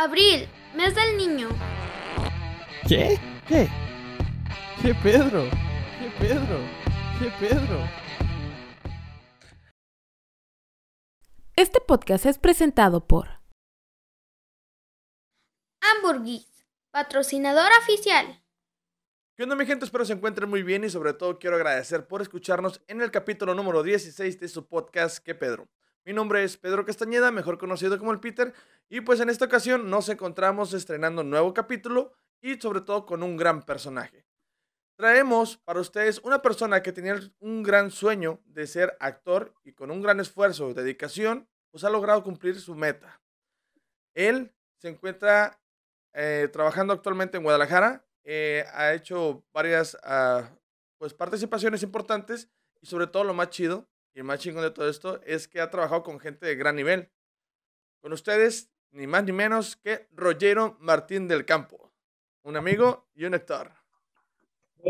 Abril, 0.00 0.48
mes 0.76 0.94
del 0.94 1.16
niño. 1.16 1.48
¿Qué? 2.86 3.18
¿Qué? 3.48 3.68
¿Qué 4.80 4.94
Pedro? 5.02 5.42
¿Qué 5.98 6.12
Pedro? 6.20 6.60
¿Qué 7.18 7.32
Pedro? 7.40 7.80
Este 11.56 11.80
podcast 11.80 12.26
es 12.26 12.38
presentado 12.38 13.08
por 13.08 13.40
Hamburgues, 15.80 16.64
patrocinador 16.92 17.72
oficial. 17.82 18.40
¿Qué 19.36 19.42
onda 19.42 19.56
mi 19.56 19.66
gente? 19.66 19.84
Espero 19.84 20.04
se 20.04 20.12
encuentren 20.12 20.48
muy 20.48 20.62
bien 20.62 20.84
y 20.84 20.90
sobre 20.90 21.12
todo 21.12 21.40
quiero 21.40 21.56
agradecer 21.56 22.06
por 22.06 22.22
escucharnos 22.22 22.80
en 22.86 23.00
el 23.00 23.10
capítulo 23.10 23.52
número 23.52 23.82
16 23.82 24.38
de 24.38 24.46
su 24.46 24.68
podcast 24.68 25.18
¿Qué 25.18 25.34
Pedro? 25.34 25.68
Mi 26.08 26.14
nombre 26.14 26.42
es 26.42 26.56
Pedro 26.56 26.86
Castañeda, 26.86 27.30
mejor 27.30 27.58
conocido 27.58 27.98
como 27.98 28.12
el 28.12 28.18
Peter, 28.18 28.54
y 28.88 29.02
pues 29.02 29.20
en 29.20 29.28
esta 29.28 29.44
ocasión 29.44 29.90
nos 29.90 30.08
encontramos 30.08 30.72
estrenando 30.72 31.20
un 31.20 31.28
nuevo 31.28 31.52
capítulo 31.52 32.14
y 32.40 32.58
sobre 32.58 32.80
todo 32.80 33.04
con 33.04 33.22
un 33.22 33.36
gran 33.36 33.60
personaje. 33.60 34.24
Traemos 34.96 35.58
para 35.58 35.80
ustedes 35.80 36.18
una 36.24 36.40
persona 36.40 36.82
que 36.82 36.92
tenía 36.92 37.20
un 37.40 37.62
gran 37.62 37.90
sueño 37.90 38.40
de 38.46 38.66
ser 38.66 38.96
actor 39.00 39.52
y 39.64 39.74
con 39.74 39.90
un 39.90 40.00
gran 40.00 40.18
esfuerzo 40.18 40.70
y 40.70 40.72
dedicación, 40.72 41.46
pues 41.70 41.84
ha 41.84 41.90
logrado 41.90 42.24
cumplir 42.24 42.58
su 42.58 42.74
meta. 42.74 43.20
Él 44.14 44.54
se 44.78 44.88
encuentra 44.88 45.60
eh, 46.14 46.48
trabajando 46.50 46.94
actualmente 46.94 47.36
en 47.36 47.42
Guadalajara, 47.42 48.06
eh, 48.24 48.64
ha 48.72 48.94
hecho 48.94 49.44
varias 49.52 49.94
ah, 50.04 50.48
pues 50.96 51.12
participaciones 51.12 51.82
importantes 51.82 52.48
y 52.80 52.86
sobre 52.86 53.08
todo 53.08 53.24
lo 53.24 53.34
más 53.34 53.50
chido 53.50 53.86
y 54.18 54.22
más 54.24 54.40
chingón 54.40 54.64
de 54.64 54.72
todo 54.72 54.88
esto 54.88 55.20
es 55.22 55.46
que 55.46 55.60
ha 55.60 55.70
trabajado 55.70 56.02
con 56.02 56.18
gente 56.18 56.44
de 56.44 56.56
gran 56.56 56.74
nivel. 56.74 57.08
Con 58.00 58.12
ustedes, 58.12 58.68
ni 58.90 59.06
más 59.06 59.22
ni 59.22 59.30
menos 59.30 59.76
que 59.76 60.08
Rogero 60.10 60.76
Martín 60.80 61.28
del 61.28 61.44
Campo, 61.44 61.92
un 62.42 62.56
amigo 62.56 63.08
y 63.14 63.26
un 63.26 63.34
actor. 63.34 63.70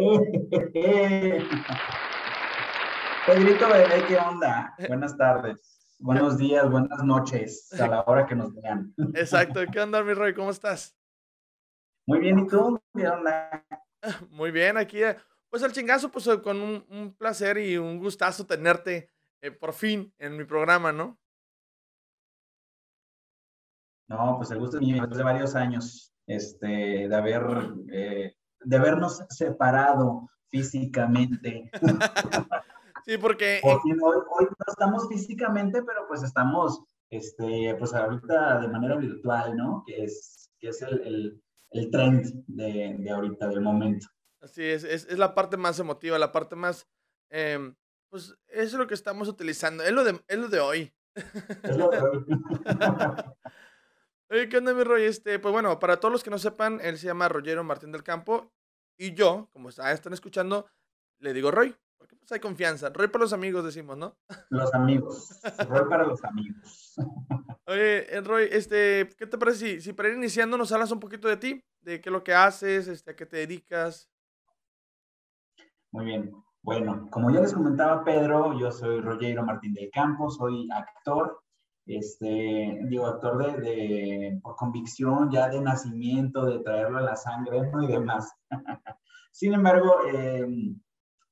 Pedrito 3.26 3.68
Bebé, 3.68 4.04
¿qué 4.08 4.16
onda? 4.16 4.74
Buenas 4.88 5.14
tardes, 5.18 5.96
buenos 5.98 6.38
días, 6.38 6.70
buenas 6.70 7.04
noches, 7.04 7.70
a 7.78 7.86
la 7.86 8.00
hora 8.04 8.26
que 8.26 8.34
nos 8.34 8.54
vean. 8.54 8.94
Exacto, 9.14 9.60
¿qué 9.70 9.80
onda, 9.80 10.02
mi 10.02 10.14
Roy? 10.14 10.32
¿Cómo 10.32 10.50
estás? 10.50 10.96
Muy 12.06 12.20
bien, 12.20 12.38
¿y 12.38 12.46
tú? 12.46 12.80
¿Qué 12.96 13.06
onda? 13.06 13.62
Muy 14.30 14.50
bien, 14.52 14.78
aquí, 14.78 15.02
eh, 15.02 15.18
pues 15.50 15.62
el 15.62 15.72
chingazo, 15.72 16.10
pues 16.10 16.26
con 16.42 16.62
un, 16.62 16.86
un 16.88 17.14
placer 17.14 17.58
y 17.58 17.76
un 17.76 17.98
gustazo 17.98 18.46
tenerte 18.46 19.10
eh, 19.40 19.50
por 19.50 19.72
fin 19.72 20.12
en 20.18 20.36
mi 20.36 20.44
programa, 20.44 20.92
¿no? 20.92 21.18
No, 24.08 24.34
pues 24.38 24.50
el 24.50 24.58
gusto 24.58 24.78
es 24.78 24.82
mío, 24.82 24.96
después 24.96 25.18
de 25.18 25.24
varios 25.24 25.54
años, 25.54 26.14
este, 26.26 27.08
de 27.08 27.14
haber, 27.14 27.42
eh, 27.92 28.34
de 28.60 28.76
habernos 28.76 29.22
separado 29.28 30.30
físicamente. 30.48 31.70
sí, 33.04 33.18
porque... 33.18 33.60
hoy, 33.62 33.78
hoy, 33.84 34.44
no 34.44 34.66
estamos 34.66 35.08
físicamente, 35.08 35.82
pero 35.82 36.06
pues 36.08 36.22
estamos, 36.22 36.82
este, 37.10 37.76
pues 37.78 37.92
ahorita 37.92 38.60
de 38.60 38.68
manera 38.68 38.96
virtual, 38.96 39.54
¿no? 39.56 39.84
Que 39.86 40.04
es, 40.04 40.50
que 40.58 40.68
es 40.68 40.80
el, 40.80 41.06
el, 41.06 41.42
el 41.72 41.90
trend 41.90 42.44
de, 42.46 42.96
de, 42.98 43.10
ahorita, 43.10 43.48
del 43.48 43.60
momento. 43.60 44.06
Así 44.40 44.64
es, 44.64 44.84
es, 44.84 45.06
es, 45.06 45.18
la 45.18 45.34
parte 45.34 45.58
más 45.58 45.78
emotiva, 45.78 46.18
la 46.18 46.32
parte 46.32 46.56
más, 46.56 46.88
eh, 47.30 47.74
pues 48.08 48.34
eso 48.48 48.62
es 48.62 48.72
lo 48.74 48.86
que 48.86 48.94
estamos 48.94 49.28
utilizando. 49.28 49.82
Es 49.84 49.92
lo 49.92 50.04
de, 50.04 50.20
es 50.26 50.38
lo 50.38 50.48
de 50.48 50.60
hoy. 50.60 50.92
Es 51.14 51.76
lo 51.76 51.90
de 51.90 52.00
hoy. 52.00 52.26
Oye, 54.30 54.48
¿qué 54.50 54.58
onda, 54.58 54.74
mi 54.74 54.84
Roy? 54.84 55.04
Este, 55.04 55.38
pues 55.38 55.52
bueno, 55.52 55.78
para 55.78 56.00
todos 56.00 56.12
los 56.12 56.22
que 56.22 56.28
no 56.30 56.38
sepan, 56.38 56.80
él 56.82 56.98
se 56.98 57.06
llama 57.06 57.28
Rogero 57.28 57.64
Martín 57.64 57.92
del 57.92 58.02
Campo. 58.02 58.52
Y 58.98 59.14
yo, 59.14 59.48
como 59.52 59.70
están 59.70 60.12
escuchando, 60.12 60.66
le 61.18 61.32
digo 61.32 61.50
Roy. 61.50 61.74
Porque 61.96 62.14
pues 62.14 62.30
hay 62.32 62.38
confianza. 62.38 62.90
Roy 62.90 63.08
para 63.08 63.24
los 63.24 63.32
amigos, 63.32 63.64
decimos, 63.64 63.96
¿no? 63.96 64.18
Los 64.50 64.72
amigos. 64.74 65.40
Roy 65.68 65.88
para 65.88 66.04
los 66.04 66.22
amigos. 66.24 66.94
Oye, 67.66 68.14
eh, 68.14 68.20
Roy, 68.20 68.48
este, 68.52 69.08
¿qué 69.16 69.26
te 69.26 69.38
parece 69.38 69.58
si, 69.58 69.80
si 69.80 69.92
para 69.92 70.10
ir 70.10 70.16
iniciando 70.16 70.56
nos 70.56 70.72
hablas 70.72 70.90
un 70.90 71.00
poquito 71.00 71.26
de 71.26 71.36
ti? 71.38 71.64
De 71.80 72.00
qué 72.00 72.08
es 72.08 72.12
lo 72.12 72.22
que 72.22 72.34
haces, 72.34 72.86
este, 72.86 73.12
a 73.12 73.16
qué 73.16 73.26
te 73.26 73.38
dedicas. 73.38 74.10
Muy 75.90 76.04
bien. 76.04 76.47
Bueno, 76.68 77.08
como 77.10 77.30
ya 77.30 77.40
les 77.40 77.54
comentaba 77.54 78.04
Pedro, 78.04 78.52
yo 78.58 78.70
soy 78.70 79.00
Rogero 79.00 79.42
Martín 79.42 79.72
del 79.72 79.90
Campo, 79.90 80.30
soy 80.30 80.68
actor, 80.70 81.40
este, 81.86 82.78
digo, 82.90 83.06
actor 83.06 83.38
de, 83.38 83.58
de, 83.62 84.40
por 84.42 84.54
convicción, 84.54 85.30
ya 85.30 85.48
de 85.48 85.62
nacimiento, 85.62 86.44
de 86.44 86.58
traerlo 86.58 86.98
a 86.98 87.00
la 87.00 87.16
sangre 87.16 87.62
¿no? 87.72 87.82
y 87.82 87.86
demás. 87.86 88.30
Sin 89.32 89.54
embargo, 89.54 89.94
eh, 90.12 90.46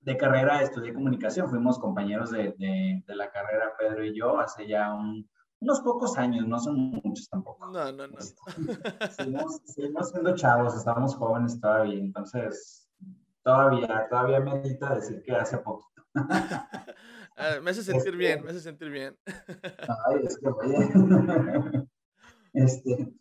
de 0.01 0.17
carrera 0.17 0.63
estudié 0.63 0.95
comunicación, 0.95 1.51
fuimos 1.51 1.79
compañeros 1.79 2.31
de, 2.31 2.55
de, 2.57 3.05
de, 3.07 3.15
la 3.15 3.31
carrera 3.31 3.75
Pedro 3.79 4.07
y 4.07 4.19
yo 4.19 4.41
hace 4.41 4.67
ya 4.67 4.95
un, 4.95 5.29
unos 5.61 5.83
pocos 5.83 6.17
años, 6.17 6.49
no 6.49 6.59
son 6.59 6.99
muchos 7.05 7.29
tampoco. 7.29 7.67
No, 7.67 7.93
no, 7.93 8.07
no. 8.07 8.17
seguimos, 9.11 9.61
seguimos 9.67 10.09
siendo 10.09 10.35
chavos, 10.35 10.75
estamos 10.75 11.15
jóvenes 11.15 11.61
todavía, 11.61 12.01
entonces 12.01 12.86
todavía, 13.47 14.09
todavía 14.11 14.41
medita 14.41 14.97
decir 14.97 15.23
que 15.23 15.33
hace 15.33 15.59
poquito. 15.59 16.03
Ah, 17.39 17.61
me 17.63 17.71
hace 17.71 17.83
sentir 17.83 18.15
este, 18.15 18.17
bien, 18.17 18.43
me 18.43 18.51
hace 18.51 18.61
sentir 18.61 18.89
bien. 18.89 19.15
Ay, 20.07 20.23
es 20.25 20.39
que 20.39 20.49
oye. 20.49 20.89
Este, 22.55 23.13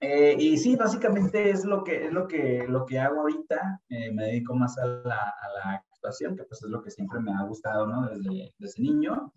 eh, 0.00 0.34
y 0.36 0.56
sí, 0.56 0.74
básicamente 0.74 1.48
es 1.48 1.64
lo 1.64 1.84
que, 1.84 2.06
es 2.06 2.12
lo 2.12 2.26
que, 2.26 2.66
lo 2.66 2.84
que 2.84 2.98
hago 2.98 3.20
ahorita. 3.20 3.80
Eh, 3.90 4.10
me 4.12 4.24
dedico 4.24 4.56
más 4.56 4.76
a 4.78 4.86
la, 4.86 5.20
a 5.40 5.48
la, 5.54 5.84
actuación, 5.92 6.34
que 6.34 6.42
pues 6.42 6.64
es 6.64 6.68
lo 6.68 6.82
que 6.82 6.90
siempre 6.90 7.20
me 7.20 7.32
ha 7.32 7.44
gustado, 7.44 7.86
¿no? 7.86 8.08
Desde, 8.08 8.52
desde 8.58 8.82
niño. 8.82 9.32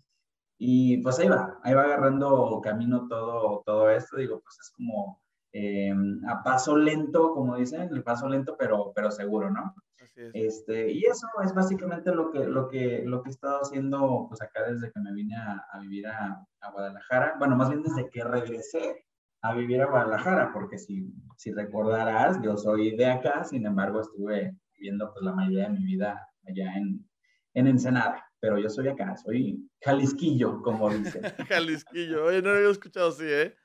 Y 0.58 0.96
pues 0.98 1.20
ahí 1.20 1.28
va, 1.28 1.60
ahí 1.62 1.72
va 1.72 1.84
agarrando 1.84 2.60
camino 2.60 3.06
todo, 3.06 3.62
todo 3.64 3.88
esto. 3.88 4.16
Digo, 4.16 4.40
pues 4.40 4.58
es 4.58 4.70
como 4.70 5.22
eh, 5.52 5.94
a 6.26 6.42
paso 6.42 6.76
lento, 6.76 7.32
como 7.34 7.54
dicen, 7.54 7.82
el 7.82 8.02
paso 8.02 8.28
lento, 8.28 8.56
pero, 8.58 8.92
pero 8.96 9.12
seguro, 9.12 9.48
¿no? 9.48 9.76
Este, 10.14 10.90
y 10.92 11.04
eso 11.04 11.26
es 11.42 11.54
básicamente 11.54 12.14
lo 12.14 12.30
que, 12.30 12.44
lo, 12.44 12.68
que, 12.68 13.02
lo 13.04 13.22
que 13.22 13.30
he 13.30 13.32
estado 13.32 13.60
haciendo 13.62 14.26
pues 14.28 14.42
acá 14.42 14.70
desde 14.70 14.92
que 14.92 15.00
me 15.00 15.12
vine 15.12 15.36
a, 15.36 15.64
a 15.72 15.80
vivir 15.80 16.06
a, 16.06 16.44
a, 16.60 16.70
Guadalajara. 16.70 17.36
Bueno, 17.38 17.56
más 17.56 17.70
bien 17.70 17.82
desde 17.82 18.10
que 18.10 18.22
regresé 18.22 19.06
a 19.40 19.54
vivir 19.54 19.80
a 19.80 19.86
Guadalajara, 19.86 20.52
porque 20.52 20.78
si, 20.78 21.12
si 21.36 21.52
recordarás, 21.52 22.40
yo 22.42 22.56
soy 22.56 22.94
de 22.96 23.06
acá, 23.06 23.42
sin 23.44 23.66
embargo 23.66 24.00
estuve 24.00 24.54
viviendo 24.74 25.12
pues 25.12 25.24
la 25.24 25.32
mayoría 25.32 25.64
de 25.64 25.78
mi 25.78 25.84
vida 25.84 26.28
allá 26.46 26.76
en, 26.76 27.08
en 27.54 27.66
Ensenada, 27.66 28.24
pero 28.38 28.58
yo 28.58 28.68
soy 28.68 28.88
acá, 28.88 29.16
soy 29.16 29.68
Jalisquillo, 29.80 30.60
como 30.62 30.90
dicen. 30.90 31.22
Jalisquillo, 31.48 32.26
oye, 32.26 32.42
no 32.42 32.50
lo 32.50 32.56
había 32.56 32.70
escuchado 32.70 33.08
así, 33.08 33.24
¿eh? 33.26 33.56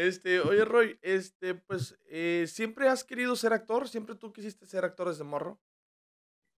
Este, 0.00 0.40
oye, 0.40 0.64
Roy, 0.64 0.98
este, 1.02 1.54
pues, 1.54 1.98
eh, 2.08 2.46
¿siempre 2.48 2.88
has 2.88 3.04
querido 3.04 3.36
ser 3.36 3.52
actor? 3.52 3.86
¿Siempre 3.86 4.14
tú 4.14 4.32
quisiste 4.32 4.64
ser 4.64 4.86
actor 4.86 5.08
desde 5.08 5.24
morro? 5.24 5.60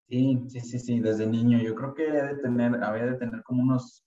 Sí, 0.08 0.44
sí, 0.48 0.60
sí, 0.60 0.78
sí, 0.78 1.00
desde 1.00 1.26
niño. 1.26 1.60
Yo 1.60 1.74
creo 1.74 1.96
que 1.96 2.08
había 2.08 2.26
de 2.26 2.36
tener, 2.36 2.80
de 2.80 3.18
tener 3.18 3.42
como 3.42 3.64
unos 3.64 4.06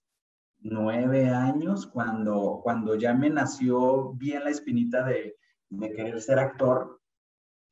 nueve 0.59 1.27
años 1.27 1.85
cuando, 1.85 2.61
cuando 2.63 2.95
ya 2.95 3.13
me 3.13 3.29
nació 3.29 4.13
bien 4.13 4.45
la 4.45 4.51
espinita 4.51 5.03
de, 5.03 5.35
de 5.69 5.91
querer 5.91 6.21
ser 6.21 6.39
actor. 6.39 7.01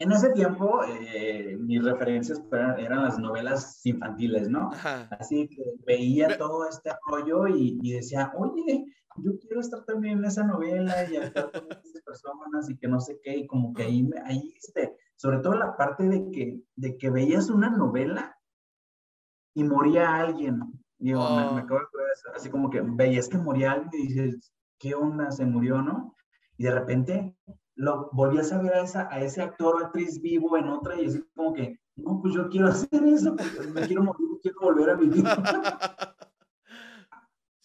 En 0.04 0.12
ese 0.12 0.32
tiempo, 0.32 0.82
eh, 0.84 1.56
mis 1.58 1.82
referencias 1.82 2.44
eran, 2.52 2.78
eran, 2.78 3.04
las 3.04 3.18
novelas 3.18 3.80
infantiles, 3.86 4.50
¿no? 4.50 4.70
Ajá. 4.74 5.08
Así 5.18 5.48
que 5.48 5.64
veía 5.88 6.38
todo 6.38 6.68
este 6.68 6.92
rollo 7.08 7.48
y, 7.48 7.80
y 7.82 7.94
decía, 7.94 8.34
oye, 8.36 8.84
yo 9.16 9.32
quiero 9.40 9.62
estar 9.62 9.86
también 9.86 10.18
en 10.18 10.26
esa 10.26 10.44
novela 10.44 11.10
y 11.10 11.16
actuar 11.16 11.52
con 11.54 11.68
esas 11.86 12.02
personas 12.04 12.70
y 12.70 12.78
que 12.78 12.90
no 12.90 13.00
sé 13.00 13.18
qué, 13.24 13.38
y 13.38 13.48
como 13.48 13.74
que 13.74 13.84
ahí, 13.84 14.10
ahí 14.26 14.54
este, 14.58 14.94
sobre 15.16 15.40
todo 15.40 15.56
la 15.56 15.78
parte 15.78 16.04
de 16.10 16.30
que, 16.32 16.60
de 16.76 16.98
que 16.98 17.10
veías 17.10 17.50
una 17.50 17.70
novela 17.70 18.38
y 19.54 19.64
moría 19.64 20.16
alguien. 20.16 20.60
Digo, 20.98 21.22
oh. 21.22 21.30
me, 21.30 21.44
me, 21.54 21.62
acabo 21.62 21.80
de 21.80 21.86
acordar 21.86 22.08
eso, 22.14 22.30
así 22.36 22.50
como 22.50 22.70
que 22.70 22.82
veías 22.82 23.30
que 23.30 23.38
moría 23.38 23.72
alguien 23.72 23.90
y 23.94 24.08
dices, 24.08 24.54
¿qué 24.78 24.96
onda? 24.96 25.32
Se 25.32 25.46
murió, 25.46 25.82
¿no? 25.82 26.14
Y 26.58 26.66
de 26.66 26.72
repente 26.72 27.38
lo 27.76 28.10
volvías 28.12 28.52
a 28.52 28.62
ver 28.62 28.74
a, 28.74 28.84
esa, 28.84 29.08
a 29.12 29.22
ese 29.22 29.42
actor 29.42 29.76
o 29.76 29.86
actriz 29.86 30.22
vivo 30.22 30.58
en 30.58 30.68
otra 30.68 31.00
y 31.00 31.06
así 31.06 31.24
como 31.36 31.54
que, 31.54 31.80
no, 31.96 32.22
pues 32.22 32.34
yo 32.34 32.50
quiero 32.50 32.68
hacer 32.70 33.04
eso, 33.06 33.36
me 33.74 33.88
quiero 33.88 34.04
morir, 34.04 34.28
quiero 34.42 34.60
volver 34.62 34.90
a 34.90 34.96
vivir. 34.96 35.24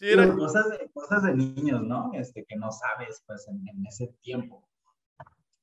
Sí, 0.00 0.10
era... 0.10 0.32
cosas, 0.32 0.70
de, 0.70 0.88
cosas 0.92 1.24
de 1.24 1.34
niños, 1.34 1.82
¿no? 1.82 2.12
Este, 2.14 2.44
que 2.44 2.54
no 2.54 2.70
sabes, 2.70 3.20
pues, 3.26 3.48
en, 3.48 3.66
en 3.66 3.84
ese 3.84 4.06
tiempo. 4.22 4.62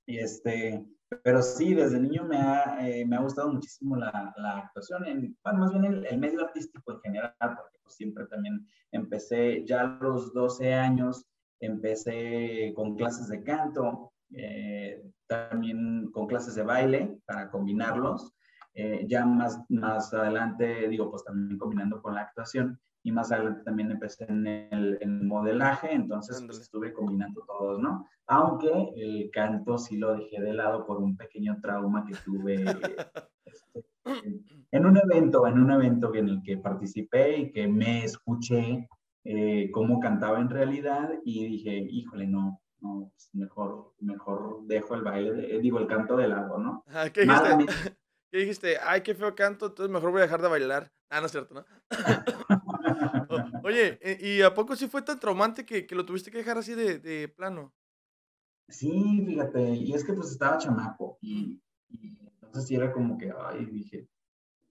Y 0.06 0.18
este, 0.18 0.86
pero 1.24 1.42
sí, 1.42 1.74
desde 1.74 2.00
niño 2.00 2.26
me 2.26 2.38
ha, 2.38 2.86
eh, 2.86 3.06
me 3.06 3.16
ha 3.16 3.22
gustado 3.22 3.54
muchísimo 3.54 3.96
la, 3.96 4.34
la 4.38 4.58
actuación, 4.58 5.06
en, 5.06 5.38
bueno, 5.42 5.60
más 5.60 5.72
bien 5.72 5.86
el, 5.86 6.06
el, 6.06 6.18
medio 6.18 6.42
artístico 6.42 6.92
en 6.92 7.00
general, 7.00 7.34
porque 7.40 7.78
pues, 7.82 7.96
siempre 7.96 8.26
también 8.26 8.68
empecé 8.92 9.64
ya 9.66 9.82
a 9.82 10.00
los 10.02 10.34
12 10.34 10.74
años, 10.74 11.26
empecé 11.62 12.74
con 12.76 12.96
clases 12.96 13.30
de 13.30 13.42
canto, 13.42 14.12
eh, 14.38 15.04
también 15.28 16.12
con 16.12 16.28
clases 16.28 16.56
de 16.56 16.64
baile 16.64 17.18
para 17.26 17.50
combinarlos. 17.50 18.34
Eh, 18.74 19.06
ya 19.08 19.26
más, 19.26 19.60
más 19.70 20.14
adelante, 20.14 20.88
digo, 20.90 21.10
pues 21.10 21.24
también 21.24 21.58
combinando 21.58 22.02
con 22.02 22.14
la 22.14 22.22
actuación 22.22 22.78
y 23.06 23.12
más 23.12 23.32
adelante 23.32 23.64
también 23.64 23.92
empecé 23.92 24.26
en 24.28 24.48
el, 24.48 25.00
modelaje, 25.24 25.94
entonces 25.94 26.42
pues, 26.46 26.60
estuve 26.60 26.92
combinando 26.92 27.42
todos, 27.48 27.80
¿no? 27.80 28.06
Aunque 28.26 28.68
el 28.96 29.30
canto 29.32 29.78
sí 29.78 29.98
lo 29.98 30.18
dejé 30.18 30.42
de 30.42 30.54
lado 30.54 30.88
por 30.88 30.98
un 30.98 31.16
pequeño 31.16 31.60
trauma 31.62 32.04
que 32.06 32.16
tuve 32.26 32.56
este, 33.46 33.86
en 34.72 34.86
un 34.86 34.98
evento, 34.98 35.46
en 35.46 35.60
un 35.60 35.72
evento 35.72 36.14
en 36.16 36.30
el 36.30 36.42
que 36.44 36.58
participé 36.58 37.38
y 37.38 37.52
que 37.52 37.68
me 37.68 38.04
escuché 38.04 38.90
eh, 39.24 39.70
cómo 39.72 40.00
cantaba 40.00 40.40
en 40.40 40.50
realidad 40.50 41.12
y 41.24 41.46
dije, 41.46 41.78
híjole, 41.78 42.26
no, 42.26 42.60
no, 42.86 43.12
pues, 43.12 43.30
mejor, 43.34 43.94
mejor 44.00 44.64
dejo 44.66 44.96
el 44.96 45.02
baile, 45.02 45.60
digo, 45.60 45.80
el 45.80 45.88
canto 45.88 46.16
de 46.16 46.28
lado, 46.28 46.58
¿no? 46.58 46.84
¿Qué 47.14 47.22
dijiste? 47.22 47.58
¿Qué 48.32 48.40
dijiste? 48.40 48.78
Ay, 48.82 49.02
qué 49.02 49.16
feo 49.16 49.34
canto, 49.36 49.68
entonces 49.68 49.92
mejor 49.92 50.12
voy 50.12 50.20
a 50.20 50.24
dejar 50.24 50.42
de 50.42 50.50
bailar. 50.50 50.92
Ah, 51.10 51.20
no 51.20 51.28
es 51.28 51.32
cierto, 51.32 51.54
¿no? 51.54 51.66
oye, 53.64 53.98
eh, 54.02 54.18
¿y 54.20 54.42
a 54.42 54.54
poco 54.54 54.76
sí 54.76 54.88
fue 54.88 55.02
tan 55.02 55.20
traumante 55.20 55.66
que, 55.66 55.86
que 55.88 55.96
lo 55.96 56.06
tuviste 56.06 56.32
que 56.32 56.40
dejar 56.40 56.58
así 56.58 56.74
de, 56.74 57.00
de, 57.00 57.28
plano? 57.30 57.74
Sí, 58.68 59.24
fíjate, 59.26 59.76
y 59.76 59.94
es 59.94 60.04
que 60.04 60.14
pues 60.14 60.32
estaba 60.32 60.58
chamaco 60.58 61.18
y, 61.22 61.62
entonces 62.42 62.68
sí 62.68 62.76
era 62.76 62.92
como 62.92 63.18
que, 63.18 63.32
ay, 63.38 63.66
dije, 63.66 64.10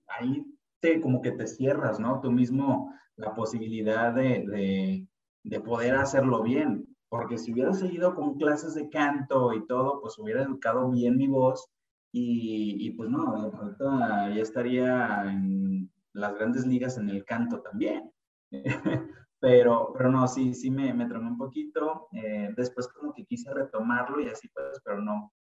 ahí 0.09 0.45
te, 0.81 1.01
como 1.01 1.23
que 1.23 1.31
te 1.31 1.47
cierras, 1.47 2.01
¿no? 2.01 2.21
Tú 2.21 2.31
mismo 2.33 2.93
la 3.17 3.35
posibilidad 3.35 4.13
de, 4.13 4.45
de, 4.47 5.09
de 5.45 5.61
poder 5.61 5.95
hacerlo 5.95 6.43
bien, 6.43 6.94
porque 7.15 7.39
si 7.39 7.53
hubiera 7.53 7.73
seguido 7.73 8.13
con 8.17 8.35
clases 8.35 8.75
de 8.75 8.89
canto 8.89 9.55
y 9.55 9.65
todo, 9.69 10.01
pues 10.01 10.19
hubiera 10.19 10.43
educado 10.43 10.91
bien 10.91 11.17
mi 11.17 11.29
voz 11.29 11.65
y, 12.11 12.77
y 12.85 12.91
pues 12.91 13.09
no, 13.09 13.53
ahorita 13.53 14.35
ya 14.35 14.43
estaría 14.43 15.31
en 15.31 15.93
las 16.13 16.35
grandes 16.35 16.67
ligas 16.67 16.99
en 16.99 17.09
el 17.11 17.25
canto 17.25 17.61
también. 17.61 18.11
pero, 19.39 19.93
pero 19.97 20.11
no, 20.11 20.27
sí, 20.27 20.55
sí 20.55 20.73
me, 20.73 20.93
me 20.93 21.05
un 21.05 21.39
poquito. 21.39 22.09
Eh, 22.15 22.53
después 22.57 22.89
como 22.89 23.15
que 23.15 23.25
quise 23.25 23.55
retomarlo 23.55 24.21
y 24.21 24.27
así 24.27 24.49
pues, 24.49 24.81
pero 24.85 25.01
no. 25.01 25.33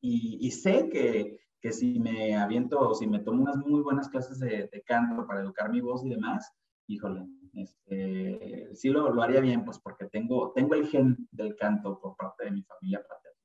Y, 0.00 0.38
y, 0.46 0.52
sé 0.52 0.88
que, 0.88 1.40
que 1.60 1.72
si 1.72 1.98
me 1.98 2.36
aviento 2.36 2.78
o 2.78 2.94
si 2.94 3.08
me 3.08 3.18
tomo 3.18 3.42
unas 3.42 3.56
muy 3.56 3.80
buenas 3.80 4.08
clases 4.08 4.38
de, 4.38 4.68
de 4.70 4.82
canto 4.82 5.26
para 5.26 5.40
educar 5.40 5.68
mi 5.68 5.80
voz 5.80 6.04
y 6.04 6.10
demás, 6.10 6.48
híjole, 6.86 7.26
este, 7.62 8.70
sí 8.74 8.88
lo, 8.88 9.12
lo, 9.12 9.22
haría 9.22 9.40
bien, 9.40 9.64
pues 9.64 9.78
porque 9.78 10.06
tengo, 10.06 10.52
tengo 10.54 10.74
el 10.74 10.86
gen 10.88 11.28
del 11.30 11.56
canto 11.56 12.00
por 12.00 12.16
parte 12.16 12.44
de 12.44 12.50
mi 12.52 12.62
familia 12.62 13.02
paterna. 13.02 13.38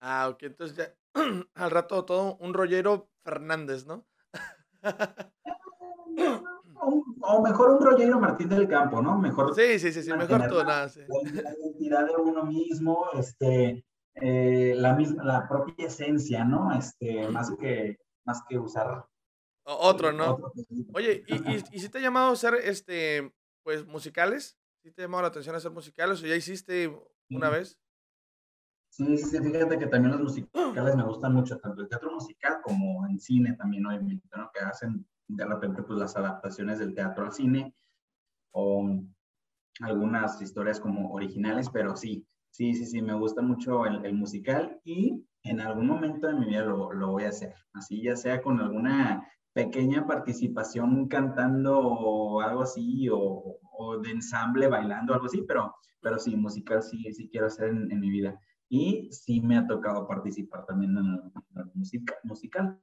Ah, 0.00 0.28
ok, 0.28 0.42
entonces 0.42 0.76
ya 0.76 0.94
al 1.54 1.70
rato 1.70 2.04
todo 2.04 2.36
un 2.36 2.54
rollero 2.54 3.10
Fernández, 3.22 3.86
¿no? 3.86 4.06
o, 7.20 7.42
mejor 7.42 7.70
un 7.70 7.80
Rollero 7.80 8.20
Martín 8.20 8.48
del 8.48 8.68
Campo, 8.68 9.00
¿no? 9.02 9.18
Mejor. 9.18 9.54
Sí, 9.54 9.78
sí, 9.78 9.92
sí, 9.92 10.02
sí 10.02 10.12
mejor 10.12 10.46
todo 10.48 10.64
nada. 10.64 10.90
La, 11.08 11.54
identidad 11.54 12.06
de 12.06 12.16
uno 12.16 12.44
mismo, 12.44 13.06
este, 13.14 13.84
eh, 14.14 14.74
la 14.76 14.94
misma, 14.94 15.24
la 15.24 15.48
propia 15.48 15.86
esencia, 15.86 16.44
¿no? 16.44 16.72
Este, 16.72 17.28
más 17.28 17.50
que, 17.58 17.98
más 18.24 18.42
que 18.48 18.58
usar. 18.58 19.06
Otro, 19.64 20.12
¿no? 20.12 20.38
Oye, 20.92 21.24
¿y, 21.26 21.34
y, 21.34 21.64
y 21.72 21.80
si 21.80 21.88
te 21.88 21.98
ha 21.98 22.02
llamado 22.02 22.30
a 22.30 22.32
hacer, 22.32 22.54
este, 22.62 23.32
pues, 23.62 23.86
musicales? 23.86 24.58
¿Sí 24.82 24.92
te 24.92 25.02
ha 25.02 25.04
llamado 25.06 25.22
la 25.22 25.28
atención 25.28 25.56
hacer 25.56 25.70
musicales 25.70 26.22
o 26.22 26.26
ya 26.26 26.36
hiciste 26.36 26.94
una 27.30 27.48
vez? 27.48 27.78
Sí, 28.90 29.18
sí, 29.18 29.38
fíjate 29.40 29.78
que 29.78 29.86
también 29.86 30.12
los 30.12 30.38
musicales 30.54 30.94
me 30.94 31.02
gustan 31.02 31.32
mucho, 31.32 31.58
tanto 31.58 31.82
el 31.82 31.88
teatro 31.88 32.12
musical 32.12 32.60
como 32.62 33.06
en 33.06 33.18
cine 33.18 33.54
también, 33.54 33.86
obviamente, 33.86 34.28
¿no? 34.36 34.50
Que 34.52 34.60
hacen 34.60 35.04
de 35.26 35.44
repente 35.46 35.82
pues 35.82 35.98
las 35.98 36.16
adaptaciones 36.16 36.78
del 36.78 36.94
teatro 36.94 37.24
al 37.24 37.32
cine 37.32 37.74
o 38.52 38.88
algunas 39.80 40.40
historias 40.40 40.78
como 40.78 41.12
originales, 41.12 41.70
pero 41.70 41.96
sí, 41.96 42.24
sí, 42.50 42.74
sí, 42.74 42.86
sí, 42.86 43.02
me 43.02 43.14
gusta 43.14 43.42
mucho 43.42 43.84
el, 43.86 44.14
musical 44.14 44.80
y 44.84 45.26
en 45.42 45.60
algún 45.60 45.88
momento 45.88 46.28
de 46.28 46.34
mi 46.34 46.46
vida 46.46 46.64
lo, 46.64 46.92
lo, 46.92 47.10
voy 47.10 47.24
a 47.24 47.30
hacer, 47.30 47.54
así 47.72 48.00
ya 48.02 48.14
sea 48.14 48.42
con 48.42 48.60
alguna 48.60 49.28
pequeña 49.54 50.04
participación 50.04 51.06
cantando 51.08 51.78
o 51.78 52.40
algo 52.40 52.62
así, 52.62 53.08
o, 53.08 53.58
o, 53.78 53.98
de 53.98 54.10
ensamble 54.10 54.66
bailando, 54.68 55.14
algo 55.14 55.26
así, 55.26 55.42
pero, 55.42 55.76
pero 56.02 56.18
sí, 56.18 56.36
musical 56.36 56.82
sí, 56.82 57.12
sí 57.12 57.28
quiero 57.30 57.46
hacer 57.46 57.68
en, 57.68 58.00
mi 58.00 58.10
vida. 58.10 58.38
Y 58.68 59.08
sí 59.12 59.40
me 59.40 59.56
ha 59.56 59.66
tocado 59.66 60.08
participar 60.08 60.66
también 60.66 60.98
en 60.98 61.06
el, 61.06 62.18
musical. 62.24 62.80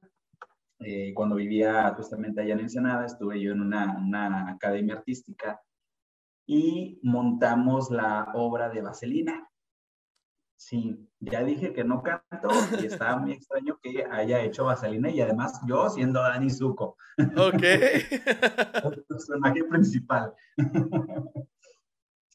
Eh, 0.80 1.12
cuando 1.14 1.36
vivía 1.36 1.94
justamente 1.94 2.40
allá 2.40 2.54
en 2.54 2.60
Ensenada, 2.60 3.04
estuve 3.04 3.40
yo 3.40 3.52
en 3.52 3.60
una, 3.60 3.98
una, 3.98 4.50
academia 4.50 4.94
artística 4.94 5.60
y 6.46 6.98
montamos 7.02 7.90
la 7.90 8.32
obra 8.34 8.70
de 8.70 8.80
Vaselina. 8.80 9.46
Sí, 10.64 10.96
ya 11.18 11.42
dije 11.42 11.72
que 11.72 11.82
no 11.82 12.02
canto 12.02 12.48
y 12.80 12.86
estaba 12.86 13.16
muy 13.16 13.32
extraño 13.32 13.78
que 13.82 14.04
haya 14.08 14.40
hecho 14.42 14.64
Vaselina 14.64 15.10
y 15.10 15.20
además 15.20 15.60
yo 15.66 15.90
siendo 15.90 16.20
Dani 16.20 16.50
Zuko. 16.50 16.96
Ok. 17.36 17.62
El 18.94 19.04
personaje 19.08 19.64
principal. 19.64 20.32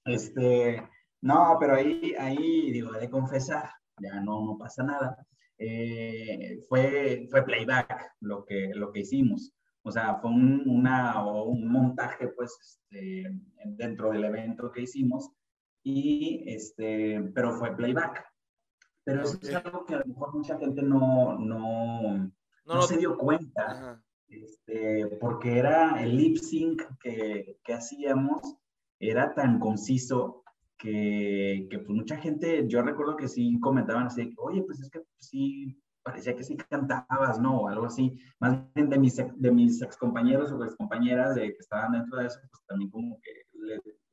este, 0.06 0.84
no, 1.22 1.56
pero 1.58 1.76
ahí, 1.76 2.14
ahí 2.20 2.72
digo, 2.72 2.92
de 2.92 3.10
confesar, 3.10 3.72
ya 3.98 4.20
no, 4.20 4.46
no 4.46 4.58
pasa 4.58 4.84
nada 4.84 5.26
eh, 5.58 6.60
fue, 6.68 7.28
fue 7.32 7.46
playback 7.46 8.12
lo 8.20 8.44
que, 8.46 8.72
lo 8.76 8.92
que 8.92 9.00
hicimos. 9.00 9.54
O 9.84 9.92
sea, 9.92 10.16
fue 10.16 10.32
un, 10.32 10.64
una, 10.68 11.24
un 11.24 11.66
montaje, 11.72 12.28
pues, 12.28 12.58
este, 12.60 13.32
dentro 13.64 14.12
del 14.12 14.26
evento 14.26 14.70
que 14.72 14.82
hicimos, 14.82 15.32
y, 15.88 16.44
este, 16.48 17.32
pero 17.34 17.54
fue 17.54 17.76
playback. 17.76 18.26
Pero 19.06 19.24
eso 19.24 19.38
es 19.42 19.56
algo 19.56 19.86
que 19.86 19.96
a 19.96 20.00
lo 20.00 20.06
mejor 20.06 20.36
mucha 20.36 20.58
gente 20.58 20.82
no, 20.82 21.40
no, 21.40 22.30
no, 22.66 22.82
se 22.82 22.98
dio 22.98 23.18
cuenta, 23.18 24.04
este, 24.28 25.08
porque 25.22 25.58
era 25.58 26.04
el 26.04 26.18
lip 26.18 26.38
sync 26.40 26.82
que, 27.00 27.60
que 27.64 27.74
hacíamos, 27.74 28.58
era 29.00 29.34
tan 29.34 29.60
conciso 29.60 30.44
que, 30.78 31.68
que, 31.70 31.80
pues 31.80 31.90
mucha 31.90 32.18
gente, 32.18 32.68
yo 32.68 32.82
recuerdo 32.82 33.16
que 33.16 33.30
sí 33.30 33.58
comentaban 33.62 34.08
así, 34.08 34.34
oye, 34.36 34.64
pues 34.64 34.82
es 34.82 34.90
que 34.90 35.02
sí, 35.20 35.82
parecía 36.04 36.36
que 36.36 36.44
sí 36.44 36.58
cantabas, 36.58 37.40
¿no? 37.40 37.62
O 37.62 37.68
algo 37.70 37.86
así. 37.86 38.20
Más 38.40 38.60
bien 38.76 38.90
de 38.90 39.00
mis, 39.00 39.16
de 39.16 39.52
mis 39.52 39.82
excompañeros 39.82 40.52
o 40.52 40.62
excompañeras 40.66 41.36
de 41.36 41.54
que 41.54 41.60
estaban 41.60 41.94
dentro 41.94 42.20
de 42.20 42.28
eso, 42.28 42.40
pues 42.52 42.66
también 42.68 42.92
como 42.92 43.22
que 43.22 43.32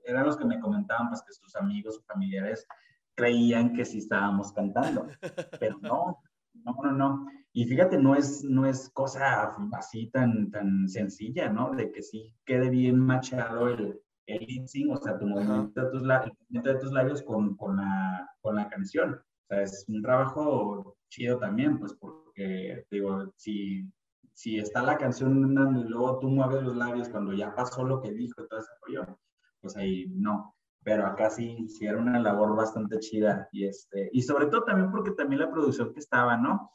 eran 0.04 0.26
los 0.26 0.36
que 0.36 0.44
me 0.44 0.60
comentaban, 0.60 1.08
pues 1.08 1.22
que 1.22 1.32
sus 1.32 1.54
amigos 1.56 1.98
o 1.98 2.02
familiares 2.02 2.66
creían 3.14 3.72
que 3.74 3.84
sí 3.84 3.98
estábamos 3.98 4.52
cantando, 4.52 5.06
pero 5.60 5.78
no, 5.80 6.20
no, 6.54 6.76
no, 6.82 6.92
no. 6.92 7.26
Y 7.52 7.66
fíjate, 7.66 7.98
no 7.98 8.16
es, 8.16 8.42
no 8.44 8.66
es 8.66 8.90
cosa 8.90 9.54
así 9.72 10.08
tan, 10.10 10.50
tan 10.50 10.88
sencilla, 10.88 11.48
¿no? 11.48 11.70
De 11.70 11.92
que 11.92 12.02
sí 12.02 12.34
quede 12.44 12.68
bien 12.68 12.98
machado 12.98 13.68
el, 13.68 14.00
el 14.26 14.44
lip 14.46 14.66
o 14.90 14.96
sea, 14.96 15.18
tu 15.18 15.26
movimiento 15.26 15.80
de 15.80 15.90
tus, 15.90 16.02
movimiento 16.02 16.72
de 16.72 16.78
tus 16.80 16.92
labios 16.92 17.22
con, 17.22 17.56
con, 17.56 17.76
la, 17.76 18.28
con 18.40 18.56
la 18.56 18.68
canción. 18.68 19.14
O 19.14 19.46
sea, 19.48 19.62
es 19.62 19.84
un 19.88 20.02
trabajo 20.02 20.96
chido 21.10 21.38
también, 21.38 21.78
pues 21.78 21.94
porque, 21.94 22.84
digo, 22.90 23.32
si, 23.36 23.88
si 24.32 24.58
está 24.58 24.82
la 24.82 24.98
canción 24.98 25.52
y 25.76 25.88
luego 25.88 26.18
tú 26.18 26.28
mueves 26.28 26.62
los 26.62 26.76
labios 26.76 27.08
cuando 27.08 27.32
ya 27.34 27.54
pasó 27.54 27.84
lo 27.84 28.00
que 28.00 28.10
dijo 28.12 28.42
y 28.42 28.48
todo 28.48 28.58
ese 28.58 28.70
rollo, 28.82 29.18
pues 29.64 29.76
ahí 29.76 30.06
no. 30.10 30.54
Pero 30.84 31.06
acá 31.06 31.30
sí, 31.30 31.66
sí 31.68 31.86
era 31.86 31.96
una 31.96 32.20
labor 32.20 32.54
bastante 32.54 32.98
chida. 32.98 33.48
Y, 33.50 33.66
este, 33.66 34.10
y 34.12 34.20
sobre 34.20 34.46
todo 34.46 34.64
también 34.64 34.90
porque 34.90 35.12
también 35.12 35.40
la 35.40 35.50
producción 35.50 35.94
que 35.94 36.00
estaba, 36.00 36.36
¿no? 36.36 36.70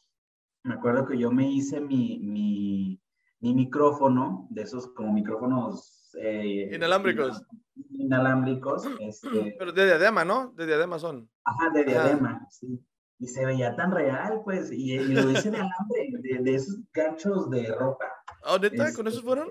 Me 0.63 0.73
acuerdo 0.73 1.05
que 1.05 1.17
yo 1.17 1.31
me 1.31 1.49
hice 1.49 1.79
mi, 1.79 2.19
mi, 2.19 2.99
mi 3.39 3.53
micrófono, 3.53 4.47
de 4.49 4.63
esos 4.63 4.87
como 4.87 5.13
micrófonos 5.13 6.11
eh, 6.19 6.71
inalámbricos. 6.73 7.43
Inalámbricos. 7.91 8.83
Este, 8.99 9.55
Pero 9.57 9.71
de 9.71 9.85
diadema, 9.85 10.25
¿no? 10.25 10.51
De 10.55 10.65
diadema 10.65 10.97
son. 10.97 11.29
Ajá, 11.43 11.69
de 11.69 11.83
diadema, 11.83 12.47
sí. 12.49 12.83
Y 13.19 13.27
se 13.27 13.45
veía 13.45 13.75
tan 13.75 13.91
real, 13.91 14.41
pues, 14.43 14.71
y, 14.71 14.97
lo 14.97 15.29
hice 15.29 15.51
de 15.51 15.57
alambre, 15.57 16.41
de, 16.41 16.55
esos 16.55 16.79
ganchos 16.93 17.49
de 17.49 17.67
ropa. 17.75 18.05
¿Ah, 18.43 18.57
neta? 18.59 18.93
¿Con 18.93 19.07
esos 19.07 19.19
este, 19.19 19.27
fueron? 19.27 19.49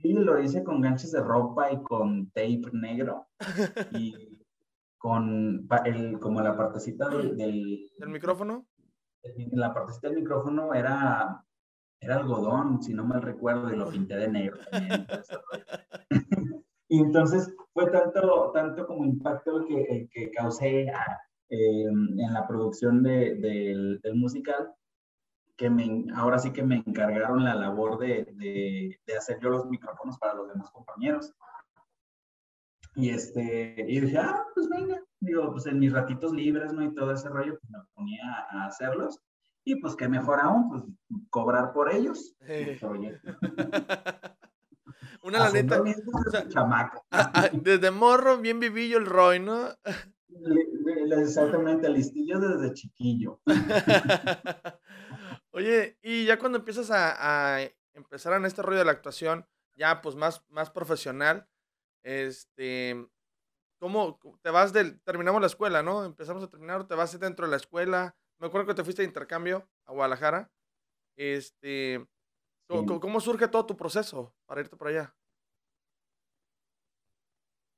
Sí, 0.00 0.12
lo 0.12 0.40
hice 0.40 0.64
con 0.64 0.80
ganchos 0.80 1.12
de 1.12 1.20
ropa 1.20 1.72
y 1.72 1.82
con 1.82 2.30
tape 2.30 2.62
negro. 2.72 3.26
y 3.92 4.14
con 4.98 5.66
el, 5.84 6.18
como 6.20 6.40
la 6.42 6.56
partecita 6.56 7.08
del, 7.08 7.36
del, 7.36 7.90
¿El 7.98 8.08
micrófono. 8.08 8.66
La 9.52 9.72
partecita 9.72 10.08
del 10.08 10.18
micrófono 10.18 10.74
era 10.74 11.44
era 12.00 12.16
algodón, 12.16 12.82
si 12.82 12.94
no 12.94 13.04
mal 13.04 13.22
recuerdo, 13.22 13.72
y 13.72 13.76
lo 13.76 13.90
pinté 13.90 14.16
de 14.16 14.28
negro 14.28 14.58
también. 14.70 15.06
Y 16.92 16.98
entonces 16.98 17.54
fue 17.72 17.88
tanto, 17.92 18.50
tanto 18.52 18.84
como 18.84 19.04
impacto 19.04 19.64
que, 19.68 20.08
que 20.10 20.32
causé 20.32 20.90
ah, 20.90 21.20
em, 21.48 22.18
en 22.18 22.32
la 22.32 22.48
producción 22.48 23.04
de, 23.04 23.36
del, 23.36 24.00
del 24.00 24.16
musical, 24.16 24.74
que 25.60 25.68
me, 25.68 26.06
ahora 26.14 26.38
sí 26.38 26.54
que 26.54 26.62
me 26.62 26.76
encargaron 26.76 27.44
la 27.44 27.54
labor 27.54 27.98
de, 27.98 28.24
de, 28.32 28.98
de, 29.04 29.16
hacer 29.18 29.38
yo 29.42 29.50
los 29.50 29.66
micrófonos 29.66 30.16
para 30.16 30.32
los 30.32 30.48
demás 30.48 30.70
compañeros. 30.70 31.34
Y, 32.94 33.10
este, 33.10 33.74
y 33.86 34.00
dije, 34.00 34.16
ah, 34.16 34.42
pues 34.54 34.70
venga, 34.70 35.02
digo, 35.20 35.52
pues 35.52 35.66
en 35.66 35.78
mis 35.78 35.92
ratitos 35.92 36.32
libres, 36.32 36.72
¿no? 36.72 36.82
Y 36.82 36.94
todo 36.94 37.12
ese 37.12 37.28
rollo, 37.28 37.58
pues 37.60 37.70
me 37.70 37.78
ponía 37.92 38.46
a 38.48 38.68
hacerlos. 38.68 39.20
Y 39.62 39.76
pues 39.76 39.94
qué 39.96 40.08
mejor 40.08 40.40
aún, 40.40 40.70
pues 40.70 40.82
cobrar 41.28 41.74
por 41.74 41.92
ellos. 41.92 42.34
Pues, 42.38 42.82
oye. 42.82 43.20
Una 45.22 45.40
la 45.40 45.50
neta. 45.50 45.82
O 45.82 46.30
sea, 46.30 46.48
chamaco. 46.48 47.04
desde 47.52 47.90
morro, 47.90 48.38
bien 48.38 48.60
vivillo 48.60 48.96
el 48.96 49.04
Roy, 49.04 49.40
¿no? 49.40 49.68
Exactamente, 51.18 51.90
listillo 51.90 52.40
desde 52.40 52.72
chiquillo. 52.72 53.40
Oye, 55.52 55.98
y 56.02 56.26
ya 56.26 56.38
cuando 56.38 56.58
empiezas 56.58 56.90
a, 56.90 57.58
a, 57.58 57.70
empezar 57.94 58.32
en 58.34 58.44
este 58.44 58.62
rollo 58.62 58.78
de 58.78 58.84
la 58.84 58.92
actuación, 58.92 59.46
ya 59.74 60.00
pues 60.00 60.14
más, 60.14 60.44
más 60.48 60.70
profesional, 60.70 61.48
este, 62.02 63.08
¿cómo 63.78 64.20
te 64.42 64.50
vas 64.50 64.72
del, 64.72 65.00
terminamos 65.02 65.40
la 65.40 65.48
escuela, 65.48 65.82
¿no? 65.82 66.04
Empezamos 66.04 66.42
a 66.44 66.48
terminar, 66.48 66.86
te 66.86 66.94
vas 66.94 67.18
dentro 67.18 67.46
de 67.46 67.50
la 67.50 67.56
escuela. 67.56 68.16
Me 68.38 68.46
acuerdo 68.46 68.66
que 68.66 68.74
te 68.74 68.84
fuiste 68.84 69.02
de 69.02 69.08
intercambio 69.08 69.68
a 69.86 69.92
Guadalajara. 69.92 70.50
Este, 71.16 72.06
¿cómo, 72.68 73.00
cómo 73.00 73.20
surge 73.20 73.48
todo 73.48 73.66
tu 73.66 73.76
proceso 73.76 74.34
para 74.46 74.60
irte 74.60 74.76
por 74.76 74.88
allá? 74.88 75.14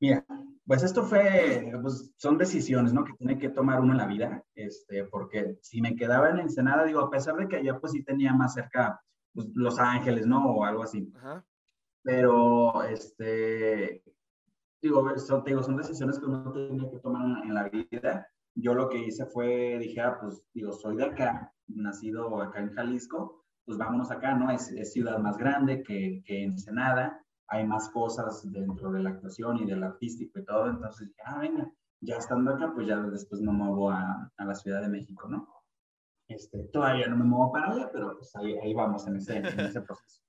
Mira, 0.03 0.27
pues 0.67 0.83
esto 0.83 1.05
fue, 1.05 1.73
pues 1.81 2.13
son 2.17 2.37
decisiones, 2.37 2.93
¿no? 2.93 3.05
Que 3.05 3.13
tiene 3.13 3.39
que 3.39 3.51
tomar 3.51 3.81
uno 3.81 3.93
en 3.93 3.99
la 3.99 4.07
vida, 4.07 4.45
este, 4.57 5.05
porque 5.05 5.57
si 5.63 5.81
me 5.81 5.95
quedaba 5.95 6.29
en 6.29 6.41
Ensenada, 6.41 6.83
digo, 6.83 6.99
a 6.99 7.09
pesar 7.09 7.37
de 7.37 7.47
que 7.47 7.59
allá 7.59 7.79
pues 7.79 7.93
sí 7.93 8.03
tenía 8.03 8.33
más 8.33 8.55
cerca 8.55 9.01
pues, 9.33 9.47
Los 9.55 9.79
Ángeles, 9.79 10.27
¿no? 10.27 10.45
O 10.45 10.65
algo 10.65 10.83
así. 10.83 11.09
Ajá. 11.15 11.47
Pero, 12.03 12.83
este, 12.83 14.03
digo, 14.83 15.17
son, 15.19 15.45
digo, 15.45 15.63
son 15.63 15.77
decisiones 15.77 16.19
que 16.19 16.27
uno 16.27 16.53
tiene 16.53 16.91
que 16.91 16.99
tomar 16.99 17.45
en 17.45 17.55
la 17.55 17.69
vida. 17.69 18.27
Yo 18.57 18.75
lo 18.75 18.89
que 18.89 18.99
hice 18.99 19.25
fue, 19.27 19.79
dije, 19.79 20.01
ah, 20.01 20.19
pues, 20.21 20.43
digo, 20.53 20.73
soy 20.73 20.97
de 20.97 21.05
acá, 21.05 21.55
nacido 21.69 22.43
acá 22.43 22.59
en 22.59 22.73
Jalisco, 22.73 23.45
pues 23.65 23.79
vámonos 23.79 24.11
acá, 24.11 24.35
¿no? 24.35 24.51
Es, 24.51 24.73
es 24.73 24.93
ciudad 24.93 25.19
más 25.19 25.37
grande 25.39 25.85
que, 25.85 26.25
que 26.27 26.43
Ensenada 26.43 27.23
hay 27.53 27.67
más 27.67 27.91
cosas 27.91 28.51
dentro 28.51 28.91
de 28.91 29.03
la 29.03 29.11
actuación 29.11 29.59
y 29.59 29.67
del 29.67 29.83
artístico 29.85 30.39
y 30.39 30.45
todo, 30.45 30.71
entonces 30.71 31.09
dije, 31.09 31.21
ah, 31.27 31.39
venga, 31.39 31.71
ya 32.01 32.17
estando 32.17 32.51
acá, 32.53 32.73
pues 32.75 32.87
ya 32.87 32.97
después 32.97 33.43
me 33.43 33.53
muevo 33.53 33.91
a, 33.91 34.33
a 34.35 34.45
la 34.45 34.55
Ciudad 34.55 34.81
de 34.81 34.89
México, 34.89 35.29
¿no? 35.29 35.47
Este, 36.29 36.65
todavía 36.73 37.09
no 37.09 37.17
me 37.17 37.25
muevo 37.25 37.53
para 37.53 37.71
allá, 37.71 37.91
pero 37.93 38.17
pues 38.17 38.35
ahí, 38.37 38.57
ahí 38.57 38.73
vamos 38.73 39.07
en 39.07 39.17
ese, 39.17 39.37
en 39.37 39.61
ese 39.61 39.83
proceso. 39.83 40.23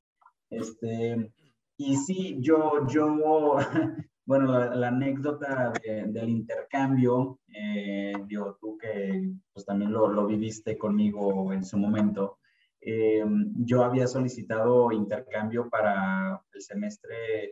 Este, 0.49 1.31
y 1.77 1.95
sí, 1.95 2.37
yo, 2.41 2.85
yo, 2.87 3.55
bueno, 4.25 4.51
la, 4.51 4.75
la 4.75 4.89
anécdota 4.89 5.71
de, 5.81 6.07
del 6.07 6.27
intercambio, 6.27 7.39
eh, 7.47 8.13
digo, 8.27 8.57
tú 8.59 8.77
que 8.77 9.33
pues 9.53 9.65
también 9.65 9.93
lo, 9.93 10.09
lo 10.09 10.27
viviste 10.27 10.77
conmigo 10.77 11.53
en 11.53 11.63
su 11.63 11.77
momento, 11.77 12.39
eh, 12.85 13.23
yo 13.55 13.83
había 13.83 14.07
solicitado 14.07 14.91
intercambio 14.91 15.69
para 15.69 16.41
el 16.53 16.61
semestre, 16.61 17.51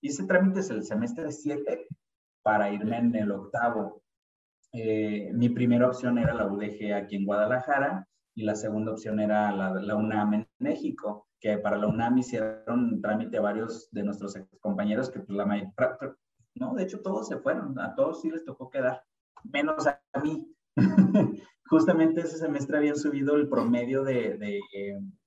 hice 0.00 0.26
trámites 0.26 0.70
el 0.70 0.84
semestre 0.84 1.30
7 1.30 1.86
para 2.42 2.70
irme 2.70 2.98
en 2.98 3.14
el 3.14 3.32
octavo. 3.32 4.02
Eh, 4.72 5.30
mi 5.32 5.48
primera 5.48 5.88
opción 5.88 6.18
era 6.18 6.34
la 6.34 6.46
UDG 6.46 6.92
aquí 6.94 7.16
en 7.16 7.24
Guadalajara 7.24 8.06
y 8.34 8.44
la 8.44 8.54
segunda 8.54 8.92
opción 8.92 9.20
era 9.20 9.52
la, 9.52 9.70
la 9.74 9.96
UNAM 9.96 10.34
en 10.34 10.48
México, 10.58 11.28
que 11.40 11.58
para 11.58 11.78
la 11.78 11.86
UNAM 11.86 12.18
hicieron 12.18 13.00
trámite 13.00 13.38
varios 13.38 13.88
de 13.92 14.02
nuestros 14.02 14.36
compañeros 14.60 15.10
que 15.10 15.20
pues 15.20 15.36
la 15.36 15.46
mayoría, 15.46 15.74
no, 16.54 16.74
de 16.74 16.82
hecho 16.82 17.00
todos 17.00 17.28
se 17.28 17.38
fueron, 17.38 17.78
a 17.78 17.94
todos 17.94 18.20
sí 18.20 18.30
les 18.30 18.44
tocó 18.44 18.70
quedar, 18.70 19.02
menos 19.44 19.86
a 19.86 20.00
mí. 20.22 20.52
justamente 21.68 22.20
ese 22.20 22.38
semestre 22.38 22.78
habían 22.78 22.96
subido 22.96 23.34
el 23.36 23.48
promedio 23.48 24.04
de, 24.04 24.38
de, 24.38 24.60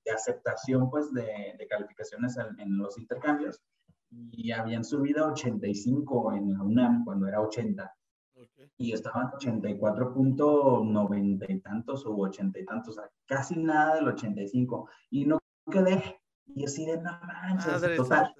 de 0.04 0.10
aceptación 0.10 0.90
pues, 0.90 1.12
de, 1.12 1.54
de 1.58 1.66
calificaciones 1.68 2.36
en, 2.58 2.78
los 2.78 2.98
intercambios 2.98 3.62
y 4.10 4.50
habían 4.52 4.84
subido 4.84 5.24
a 5.24 5.32
85 5.32 6.32
en 6.32 6.52
la 6.52 6.62
UNAM 6.62 7.04
cuando 7.04 7.26
era 7.28 7.40
80. 7.40 7.92
Okay. 8.34 8.70
Y 8.78 8.92
estaban 8.92 9.30
84.90 9.32 11.46
y 11.48 11.60
tantos 11.60 12.06
o 12.06 12.16
80 12.16 12.58
y 12.58 12.64
tantos, 12.64 12.96
o 12.96 13.00
sea, 13.00 13.10
casi 13.26 13.58
nada 13.58 13.96
del 13.96 14.08
85. 14.08 14.88
Y 15.10 15.26
no 15.26 15.38
quedé. 15.70 16.18
Y 16.46 16.64
así 16.64 16.86
de 16.86 16.96
no 16.96 17.20
manches, 17.20 17.96
total. 17.96 18.34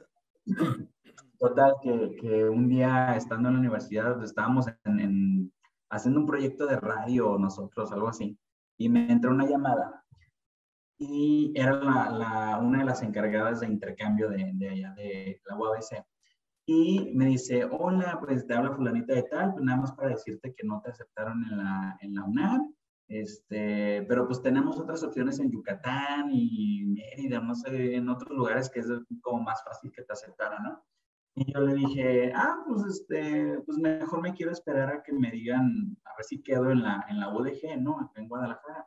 Total, 1.39 1.75
que, 1.83 2.17
que, 2.21 2.49
un 2.49 2.69
día 2.69 3.17
estando 3.17 3.49
en 3.49 3.55
la 3.55 3.61
universidad, 3.61 4.23
estábamos 4.23 4.67
en, 4.85 5.01
en 5.01 5.53
haciendo 5.91 6.21
un 6.21 6.27
proyecto 6.27 6.67
de 6.67 6.77
radio 6.77 7.37
nosotros, 7.39 7.93
algo 7.93 8.09
así, 8.09 8.39
y 8.79 8.89
me 8.89 9.11
entró 9.11 9.31
una 9.31 9.47
llamada 9.47 10.05
y 11.01 11.53
era 11.57 12.59
una 12.61 12.79
de 12.79 12.85
las 12.85 13.03
encargadas 13.03 13.61
de 13.61 13.67
intercambio 13.67 14.29
de, 14.29 14.51
de 14.55 14.69
allá 14.69 14.93
de 14.95 15.41
la 15.47 15.57
UABC. 15.57 16.05
Y 16.67 17.11
me 17.15 17.25
dice, 17.27 17.65
hola, 17.65 18.21
pues 18.21 18.47
te 18.47 18.55
habla 18.55 18.73
fulanita 18.77 19.15
de 19.15 19.23
tal, 19.25 19.53
pues 19.53 19.65
nada 19.65 19.81
más 19.81 19.93
para 19.93 20.11
decirte 20.11 20.55
que 20.55 20.67
no 20.67 20.81
te 20.83 20.91
aceptaron 20.91 21.43
en 21.51 21.57
la, 21.57 21.99
en 22.01 22.15
la 22.15 22.25
UNAM, 22.25 22.75
este, 23.09 24.03
pero 24.09 24.27
pues 24.27 24.41
tenemos 24.41 24.79
otras 24.79 25.03
opciones 25.03 25.41
en 25.41 25.51
Yucatán 25.51 26.29
y 26.31 26.85
Mérida, 26.85 27.41
no 27.41 27.55
sé, 27.55 27.97
en 27.97 28.09
otros 28.09 28.31
lugares 28.37 28.71
que 28.71 28.81
es 28.81 28.87
como 29.23 29.43
más 29.43 29.65
fácil 29.65 29.91
que 29.91 30.03
te 30.03 30.13
aceptaran, 30.13 30.63
¿no? 30.63 30.85
Y 31.35 31.53
yo 31.53 31.61
le 31.61 31.75
dije, 31.75 32.33
ah, 32.35 32.65
pues, 32.67 32.85
este, 32.87 33.61
pues 33.65 33.79
mejor 33.79 34.21
me 34.21 34.35
quiero 34.35 34.53
esperar 34.53 34.91
a 34.91 35.03
que 35.03 35.13
me 35.13 35.31
digan, 35.31 35.97
a 36.05 36.17
ver 36.17 36.25
si 36.25 36.43
quedo 36.43 36.71
en 36.71 36.83
la, 36.83 37.05
en 37.09 37.21
la 37.21 37.35
UDG, 37.35 37.81
¿no? 37.81 38.13
En 38.17 38.29
Guadalajara. 38.29 38.87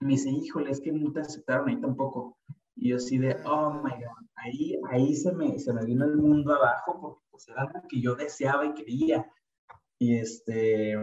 Me 0.00 0.10
dice, 0.10 0.30
híjole, 0.30 0.70
es 0.70 0.80
que 0.80 0.92
no 0.92 1.12
te 1.12 1.20
aceptaron 1.20 1.68
ahí 1.68 1.80
tampoco. 1.80 2.38
Y 2.76 2.90
yo 2.90 2.96
así 2.96 3.18
de, 3.18 3.36
oh 3.44 3.72
my 3.72 3.92
God, 3.92 4.28
ahí, 4.36 4.76
ahí 4.90 5.14
se, 5.14 5.32
me, 5.32 5.58
se 5.58 5.72
me 5.72 5.84
vino 5.84 6.04
el 6.04 6.16
mundo 6.16 6.54
abajo 6.54 7.00
porque 7.00 7.20
pues 7.30 7.48
era 7.48 7.62
algo 7.62 7.80
que 7.88 8.00
yo 8.00 8.14
deseaba 8.16 8.66
y 8.66 8.74
quería. 8.74 9.24
Y 9.98 10.18
este, 10.18 10.96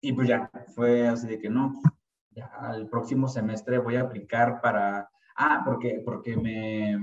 y 0.00 0.12
pues 0.12 0.28
ya, 0.28 0.50
fue 0.74 1.06
así 1.08 1.26
de 1.26 1.38
que 1.38 1.50
no, 1.50 1.80
ya 2.30 2.50
el 2.74 2.88
próximo 2.88 3.28
semestre 3.28 3.78
voy 3.78 3.96
a 3.96 4.02
aplicar 4.02 4.60
para, 4.60 5.10
ah, 5.36 5.62
porque, 5.64 6.00
porque 6.04 6.36
me, 6.36 6.96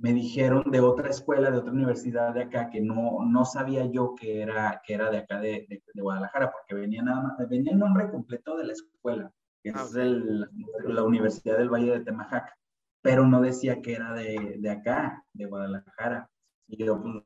me 0.00 0.14
dijeron 0.14 0.70
de 0.70 0.80
otra 0.80 1.10
escuela, 1.10 1.50
de 1.50 1.58
otra 1.58 1.72
universidad 1.72 2.32
de 2.32 2.44
acá, 2.44 2.70
que 2.70 2.80
no, 2.80 3.24
no 3.26 3.44
sabía 3.44 3.84
yo 3.84 4.14
que 4.14 4.40
era, 4.40 4.80
que 4.84 4.94
era 4.94 5.10
de 5.10 5.18
acá 5.18 5.40
de, 5.40 5.66
de, 5.68 5.82
de 5.92 6.02
Guadalajara, 6.02 6.50
porque 6.50 6.74
venía 6.74 7.02
nada 7.02 7.22
más, 7.22 7.48
venía 7.48 7.72
el 7.72 7.78
nombre 7.78 8.10
completo 8.10 8.56
de 8.56 8.64
la 8.64 8.72
escuela, 8.72 9.30
que 9.62 9.70
ah, 9.74 9.84
es 9.84 9.94
el, 9.94 10.48
la 10.84 11.02
Universidad 11.04 11.58
del 11.58 11.68
Valle 11.68 11.92
de 11.92 12.00
Temajac, 12.00 12.50
pero 13.02 13.26
no 13.26 13.42
decía 13.42 13.82
que 13.82 13.92
era 13.92 14.14
de, 14.14 14.56
de 14.58 14.70
acá, 14.70 15.22
de 15.34 15.44
Guadalajara. 15.44 16.30
Y 16.66 16.82
yo, 16.82 17.00
pues, 17.00 17.22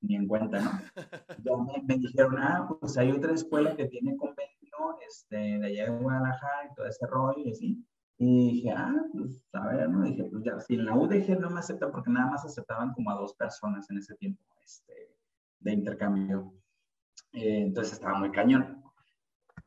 ni 0.00 0.16
en 0.16 0.26
cuenta, 0.26 0.60
¿no? 0.60 0.70
Me, 1.66 1.82
me, 1.86 1.98
dijeron, 1.98 2.36
ah, 2.38 2.68
pues 2.80 2.96
hay 2.98 3.12
otra 3.12 3.32
escuela 3.32 3.76
que 3.76 3.86
tiene 3.86 4.16
convenio 4.16 4.48
este, 5.08 5.36
de 5.36 5.66
allá 5.66 5.84
de 5.84 5.98
Guadalajara 5.98 6.68
y 6.70 6.74
todo 6.74 6.86
ese 6.86 7.06
rollo 7.06 7.42
y 7.44 7.50
así. 7.50 7.84
Y 8.20 8.52
dije, 8.52 8.70
ah, 8.72 9.04
pues 9.12 9.48
a 9.52 9.68
ver, 9.68 9.88
¿no? 9.88 10.04
Dije, 10.04 10.24
pues 10.24 10.42
ya, 10.42 10.58
si 10.58 10.74
en 10.74 10.86
la 10.86 10.96
UDG 10.96 11.38
no 11.38 11.50
me 11.50 11.60
aceptan, 11.60 11.92
porque 11.92 12.10
nada 12.10 12.28
más 12.28 12.44
aceptaban 12.44 12.92
como 12.92 13.10
a 13.12 13.14
dos 13.14 13.34
personas 13.34 13.88
en 13.90 13.98
ese 13.98 14.16
tiempo 14.16 14.42
este, 14.64 15.14
de 15.60 15.72
intercambio. 15.72 16.52
Eh, 17.32 17.62
entonces 17.62 17.94
estaba 17.94 18.18
muy 18.18 18.32
cañón. 18.32 18.82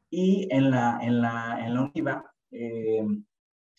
Y 0.10 0.50
en 0.52 0.70
la, 0.70 1.00
en 1.02 1.22
la, 1.22 1.66
en 1.66 1.74
la 1.74 1.82
UNIVA 1.82 2.34
eh, 2.52 3.08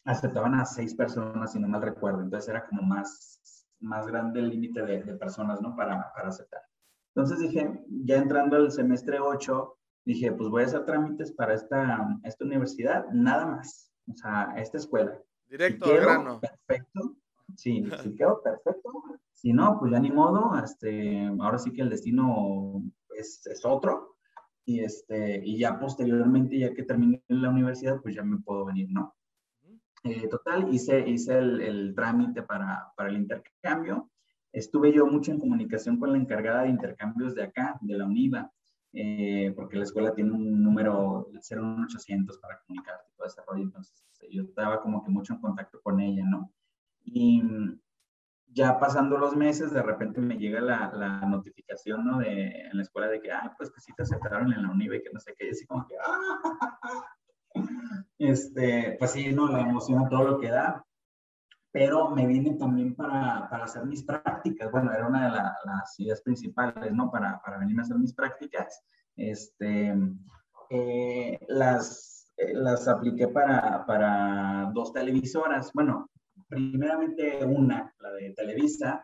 aceptaban 0.07 0.55
a 0.55 0.64
seis 0.64 0.95
personas, 0.95 1.52
si 1.52 1.61
no 1.61 1.69
mal 1.69 1.83
recuerdo. 1.83 2.23
Entonces 2.23 2.49
era 2.49 2.67
como 2.67 2.81
más, 2.81 3.67
más 3.81 4.07
grande 4.07 4.41
el 4.41 4.49
límite 4.49 4.87
de, 4.87 5.00
personas, 5.17 5.61
¿no? 5.61 5.76
Para, 5.76 6.11
para 6.14 6.29
aceptar. 6.29 6.62
Entonces 7.14 7.41
dije, 7.41 7.85
ya 7.88 8.17
entrando 8.17 8.57
al 8.57 8.73
semestre 8.73 9.21
8, 9.21 9.79
dije, 10.07 10.33
pues 10.33 10.49
voy 10.49 10.62
a 10.62 10.67
hacer 10.67 10.87
trámites 10.87 11.31
para 11.33 11.52
esta, 11.52 12.19
esta 12.25 12.45
universidad, 12.47 13.05
nada 13.12 13.45
más 13.45 13.92
o 14.11 14.15
sea, 14.15 14.55
esta 14.57 14.79
escuela. 14.79 15.19
Directo 15.49 15.87
si 15.87 15.93
al 15.93 16.01
grano. 16.01 16.41
Perfecto. 16.41 17.17
Sí, 17.57 17.85
si 18.03 18.15
quedo 18.15 18.43
perfecto. 18.43 18.91
Si 19.33 19.53
no, 19.53 19.79
pues 19.79 19.93
ya 19.93 20.01
ni 20.01 20.11
modo. 20.11 20.59
Este, 20.63 21.27
ahora 21.41 21.59
sí 21.59 21.73
que 21.73 21.83
el 21.83 21.91
destino 21.91 22.83
es, 23.17 23.47
es 23.47 23.65
otro. 23.65 24.17
Y, 24.65 24.81
este, 24.81 25.43
y 25.45 25.59
ya 25.59 25.79
posteriormente, 25.79 26.59
ya 26.59 26.73
que 26.73 26.85
termine 26.85 27.23
la 27.29 27.51
universidad, 27.51 28.01
pues 28.01 28.15
ya 28.15 28.23
me 28.23 28.39
puedo 28.39 28.65
venir, 28.65 28.89
¿no? 28.91 29.15
Eh, 30.05 30.29
total, 30.29 30.73
hice, 30.73 31.09
hice 31.09 31.39
el, 31.39 31.61
el 31.61 31.95
trámite 31.95 32.43
para, 32.43 32.93
para, 32.97 33.09
el 33.09 33.17
intercambio. 33.17 34.11
estuve 34.53 34.93
yo 34.93 35.07
mucho 35.07 35.31
en 35.31 35.39
comunicación 35.39 35.99
con 35.99 36.13
la 36.13 36.19
encargada 36.19 36.63
de 36.63 36.71
intercambios 36.71 37.35
de 37.35 37.45
acá, 37.45 37.79
de 37.81 37.97
la 37.97 38.07
UNIVA, 38.07 38.53
eh, 38.93 39.53
porque 39.57 39.77
la 39.77 39.85
escuela 39.85 40.15
tiene 40.15 40.33
un 40.33 40.63
número 40.63 41.29
01800 41.33 42.39
para 42.39 42.61
comunicar 42.61 42.97
todo 43.17 43.27
ese 43.27 43.41
rollo, 43.47 43.65
entonces 43.65 44.05
yo 44.31 44.43
estaba 44.43 44.81
como 44.81 45.03
que 45.03 45.11
mucho 45.11 45.35
en 45.35 45.41
contacto 45.41 45.81
con 45.83 46.01
ella, 46.01 46.25
¿no? 46.25 46.53
Y 47.05 47.43
ya 48.55 48.79
pasando 48.79 49.17
los 49.19 49.35
meses, 49.35 49.73
de 49.73 49.83
repente 49.83 50.21
me 50.21 50.37
llega 50.37 50.61
la, 50.61 50.93
la 50.95 51.21
notificación, 51.27 52.05
¿no? 52.05 52.19
De, 52.19 52.67
en 52.67 52.77
la 52.77 52.83
escuela 52.83 53.09
de 53.09 53.21
que, 53.21 53.33
ay, 53.33 53.49
pues 53.57 53.71
que 53.71 53.81
sí 53.81 53.93
te 53.97 54.03
aceptaron 54.03 54.53
en 54.53 54.63
la 54.63 54.71
UNIVA 54.71 54.97
y 54.97 55.03
que 55.03 55.11
no 55.13 55.21
sé 55.21 55.35
qué, 55.37 55.47
y 55.47 55.51
así 55.51 55.67
como 55.67 55.87
que, 55.87 55.95
¡ah! 55.99 57.07
Este, 58.19 58.97
pues 58.99 59.11
sí, 59.11 59.33
no, 59.33 59.49
la 59.49 59.61
emoción 59.61 60.09
todo 60.09 60.25
lo 60.25 60.39
que 60.39 60.49
da, 60.49 60.85
pero 61.73 62.11
me 62.11 62.26
vine 62.26 62.55
también 62.55 62.95
para, 62.95 63.49
para 63.49 63.64
hacer 63.64 63.87
mis 63.87 64.05
prácticas. 64.05 64.71
Bueno, 64.71 64.93
era 64.93 65.09
una 65.09 65.25
de 65.25 65.31
las 65.64 65.99
ideas 65.99 66.21
principales, 66.21 66.93
¿no? 66.93 67.11
Para, 67.11 67.41
para 67.41 67.59
venirme 67.59 67.81
a 67.81 67.85
hacer 67.85 67.99
mis 67.99 68.14
prácticas. 68.14 68.85
Este, 69.17 69.95
eh, 70.69 71.38
las, 71.49 72.31
eh, 72.37 72.52
las 72.55 72.87
apliqué 72.88 73.29
para, 73.29 73.87
para 73.87 74.71
dos 74.75 74.93
televisoras. 74.93 75.73
Bueno, 75.73 76.11
primeramente 76.49 77.43
una, 77.45 77.95
la 78.00 78.11
de 78.12 78.35
Televisa, 78.35 79.02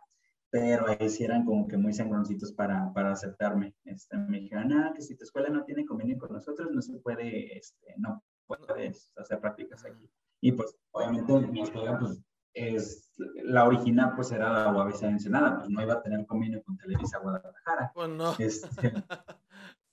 pero 0.50 0.88
ahí 0.88 1.08
sí 1.08 1.24
eran 1.24 1.46
como 1.46 1.66
que 1.66 1.78
muy 1.78 1.94
sangroncitos 1.94 2.52
para, 2.52 2.92
para 2.92 3.12
aceptarme. 3.12 3.74
Este, 3.84 4.18
me 4.18 4.40
dijeron, 4.40 4.72
ah, 4.74 4.92
que 4.94 5.00
si 5.00 5.16
tu 5.16 5.24
escuela 5.24 5.48
no 5.48 5.64
tiene 5.64 5.86
convenio 5.86 6.18
con 6.18 6.32
nosotros, 6.32 6.70
no 6.70 6.82
se 6.82 6.98
puede, 6.98 7.56
este, 7.56 7.94
no 7.96 8.22
puedes 8.46 9.10
hacer 9.16 9.40
prácticas 9.40 9.86
aquí. 9.86 10.10
Y 10.40 10.52
pues, 10.52 10.76
obviamente, 10.92 11.32
mi 11.48 11.62
escuela, 11.62 11.98
pues, 11.98 12.22
es, 12.58 13.12
la 13.44 13.64
original 13.64 14.12
pues 14.14 14.32
era 14.32 14.52
la 14.52 14.72
UABC 14.72 15.02
Ensenada, 15.04 15.58
pues 15.58 15.70
no 15.70 15.82
iba 15.82 15.94
a 15.94 16.02
tener 16.02 16.26
convenio 16.26 16.62
con 16.62 16.76
Televisa 16.76 17.18
Guadalajara. 17.18 17.92
Pues 17.94 18.08
no. 18.10 18.34
Este, 18.38 18.92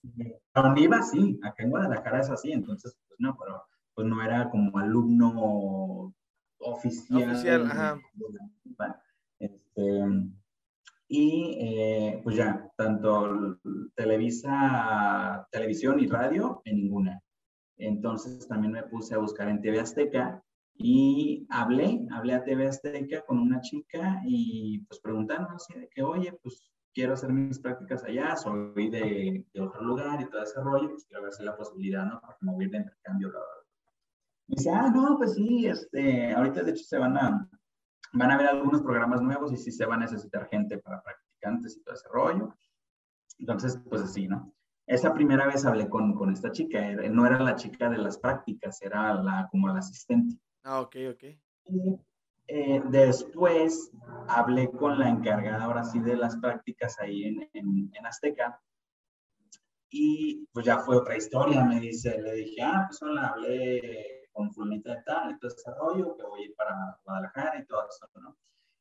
donde 0.54 0.82
iba, 0.82 1.02
sí, 1.02 1.40
acá 1.44 1.64
en 1.64 1.70
Guadalajara 1.70 2.22
es 2.22 2.30
así, 2.30 2.52
entonces 2.52 2.98
pues 3.08 3.20
no, 3.20 3.38
pero 3.38 3.64
pues 3.94 4.08
no 4.08 4.22
era 4.22 4.50
como 4.50 4.78
alumno 4.78 6.14
oficial. 6.60 7.32
Oficial, 7.32 7.66
ajá. 7.66 8.00
Este, 9.40 10.04
y 11.08 11.58
eh, 11.60 12.22
pues 12.24 12.36
ya, 12.36 12.72
tanto 12.78 13.60
Televisa, 13.96 15.48
televisión 15.52 16.00
y 16.00 16.08
radio, 16.08 16.62
en 16.66 16.78
ninguna. 16.78 17.22
Entonces 17.78 18.48
también 18.48 18.74
me 18.74 18.84
puse 18.84 19.14
a 19.16 19.20
buscar 19.20 19.50
en 19.50 19.62
TV 19.62 19.80
Azteca 19.80 20.44
y 20.78 21.48
hablé, 21.50 22.06
hablé 22.12 22.34
a 22.34 22.44
TV 22.44 22.68
Azteca 22.68 23.24
con 23.26 23.40
una 23.40 23.62
chica 23.62 24.22
y 24.26 24.80
pues 24.80 25.00
preguntando 25.00 25.50
así 25.52 25.74
de 25.74 25.88
que, 25.88 26.04
oye, 26.04 26.34
pues 26.44 26.70
quiero 26.94 27.14
hacer 27.14 27.32
mis 27.32 27.60
prácticas 27.60 28.04
allá, 28.04 28.36
soy 28.36 28.90
de, 28.90 29.46
de 29.54 29.62
otro 29.62 29.82
lugar 29.82 30.22
y 30.22 30.30
todo 30.30 30.44
ese 30.44 30.60
rollo, 30.62 30.90
pues 30.90 31.06
quiero 31.06 31.24
ver 31.24 31.34
si 31.34 31.44
la 31.44 31.56
posibilidad, 31.56 32.06
¿no? 32.06 32.20
Para 32.20 32.38
mover 32.42 32.70
de 32.70 32.78
intercambio. 32.78 33.30
Bla, 33.30 33.40
Y 34.48 34.56
dice, 34.56 34.70
ah, 34.70 34.90
no, 34.94 35.18
pues 35.18 35.34
sí, 35.36 35.66
este, 35.66 36.34
ahorita 36.34 36.64
de 36.64 36.72
hecho 36.72 36.84
se 36.84 36.98
van 36.98 37.18
a, 37.18 37.50
van 38.14 38.32
a 38.32 38.38
ver 38.38 38.48
algunos 38.48 38.82
programas 38.82 39.22
nuevos 39.22 39.54
y 39.54 39.58
sí 39.58 39.72
se 39.72 39.86
va 39.86 39.96
a 39.96 40.00
necesitar 40.00 40.48
gente 40.50 40.78
para 40.78 41.02
practicantes 41.02 41.78
y 41.78 41.84
todo 41.84 41.96
ese 41.96 42.08
rollo. 42.10 42.56
Entonces, 43.40 43.80
pues 43.90 44.02
así, 44.02 44.28
¿no? 44.28 44.54
Esa 44.88 45.14
primera 45.14 45.48
vez 45.48 45.66
hablé 45.66 45.90
con, 45.90 46.14
con 46.14 46.32
esta 46.32 46.52
chica, 46.52 46.80
no 47.10 47.26
era 47.26 47.40
la 47.40 47.56
chica 47.56 47.90
de 47.90 47.98
las 47.98 48.20
prácticas, 48.20 48.82
era 48.82 49.16
la, 49.16 49.48
como 49.52 49.68
la 49.68 49.80
asistente. 49.80 50.38
Ah, 50.68 50.82
ok, 50.82 50.96
ok. 51.12 51.24
Y 51.68 52.00
eh, 52.48 52.82
después 52.90 53.92
hablé 54.28 54.72
con 54.72 54.98
la 54.98 55.10
encargada 55.10 55.64
ahora 55.64 55.84
sí 55.84 56.00
de 56.00 56.16
las 56.16 56.36
prácticas 56.38 57.00
ahí 57.00 57.24
en, 57.24 57.48
en, 57.54 57.92
en, 57.94 58.06
Azteca. 58.08 58.60
Y 59.92 60.48
pues 60.52 60.66
ya 60.66 60.80
fue 60.80 60.98
otra 60.98 61.18
historia, 61.18 61.64
me 61.64 61.80
dice, 61.80 62.20
le 62.20 62.34
dije, 62.34 62.64
ah, 62.64 62.86
pues 62.88 63.00
hola, 63.04 63.28
hablé 63.28 64.28
con 64.32 64.52
fulanita 64.52 64.96
de 64.96 65.04
tal 65.04 65.32
y 65.32 65.40
todo 65.40 65.52
ese 65.52 65.72
rollo, 65.76 66.18
que 66.18 66.24
voy 66.24 66.42
a 66.42 66.46
ir 66.46 66.56
para 66.56 67.00
Guadalajara 67.06 67.60
y 67.60 67.66
todo 67.68 67.88
eso, 67.88 68.08
¿no? 68.20 68.36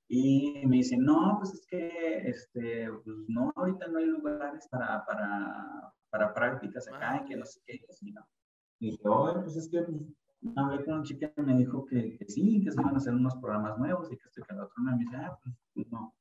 Y 0.09 0.67
me 0.67 0.79
dice, 0.79 0.97
no, 0.97 1.37
pues 1.39 1.53
es 1.53 1.67
que, 1.67 2.23
este, 2.29 2.91
pues 3.05 3.17
no, 3.29 3.53
ahorita 3.57 3.89
no 3.89 3.99
hay 3.99 4.07
lugares 4.07 4.67
para, 4.71 5.05
para, 5.05 5.93
para 6.09 6.33
prácticas 6.33 6.89
acá 6.89 7.21
y 7.23 7.29
que 7.29 7.37
no 7.37 7.45
sé 7.45 7.61
qué, 7.67 7.75
y 7.77 7.85
así, 7.91 8.11
¿no? 8.11 8.27
Y 8.81 8.93
dije, 8.93 9.07
oye, 9.07 9.41
pues 9.41 9.57
es 9.57 9.69
que 9.69 9.83
pues, 9.83 10.01
hablé 10.57 10.85
con 10.85 10.95
una 10.95 11.03
chica 11.03 11.33
y 11.37 11.43
me 11.43 11.55
dijo 11.55 11.85
que, 11.87 12.17
que, 12.17 12.27
sí, 12.27 12.63
que 12.63 12.71
se 12.71 12.81
iban 12.81 12.95
a 12.95 12.99
hacer 12.99 13.15
unos 13.15 13.35
programas 13.37 13.79
nuevos 13.79 14.11
y 14.13 14.17
que 14.17 14.29
estoy 14.29 14.45
con 14.45 14.57
la 14.59 14.65
otra. 14.65 14.83
me 14.83 14.99
dice, 14.99 15.17
ah, 15.17 15.39
pues, 15.43 15.55
pues, 15.75 15.91
no. 15.91 16.15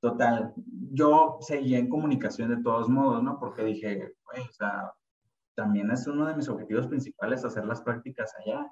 Total, 0.00 0.52
yo 0.92 1.38
seguía 1.40 1.78
en 1.78 1.88
comunicación 1.88 2.50
de 2.50 2.62
todos 2.62 2.88
modos, 2.88 3.22
¿no? 3.22 3.38
Porque 3.38 3.64
dije, 3.64 4.14
o 4.24 4.52
sea, 4.52 4.92
también 5.54 5.90
es 5.90 6.06
uno 6.06 6.26
de 6.26 6.36
mis 6.36 6.48
objetivos 6.48 6.86
principales 6.86 7.44
hacer 7.44 7.64
las 7.64 7.80
prácticas 7.80 8.32
allá. 8.38 8.70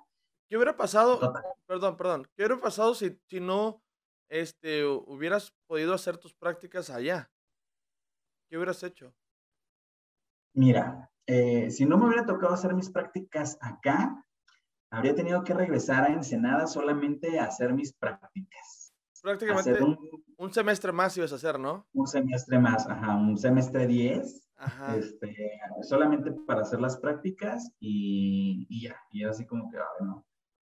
¿Qué 0.49 0.57
hubiera 0.57 0.77
pasado? 0.77 1.19
Total. 1.19 1.43
Perdón, 1.67 1.97
perdón. 1.97 2.29
¿Qué 2.37 2.43
hubiera 2.43 2.61
pasado 2.61 2.95
si, 2.95 3.19
si 3.27 3.41
no 3.41 3.83
este, 4.29 4.85
hubieras 4.85 5.55
podido 5.67 5.95
hacer 5.95 6.19
tus 6.19 6.35
prácticas 6.35 6.91
allá? 6.91 7.31
¿Qué 8.49 8.57
hubieras 8.57 8.83
hecho? 8.83 9.15
Mira, 10.53 11.11
eh, 11.27 11.71
si 11.71 11.87
no 11.87 11.97
me 11.97 12.07
hubiera 12.07 12.27
tocado 12.27 12.53
hacer 12.53 12.75
mis 12.75 12.91
prácticas 12.91 13.59
acá, 13.61 14.25
habría 14.95 15.15
tenido 15.15 15.43
que 15.45 15.55
regresar 15.55 16.05
a 16.05 16.13
Ensenada 16.13 16.67
solamente 16.67 17.39
a 17.39 17.45
hacer 17.45 17.73
mis 17.73 17.93
prácticas. 17.93 18.93
Prácticamente 19.23 19.83
un, 19.83 19.99
un, 20.37 20.53
semestre 20.53 20.93
más 20.93 21.17
ibas 21.17 21.33
a 21.33 21.37
hacer, 21.37 21.59
¿no? 21.59 21.87
Un 21.95 22.07
semestre 22.07 22.59
más, 22.59 22.87
ajá, 22.87 23.17
un 23.17 23.39
semestre 23.39 23.87
10. 23.87 24.43
Ajá. 24.57 24.97
Este, 24.97 25.35
solamente 25.83 26.31
para 26.47 26.61
hacer 26.61 26.81
las 26.81 26.99
prácticas 26.99 27.71
y, 27.81 28.67
y 28.69 28.83
ya, 28.83 28.97
y 29.13 29.23
era 29.23 29.31
así 29.31 29.47
como 29.47 29.71
que, 29.71 29.79
ay, 29.79 30.07
no. 30.07 30.25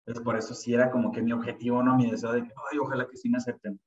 Entonces, 0.05 0.23
por 0.23 0.37
eso 0.37 0.53
sí 0.53 0.73
era 0.73 0.91
como 0.91 1.11
que 1.11 1.21
mi 1.21 1.33
objetivo, 1.33 1.83
¿no? 1.83 1.95
Mi 1.95 2.09
deseo 2.09 2.31
de 2.31 2.43
que, 2.43 2.53
ay, 2.71 2.77
ojalá 2.77 3.07
que 3.07 3.17
sí 3.17 3.29
me 3.29 3.37
acepten. 3.37 3.79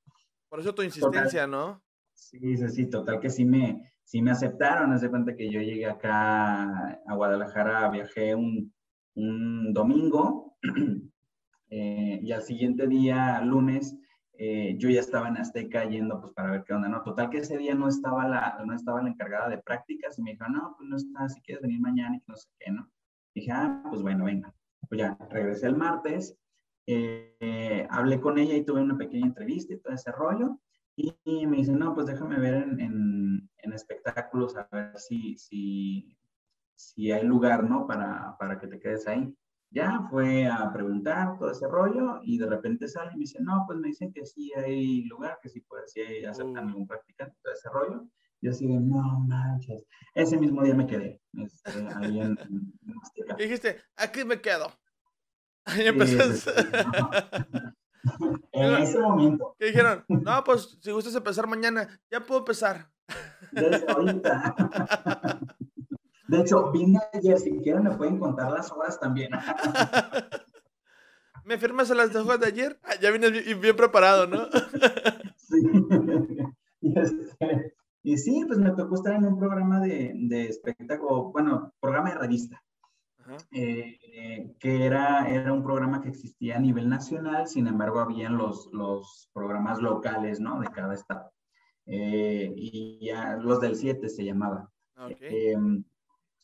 Por 0.49 0.59
eso 0.59 0.73
tu 0.75 0.83
insistencia, 0.83 1.45
total, 1.45 1.51
¿no? 1.51 1.83
Sí, 2.13 2.57
sí, 2.57 2.69
sí, 2.69 2.85
total 2.89 3.19
que 3.19 3.29
sí 3.29 3.45
me, 3.45 3.91
sí 4.03 4.21
me 4.21 4.31
aceptaron. 4.31 4.91
Haz 4.91 5.01
de 5.01 5.09
cuenta 5.09 5.35
que 5.35 5.49
yo 5.49 5.61
llegué 5.61 5.85
acá 5.85 6.99
a 7.07 7.15
Guadalajara, 7.15 7.89
viajé 7.89 8.35
un, 8.35 8.73
un 9.15 9.73
domingo 9.73 10.57
eh, 11.69 12.19
y 12.21 12.31
al 12.31 12.41
siguiente 12.43 12.87
día, 12.87 13.41
lunes, 13.41 13.97
eh, 14.37 14.75
yo 14.77 14.89
ya 14.89 15.01
estaba 15.01 15.27
en 15.27 15.37
Azteca 15.37 15.83
yendo 15.83 16.21
pues 16.21 16.31
para 16.33 16.51
ver 16.51 16.63
qué 16.65 16.73
onda, 16.73 16.87
¿no? 16.87 17.03
Total 17.03 17.29
que 17.29 17.39
ese 17.39 17.57
día 17.57 17.75
no 17.75 17.89
estaba 17.89 18.27
la, 18.27 18.63
no 18.65 18.73
estaba 18.73 19.01
la 19.01 19.09
encargada 19.09 19.49
de 19.49 19.57
prácticas 19.57 20.17
y 20.17 20.23
me 20.23 20.31
dijo, 20.31 20.47
no, 20.47 20.75
pues 20.77 20.89
no 20.89 20.95
está, 20.95 21.27
si 21.27 21.41
quieres 21.41 21.61
venir 21.61 21.81
mañana 21.81 22.15
y 22.15 22.23
no 22.25 22.35
sé 22.35 22.47
qué, 22.57 22.71
¿no? 22.71 22.89
dije, 23.35 23.51
ah, 23.51 23.83
pues 23.89 24.01
bueno, 24.01 24.25
venga. 24.25 24.53
Pues 24.87 24.99
ya, 24.99 25.17
regresé 25.29 25.67
el 25.67 25.75
martes, 25.75 26.35
eh, 26.87 27.87
hablé 27.89 28.19
con 28.19 28.37
ella 28.37 28.55
y 28.55 28.65
tuve 28.65 28.81
una 28.81 28.97
pequeña 28.97 29.27
entrevista 29.27 29.73
y 29.73 29.79
todo 29.79 29.93
ese 29.93 30.11
rollo. 30.11 30.59
Y, 30.95 31.47
me 31.47 31.57
dice, 31.57 31.71
no, 31.71 31.93
pues 31.93 32.07
déjame 32.07 32.39
ver 32.39 32.55
en, 32.55 32.79
en, 32.79 33.49
en 33.57 33.73
espectáculos 33.73 34.57
a 34.57 34.67
ver 34.71 34.97
si, 34.97 35.37
si, 35.37 36.17
si 36.79 37.11
hay 37.11 37.25
lugar, 37.25 37.69
¿no? 37.69 37.85
Para, 37.85 38.37
para 38.39 38.57
que 38.57 38.67
te 38.67 38.79
quedes 38.79 39.05
ahí. 39.07 39.35
Ya 39.71 40.07
fue 40.09 40.47
a 40.47 40.71
preguntar 40.71 41.37
todo 41.37 41.51
ese 41.51 41.67
rollo 41.67 42.21
y 42.23 42.39
de 42.39 42.47
repente 42.47 42.87
sale 42.87 43.11
y 43.13 43.17
me 43.17 43.19
dice, 43.21 43.39
no, 43.41 43.65
pues 43.67 43.77
me 43.77 43.89
dicen 43.89 44.11
que 44.11 44.25
sí 44.25 44.51
hay 44.55 45.03
lugar, 45.03 45.37
que 45.43 45.49
sí 45.49 45.61
puede, 45.61 45.87
sí 45.87 46.25
aceptan 46.25 46.65
uh. 46.65 46.69
algún 46.69 46.87
practicante, 46.87 47.35
todo 47.43 47.53
ese 47.53 47.69
rollo. 47.69 48.07
Y 48.41 48.47
así 48.47 48.65
de, 48.65 48.79
no 48.79 49.19
manches. 49.27 49.85
Ese 50.15 50.37
mismo 50.37 50.63
día 50.63 50.73
me 50.73 50.87
quedé, 50.87 51.21
este, 51.33 51.87
ahí 51.97 52.21
en, 52.21 52.39
en, 52.39 53.37
dijiste, 53.37 53.77
aquí 53.97 54.23
me 54.23 54.39
quedo. 54.41 54.71
Ahí 55.65 55.85
empezó. 55.85 56.17
No. 56.17 57.11
en 58.53 58.73
ese 58.81 58.99
momento. 58.99 59.55
¿Qué 59.59 59.65
dijeron? 59.65 60.03
No, 60.07 60.43
pues 60.43 60.79
si 60.81 60.89
gustas 60.91 61.13
empezar 61.13 61.45
mañana, 61.45 61.87
ya 62.09 62.21
puedo 62.21 62.39
empezar. 62.39 62.89
Desde 63.51 63.85
ahorita. 63.87 64.55
De 66.29 66.41
hecho, 66.41 66.71
vine 66.71 66.99
ayer, 67.11 67.39
si 67.39 67.57
quieren 67.57 67.83
me 67.83 67.95
pueden 67.95 68.19
contar 68.19 68.51
las 68.51 68.71
horas 68.71 68.99
también. 68.99 69.31
¿Me 71.43 71.57
firmas 71.57 71.89
a 71.89 71.95
las 71.95 72.15
hojas 72.15 72.39
de 72.39 72.45
ayer? 72.45 72.79
Ah, 72.83 72.93
ya 73.01 73.09
vienes 73.09 73.31
bien, 73.31 73.59
bien, 73.59 73.75
preparado, 73.75 74.27
¿no? 74.27 74.47
sí. 75.37 75.57
Y, 76.81 76.97
este, 76.97 77.75
y, 78.03 78.17
sí, 78.17 78.45
pues 78.47 78.57
me 78.57 78.71
tocó 78.71 78.95
estar 78.95 79.13
en 79.13 79.25
un 79.25 79.37
programa 79.37 79.81
de, 79.81 80.13
de 80.15 80.45
espectáculo, 80.47 81.25
bueno, 81.33 81.73
programa 81.81 82.11
de 82.11 82.19
revista. 82.19 82.63
Eh, 83.51 84.55
que 84.59 84.85
era, 84.85 85.29
era 85.29 85.51
un 85.51 85.61
programa 85.61 86.01
que 86.01 86.07
existía 86.07 86.55
a 86.55 86.59
nivel 86.61 86.87
nacional, 86.87 87.49
sin 87.49 87.67
embargo, 87.67 87.99
habían 87.99 88.37
los, 88.37 88.69
los 88.71 89.29
programas 89.33 89.81
locales, 89.81 90.39
¿no? 90.39 90.57
De 90.61 90.67
cada 90.67 90.93
estado. 90.93 91.33
Eh, 91.85 92.53
y 92.55 93.05
ya 93.05 93.35
los 93.35 93.59
del 93.59 93.75
7 93.75 94.07
se 94.07 94.23
llamaba. 94.23 94.71
Okay. 94.97 95.53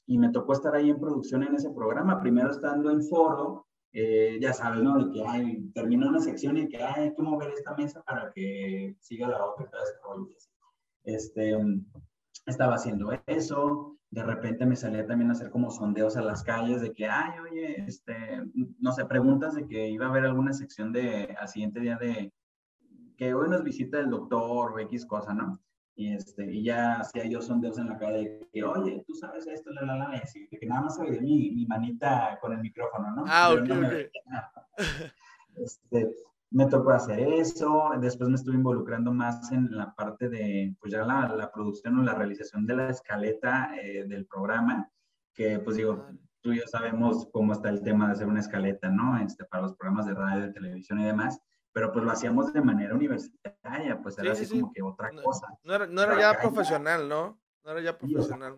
Y 0.07 0.17
me 0.17 0.29
tocó 0.29 0.53
estar 0.53 0.75
ahí 0.75 0.89
en 0.89 0.99
producción 0.99 1.43
en 1.43 1.55
ese 1.55 1.71
programa, 1.71 2.19
primero 2.19 2.51
estando 2.51 2.91
en 2.91 3.03
foro, 3.03 3.65
eh, 3.91 4.37
ya 4.41 4.53
sabes, 4.53 4.83
¿no? 4.83 4.97
De 4.97 5.11
que 5.11 5.25
hay, 5.25 5.71
terminó 5.73 6.09
una 6.09 6.19
sección 6.19 6.57
y 6.57 6.67
que 6.67 6.83
hay 6.83 7.15
que 7.15 7.21
mover 7.21 7.51
esta 7.51 7.73
mesa 7.75 8.03
para 8.03 8.31
que 8.33 8.95
siga 8.99 9.27
la 9.27 9.45
otra, 9.45 9.69
Este, 11.03 11.57
estaba 12.45 12.75
haciendo 12.75 13.11
eso, 13.25 13.97
de 14.11 14.23
repente 14.23 14.65
me 14.65 14.75
salía 14.75 15.05
también 15.05 15.29
a 15.29 15.33
hacer 15.33 15.49
como 15.49 15.71
sondeos 15.71 16.15
a 16.17 16.21
las 16.21 16.43
calles 16.43 16.81
de 16.81 16.93
que, 16.93 17.07
ay, 17.07 17.39
oye, 17.39 17.85
este, 17.87 18.43
no 18.79 18.91
sé, 18.91 19.05
preguntas 19.05 19.55
de 19.55 19.67
que 19.67 19.89
iba 19.89 20.05
a 20.05 20.09
haber 20.09 20.25
alguna 20.25 20.53
sección 20.53 20.91
de, 20.91 21.35
al 21.39 21.47
siguiente 21.47 21.79
día 21.79 21.97
de, 21.97 22.31
que 23.17 23.33
hoy 23.33 23.49
nos 23.49 23.63
visita 23.63 23.99
el 23.99 24.09
doctor 24.09 24.73
o 24.73 24.79
X 24.79 25.05
cosa, 25.05 25.33
¿no? 25.33 25.59
Y, 25.97 26.13
este, 26.13 26.53
y 26.53 26.63
ya 26.63 26.99
hacía 26.99 27.25
yo 27.25 27.41
sondeos 27.41 27.77
en 27.77 27.87
la 27.87 27.97
calle 27.97 28.47
que, 28.51 28.63
oye, 28.63 29.03
tú 29.07 29.13
sabes 29.13 29.47
esto, 29.47 29.71
la, 29.71 29.83
la, 29.83 29.95
la, 29.95 30.17
y 30.17 30.19
así, 30.19 30.47
que 30.49 30.65
nada 30.65 30.81
más 30.81 30.95
se 30.97 31.03
veía 31.03 31.21
mi, 31.21 31.51
mi 31.51 31.65
manita 31.65 32.37
con 32.41 32.51
el 32.51 32.59
micrófono, 32.59 33.11
¿no? 33.11 33.23
Ah, 33.27 33.53
ok, 33.53 33.69
ok. 33.71 33.93
Este, 35.55 36.13
me 36.51 36.65
tocó 36.65 36.91
hacer 36.91 37.19
eso, 37.19 37.91
después 38.01 38.29
me 38.29 38.35
estuve 38.35 38.55
involucrando 38.55 39.13
más 39.13 39.51
en 39.53 39.75
la 39.75 39.95
parte 39.95 40.27
de, 40.27 40.75
pues 40.81 40.91
ya 40.91 41.05
la, 41.05 41.29
la 41.29 41.49
producción 41.49 41.97
o 41.97 42.03
la 42.03 42.13
realización 42.13 42.65
de 42.65 42.75
la 42.75 42.89
escaleta 42.89 43.71
eh, 43.81 44.03
del 44.05 44.25
programa, 44.25 44.91
que 45.33 45.59
pues 45.59 45.77
digo, 45.77 46.05
tú 46.41 46.51
y 46.51 46.59
yo 46.59 46.67
sabemos 46.67 47.29
cómo 47.31 47.53
está 47.53 47.69
el 47.69 47.81
tema 47.81 48.07
de 48.07 48.13
hacer 48.13 48.27
una 48.27 48.41
escaleta, 48.41 48.89
¿no? 48.89 49.17
Este, 49.17 49.45
para 49.45 49.63
los 49.63 49.75
programas 49.75 50.07
de 50.07 50.13
radio, 50.13 50.43
de 50.43 50.53
televisión 50.53 50.99
y 50.99 51.05
demás 51.05 51.39
pero 51.75 51.91
pues 51.91 52.05
lo 52.05 52.11
hacíamos 52.11 52.53
de 52.53 52.61
manera 52.61 52.95
universitaria, 52.95 54.01
pues 54.01 54.17
era 54.17 54.31
así 54.31 54.47
como 54.47 54.71
que 54.71 54.81
otra 54.81 55.11
cosa. 55.21 55.45
No 55.65 55.75
era, 55.75 55.85
no 55.85 56.03
era 56.03 56.17
ya 56.17 56.39
profesional, 56.39 57.09
¿no? 57.09 57.37
No 57.65 57.71
era 57.71 57.81
ya 57.81 57.97
profesional. 57.97 58.55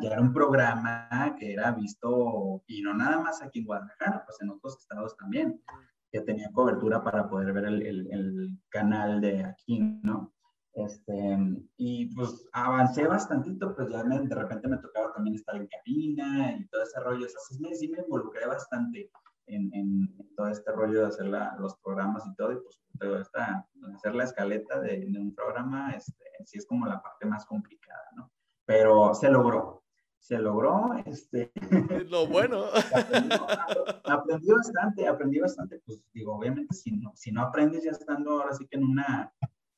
ya, 0.00 0.08
era, 0.08 0.22
un 0.22 0.32
programa 0.32 1.36
que 1.38 1.52
era 1.52 1.72
visto, 1.72 2.62
y 2.66 2.80
no 2.80 2.94
nada 2.94 3.20
más 3.20 3.42
aquí 3.42 3.58
en 3.58 3.66
Guadalajara, 3.66 4.24
pues 4.24 4.40
en 4.40 4.48
otros 4.48 4.78
estados 4.78 5.14
también, 5.18 5.62
que 6.10 6.22
tenía 6.22 6.50
cobertura 6.52 7.04
para 7.04 7.28
poder 7.28 7.52
ver 7.52 7.66
el, 7.66 7.82
el, 7.82 8.08
el 8.10 8.58
canal 8.70 9.20
de 9.20 9.44
aquí, 9.44 9.80
¿no? 10.02 10.32
Este, 10.72 11.38
y 11.76 12.14
pues 12.14 12.48
avancé 12.52 13.06
bastantito, 13.06 13.74
pues 13.76 13.90
ya 13.90 14.04
de 14.04 14.34
repente 14.34 14.68
me 14.68 14.78
tocaba 14.78 15.12
también 15.12 15.34
estar 15.34 15.54
en 15.54 15.66
cabina 15.66 16.56
y 16.58 16.66
todo 16.68 16.82
ese 16.82 16.98
rollo, 17.00 17.26
o 17.26 17.28
sea, 17.28 17.40
sí 17.46 17.60
me, 17.60 17.74
sí 17.74 17.88
me 17.88 17.98
involucré 17.98 18.46
bastante 18.46 19.10
en, 19.54 20.14
todo 20.36 20.48
este 20.48 20.72
rollo 20.72 21.00
de 21.00 21.06
hacer 21.06 21.26
los 21.58 21.76
programas 21.78 22.26
y 22.26 22.34
todo, 22.34 22.52
y 22.52 22.56
pues 22.56 22.80
esta, 23.20 23.66
hacer 23.94 24.14
la 24.14 24.24
escaleta 24.24 24.80
de, 24.80 25.06
un 25.18 25.34
programa, 25.34 25.92
este, 25.92 26.24
sí 26.44 26.58
es 26.58 26.66
como 26.66 26.86
la 26.86 27.02
parte 27.02 27.26
más 27.26 27.44
complicada, 27.46 28.04
¿no? 28.16 28.30
Pero 28.64 29.14
se 29.14 29.30
logró, 29.30 29.84
se 30.18 30.38
logró, 30.38 30.94
este... 31.04 31.52
Lo 32.08 32.26
bueno. 32.26 32.64
aprendí, 34.04 34.50
bastante, 34.52 35.06
aprendí 35.06 35.40
bastante, 35.40 35.80
pues 35.84 36.02
digo, 36.12 36.36
obviamente 36.36 36.74
si 36.74 36.92
no, 36.92 37.12
si 37.14 37.32
no 37.32 37.42
aprendes 37.42 37.84
ya 37.84 37.90
estando 37.90 38.32
ahora 38.32 38.54
sí 38.54 38.66
que 38.66 38.76
en 38.76 38.84
una 38.84 39.32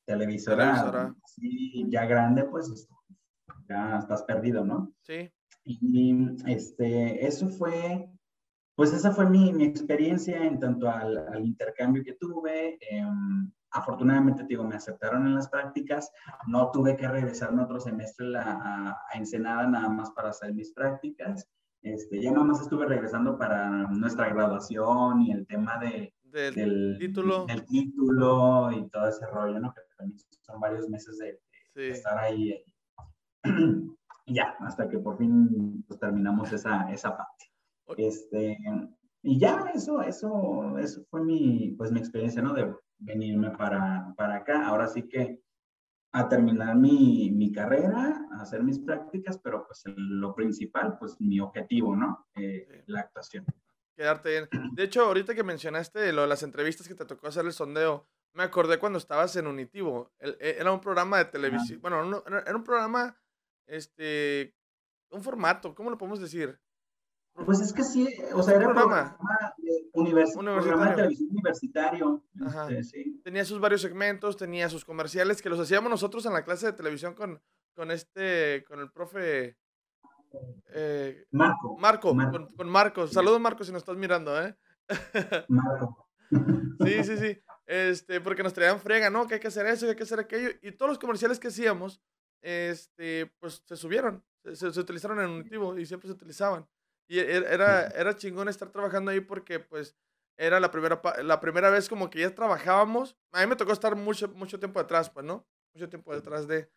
televisora, 0.05 1.15
Así, 1.23 1.85
ya 1.89 2.05
grande, 2.05 2.43
pues 2.43 2.87
ya 3.67 3.99
estás 3.99 4.23
perdido, 4.23 4.65
¿no? 4.65 4.93
Sí. 5.01 5.31
Y 5.65 6.13
este, 6.45 7.25
eso 7.25 7.47
fue 7.47 8.12
pues 8.75 8.91
esa 8.93 9.11
fue 9.11 9.29
mi, 9.29 9.53
mi 9.53 9.65
experiencia 9.65 10.43
en 10.43 10.59
tanto 10.59 10.89
al, 10.89 11.17
al 11.17 11.45
intercambio 11.45 12.03
que 12.03 12.13
tuve. 12.13 12.77
Em, 12.81 13.51
afortunadamente, 13.71 14.45
digo, 14.47 14.63
me 14.63 14.75
aceptaron 14.75 15.27
en 15.27 15.35
las 15.35 15.49
prácticas. 15.49 16.11
No 16.47 16.71
tuve 16.71 16.97
que 16.97 17.07
regresarme 17.07 17.63
otro 17.63 17.79
semestre 17.79 18.35
a, 18.37 18.89
a, 18.89 19.17
Ensenada 19.17 19.67
nada 19.67 19.89
más 19.89 20.11
para 20.11 20.29
hacer 20.29 20.53
mis 20.53 20.73
prácticas. 20.73 21.47
Este, 21.83 22.21
ya 22.21 22.31
nada 22.31 22.45
más 22.45 22.61
estuve 22.61 22.85
regresando 22.85 23.37
para 23.37 23.69
nuestra 23.89 24.29
graduación 24.29 25.21
y 25.21 25.31
el 25.31 25.45
tema 25.45 25.77
de, 25.77 26.13
del, 26.23 26.97
título. 26.99 27.45
Del 27.45 27.65
título 27.65 28.71
y 28.71 28.89
todo 28.89 29.07
ese 29.07 29.27
rollo, 29.27 29.59
¿no? 29.59 29.73
Que 29.73 29.81
también 29.97 30.19
son 30.41 30.59
varios 30.59 30.89
meses 30.89 31.19
de, 31.19 31.39
estar 31.89 32.17
ahí. 32.17 32.63
y 34.25 34.33
ya, 34.33 34.55
hasta 34.61 34.89
que 34.89 34.97
por 34.97 35.17
fin 35.17 35.83
pues, 35.87 35.99
terminamos 35.99 36.51
esa, 36.51 36.91
esa 36.91 37.15
parte. 37.15 37.52
Este, 37.97 38.57
y 39.21 39.39
ya, 39.39 39.71
eso, 39.73 40.01
eso, 40.01 40.77
eso 40.77 41.05
fue 41.09 41.23
mi, 41.23 41.75
pues, 41.77 41.91
mi 41.91 41.99
experiencia, 41.99 42.41
¿no? 42.41 42.53
De 42.53 42.73
venirme 42.97 43.51
para, 43.51 44.13
para 44.17 44.37
acá. 44.37 44.65
Ahora 44.67 44.87
sí 44.87 45.07
que 45.07 45.41
a 46.13 46.29
terminar 46.29 46.75
mi, 46.75 47.31
mi, 47.31 47.51
carrera, 47.51 48.27
a 48.31 48.41
hacer 48.41 48.63
mis 48.63 48.79
prácticas, 48.79 49.39
pero 49.39 49.65
pues 49.65 49.81
lo 49.85 50.35
principal, 50.35 50.95
pues 50.99 51.19
mi 51.19 51.39
objetivo, 51.39 51.95
¿no? 51.95 52.27
Eh, 52.35 52.83
la 52.85 53.01
actuación. 53.01 53.45
Quedarte 53.95 54.29
bien. 54.29 54.49
De 54.73 54.83
hecho, 54.83 55.05
ahorita 55.05 55.33
que 55.33 55.43
mencionaste 55.43 56.13
lo 56.13 56.21
de 56.21 56.27
las 56.27 56.43
entrevistas 56.43 56.87
que 56.87 56.93
te 56.93 57.05
tocó 57.05 57.27
hacer 57.27 57.45
el 57.45 57.51
sondeo, 57.51 58.07
me 58.33 58.43
acordé 58.43 58.77
cuando 58.77 58.99
estabas 58.99 59.35
en 59.37 59.47
Unitivo. 59.47 60.11
E, 60.19 60.57
era 60.59 60.71
un 60.71 60.81
programa 60.81 61.17
de 61.17 61.25
televisión, 61.25 61.81
bueno, 61.81 62.23
era 62.27 62.55
un 62.55 62.63
programa, 62.63 63.19
este, 63.67 64.55
un 65.09 65.23
formato, 65.23 65.73
¿cómo 65.73 65.89
lo 65.89 65.97
podemos 65.97 66.19
decir? 66.19 66.59
Pues 67.45 67.61
es 67.61 67.73
que 67.73 67.83
sí, 67.83 68.07
o 68.33 68.43
sea, 68.43 68.55
era 68.55 68.67
un 68.67 68.75
programa, 68.75 69.17
programa 69.91 70.89
de 70.89 70.95
televisión 70.95 71.29
universitario. 71.31 72.23
Este, 72.69 73.05
tenía 73.23 73.43
sus 73.43 73.59
varios 73.59 73.81
segmentos, 73.81 74.37
tenía 74.37 74.69
sus 74.69 74.85
comerciales 74.85 75.41
que 75.41 75.49
los 75.49 75.59
hacíamos 75.59 75.89
nosotros 75.89 76.25
en 76.27 76.33
la 76.33 76.43
clase 76.43 76.67
de 76.67 76.73
televisión 76.73 77.15
con, 77.15 77.41
con 77.75 77.89
este, 77.89 78.63
con 78.67 78.79
el 78.79 78.91
profe 78.91 79.57
eh, 80.73 81.25
Marco. 81.31 81.77
Marco, 81.77 82.15
Con, 82.55 82.69
Marco. 82.69 83.07
Saludos 83.07 83.39
Marco 83.39 83.63
si 83.63 83.71
nos 83.71 83.81
estás 83.81 83.97
mirando, 83.97 84.39
¿eh? 84.41 84.55
Marco. 85.49 86.07
sí, 86.83 87.03
sí, 87.03 87.17
sí. 87.17 87.39
Este, 87.65 88.21
porque 88.21 88.43
nos 88.43 88.53
traían 88.53 88.79
frega, 88.79 89.09
¿no? 89.09 89.27
Que 89.27 89.35
hay 89.35 89.39
que 89.39 89.47
hacer 89.47 89.65
eso, 89.67 89.85
que 89.85 89.91
hay 89.91 89.95
que 89.97 90.03
hacer 90.03 90.19
aquello. 90.19 90.49
Y 90.61 90.71
todos 90.73 90.89
los 90.89 90.99
comerciales 90.99 91.39
que 91.39 91.47
hacíamos, 91.47 92.01
este, 92.41 93.31
pues 93.39 93.63
se 93.65 93.75
subieron, 93.75 94.23
se, 94.53 94.71
se 94.71 94.79
utilizaron 94.79 95.19
en 95.19 95.29
Unitivo 95.29 95.77
y 95.77 95.85
siempre 95.85 96.07
se 96.07 96.13
utilizaban. 96.13 96.67
Y 97.13 97.19
e, 97.19 97.37
era, 97.37 97.89
era 97.89 98.15
chingón 98.15 98.49
estar 98.49 98.71
trabajando 98.71 99.11
ahí 99.11 99.19
porque, 99.19 99.59
pues, 99.59 99.95
era 100.35 100.59
la 100.59 100.71
primera, 100.71 100.99
la 101.21 101.39
primera 101.39 101.69
vez 101.69 101.87
como 101.87 102.09
que 102.09 102.21
ya 102.21 102.33
trabajábamos. 102.33 103.15
A 103.31 103.41
mí 103.41 103.45
me 103.45 103.55
tocó 103.55 103.71
estar 103.71 103.95
mucho, 103.95 104.29
mucho 104.29 104.57
tiempo 104.57 104.79
detrás, 104.79 105.11
pues, 105.11 105.23
¿no? 105.23 105.45
Mucho 105.75 105.89
tiempo 105.89 106.11
detrás 106.11 106.47
de... 106.47 106.71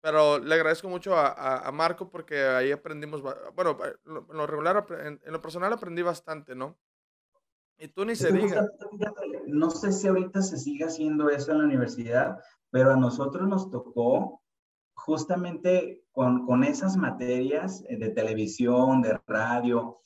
Pero 0.00 0.38
le 0.38 0.54
agradezco 0.54 0.88
mucho 0.88 1.14
a, 1.14 1.58
a, 1.58 1.70
Marco 1.72 2.08
porque 2.08 2.42
ahí 2.42 2.72
aprendimos, 2.72 3.20
bueno, 3.20 3.78
en 3.84 4.36
lo 4.36 4.46
regular, 4.46 4.84
en, 4.98 5.20
lo 5.26 5.42
personal 5.42 5.72
aprendí 5.74 6.00
bastante, 6.00 6.54
¿no? 6.54 6.76
Y 7.78 7.88
tú 7.88 8.04
ni 8.06 8.16
se 8.16 8.32
diga. 8.32 8.66
No 9.46 9.70
sé 9.70 9.92
si 9.92 10.08
ahorita 10.08 10.40
se 10.40 10.56
sigue 10.56 10.86
haciendo 10.86 11.28
eso 11.28 11.52
en 11.52 11.58
la 11.58 11.64
universidad, 11.64 12.38
pero 12.70 12.92
a 12.92 12.96
nosotros 12.96 13.46
nos 13.46 13.70
tocó 13.70 14.41
justamente 14.94 16.04
con, 16.12 16.46
con 16.46 16.64
esas 16.64 16.96
materias 16.96 17.82
de 17.82 18.10
televisión, 18.10 19.02
de 19.02 19.18
radio, 19.26 19.98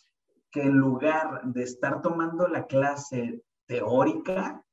que 0.51 0.63
en 0.63 0.77
lugar 0.77 1.43
de 1.45 1.63
estar 1.63 2.01
tomando 2.01 2.49
la 2.49 2.67
clase 2.67 3.43
teórica, 3.67 4.65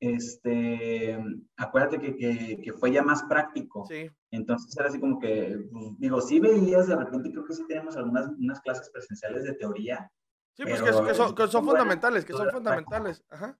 este, 0.00 1.18
acuérdate 1.56 2.00
que, 2.00 2.16
que, 2.16 2.60
que, 2.62 2.72
fue 2.72 2.92
ya 2.92 3.02
más 3.02 3.22
práctico. 3.24 3.84
Sí. 3.86 4.10
Entonces 4.30 4.76
era 4.76 4.88
así 4.88 5.00
como 5.00 5.18
que, 5.18 5.58
pues, 5.70 5.98
digo, 5.98 6.20
sí 6.20 6.40
veías, 6.40 6.86
de 6.86 6.96
repente 6.96 7.30
creo 7.30 7.44
que 7.44 7.54
sí 7.54 7.64
tenemos 7.66 7.96
algunas 7.96 8.28
unas 8.28 8.60
clases 8.60 8.90
presenciales 8.90 9.44
de 9.44 9.54
teoría. 9.54 10.10
Sí, 10.54 10.64
pues 10.64 10.82
que, 10.82 10.86
que, 10.86 11.14
son, 11.14 11.34
que 11.34 11.46
son 11.46 11.64
fundamentales, 11.64 12.24
que 12.24 12.32
son 12.32 12.50
fundamentales. 12.50 13.24
Ajá. 13.28 13.58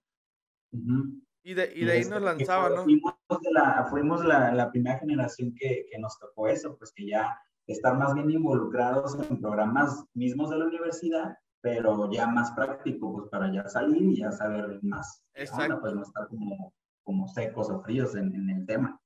Y 1.43 1.53
de, 1.53 1.71
y 1.73 1.85
de 1.85 1.91
ahí 1.93 2.05
nos 2.05 2.21
lanzaban, 2.21 2.75
¿no? 2.75 2.83
Fuimos, 2.83 3.13
la, 3.51 3.87
fuimos 3.89 4.25
la, 4.25 4.53
la, 4.53 4.69
primera 4.71 4.99
generación 4.99 5.55
que, 5.55 5.85
que, 5.89 5.97
nos 5.97 6.19
tocó 6.19 6.47
eso, 6.47 6.77
pues 6.77 6.91
que 6.93 7.07
ya 7.07 7.39
estar 7.65 7.97
más 7.97 8.13
bien 8.13 8.29
involucrados 8.29 9.17
en 9.29 9.39
programas 9.39 10.03
mismos 10.13 10.49
de 10.49 10.57
la 10.57 10.65
universidad, 10.65 11.37
pero 11.61 12.11
ya 12.11 12.27
más 12.27 12.51
práctico, 12.51 13.13
pues 13.13 13.29
para 13.29 13.51
ya 13.53 13.67
salir 13.67 14.01
y 14.01 14.17
ya 14.17 14.31
saber 14.31 14.79
más. 14.81 15.23
Exacto. 15.33 15.79
pues 15.79 15.93
no 15.93 16.01
estar 16.01 16.27
como, 16.27 16.73
como 17.03 17.27
secos 17.27 17.69
o 17.69 17.81
fríos 17.81 18.15
en, 18.15 18.33
en 18.35 18.49
el 18.49 18.65
tema. 18.65 18.99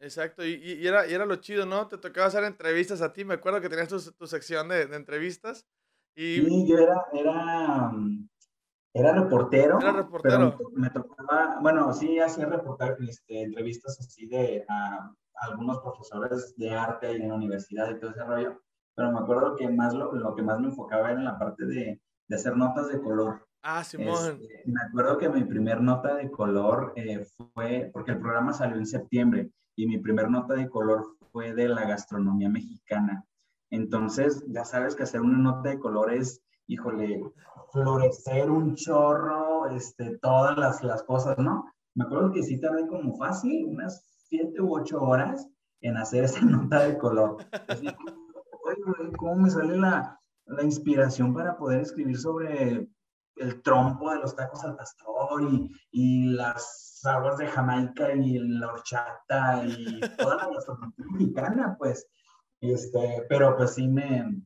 Exacto, 0.00 0.44
y, 0.44 0.54
y, 0.54 0.86
era, 0.86 1.06
y 1.06 1.14
era 1.14 1.24
lo 1.24 1.36
chido, 1.36 1.64
¿no? 1.64 1.88
Te 1.88 1.96
tocaba 1.96 2.26
hacer 2.26 2.44
entrevistas 2.44 3.00
a 3.00 3.12
ti, 3.12 3.24
me 3.24 3.34
acuerdo 3.34 3.60
que 3.60 3.68
tenías 3.68 3.88
tu, 3.88 3.98
tu 4.12 4.26
sección 4.26 4.68
de, 4.68 4.86
de, 4.86 4.96
entrevistas. 4.96 5.66
Y... 6.14 6.42
Sí, 6.42 6.68
yo 6.68 6.78
era, 6.78 7.06
era 7.12 7.88
mm, 7.90 8.28
era 8.94 9.12
reportero. 9.12 9.80
Era 9.80 9.92
reportero. 9.92 10.56
Pero 10.56 10.70
me, 10.72 10.88
tocaba, 10.88 11.58
bueno, 11.60 11.92
sí 11.92 12.18
hacía 12.20 12.46
reportar 12.46 12.96
este, 13.06 13.42
entrevistas 13.42 13.98
así 13.98 14.26
de 14.26 14.64
a, 14.68 15.12
algunos 15.42 15.80
profesores 15.80 16.54
de 16.56 16.70
arte 16.70 17.12
y 17.12 17.22
en 17.22 17.28
la 17.28 17.34
universidad 17.34 17.90
y 17.90 17.98
todo 17.98 18.12
ese 18.12 18.24
rollo. 18.24 18.62
Pero 18.94 19.10
me 19.10 19.18
acuerdo 19.18 19.56
que 19.56 19.68
más 19.68 19.92
lo, 19.92 20.12
lo 20.12 20.34
que 20.36 20.42
más 20.42 20.60
me 20.60 20.68
enfocaba 20.68 21.10
era 21.10 21.18
en 21.18 21.24
la 21.24 21.38
parte 21.38 21.66
de, 21.66 22.00
de 22.28 22.36
hacer 22.36 22.56
notas 22.56 22.88
de 22.88 23.00
color. 23.00 23.46
Ah, 23.62 23.82
Simón. 23.82 24.38
Este, 24.40 24.62
me 24.66 24.80
acuerdo 24.82 25.18
que 25.18 25.28
mi 25.28 25.42
primer 25.42 25.80
nota 25.80 26.14
de 26.14 26.30
color 26.30 26.92
eh, 26.96 27.26
fue, 27.54 27.90
porque 27.92 28.12
el 28.12 28.20
programa 28.20 28.52
salió 28.52 28.76
en 28.76 28.86
septiembre, 28.86 29.50
y 29.74 29.86
mi 29.86 29.98
primer 29.98 30.30
nota 30.30 30.54
de 30.54 30.68
color 30.68 31.16
fue 31.32 31.52
de 31.52 31.68
la 31.68 31.84
gastronomía 31.86 32.48
mexicana. 32.48 33.24
Entonces, 33.70 34.44
ya 34.48 34.64
sabes 34.64 34.94
que 34.94 35.02
hacer 35.02 35.20
una 35.20 35.38
nota 35.38 35.70
de 35.70 35.80
color 35.80 36.12
es, 36.12 36.42
híjole, 36.66 37.24
florecer 37.74 38.48
un 38.50 38.76
chorro, 38.76 39.66
este, 39.66 40.16
todas 40.18 40.56
las, 40.56 40.82
las 40.84 41.02
cosas, 41.02 41.36
¿no? 41.38 41.64
Me 41.94 42.04
acuerdo 42.04 42.30
que 42.32 42.42
sí 42.44 42.60
tardé 42.60 42.86
como 42.86 43.18
fácil, 43.18 43.66
unas 43.66 44.00
siete 44.28 44.60
u 44.60 44.76
ocho 44.76 45.02
horas 45.02 45.48
en 45.80 45.96
hacer 45.96 46.24
esa 46.24 46.40
nota 46.44 46.84
de 46.84 46.96
color. 46.96 47.44
Así, 47.68 47.88
¿cómo 49.18 49.36
me 49.36 49.50
sale 49.50 49.76
la, 49.76 50.20
la 50.46 50.62
inspiración 50.62 51.34
para 51.34 51.56
poder 51.56 51.80
escribir 51.80 52.16
sobre 52.16 52.88
el 53.36 53.62
trompo 53.62 54.12
de 54.12 54.20
los 54.20 54.36
tacos 54.36 54.64
al 54.64 54.76
pastor 54.76 55.42
y, 55.42 55.68
y 55.90 56.26
las 56.28 57.00
aguas 57.04 57.38
de 57.38 57.48
Jamaica 57.48 58.14
y 58.14 58.38
la 58.38 58.68
horchata 58.68 59.64
y 59.66 60.00
toda 60.16 60.36
la 60.36 60.48
gastronomía 60.48 61.06
mexicana, 61.10 61.76
pues. 61.76 62.06
Este, 62.60 63.26
pero 63.28 63.56
pues 63.56 63.74
sí 63.74 63.88
me, 63.88 64.40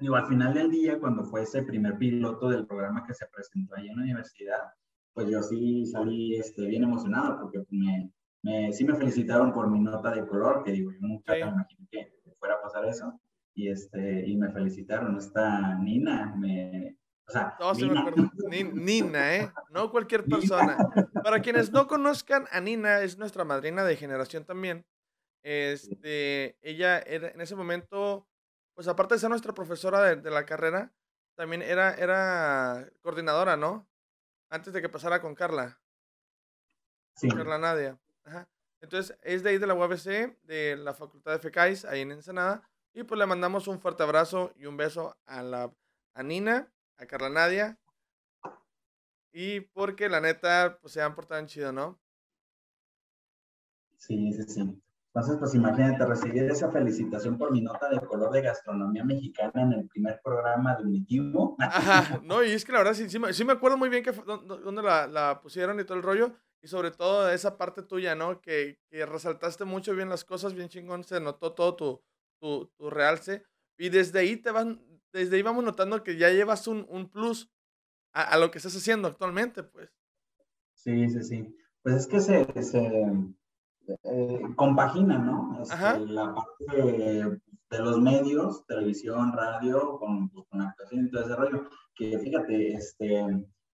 digo, 0.00 0.16
al 0.16 0.26
final 0.26 0.54
del 0.54 0.70
día, 0.70 0.98
cuando 0.98 1.24
fue 1.24 1.42
ese 1.42 1.62
primer 1.62 1.98
piloto 1.98 2.48
del 2.48 2.66
programa 2.66 3.06
que 3.06 3.14
se 3.14 3.26
presentó 3.26 3.76
ahí 3.76 3.88
en 3.88 3.96
la 3.96 4.02
universidad, 4.02 4.72
pues 5.12 5.28
yo 5.28 5.42
sí 5.42 5.86
salí 5.86 6.36
este, 6.36 6.66
bien 6.66 6.84
emocionado 6.84 7.40
porque 7.40 7.64
me, 7.70 8.10
me, 8.42 8.72
sí 8.72 8.84
me 8.84 8.96
felicitaron 8.96 9.52
por 9.52 9.70
mi 9.70 9.80
nota 9.80 10.10
de 10.12 10.26
color, 10.26 10.62
que 10.64 10.72
digo, 10.72 10.90
yo 10.92 10.98
nunca 11.00 11.32
me 11.34 11.40
imaginé 11.40 11.88
que 11.90 12.34
fuera 12.38 12.54
a 12.56 12.62
pasar 12.62 12.84
eso. 12.86 13.20
Y, 13.54 13.68
este, 13.68 14.26
y 14.26 14.36
me 14.36 14.50
felicitaron, 14.50 15.16
esta 15.16 15.74
Nina, 15.74 16.34
me, 16.36 16.96
o 17.26 17.32
sea, 17.32 17.56
Nina. 17.76 18.72
Nina, 18.72 19.36
¿eh? 19.36 19.52
No 19.70 19.90
cualquier 19.90 20.24
persona. 20.24 20.76
Para 21.22 21.40
quienes 21.40 21.70
no 21.70 21.86
conozcan 21.86 22.46
a 22.50 22.60
Nina, 22.60 23.02
es 23.02 23.18
nuestra 23.18 23.44
madrina 23.44 23.84
de 23.84 23.96
generación 23.96 24.44
también. 24.44 24.84
Este, 25.42 26.58
ella 26.60 26.98
era, 26.98 27.28
en 27.28 27.40
ese 27.40 27.54
momento, 27.54 28.26
pues 28.80 28.88
aparte 28.88 29.12
de 29.12 29.18
ser 29.18 29.28
nuestra 29.28 29.52
profesora 29.52 30.16
de, 30.16 30.30
la 30.30 30.46
carrera, 30.46 30.90
también 31.34 31.60
era, 31.60 31.92
era 31.96 32.90
coordinadora, 33.02 33.54
¿no? 33.54 33.86
Antes 34.48 34.72
de 34.72 34.80
que 34.80 34.88
pasara 34.88 35.20
con 35.20 35.34
Carla. 35.34 35.78
Sí. 37.14 37.28
Carla 37.28 37.58
Nadia. 37.58 38.00
Ajá. 38.24 38.48
Entonces, 38.80 39.18
es 39.20 39.42
de 39.42 39.50
ahí 39.50 39.58
de 39.58 39.66
la 39.66 39.74
UABC, 39.74 40.34
de 40.44 40.78
la 40.78 40.94
Facultad 40.94 41.32
de 41.32 41.40
FECAIS, 41.40 41.84
ahí 41.84 42.00
en 42.00 42.12
Ensenada. 42.12 42.66
Y 42.94 43.02
pues 43.02 43.18
le 43.18 43.26
mandamos 43.26 43.68
un 43.68 43.80
fuerte 43.80 44.02
abrazo 44.02 44.50
y 44.56 44.64
un 44.64 44.78
beso 44.78 45.14
a 45.26 45.42
la 45.42 45.70
a 46.14 46.22
Nina, 46.22 46.72
a 46.96 47.04
Carla 47.04 47.28
Nadia. 47.28 47.78
Y 49.30 49.60
porque 49.60 50.08
la 50.08 50.22
neta, 50.22 50.78
pues 50.80 50.94
se 50.94 51.02
han 51.02 51.14
portado 51.14 51.38
en 51.38 51.48
chido, 51.48 51.70
¿no? 51.70 52.00
Sí, 53.98 54.32
sí, 54.32 54.42
sí. 54.44 54.82
Entonces, 55.12 55.38
pues 55.40 55.54
imagínate 55.56 56.06
recibir 56.06 56.44
esa 56.44 56.70
felicitación 56.70 57.36
por 57.36 57.50
mi 57.50 57.60
nota 57.60 57.88
de 57.88 57.98
color 58.00 58.30
de 58.30 58.42
gastronomía 58.42 59.04
mexicana 59.04 59.62
en 59.62 59.72
el 59.72 59.88
primer 59.88 60.20
programa 60.22 60.76
de 60.76 60.84
Unitivo. 60.84 61.56
Ajá, 61.58 62.20
no, 62.24 62.44
y 62.44 62.52
es 62.52 62.64
que 62.64 62.70
la 62.70 62.78
verdad 62.78 62.94
sí, 62.94 63.10
sí, 63.10 63.18
me, 63.18 63.32
sí 63.32 63.44
me 63.44 63.52
acuerdo 63.52 63.76
muy 63.76 63.88
bien 63.88 64.04
que 64.04 64.12
dónde 64.12 64.82
la, 64.82 65.08
la, 65.08 65.40
pusieron 65.40 65.80
y 65.80 65.84
todo 65.84 65.96
el 65.96 66.04
rollo. 66.04 66.32
Y 66.62 66.68
sobre 66.68 66.92
todo 66.92 67.28
esa 67.28 67.56
parte 67.56 67.82
tuya, 67.82 68.14
¿no? 68.14 68.40
Que, 68.40 68.78
que, 68.88 69.04
resaltaste 69.04 69.64
mucho 69.64 69.96
bien 69.96 70.10
las 70.10 70.24
cosas, 70.24 70.54
bien 70.54 70.68
chingón, 70.68 71.02
se 71.02 71.18
notó 71.18 71.54
todo 71.54 71.74
tu, 71.74 72.02
tu, 72.38 72.66
tu 72.76 72.90
realce. 72.90 73.44
Y 73.78 73.88
desde 73.88 74.20
ahí 74.20 74.36
te 74.36 74.52
van, 74.52 74.80
desde 75.12 75.36
ahí 75.36 75.42
vamos 75.42 75.64
notando 75.64 76.04
que 76.04 76.18
ya 76.18 76.30
llevas 76.30 76.68
un, 76.68 76.86
un 76.88 77.10
plus 77.10 77.50
a, 78.12 78.22
a, 78.22 78.38
lo 78.38 78.50
que 78.52 78.58
estás 78.58 78.76
haciendo 78.76 79.08
actualmente, 79.08 79.64
pues. 79.64 79.90
Sí, 80.74 81.08
sí, 81.08 81.22
sí. 81.24 81.56
Pues 81.82 81.96
es 81.96 82.06
que 82.06 82.20
se, 82.20 82.62
se 82.62 83.02
eh, 84.02 84.40
compagina, 84.56 85.18
¿no? 85.18 85.60
Este, 85.62 86.00
la 86.06 86.34
parte 86.34 86.82
de, 86.82 87.40
de, 87.70 87.78
los 87.78 88.00
medios, 88.00 88.66
televisión, 88.66 89.32
radio, 89.32 89.98
con, 89.98 90.28
pues, 90.30 90.46
con 90.48 90.62
actuación 90.62 91.06
y 91.06 91.10
todo 91.10 91.22
ese 91.22 91.36
rollo. 91.36 91.68
Que 91.94 92.18
fíjate, 92.18 92.74
este, 92.74 93.24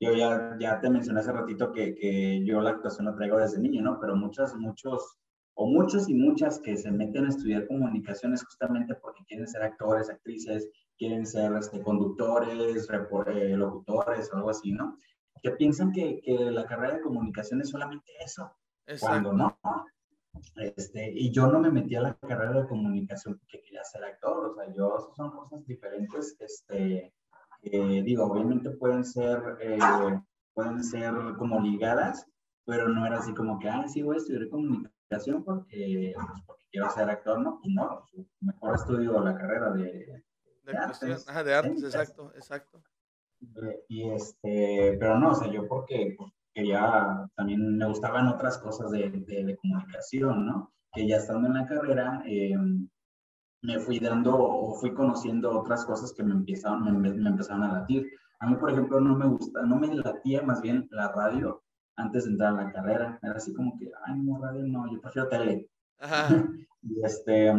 yo 0.00 0.14
ya, 0.14 0.56
ya 0.58 0.80
te 0.80 0.90
mencioné 0.90 1.20
hace 1.20 1.32
ratito 1.32 1.72
que, 1.72 1.94
que 1.94 2.44
yo 2.44 2.60
la 2.60 2.70
actuación 2.70 3.06
la 3.06 3.14
traigo 3.14 3.38
desde 3.38 3.60
niño, 3.60 3.82
¿no? 3.82 3.98
Pero 4.00 4.16
muchos, 4.16 4.54
muchos, 4.56 5.18
o 5.54 5.66
muchos 5.66 6.08
y 6.08 6.14
muchas 6.14 6.58
que 6.60 6.76
se 6.76 6.90
meten 6.90 7.26
a 7.26 7.28
estudiar 7.28 7.66
comunicaciones 7.66 8.44
justamente 8.44 8.94
porque 8.94 9.24
quieren 9.26 9.46
ser 9.46 9.62
actores, 9.62 10.08
actrices, 10.08 10.70
quieren 10.98 11.26
ser 11.26 11.52
este, 11.56 11.82
conductores, 11.82 12.88
eh, 12.88 13.56
locutores 13.56 14.30
o 14.32 14.36
algo 14.36 14.50
así, 14.50 14.72
¿no? 14.72 14.96
Que 15.42 15.50
piensan 15.52 15.92
que, 15.92 16.20
que 16.20 16.34
la 16.50 16.66
carrera 16.66 16.94
de 16.94 17.02
comunicación 17.02 17.60
es 17.60 17.70
solamente 17.70 18.12
eso. 18.24 18.50
Exacto. 18.86 19.30
Cuando 19.30 19.32
no, 19.32 19.58
este, 20.56 21.10
y 21.12 21.30
yo 21.32 21.46
no 21.46 21.58
me 21.60 21.70
metí 21.70 21.96
a 21.96 22.02
la 22.02 22.14
carrera 22.14 22.62
de 22.62 22.68
comunicación 22.68 23.38
porque 23.38 23.62
quería 23.62 23.84
ser 23.84 24.04
actor, 24.04 24.46
o 24.46 24.54
sea, 24.54 24.72
yo, 24.74 25.12
son 25.16 25.30
cosas 25.30 25.66
diferentes, 25.66 26.36
este, 26.40 27.12
eh, 27.62 28.02
digo, 28.02 28.24
obviamente 28.24 28.70
pueden 28.70 29.04
ser, 29.04 29.42
eh, 29.60 29.78
pueden 30.54 30.82
ser 30.82 31.12
como 31.38 31.60
ligadas, 31.60 32.26
pero 32.64 32.88
no 32.88 33.06
era 33.06 33.18
así 33.18 33.34
como 33.34 33.58
que, 33.58 33.68
ah, 33.68 33.86
sí, 33.88 34.02
voy 34.02 34.16
a 34.16 34.18
estudiar 34.18 34.48
comunicación 34.48 35.44
porque, 35.44 36.14
pues, 36.14 36.42
porque 36.46 36.64
quiero 36.70 36.90
ser 36.90 37.10
actor, 37.10 37.40
no, 37.40 37.60
y 37.62 37.74
no, 37.74 38.06
mejor 38.40 38.74
estudio 38.74 39.20
la 39.20 39.36
carrera 39.36 39.70
de, 39.72 40.24
de, 40.64 40.76
artes. 40.76 41.28
Ajá, 41.28 41.44
de 41.44 41.54
artes, 41.54 41.82
exacto, 41.82 42.32
exacto. 42.34 42.82
Y 43.88 44.08
este, 44.10 44.96
pero 45.00 45.18
no, 45.18 45.30
o 45.30 45.34
sea, 45.34 45.50
yo 45.50 45.66
porque, 45.66 46.14
pues, 46.16 46.32
quería, 46.54 47.26
también 47.36 47.76
me 47.76 47.86
gustaban 47.86 48.28
otras 48.28 48.58
cosas 48.58 48.90
de, 48.90 49.10
de, 49.10 49.56
comunicación, 49.56 50.46
¿no? 50.46 50.72
Que 50.92 51.06
ya 51.06 51.16
estando 51.16 51.48
en 51.48 51.54
la 51.54 51.66
carrera, 51.66 52.22
eh, 52.26 52.56
me 53.62 53.78
fui 53.78 53.98
dando 53.98 54.36
o 54.36 54.74
fui 54.74 54.94
conociendo 54.94 55.58
otras 55.58 55.84
cosas 55.84 56.12
que 56.12 56.22
me 56.22 56.32
empezaron, 56.32 56.84
me, 56.84 57.10
me, 57.10 57.28
empezaron 57.28 57.64
a 57.64 57.72
latir. 57.72 58.06
A 58.40 58.48
mí, 58.48 58.56
por 58.56 58.70
ejemplo, 58.70 59.00
no 59.00 59.16
me 59.16 59.26
gusta, 59.26 59.62
no 59.62 59.76
me 59.76 59.94
latía 59.94 60.42
más 60.42 60.62
bien 60.62 60.88
la 60.90 61.12
radio 61.12 61.62
antes 61.96 62.24
de 62.24 62.30
entrar 62.30 62.54
a 62.54 62.64
la 62.64 62.72
carrera. 62.72 63.18
Era 63.22 63.34
así 63.34 63.52
como 63.52 63.78
que, 63.78 63.90
ay, 64.06 64.18
no, 64.20 64.40
radio 64.40 64.66
no, 64.66 64.90
yo 64.90 65.00
prefiero 65.00 65.28
tele. 65.28 65.68
Ajá. 65.98 66.28
y 66.82 67.04
este, 67.04 67.52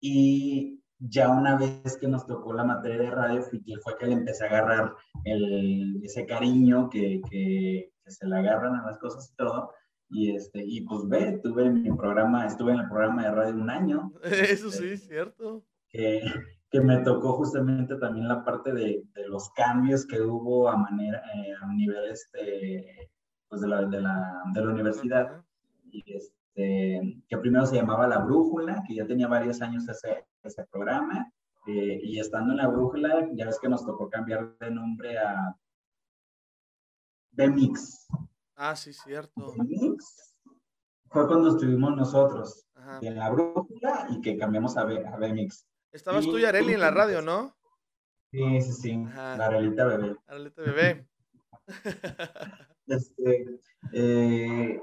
y 0.00 0.83
ya 0.98 1.28
una 1.28 1.56
vez 1.56 1.96
que 1.98 2.08
nos 2.08 2.26
tocó 2.26 2.52
la 2.52 2.64
materia 2.64 2.98
de 2.98 3.10
radio, 3.10 3.42
fue 3.42 3.98
que 3.98 4.06
le 4.06 4.12
empecé 4.12 4.44
a 4.44 4.48
agarrar 4.48 4.94
el, 5.24 6.00
ese 6.02 6.26
cariño 6.26 6.88
que, 6.90 7.20
que, 7.30 7.90
se 8.06 8.26
le 8.26 8.36
agarran 8.36 8.74
a 8.74 8.86
las 8.86 8.98
cosas 8.98 9.30
y 9.30 9.36
todo. 9.36 9.72
Y, 10.10 10.36
este, 10.36 10.62
y 10.62 10.82
pues 10.82 11.08
ve, 11.08 11.40
tuve 11.42 11.70
mi 11.70 11.90
programa, 11.96 12.46
estuve 12.46 12.72
en 12.72 12.80
el 12.80 12.88
programa 12.88 13.24
de 13.24 13.30
radio 13.30 13.54
un 13.54 13.70
año. 13.70 14.12
Eso 14.22 14.70
sí, 14.70 14.88
este, 14.88 15.08
cierto. 15.08 15.64
Que, 15.88 16.22
que, 16.70 16.80
me 16.80 16.98
tocó 16.98 17.34
justamente 17.34 17.96
también 17.96 18.28
la 18.28 18.44
parte 18.44 18.72
de, 18.72 19.04
de 19.14 19.28
los 19.28 19.50
cambios 19.50 20.06
que 20.06 20.20
hubo 20.20 20.68
a 20.68 20.76
manera, 20.76 21.22
eh, 21.34 21.54
a 21.60 21.72
nivel 21.72 22.04
este, 22.10 23.10
pues 23.48 23.62
de, 23.62 23.68
la, 23.68 23.82
de, 23.86 24.00
la, 24.00 24.42
de 24.52 24.64
la 24.64 24.70
universidad. 24.72 25.42
Y 25.90 26.04
este, 26.12 26.33
que 26.54 27.38
primero 27.40 27.66
se 27.66 27.76
llamaba 27.76 28.06
La 28.06 28.18
Brújula, 28.18 28.82
que 28.86 28.94
ya 28.94 29.06
tenía 29.06 29.26
varios 29.26 29.60
años 29.60 29.88
ese, 29.88 30.24
ese 30.42 30.64
programa. 30.66 31.32
Eh, 31.66 32.00
y 32.02 32.20
estando 32.20 32.52
en 32.52 32.58
la 32.58 32.68
brújula, 32.68 33.26
ya 33.32 33.46
ves 33.46 33.58
que 33.58 33.68
nos 33.70 33.86
tocó 33.86 34.10
cambiar 34.10 34.56
de 34.58 34.70
nombre 34.70 35.18
a 35.18 35.56
B-Mix. 37.32 38.06
Ah, 38.54 38.76
sí, 38.76 38.92
cierto. 38.92 39.54
B-Mix 39.56 40.36
fue 41.08 41.26
cuando 41.26 41.50
estuvimos 41.50 41.96
nosotros 41.96 42.66
en 43.00 43.16
la 43.16 43.30
brújula 43.30 44.08
y 44.10 44.20
que 44.20 44.36
cambiamos 44.36 44.76
a 44.76 44.84
B-Mix. 44.84 45.66
Estabas 45.90 46.24
tú 46.26 46.38
y 46.38 46.44
Areli 46.44 46.74
en 46.74 46.80
la 46.80 46.90
radio, 46.90 47.22
¿no? 47.22 47.56
Sí, 48.30 48.60
sí, 48.60 48.72
sí. 48.72 49.04
La 49.14 49.46
Arelita 49.46 49.84
Bebé. 49.86 50.16
Arelita 50.26 50.62
Bebé. 50.62 51.08
este, 52.88 53.60
eh, 53.92 54.82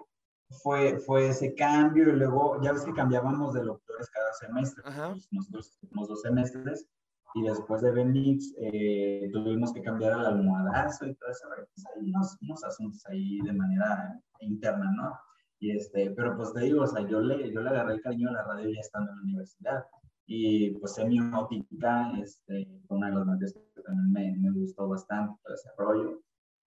fue, 0.52 1.00
fue 1.00 1.30
ese 1.30 1.54
cambio 1.56 2.10
y 2.10 2.18
luego 2.18 2.62
ya 2.62 2.74
ves 2.74 2.84
que 2.84 2.94
cambiábamos 2.94 3.54
de 3.54 3.64
locutores 3.64 4.10
cada 4.10 4.34
semestre. 4.34 4.84
Pues 4.84 5.28
nosotros 5.32 5.78
tuvimos 5.80 6.08
dos 6.10 6.22
semestres 6.22 6.88
y 7.34 7.44
después 7.44 7.82
de 7.82 7.92
Benix 7.92 8.54
eh, 8.60 9.30
tuvimos 9.32 9.72
que 9.74 9.82
cambiar 9.82 10.14
al 10.14 10.26
almohadazo 10.26 11.08
y 11.08 11.16
todo 11.16 11.30
eso. 11.30 11.48
Pues 11.56 11.86
hay 11.96 12.10
unos, 12.10 12.38
unos, 12.42 12.64
asuntos 12.64 13.06
ahí 13.08 13.40
de 13.42 13.54
manera 13.54 14.20
interna, 14.42 14.92
¿no? 14.96 15.14
Y 15.60 15.78
este, 15.78 16.12
pero 16.12 16.36
pues 16.36 16.54
te 16.54 16.62
digo, 16.62 16.84
o 16.84 16.88
sea, 16.88 17.08
yo 17.08 17.22
le, 17.22 17.54
yo 17.54 17.62
le 17.62 17.70
agarré 17.70 17.94
el 17.94 18.02
cariño 18.02 18.30
a 18.30 18.34
la 18.34 18.44
radio 18.44 18.70
ya 18.70 18.80
estando 18.80 19.12
en 19.12 19.18
la 19.18 19.24
universidad. 19.24 19.86
Y 20.26 20.72
pues 20.80 20.96
semiótica, 20.96 22.12
este, 22.22 22.68
fue 22.88 22.98
una 22.98 23.10
de 23.10 23.16
las 23.16 23.26
materias 23.26 23.54
que 23.54 23.82
también 23.82 24.12
me, 24.12 24.38
me 24.38 24.52
gustó 24.52 24.88
bastante, 24.88 25.40
el 25.46 25.52
desarrollo. 25.54 26.22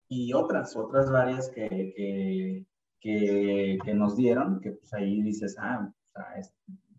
Y 0.09 0.33
otras, 0.33 0.77
otras 0.77 1.11
varias 1.11 1.49
que, 1.49 1.69
que 1.69 2.67
que, 3.05 3.79
que, 3.85 3.95
nos 3.95 4.17
dieron, 4.17 4.61
que 4.63 4.73
pues 4.73 4.93
ahí 4.95 5.21
dices, 5.21 5.57
ah, 5.61 5.93
o 5.93 6.11
sea, 6.11 6.39
es, 6.39 6.55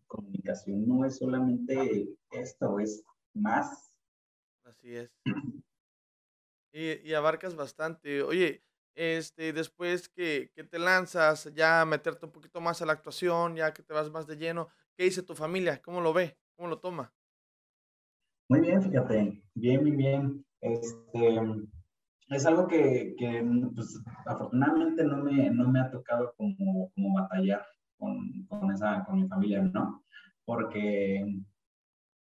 comunicación 0.05 0.87
no 0.87 1.03
es 1.03 1.17
solamente 1.17 2.15
esto, 2.29 2.79
es 2.79 3.03
más. 3.33 3.91
Así 4.63 4.95
es. 4.95 5.11
Y, 6.71 7.09
y 7.09 7.13
abarcas 7.15 7.55
bastante. 7.55 8.21
Oye, 8.21 8.61
este, 8.93 9.51
después 9.51 10.07
que, 10.07 10.51
que, 10.53 10.63
te 10.63 10.77
lanzas 10.77 11.51
ya 11.55 11.81
a 11.81 11.85
meterte 11.85 12.27
un 12.27 12.31
poquito 12.31 12.61
más 12.61 12.83
a 12.83 12.85
la 12.85 12.93
actuación, 12.93 13.55
ya 13.55 13.73
que 13.73 13.81
te 13.81 13.93
vas 13.93 14.11
más 14.11 14.27
de 14.27 14.37
lleno, 14.37 14.69
¿qué 14.95 15.05
dice 15.05 15.23
tu 15.23 15.33
familia? 15.33 15.81
¿Cómo 15.81 16.01
lo 16.01 16.13
ve? 16.13 16.37
¿Cómo 16.55 16.69
lo 16.69 16.77
toma? 16.77 17.11
Muy 18.47 18.61
bien, 18.61 18.83
fíjate, 18.83 19.43
bien, 19.55 19.81
muy 19.81 19.91
bien. 19.91 20.45
Este, 20.61 21.39
es 22.29 22.45
algo 22.45 22.67
que, 22.67 23.15
que 23.17 23.45
pues, 23.73 24.01
afortunadamente 24.25 25.03
no 25.03 25.17
me, 25.17 25.49
no 25.51 25.69
me 25.69 25.79
ha 25.79 25.91
tocado 25.91 26.33
como, 26.37 26.91
como 26.91 27.15
batallar 27.15 27.65
con, 27.97 28.45
con, 28.47 28.71
esa, 28.71 29.03
con 29.05 29.21
mi 29.21 29.27
familia, 29.27 29.61
¿no? 29.61 30.03
Porque 30.43 31.25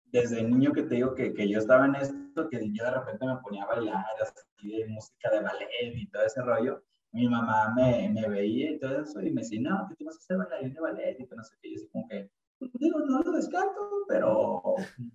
desde 0.05 0.43
niño 0.43 0.73
que 0.73 0.83
te 0.83 0.95
digo 0.95 1.15
que, 1.15 1.33
que, 1.33 1.47
yo 1.47 1.59
estaba 1.59 1.85
en 1.85 1.95
esto, 1.95 2.49
que 2.49 2.71
yo 2.71 2.83
de 2.83 2.91
repente 2.91 3.25
me 3.25 3.37
ponía 3.37 3.63
a 3.63 3.67
bailar 3.67 4.05
así 4.21 4.77
de 4.77 4.87
música 4.87 5.29
de 5.31 5.41
ballet 5.41 5.69
y 5.95 6.07
todo 6.07 6.23
ese 6.23 6.41
rollo, 6.41 6.83
mi 7.13 7.27
mamá 7.27 7.73
me, 7.75 8.09
me 8.09 8.27
veía 8.27 8.71
y 8.71 8.79
todo 8.79 9.01
eso 9.01 9.21
y 9.21 9.31
me 9.31 9.41
decía, 9.41 9.61
no, 9.61 9.87
que 9.87 9.95
tú 9.95 10.05
vas 10.05 10.15
a 10.15 10.19
hacer 10.19 10.37
bailarín 10.37 10.73
de 10.73 10.81
ballet 10.81 11.19
y 11.19 11.27
que 11.27 11.35
no 11.35 11.43
sé 11.43 11.55
qué, 11.61 11.71
yo 11.71 11.75
así 11.77 11.87
como 11.89 12.07
que, 12.07 12.29
digo, 12.73 12.99
no 12.99 13.21
lo 13.21 13.31
descarto, 13.31 13.79
pero 14.07 14.61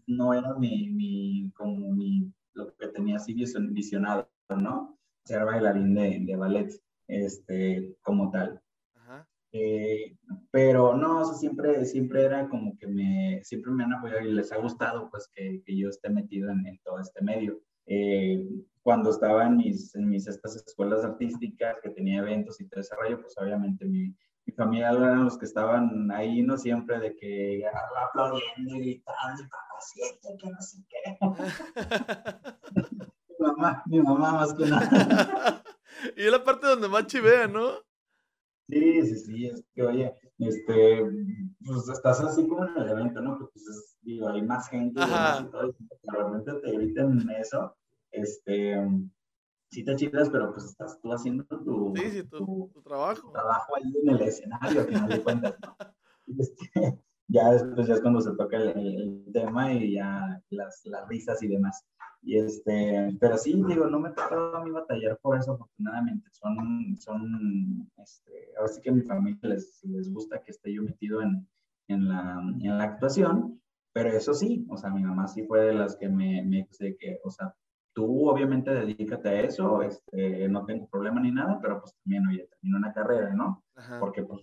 no 0.07 0.35
era 0.35 0.55
mi, 0.55 0.91
mi 0.91 1.51
como 1.55 1.93
mi, 1.93 2.33
lo 2.55 2.75
que 2.77 2.89
tenía 2.89 3.17
así 3.17 3.35
visionado, 3.35 4.29
¿no? 4.55 4.99
Ser 5.25 5.45
bailarín 5.45 5.95
de, 5.95 6.21
de 6.21 6.37
ballet, 6.37 6.71
este, 7.09 7.97
como 8.03 8.31
tal. 8.31 8.61
Eh, 9.53 10.17
pero 10.51 10.95
no, 10.95 11.25
siempre, 11.25 11.85
siempre 11.87 12.25
era 12.25 12.47
como 12.49 12.77
que 12.79 12.87
me, 12.87 13.41
siempre 13.43 13.73
me 13.73 13.85
han 13.85 13.95
apoyado 13.95 14.21
y 14.21 14.33
les 14.33 14.53
ha 14.53 14.59
gustado 14.59 15.09
pues 15.11 15.31
que, 15.35 15.63
que 15.65 15.77
yo 15.79 15.89
esté 15.89 16.11
metido 16.11 16.51
en, 16.51 16.67
en 16.67 16.79
todo 16.85 17.01
este 17.01 17.23
medio. 17.23 17.59
Eh, 17.87 18.45
cuando 18.83 19.11
estaba 19.11 19.47
en 19.47 19.57
mis, 19.57 19.95
en 19.95 20.09
mis 20.09 20.27
estas 20.27 20.57
escuelas 20.57 21.05
artísticas, 21.05 21.79
que 21.83 21.91
tenía 21.91 22.19
eventos 22.19 22.61
y 22.61 22.69
todo 22.69 22.81
ese 22.81 22.95
rollo, 22.97 23.21
pues 23.21 23.35
obviamente 23.39 23.85
mi, 23.87 24.15
mi 24.45 24.53
familia 24.55 24.91
eran 24.91 25.25
los 25.25 25.39
que 25.39 25.47
estaban 25.47 26.11
ahí, 26.11 26.43
no 26.43 26.57
siempre 26.57 26.99
de 27.01 27.17
que 27.17 27.65
aplaudiendo 28.09 28.77
y 28.77 28.81
gritando, 28.81 29.43
y 29.43 29.49
papá 29.49 29.67
que 30.39 30.51
no 30.51 30.61
sé 30.61 30.85
qué. 30.89 31.19
mi 33.47 33.61
mamá, 33.61 33.83
mi 33.87 34.01
mamá 34.01 34.33
más 34.33 34.55
que 34.55 34.67
nada. 34.67 35.63
y 36.17 36.25
es 36.25 36.31
la 36.31 36.43
parte 36.43 36.67
donde 36.67 36.89
más 36.89 37.07
chivea, 37.07 37.47
¿no? 37.47 37.71
Sí, 38.69 39.07
sí, 39.07 39.19
sí, 39.19 39.47
es 39.47 39.65
que 39.75 39.83
oye, 39.83 40.15
este, 40.39 41.05
pues 41.65 41.89
estás 41.89 42.21
así 42.21 42.49
como 42.49 42.65
en 42.67 42.77
el 42.77 42.91
evento, 42.91 43.21
¿no? 43.21 43.39
Porque 43.39 43.53
pues, 43.55 43.97
digo, 44.03 44.29
hay 44.29 44.43
más 44.43 44.69
gente 44.69 45.01
y 45.01 45.51
todo, 45.51 45.69
y 45.69 46.11
realmente 46.11 46.53
te 46.53 46.73
griten 46.73 47.31
eso, 47.31 47.77
este, 48.11 48.77
sí 49.71 49.85
te 49.85 49.95
chidas, 49.95 50.31
pero 50.31 50.53
pues 50.53 50.65
estás 50.67 51.01
tú 51.01 51.13
haciendo 51.13 51.45
tu, 51.45 51.93
sí, 51.97 52.11
sí, 52.11 52.25
tu, 52.25 52.71
tu, 52.73 52.83
trabajo. 52.83 53.31
trabajo 53.31 53.77
ahí 53.77 53.93
en 54.03 54.09
el 54.09 54.23
escenario, 54.23 54.81
al 54.81 54.87
final 54.87 55.09
de 55.09 55.23
cuentas, 55.23 55.55
¿no? 55.63 55.77
Este, 56.39 56.99
ya 57.29 57.53
después 57.53 57.87
ya 57.87 57.95
es 57.95 58.01
cuando 58.01 58.21
se 58.21 58.35
toca 58.35 58.57
el, 58.57 58.77
el, 58.77 59.33
tema 59.33 59.73
y 59.73 59.95
ya 59.95 60.43
las, 60.51 60.85
las 60.87 61.07
risas 61.09 61.41
y 61.41 61.47
demás. 61.47 61.87
Y 62.27 62.39
este, 62.39 63.17
pero 63.21 63.39
sí, 63.39 63.53
digo, 63.69 63.87
no 63.87 64.01
me 64.01 64.11
tocado 64.11 64.57
a 64.57 64.65
mí 64.65 64.73
batallar 64.73 65.17
por 65.23 65.39
eso, 65.39 65.53
afortunadamente. 65.53 66.29
Son, 66.33 66.97
son, 66.99 67.89
este, 67.99 68.33
ahora 68.59 68.67
sí 68.67 68.81
que 68.83 68.91
a 68.91 68.95
mi 68.95 69.03
familia 69.03 69.39
les, 69.43 69.81
les 69.85 70.13
gusta 70.13 70.43
que 70.43 70.51
esté 70.51 70.75
yo 70.75 70.83
metido 70.83 71.23
en, 71.23 71.47
en, 71.87 72.09
la, 72.09 72.43
en 72.43 72.79
la 72.79 72.83
actuación, 72.83 73.63
pero 73.93 74.09
eso 74.09 74.35
sí, 74.35 74.67
o 74.69 74.77
sea, 74.77 74.91
mi 74.91 75.05
mamá 75.05 75.29
sí 75.29 75.45
fue 75.45 75.67
de 75.67 75.75
las 75.75 75.95
que 75.95 76.09
me, 76.09 76.43
me 76.43 76.67
dice 76.69 76.97
que, 76.99 77.21
o 77.23 77.31
sea, 77.31 77.55
tú 77.93 78.29
obviamente 78.29 78.75
dedícate 78.75 79.29
a 79.29 79.41
eso, 79.43 79.83
este, 79.83 80.49
no 80.49 80.65
tengo 80.67 80.89
problema 80.89 81.21
ni 81.21 81.31
nada, 81.31 81.61
pero 81.63 81.81
pues 81.81 81.95
también, 82.03 82.27
oye, 82.27 82.49
termino 82.51 82.79
una 82.79 82.93
carrera, 82.93 83.35
¿no? 83.35 83.63
Ajá. 83.77 84.01
Porque 84.01 84.25
pues 84.25 84.41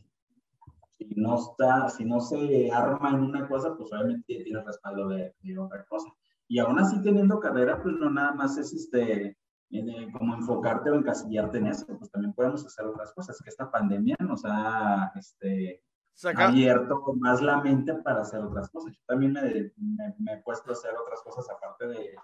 si 0.91 1.13
no 1.17 1.35
está, 1.35 1.89
si 1.89 2.05
no 2.05 2.21
se 2.21 2.71
arma 2.71 3.09
en 3.09 3.23
una 3.23 3.45
cosa, 3.45 3.75
pues 3.75 3.91
obviamente 3.91 4.41
tiene 4.41 4.63
respaldo 4.63 5.09
de, 5.09 5.35
de 5.41 5.59
otra 5.59 5.83
cosa. 5.83 6.07
Y 6.47 6.59
aún 6.59 6.79
así 6.79 7.01
teniendo 7.01 7.39
carrera, 7.39 7.81
pues 7.81 7.95
no 7.95 8.09
nada 8.09 8.33
más 8.33 8.57
es 8.57 8.73
este, 8.73 9.37
eh, 9.71 10.07
como 10.11 10.35
enfocarte 10.35 10.89
o 10.91 10.95
encasillarte 10.95 11.57
en 11.57 11.67
eso, 11.67 11.85
pues 11.97 12.11
también 12.11 12.33
podemos 12.33 12.65
hacer 12.65 12.85
otras 12.85 13.11
cosas, 13.13 13.41
que 13.41 13.49
esta 13.49 13.71
pandemia 13.71 14.15
nos 14.19 14.43
ha 14.45 15.11
este, 15.15 15.83
Saca. 16.13 16.49
abierto 16.49 17.01
más 17.19 17.41
la 17.41 17.61
mente 17.61 17.93
para 17.95 18.21
hacer 18.21 18.41
otras 18.41 18.69
cosas. 18.69 18.93
Yo 18.93 19.01
también 19.07 19.33
me, 19.33 19.41
me, 19.41 20.15
me 20.19 20.33
he 20.33 20.37
puesto 20.43 20.69
a 20.69 20.73
hacer 20.73 20.91
otras 20.95 21.21
cosas 21.23 21.47
aparte 21.49 21.87
de, 21.87 22.15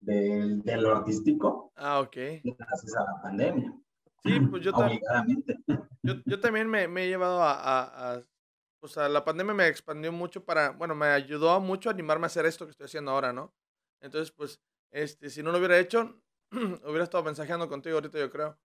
de, 0.00 0.60
de, 0.62 0.76
lo 0.76 0.96
artístico. 0.96 1.72
Ah, 1.74 2.00
ok. 2.00 2.16
Gracias 2.44 2.96
a 2.96 3.04
la 3.04 3.22
pandemia. 3.22 3.74
Sí, 4.22 4.38
pues 4.38 4.62
yo, 4.62 4.70
Obligadamente. 4.72 5.58
yo, 6.02 6.14
yo 6.24 6.40
también 6.40 6.68
me, 6.68 6.86
me, 6.86 7.04
he 7.04 7.08
llevado 7.08 7.42
a, 7.42 7.52
a, 7.52 8.12
a, 8.12 8.22
o 8.80 8.86
sea, 8.86 9.08
la 9.08 9.24
pandemia 9.24 9.54
me 9.54 9.66
expandió 9.66 10.12
mucho 10.12 10.44
para, 10.44 10.70
bueno, 10.70 10.94
me 10.94 11.06
ayudó 11.06 11.58
mucho 11.60 11.88
a 11.88 11.92
animarme 11.92 12.26
a 12.26 12.28
hacer 12.28 12.46
esto 12.46 12.64
que 12.64 12.70
estoy 12.70 12.84
haciendo 12.84 13.10
ahora, 13.10 13.32
¿no? 13.32 13.52
Entonces, 14.02 14.32
pues, 14.32 14.60
este, 14.90 15.30
si 15.30 15.42
no 15.42 15.52
lo 15.52 15.58
hubiera 15.58 15.78
hecho, 15.78 16.20
hubiera 16.52 17.04
estado 17.04 17.24
mensajeando 17.24 17.68
contigo 17.68 17.96
ahorita, 17.96 18.18
yo 18.18 18.30
creo. 18.30 18.58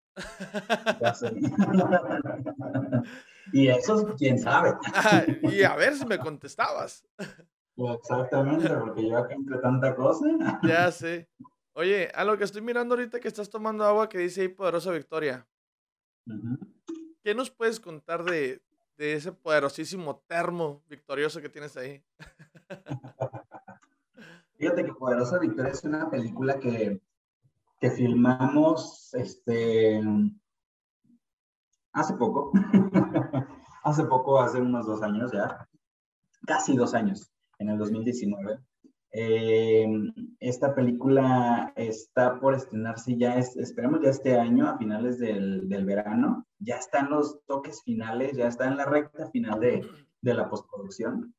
Ya 1.02 1.14
sé. 1.14 1.34
y 3.54 3.68
eso, 3.68 4.16
quién 4.18 4.40
sabe. 4.40 4.74
y 5.44 5.64
a 5.64 5.76
ver 5.76 5.96
si 5.96 6.06
me 6.06 6.18
contestabas. 6.20 7.06
Exactamente, 7.78 8.70
porque 8.70 9.10
yo 9.10 9.18
acá 9.18 9.34
entre 9.34 9.58
tanta 9.58 9.96
cosa. 9.96 10.26
ya 10.64 10.90
sé. 11.04 11.30
Oye, 11.74 12.10
a 12.16 12.24
lo 12.24 12.38
que 12.38 12.46
estoy 12.46 12.62
mirando 12.62 12.96
ahorita 12.96 13.20
que 13.20 13.28
estás 13.28 13.50
tomando 13.50 13.84
agua 13.84 14.08
que 14.08 14.20
dice 14.20 14.42
ahí 14.42 14.48
Poderosa 14.48 14.92
Victoria. 14.92 15.46
Uh 16.26 16.34
-huh. 16.34 16.58
¿Qué 17.22 17.36
nos 17.36 17.52
puedes 17.52 17.82
contar 17.82 18.24
de, 18.24 18.62
de 18.98 19.16
ese 19.16 19.34
poderosísimo 19.34 20.24
termo 20.28 20.84
victorioso 20.88 21.42
que 21.42 21.50
tienes 21.50 21.76
ahí? 21.76 22.02
Fíjate 24.58 24.86
que 24.86 24.94
Poderosa 24.94 25.40
Victoria 25.40 25.72
es 25.72 25.84
una 25.84 26.10
película 26.10 26.60
que, 26.60 27.02
que 27.80 27.92
filmamos 27.92 29.14
este, 29.14 30.02
hace 31.92 32.14
poco. 32.16 32.52
hace 33.84 34.04
poco, 34.06 34.40
hace 34.40 34.62
unos 34.62 34.86
dos 34.86 35.02
años 35.02 35.32
ya. 35.34 35.68
Casi 36.46 36.76
dos 36.76 36.94
años, 36.94 37.32
en 37.60 37.70
el 37.70 37.78
2019. 37.78 38.60
Eh, 39.18 39.88
esta 40.40 40.76
película 40.76 41.72
está 41.76 42.40
por 42.40 42.54
estrenarse 42.54 43.18
ya, 43.18 43.38
es, 43.38 43.56
esperemos 43.56 44.02
ya 44.04 44.10
este 44.10 44.38
año, 44.38 44.68
a 44.68 44.78
finales 44.78 45.20
del, 45.20 45.68
del, 45.68 45.86
verano. 45.86 46.46
Ya 46.60 46.76
están 46.76 47.10
los 47.10 47.40
toques 47.46 47.82
finales, 47.84 48.36
ya 48.36 48.48
está 48.48 48.68
en 48.68 48.78
la 48.78 48.86
recta 48.86 49.30
final 49.32 49.60
de, 49.60 49.88
de 50.22 50.34
la 50.34 50.50
postproducción. 50.50 51.34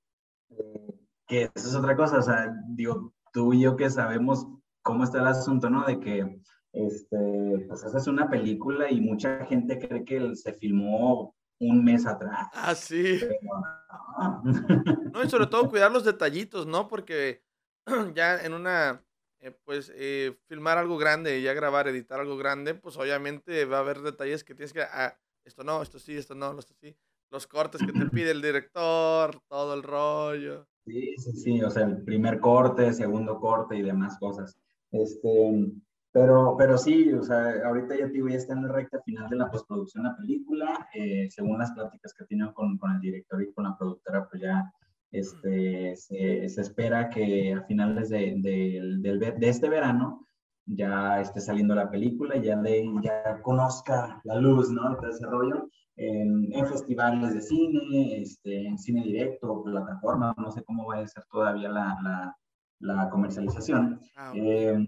Eh, 0.51 1.06
que 1.27 1.51
eso 1.55 1.69
es 1.69 1.75
otra 1.75 1.97
cosa, 1.97 2.19
o 2.19 2.23
sea, 2.23 2.55
digo, 2.69 3.13
tú 3.33 3.53
y 3.53 3.61
yo 3.61 3.77
que 3.77 3.91
sabemos 3.91 4.47
cómo 4.83 5.05
está 5.05 5.19
el 5.19 5.27
asunto, 5.27 5.69
¿no? 5.69 5.85
De 5.85 5.99
que, 5.99 6.41
este, 6.73 7.65
pues 7.69 7.83
esa 7.83 7.99
es 7.99 8.07
una 8.07 8.31
película 8.31 8.91
y 8.91 9.01
mucha 9.01 9.45
gente 9.47 9.79
cree 9.79 10.05
que 10.05 10.37
se 10.37 10.53
filmó 10.53 11.35
un 11.59 11.85
mes 11.85 12.07
atrás. 12.07 12.49
Ah, 12.53 12.75
sí. 12.75 13.19
Pero, 13.21 13.35
no. 13.43 14.43
no, 15.13 15.23
y 15.25 15.29
sobre 15.29 15.47
todo 15.47 15.69
cuidar 15.69 15.91
los 15.91 16.05
detallitos, 16.05 16.67
¿no? 16.67 16.87
Porque 16.89 17.43
ya 18.15 18.41
en 18.41 18.53
una, 18.53 19.03
eh, 19.41 19.51
pues, 19.65 19.93
eh, 19.95 20.39
filmar 20.47 20.79
algo 20.79 20.97
grande, 20.99 21.43
ya 21.43 21.53
grabar, 21.55 21.89
editar 21.89 22.21
algo 22.21 22.37
grande, 22.37 22.75
pues 22.75 22.97
obviamente 22.97 23.65
va 23.65 23.79
a 23.79 23.81
haber 23.81 24.03
detalles 24.03 24.45
que 24.45 24.55
tienes 24.55 24.73
que, 24.73 24.83
ah, 24.83 25.19
esto 25.45 25.65
no, 25.65 25.83
esto 25.83 25.99
sí, 25.99 26.17
esto 26.17 26.35
no, 26.35 26.59
esto 26.59 26.75
sí. 26.75 26.97
Los 27.31 27.47
cortes 27.47 27.81
que 27.85 27.93
te 27.93 28.07
pide 28.07 28.31
el 28.31 28.41
director, 28.41 29.41
todo 29.49 29.75
el 29.75 29.83
rollo. 29.83 30.69
Sí, 30.87 31.17
sí, 31.19 31.33
sí, 31.33 31.63
o 31.63 31.71
sea, 31.71 31.83
el 31.85 32.03
primer 32.03 32.39
corte, 32.39 32.93
segundo 32.93 33.41
corte 33.41 33.77
y 33.77 33.83
demás 33.83 34.17
cosas. 34.19 34.57
Este, 34.93 35.73
pero, 36.13 36.55
pero 36.57 36.79
sí, 36.79 37.13
o 37.13 37.25
sea, 37.25 37.67
ahorita 37.67 37.99
ya 37.99 38.07
digo, 38.07 38.29
ya 38.29 38.37
está 38.37 38.55
en 38.55 38.63
la 38.63 38.73
recta 38.73 39.03
final 39.03 39.29
de 39.29 39.37
la 39.37 39.51
postproducción 39.51 40.05
la 40.05 40.17
película. 40.17 40.89
Eh, 40.95 41.29
según 41.29 41.59
las 41.59 41.73
pláticas 41.73 42.15
que 42.15 42.23
he 42.23 42.27
tenido 42.29 42.55
con, 42.55 42.79
con 42.79 42.93
el 42.93 43.01
director 43.01 43.43
y 43.43 43.53
con 43.53 43.65
la 43.65 43.77
productora, 43.77 44.29
pues 44.31 44.43
ya 44.43 44.73
este, 45.11 45.97
se, 45.97 46.49
se, 46.49 46.61
espera 46.61 47.11
que 47.11 47.53
a 47.53 47.63
finales 47.65 48.09
de, 48.09 48.35
de, 48.39 48.81
de, 49.01 49.33
de, 49.33 49.49
este 49.49 49.69
verano 49.69 50.27
ya 50.67 51.21
esté 51.21 51.41
saliendo 51.41 51.75
la 51.75 51.91
película, 51.91 52.37
ya, 52.37 52.61
ya 53.03 53.43
conozca 53.43 54.21
la 54.25 54.37
luz, 54.37 54.71
¿no? 54.71 54.97
Todo 54.97 55.11
ese 55.11 55.27
rollo. 55.27 55.69
En, 55.97 56.53
en, 56.53 56.67
festivales 56.67 57.33
de 57.35 57.41
cine, 57.41 58.21
este, 58.21 58.67
en 58.67 58.79
cine 58.79 59.03
directo, 59.03 59.63
plataforma, 59.63 60.35
no 60.37 60.51
sé 60.51 60.63
cómo 60.65 60.87
va 60.87 60.99
a 60.99 61.07
ser 61.07 61.25
todavía 61.31 61.71
la, 61.71 61.97
la, 62.03 62.37
la 62.81 63.09
comercialización. 63.09 64.01
Ah, 64.15 64.31
okay. 64.31 64.49
eh, 64.49 64.87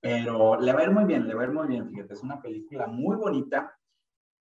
pero 0.00 0.60
le 0.60 0.72
va 0.72 0.80
a 0.80 0.84
ir 0.84 0.90
muy 0.90 1.04
bien, 1.04 1.26
le 1.26 1.34
va 1.34 1.42
a 1.42 1.46
ir 1.46 1.52
muy 1.52 1.68
bien, 1.68 1.88
fíjate, 1.88 2.12
es 2.12 2.22
una 2.22 2.42
película 2.42 2.88
muy 2.88 3.16
bonita, 3.16 3.72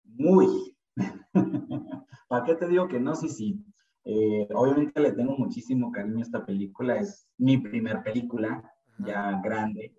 muy. 0.03 0.75
¿Para 2.27 2.45
qué 2.45 2.55
te 2.55 2.67
digo 2.67 2.87
que 2.87 2.99
no? 2.99 3.13
Sí, 3.15 3.29
sí, 3.29 3.63
eh, 4.05 4.47
obviamente 4.55 4.99
le 4.99 5.11
tengo 5.11 5.37
muchísimo 5.37 5.91
cariño 5.91 6.19
a 6.19 6.21
esta 6.21 6.45
película, 6.45 6.97
es 6.97 7.27
mi 7.37 7.57
primer 7.57 8.01
película, 8.01 8.63
ya 8.99 9.39
grande. 9.43 9.93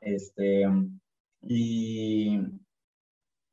Este, 0.00 0.64
y, 1.42 2.38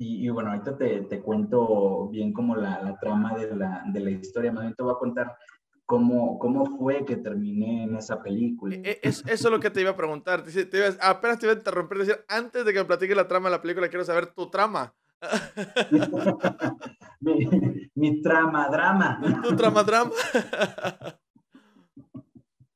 y, 0.04 0.26
y, 0.26 0.30
bueno, 0.30 0.52
ahorita 0.52 0.78
te, 0.78 1.02
te, 1.02 1.22
cuento 1.22 2.10
bien 2.10 2.34
como 2.34 2.56
la, 2.56 2.82
la 2.82 2.98
trama 3.00 3.36
de 3.36 3.56
la, 3.56 3.84
de 3.88 4.00
la 4.02 4.12
historia, 4.12 4.52
más 4.52 4.64
bien 4.64 4.76
te 4.76 4.84
voy 4.84 4.94
a 4.94 5.00
contar 5.00 5.38
cómo, 5.86 6.38
cómo 6.40 6.66
fue 6.78 7.06
que 7.06 7.16
terminé 7.16 7.84
en 7.84 7.96
esa 7.96 8.22
película. 8.22 8.76
E- 8.76 9.00
es- 9.02 9.24
eso 9.26 9.48
es 9.48 9.52
lo 9.52 9.60
que 9.60 9.70
te 9.70 9.82
iba 9.82 9.92
a 9.92 9.96
preguntar. 9.96 10.44
Te, 10.44 10.66
te 10.66 10.78
iba- 10.78 10.96
apenas 11.02 11.40
te 11.40 11.46
iba 11.46 11.54
a 11.54 11.58
interrumpir. 11.58 12.00
Decir, 12.00 12.20
antes 12.28 12.66
de 12.66 12.74
que 12.74 12.80
me 12.80 12.86
platique 12.86 13.16
la 13.16 13.28
trama 13.28 13.50
de 13.50 13.56
la 13.56 13.62
película, 13.62 13.88
quiero 13.88 14.04
saber 14.04 14.28
tu 14.28 14.50
trama. 14.50 14.94
mi, 17.22 17.48
mi 17.96 18.22
trama, 18.22 18.68
drama. 18.68 19.22
tu 19.42 19.56
trama, 19.56 19.84
drama. 19.84 20.12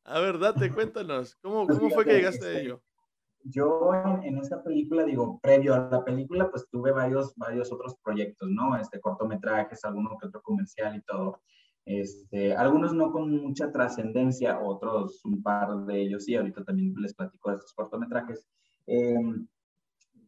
a 0.05 0.19
ver, 0.19 0.39
date, 0.39 0.71
cuéntanos. 0.71 1.35
¿Cómo, 1.41 1.67
cómo 1.67 1.89
fue 1.89 2.05
que 2.05 2.13
llegaste 2.13 2.45
a 2.45 2.49
este, 2.51 2.61
ello? 2.61 2.81
Yo 3.49 3.91
en, 3.93 4.23
en 4.23 4.37
esta 4.37 4.63
película, 4.63 5.03
digo, 5.03 5.39
previo 5.41 5.75
a 5.75 5.89
la 5.89 6.03
película, 6.03 6.49
pues 6.49 6.67
tuve 6.69 6.91
varios, 6.91 7.33
varios 7.35 7.71
otros 7.71 7.95
proyectos, 8.03 8.49
¿no? 8.49 8.75
Este, 8.75 8.99
cortometrajes, 8.99 9.83
alguno 9.85 10.17
que 10.19 10.27
otro 10.27 10.41
comercial 10.41 10.95
y 10.95 11.01
todo. 11.01 11.39
Este, 11.87 12.53
algunos 12.53 12.93
no 12.93 13.13
con 13.13 13.31
mucha 13.31 13.71
trascendencia, 13.71 14.59
otros, 14.59 15.23
un 15.23 15.41
par 15.41 15.85
de 15.85 16.01
ellos 16.01 16.25
sí, 16.25 16.35
ahorita 16.35 16.65
también 16.65 16.93
les 16.97 17.13
platico 17.13 17.49
de 17.49 17.55
estos 17.55 17.73
cortometrajes. 17.73 18.45
Em, 18.85 19.47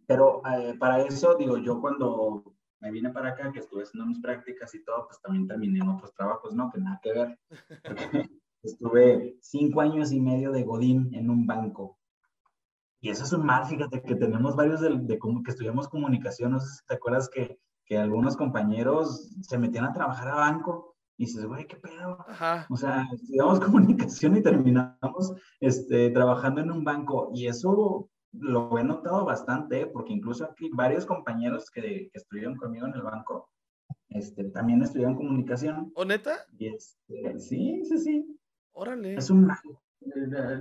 pero 0.08 0.42
eh, 0.50 0.76
para 0.80 1.04
eso, 1.04 1.36
digo, 1.36 1.58
yo 1.58 1.82
cuando 1.82 2.56
me 2.80 2.92
vine 2.92 3.10
para 3.10 3.32
acá, 3.32 3.52
que 3.52 3.60
estuve 3.60 3.84
haciendo 3.84 4.08
mis 4.08 4.22
prácticas 4.22 4.74
y 4.74 4.84
todo, 4.86 5.06
pues 5.08 5.22
también 5.22 5.48
terminé 5.48 5.80
en 5.80 5.90
otros 5.90 6.14
trabajos, 6.14 6.56
¿no? 6.56 6.72
Que 6.72 6.80
nada 6.80 7.00
que 7.04 7.14
ver. 7.14 7.40
Estuve 8.64 9.38
cinco 9.42 9.82
años 9.82 10.12
y 10.12 10.20
medio 10.20 10.52
de 10.52 10.64
Godín 10.64 11.14
en 11.14 11.30
un 11.30 11.46
banco. 11.46 11.99
Y 13.02 13.10
eso 13.10 13.24
es 13.24 13.34
un 13.34 13.46
mal, 13.46 13.66
fíjate, 13.66 14.02
que 14.02 14.16
tenemos 14.16 14.56
varios 14.56 14.82
de, 14.82 14.98
de 14.98 15.20
como 15.20 15.42
que 15.44 15.52
estudiamos 15.52 15.88
comunicación, 15.88 16.52
no 16.52 16.60
sé 16.60 16.68
si 16.68 16.86
te 16.86 16.96
acuerdas 16.96 17.30
que, 17.30 17.58
que 17.86 17.98
algunos 17.98 18.36
compañeros 18.36 19.32
se 19.42 19.58
metían 19.58 19.86
a 19.86 19.94
trabajar 19.94 20.30
a 20.30 20.36
banco 20.36 20.96
y 21.18 21.26
dices, 21.26 21.46
güey, 21.46 21.68
qué 21.68 21.76
pedo. 21.76 22.18
Ajá. 22.28 22.66
O 22.70 22.78
sea, 22.78 23.08
estudiamos 23.14 23.60
comunicación 23.60 24.38
y 24.38 24.44
terminamos 24.44 25.34
este, 25.60 26.10
trabajando 26.12 26.62
en 26.62 26.72
un 26.72 26.84
banco. 26.84 27.32
Y 27.34 27.48
eso 27.48 28.10
lo 28.32 28.78
he 28.78 28.84
notado 28.84 29.26
bastante, 29.26 29.82
¿eh? 29.82 29.88
porque 29.88 30.14
incluso 30.14 30.46
aquí 30.46 30.70
varios 30.74 31.06
compañeros 31.06 31.70
que, 31.72 31.82
que 31.82 32.12
estuvieron 32.14 32.56
conmigo 32.56 32.86
en 32.86 32.94
el 32.94 33.02
banco 33.02 33.50
este, 34.10 34.46
también 34.46 34.82
estudiaron 34.82 35.16
comunicación. 35.16 35.92
¿O 35.96 36.06
neta? 36.06 36.46
Y 36.58 36.68
este, 36.68 37.40
sí, 37.40 37.82
sí, 37.86 37.98
sí. 37.98 38.40
Órale. 38.72 39.16
Es 39.16 39.30
un 39.30 39.46
mal. 39.46 39.60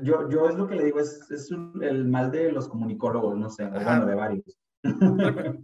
Yo, 0.03 0.29
yo 0.29 0.49
es 0.49 0.55
lo 0.57 0.67
que 0.69 0.75
le 0.75 0.85
digo, 0.85 1.01
es, 1.01 1.31
es 1.31 1.51
un- 1.51 1.83
el 1.83 2.05
mal 2.07 2.31
de 2.31 2.51
los 2.53 2.69
comunicólogos, 2.69 3.37
no 3.37 3.49
sé, 3.51 3.65
Ajá. 3.65 3.79
bueno, 3.85 4.07
de 4.07 4.15
varios. 4.15 4.59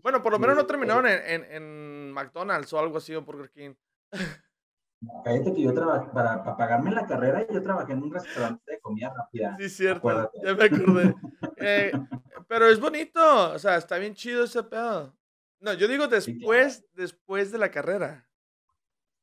Bueno, 0.02 0.22
por 0.22 0.32
lo 0.32 0.38
menos 0.38 0.56
no 0.56 0.66
terminaron 0.66 1.06
en, 1.06 1.20
en, 1.24 1.44
en 1.52 2.12
McDonald's 2.12 2.72
o 2.72 2.78
algo 2.78 2.98
así 2.98 3.14
o 3.14 3.22
Burger 3.22 3.50
King. 3.50 3.74
Cállate 5.24 5.52
que 5.52 5.62
yo 5.62 5.74
trabajé, 5.74 6.10
para, 6.12 6.42
para 6.42 6.56
pagarme 6.56 6.90
la 6.92 7.06
carrera, 7.06 7.46
yo 7.46 7.62
trabajé 7.62 7.92
en 7.92 8.02
un 8.04 8.12
restaurante 8.12 8.62
de 8.72 8.80
comida 8.80 9.12
rápida. 9.14 9.56
Sí, 9.58 9.68
cierto. 9.68 9.98
Acuérdate. 9.98 10.38
Ya 10.42 10.54
me 10.54 10.64
acordé. 10.64 11.14
Eh, 11.56 11.92
pero 12.48 12.66
es 12.68 12.80
bonito. 12.80 13.52
O 13.52 13.58
sea, 13.58 13.76
está 13.76 13.96
bien 13.98 14.14
chido 14.14 14.44
ese 14.44 14.62
pedo. 14.62 15.14
No, 15.60 15.72
yo 15.72 15.88
digo 15.88 16.04
Sí, 16.04 16.10
después, 16.34 16.84
después 16.92 17.52
de 17.52 17.58
la 17.58 17.70
carrera. 17.70 18.28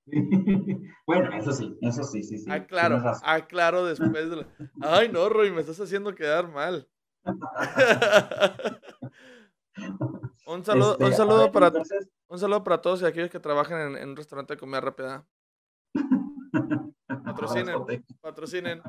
bueno, 1.05 1.33
eso 1.37 1.51
sí, 1.51 1.77
eso 1.81 2.03
sí, 2.03 2.23
sí, 2.23 2.37
sí. 2.39 2.45
Ah, 2.49 2.65
claro, 2.65 3.01
ah, 3.23 3.47
claro, 3.47 3.85
después 3.85 4.29
de 4.29 4.35
la... 4.37 4.47
Ay, 4.81 5.09
no, 5.09 5.29
Roy, 5.29 5.51
me 5.51 5.61
estás 5.61 5.79
haciendo 5.79 6.15
quedar 6.15 6.47
mal. 6.47 6.89
un 10.47 10.65
saludo, 10.65 10.93
Este, 10.93 11.05
un 11.05 11.13
a 11.13 11.15
saludo 11.15 11.41
ver, 11.43 11.51
para 11.51 11.67
entonces, 11.67 12.09
un 12.27 12.39
saludo 12.39 12.63
para 12.63 12.81
todos 12.81 13.01
y 13.01 13.05
aquellos 13.05 13.29
que 13.29 13.39
trabajan 13.39 13.91
en, 13.91 13.97
en 13.97 14.09
un 14.09 14.15
restaurante 14.15 14.53
de 14.55 14.59
comida 14.59 14.81
rápida. 14.81 15.27
Patrocinen. 17.07 17.75
Patrocinen. 18.21 18.81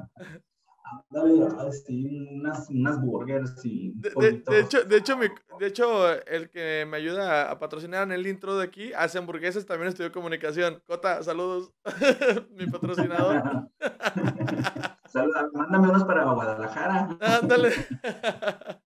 Dale, 1.11 1.33
unas, 1.35 2.69
unas 2.71 3.01
burgers 3.01 3.65
y 3.65 3.93
De, 3.95 4.09
de- 4.09 4.15
pollitos. 4.15 4.55
de 4.55 4.61
hecho, 4.61 4.85
de 4.85 4.97
hecho, 4.97 5.17
mi- 5.17 5.29
de 5.59 5.67
hecho, 5.67 6.13
el 6.27 6.51
que 6.51 6.87
me 6.89 6.97
ayuda 6.99 7.51
a 7.51 7.59
patrocinar 7.59 8.03
en 8.03 8.13
el 8.13 8.27
intro 8.27 8.57
de 8.59 8.65
aquí 8.65 8.93
hace 8.93 9.19
hamburguesas, 9.19 9.65
también 9.65 9.89
estudió 9.89 10.11
comunicación. 10.13 10.83
Cota, 10.87 11.23
saludos. 11.23 11.73
mi 12.57 12.67
patrocinador. 12.67 13.69
Mándame 15.55 15.89
unos 15.91 16.05
para 16.05 16.25
Guadalajara. 16.33 17.17
Ándale. 17.21 17.71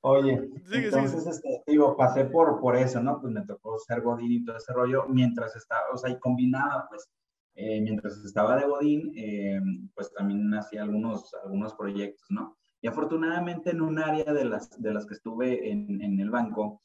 Oye, 0.00 0.48
entonces, 0.70 1.26
este, 1.26 1.62
digo, 1.66 1.96
pasé 1.96 2.24
por, 2.26 2.60
por 2.60 2.76
eso, 2.76 3.00
¿no? 3.02 3.20
Pues 3.20 3.32
me 3.32 3.44
tocó 3.44 3.78
ser 3.78 4.00
Godín 4.00 4.30
y 4.32 4.44
todo 4.44 4.56
ese 4.56 4.72
rollo, 4.72 5.06
mientras 5.08 5.56
estaba, 5.56 5.82
o 5.92 5.96
sea, 5.98 6.08
y 6.10 6.18
combinaba, 6.20 6.86
pues, 6.88 7.08
eh, 7.60 7.80
mientras 7.80 8.16
estaba 8.24 8.56
de 8.56 8.66
Godín, 8.66 9.12
eh, 9.16 9.60
pues 9.92 10.12
también 10.12 10.54
hacía 10.54 10.84
algunos, 10.84 11.34
algunos 11.42 11.74
proyectos, 11.74 12.24
¿no? 12.30 12.56
Y 12.80 12.86
afortunadamente 12.86 13.70
en 13.70 13.80
un 13.80 13.98
área 13.98 14.32
de 14.32 14.44
las, 14.44 14.80
de 14.80 14.94
las 14.94 15.04
que 15.06 15.14
estuve 15.14 15.68
en, 15.68 16.00
en 16.00 16.20
el 16.20 16.30
banco, 16.30 16.80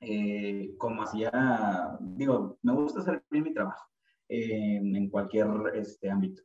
eh, 0.00 0.74
como 0.78 1.02
hacía, 1.02 1.98
digo, 2.00 2.58
me 2.62 2.72
gusta 2.72 3.00
hacer 3.00 3.22
bien 3.30 3.44
mi 3.44 3.52
trabajo 3.52 3.90
eh, 4.28 4.76
en 4.76 5.10
cualquier 5.10 5.48
este, 5.74 6.10
ámbito. 6.10 6.42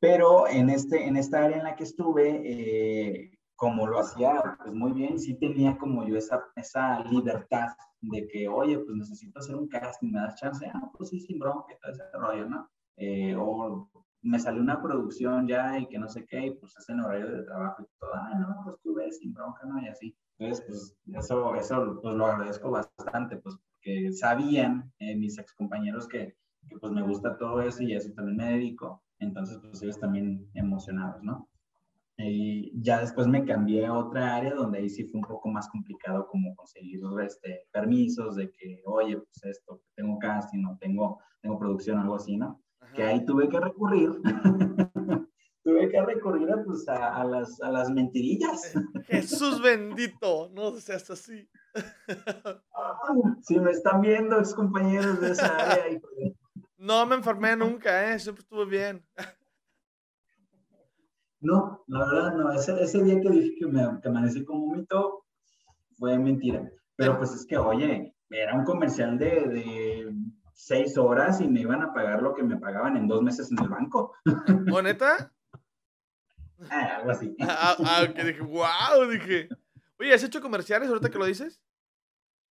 Pero 0.00 0.48
en, 0.48 0.68
este, 0.68 1.06
en 1.06 1.16
esta 1.16 1.44
área 1.44 1.58
en 1.58 1.64
la 1.64 1.76
que 1.76 1.84
estuve, 1.84 2.42
eh, 2.44 3.35
como 3.56 3.86
lo 3.86 3.98
hacía 3.98 4.56
pues 4.62 4.74
muy 4.74 4.92
bien, 4.92 5.18
sí 5.18 5.34
tenía 5.34 5.76
como 5.78 6.06
yo 6.06 6.16
esa, 6.16 6.44
esa 6.56 7.00
libertad 7.04 7.68
de 8.02 8.28
que, 8.28 8.46
oye, 8.48 8.78
pues 8.78 8.96
necesito 8.96 9.38
hacer 9.38 9.56
un 9.56 9.68
casting, 9.68 10.12
¿me 10.12 10.20
das 10.20 10.36
chance? 10.36 10.70
Ah, 10.72 10.90
pues 10.96 11.08
sí, 11.08 11.20
sin 11.20 11.38
bronca 11.38 11.76
todo 11.80 11.92
ese 11.92 12.02
rollo, 12.12 12.48
¿no? 12.48 12.70
Eh, 12.96 13.34
o 13.36 13.90
me 14.22 14.38
salió 14.38 14.60
una 14.60 14.82
producción 14.82 15.46
ya 15.48 15.78
y 15.78 15.86
que 15.86 15.98
no 15.98 16.08
sé 16.08 16.26
qué, 16.26 16.46
y 16.46 16.50
pues 16.52 16.76
es 16.76 16.88
en 16.88 17.00
horario 17.00 17.30
de 17.30 17.42
trabajo 17.44 17.82
y 17.82 17.86
todo, 17.98 18.14
ah, 18.14 18.34
no, 18.38 18.60
pues 18.64 18.76
tú 18.82 18.94
ves, 18.94 19.18
sin 19.18 19.32
bronca, 19.32 19.64
¿no? 19.66 19.80
Y 19.80 19.88
así. 19.88 20.16
Entonces, 20.38 20.64
pues 20.66 20.96
eso, 21.14 21.54
eso 21.54 21.98
pues 22.02 22.14
lo 22.14 22.26
agradezco 22.26 22.70
bastante, 22.70 23.36
pues 23.36 23.56
porque 23.56 24.12
sabían 24.12 24.92
eh, 24.98 25.16
mis 25.16 25.38
excompañeros 25.38 26.06
que, 26.08 26.36
que 26.68 26.78
pues 26.78 26.92
me 26.92 27.02
gusta 27.02 27.38
todo 27.38 27.62
eso 27.62 27.82
y 27.82 27.94
a 27.94 27.98
eso 27.98 28.12
también 28.12 28.36
me 28.36 28.52
dedico. 28.52 29.02
Entonces, 29.18 29.58
pues 29.62 29.82
ellos 29.82 29.98
también 29.98 30.46
emocionados, 30.54 31.22
¿no? 31.22 31.48
Y 32.18 32.72
ya 32.82 33.00
después 33.00 33.26
me 33.26 33.44
cambié 33.44 33.84
a 33.86 33.92
otra 33.92 34.36
área 34.36 34.54
donde 34.54 34.78
ahí 34.78 34.88
sí 34.88 35.04
fue 35.04 35.20
un 35.20 35.26
poco 35.26 35.48
más 35.50 35.68
complicado 35.68 36.26
como 36.28 36.54
conseguir 36.54 37.00
este, 37.22 37.66
permisos 37.70 38.36
de 38.36 38.50
que, 38.50 38.80
oye, 38.86 39.18
pues 39.18 39.44
esto, 39.44 39.82
tengo 39.94 40.18
casting 40.18 40.64
o 40.64 40.78
tengo, 40.80 41.20
tengo 41.42 41.58
producción, 41.58 41.98
algo 41.98 42.16
así, 42.16 42.38
¿no? 42.38 42.62
Que 42.94 43.02
Ajá. 43.02 43.12
ahí 43.12 43.24
tuve 43.26 43.48
que 43.50 43.60
recurrir, 43.60 44.10
tuve 45.62 45.90
que 45.90 46.00
recurrir 46.00 46.50
a, 46.50 46.64
pues, 46.64 46.88
a, 46.88 47.16
a 47.16 47.24
las, 47.24 47.60
a 47.60 47.70
las 47.70 47.90
mentirillas. 47.90 48.72
Jesús 49.04 49.60
bendito, 49.60 50.50
no 50.54 50.72
seas 50.80 51.10
así. 51.10 51.48
Si 53.42 53.58
me 53.58 53.70
están 53.70 54.00
viendo, 54.00 54.38
ex 54.38 54.54
compañeros 54.54 55.20
de 55.20 55.32
esa 55.32 55.56
área. 55.56 56.00
No 56.78 57.06
me 57.06 57.16
enfermé 57.16 57.56
nunca, 57.56 58.12
¿eh? 58.12 58.18
Siempre 58.18 58.42
estuve 58.42 58.64
bien. 58.66 59.04
No, 61.40 61.84
la 61.86 61.98
verdad 62.06 62.34
no. 62.34 62.52
Ese, 62.52 62.82
ese 62.82 63.02
día 63.02 63.20
que 63.20 63.30
dije 63.30 63.54
que 63.58 63.66
me 63.66 64.00
que 64.00 64.08
amanecí 64.08 64.44
como 64.44 64.64
un 64.64 64.78
mito 64.78 65.24
fue 65.98 66.18
mentira. 66.18 66.70
Pero 66.96 67.18
pues 67.18 67.32
es 67.32 67.46
que, 67.46 67.56
oye, 67.56 68.14
era 68.30 68.54
un 68.54 68.64
comercial 68.64 69.18
de, 69.18 69.30
de 69.48 70.14
seis 70.54 70.96
horas 70.96 71.40
y 71.40 71.48
me 71.48 71.60
iban 71.60 71.82
a 71.82 71.92
pagar 71.92 72.22
lo 72.22 72.34
que 72.34 72.42
me 72.42 72.56
pagaban 72.56 72.96
en 72.96 73.06
dos 73.06 73.22
meses 73.22 73.50
en 73.52 73.62
el 73.62 73.68
banco. 73.68 74.14
¿O 74.72 74.82
neta? 74.82 75.32
Ah, 76.70 76.96
algo 76.96 77.10
así. 77.10 77.36
Ah, 77.40 77.76
ah, 77.84 78.06
que 78.14 78.24
dije, 78.24 78.40
wow, 78.40 79.08
dije. 79.10 79.48
Oye, 79.98 80.14
¿has 80.14 80.24
hecho 80.24 80.40
comerciales 80.40 80.88
ahorita 80.88 81.10
que 81.10 81.18
lo 81.18 81.26
dices? 81.26 81.60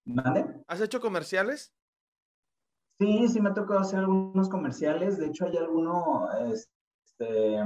¿Mande? 0.06 0.46
¿Has 0.68 0.82
hecho 0.82 1.02
comerciales? 1.02 1.74
Sí, 3.00 3.28
sí 3.28 3.42
me 3.42 3.50
ha 3.50 3.54
tocado 3.54 3.80
hacer 3.80 4.00
algunos 4.00 4.48
comerciales. 4.50 5.18
De 5.18 5.28
hecho, 5.28 5.46
hay 5.46 5.58
alguno, 5.58 6.30
este, 6.52 7.60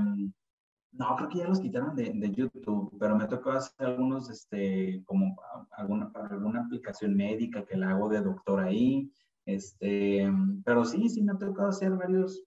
no, 0.92 1.16
creo 1.16 1.30
que 1.30 1.38
ya 1.40 1.48
los 1.48 1.60
quitaron 1.60 1.96
de, 1.96 2.12
de 2.14 2.32
YouTube, 2.32 2.96
pero 3.00 3.16
me 3.16 3.28
tocado 3.28 3.58
hacer 3.58 3.88
algunos, 3.88 4.30
este, 4.30 5.04
como 5.06 5.36
alguna, 5.72 6.12
para 6.12 6.28
alguna 6.28 6.62
aplicación 6.62 7.16
médica 7.16 7.66
que 7.66 7.78
la 7.78 7.92
hago 7.92 8.10
de 8.10 8.22
doctor 8.22 8.60
ahí. 8.62 9.12
Este, 9.46 10.30
pero 10.66 10.86
sí, 10.86 11.10
sí 11.10 11.22
me 11.24 11.32
ha 11.34 11.38
tocado 11.38 11.70
hacer 11.70 11.92
varios. 11.92 12.44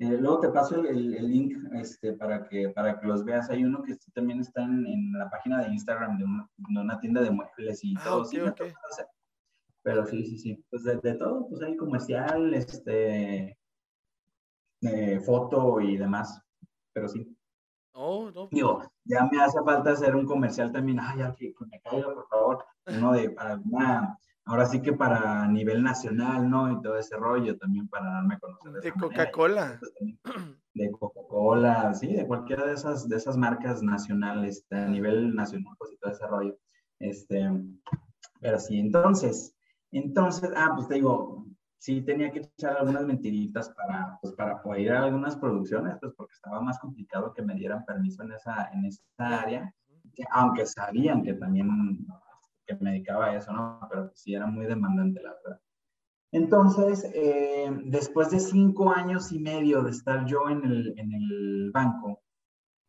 Eh, 0.00 0.16
luego 0.18 0.40
te 0.40 0.48
paso 0.48 0.76
el, 0.80 0.86
el- 0.86 1.14
el 1.14 1.28
link 1.30 1.54
este, 1.74 2.14
para, 2.14 2.48
que, 2.48 2.70
para 2.70 2.98
que 2.98 3.06
los 3.06 3.24
veas. 3.24 3.50
Hay 3.50 3.64
uno 3.64 3.82
que 3.82 3.94
también 4.14 4.40
está 4.40 4.62
en, 4.64 4.86
en 4.86 5.12
la 5.12 5.28
página 5.30 5.62
de 5.62 5.68
Instagram 5.72 6.18
de 6.18 6.24
una, 6.24 6.48
de 6.56 6.80
una 6.80 6.98
tienda 6.98 7.20
de 7.22 7.30
muebles 7.30 7.84
y 7.84 7.94
Ah, 7.96 8.04
todo. 8.04 8.20
ok, 8.22 8.26
sí 8.28 8.36
me 8.38 8.48
ha 8.48 8.50
ok. 8.52 8.56
tocado 8.56 8.86
hacer. 8.90 9.06
Pero 9.82 10.06
sí, 10.06 10.24
sí, 10.24 10.38
sí. 10.38 10.64
Pues 10.70 10.82
de, 10.84 10.96
de 10.96 11.14
todo, 11.14 11.46
pues 11.48 11.62
hay 11.62 11.76
comercial, 11.76 12.54
este, 12.54 13.58
eh, 14.82 15.20
foto 15.20 15.80
y 15.80 15.96
demás. 15.96 16.41
Pero 16.92 17.08
sí. 17.08 17.36
Oh, 17.94 18.30
no. 18.34 18.48
Digo, 18.50 18.82
ya 19.04 19.28
me 19.30 19.42
hace 19.42 19.62
falta 19.62 19.92
hacer 19.92 20.16
un 20.16 20.26
comercial 20.26 20.72
también. 20.72 20.98
Ay, 21.00 21.18
ya 21.18 21.34
que, 21.34 21.52
que 21.54 21.66
me 21.66 21.80
caiga, 21.80 22.12
por 22.14 22.26
favor. 22.28 22.64
Uno 22.86 23.12
de, 23.12 23.30
para 23.30 23.52
alguna, 23.52 24.18
ahora 24.44 24.66
sí 24.66 24.80
que 24.80 24.92
para 24.92 25.46
nivel 25.48 25.82
nacional, 25.82 26.48
¿no? 26.48 26.72
Y 26.72 26.80
todo 26.80 26.98
ese 26.98 27.16
rollo 27.16 27.56
también 27.58 27.88
para 27.88 28.06
darme 28.06 28.34
a 28.34 28.38
conocer. 28.38 28.72
De, 28.72 28.92
Coca-Cola. 28.92 29.78
De 30.74 30.90
Coca-Cola, 30.90 31.94
sí, 31.94 32.14
de 32.14 32.26
cualquiera 32.26 32.64
de 32.66 32.74
esas, 32.74 33.08
de 33.08 33.16
esas 33.16 33.36
marcas 33.36 33.82
nacionales, 33.82 34.66
a 34.70 34.86
nivel 34.86 35.34
nacional, 35.34 35.74
pues 35.78 35.92
y 35.92 35.96
todo 35.98 36.12
ese 36.12 36.26
rollo. 36.26 36.56
Este, 36.98 37.50
pero 38.40 38.58
sí, 38.58 38.78
entonces, 38.78 39.54
entonces, 39.90 40.50
ah, 40.56 40.72
pues 40.74 40.88
te 40.88 40.94
digo, 40.94 41.46
sí 41.82 42.00
tenía 42.00 42.30
que 42.30 42.38
echar 42.38 42.76
algunas 42.76 43.04
mentiritas 43.04 43.68
para, 43.70 44.16
pues, 44.22 44.32
para 44.34 44.62
poder 44.62 44.80
ir 44.82 44.92
a 44.92 45.02
algunas 45.02 45.34
producciones, 45.34 45.96
pues 46.00 46.12
porque 46.16 46.32
estaba 46.32 46.60
más 46.60 46.78
complicado 46.78 47.34
que 47.34 47.42
me 47.42 47.56
dieran 47.56 47.84
permiso 47.84 48.22
en 48.22 48.30
esa, 48.30 48.70
en 48.72 48.84
esa 48.84 49.02
área, 49.18 49.74
aunque 50.30 50.64
sabían 50.64 51.24
que 51.24 51.34
también 51.34 52.06
que 52.64 52.76
me 52.76 52.92
dedicaba 52.92 53.26
a 53.26 53.36
eso, 53.36 53.52
¿no? 53.52 53.80
Pero 53.90 54.12
sí 54.14 54.32
era 54.32 54.46
muy 54.46 54.66
demandante, 54.66 55.20
la 55.24 55.34
verdad. 55.42 55.60
Entonces, 56.30 57.10
eh, 57.14 57.68
después 57.86 58.30
de 58.30 58.38
cinco 58.38 58.92
años 58.92 59.32
y 59.32 59.40
medio 59.40 59.82
de 59.82 59.90
estar 59.90 60.24
yo 60.24 60.48
en 60.50 60.64
el, 60.64 60.94
en 60.96 61.12
el 61.12 61.72
banco, 61.72 62.22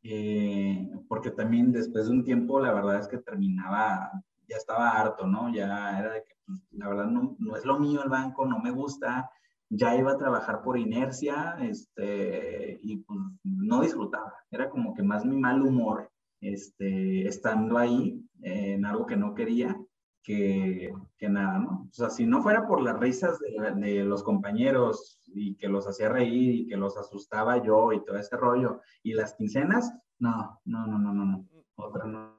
eh, 0.03 0.87
porque 1.07 1.31
también 1.31 1.71
después 1.71 2.05
de 2.05 2.11
un 2.11 2.23
tiempo, 2.23 2.59
la 2.59 2.71
verdad 2.71 2.99
es 2.99 3.07
que 3.07 3.17
terminaba, 3.17 4.11
ya 4.47 4.57
estaba 4.57 4.91
harto, 4.91 5.25
¿no? 5.25 5.51
Ya 5.51 5.97
era 5.97 6.13
de 6.13 6.23
que, 6.23 6.32
la 6.71 6.87
verdad, 6.87 7.05
no, 7.05 7.35
no 7.39 7.55
es 7.55 7.65
lo 7.65 7.79
mío 7.79 8.03
el 8.03 8.09
banco, 8.09 8.45
no 8.45 8.59
me 8.59 8.71
gusta, 8.71 9.29
ya 9.69 9.95
iba 9.95 10.11
a 10.11 10.17
trabajar 10.17 10.61
por 10.61 10.77
inercia, 10.77 11.57
este, 11.61 12.79
y 12.81 12.97
pues 12.97 13.19
no 13.43 13.81
disfrutaba, 13.81 14.33
era 14.51 14.69
como 14.69 14.93
que 14.93 15.03
más 15.03 15.25
mi 15.25 15.37
mal 15.37 15.61
humor, 15.61 16.11
este, 16.41 17.27
estando 17.27 17.77
ahí 17.77 18.23
en 18.41 18.85
algo 18.85 19.05
que 19.05 19.15
no 19.15 19.33
quería, 19.33 19.75
que, 20.21 20.93
que, 21.17 21.29
nada, 21.29 21.59
¿no? 21.59 21.87
O 21.89 21.93
sea, 21.93 22.09
si 22.09 22.25
no 22.25 22.41
fuera 22.41 22.65
por 22.65 22.81
las 22.81 22.97
risas 22.97 23.39
de, 23.39 24.03
los 24.05 24.23
compañeros 24.23 25.19
y 25.25 25.55
que 25.57 25.67
los 25.67 25.85
hacía 25.85 26.07
reír 26.07 26.55
y 26.55 26.67
que 26.67 26.77
los 26.77 26.95
asustaba 26.97 27.61
yo 27.61 27.91
y 27.91 28.03
todo 28.05 28.17
ese 28.17 28.37
rollo, 28.37 28.81
y 29.01 29.13
las 29.13 29.33
quincenas, 29.33 29.93
no, 30.19 30.61
no, 30.63 30.87
no, 30.87 30.97
no, 30.97 31.13
no, 31.13 31.25
no. 31.25 31.45
Otra 31.75 32.05
no. 32.05 32.37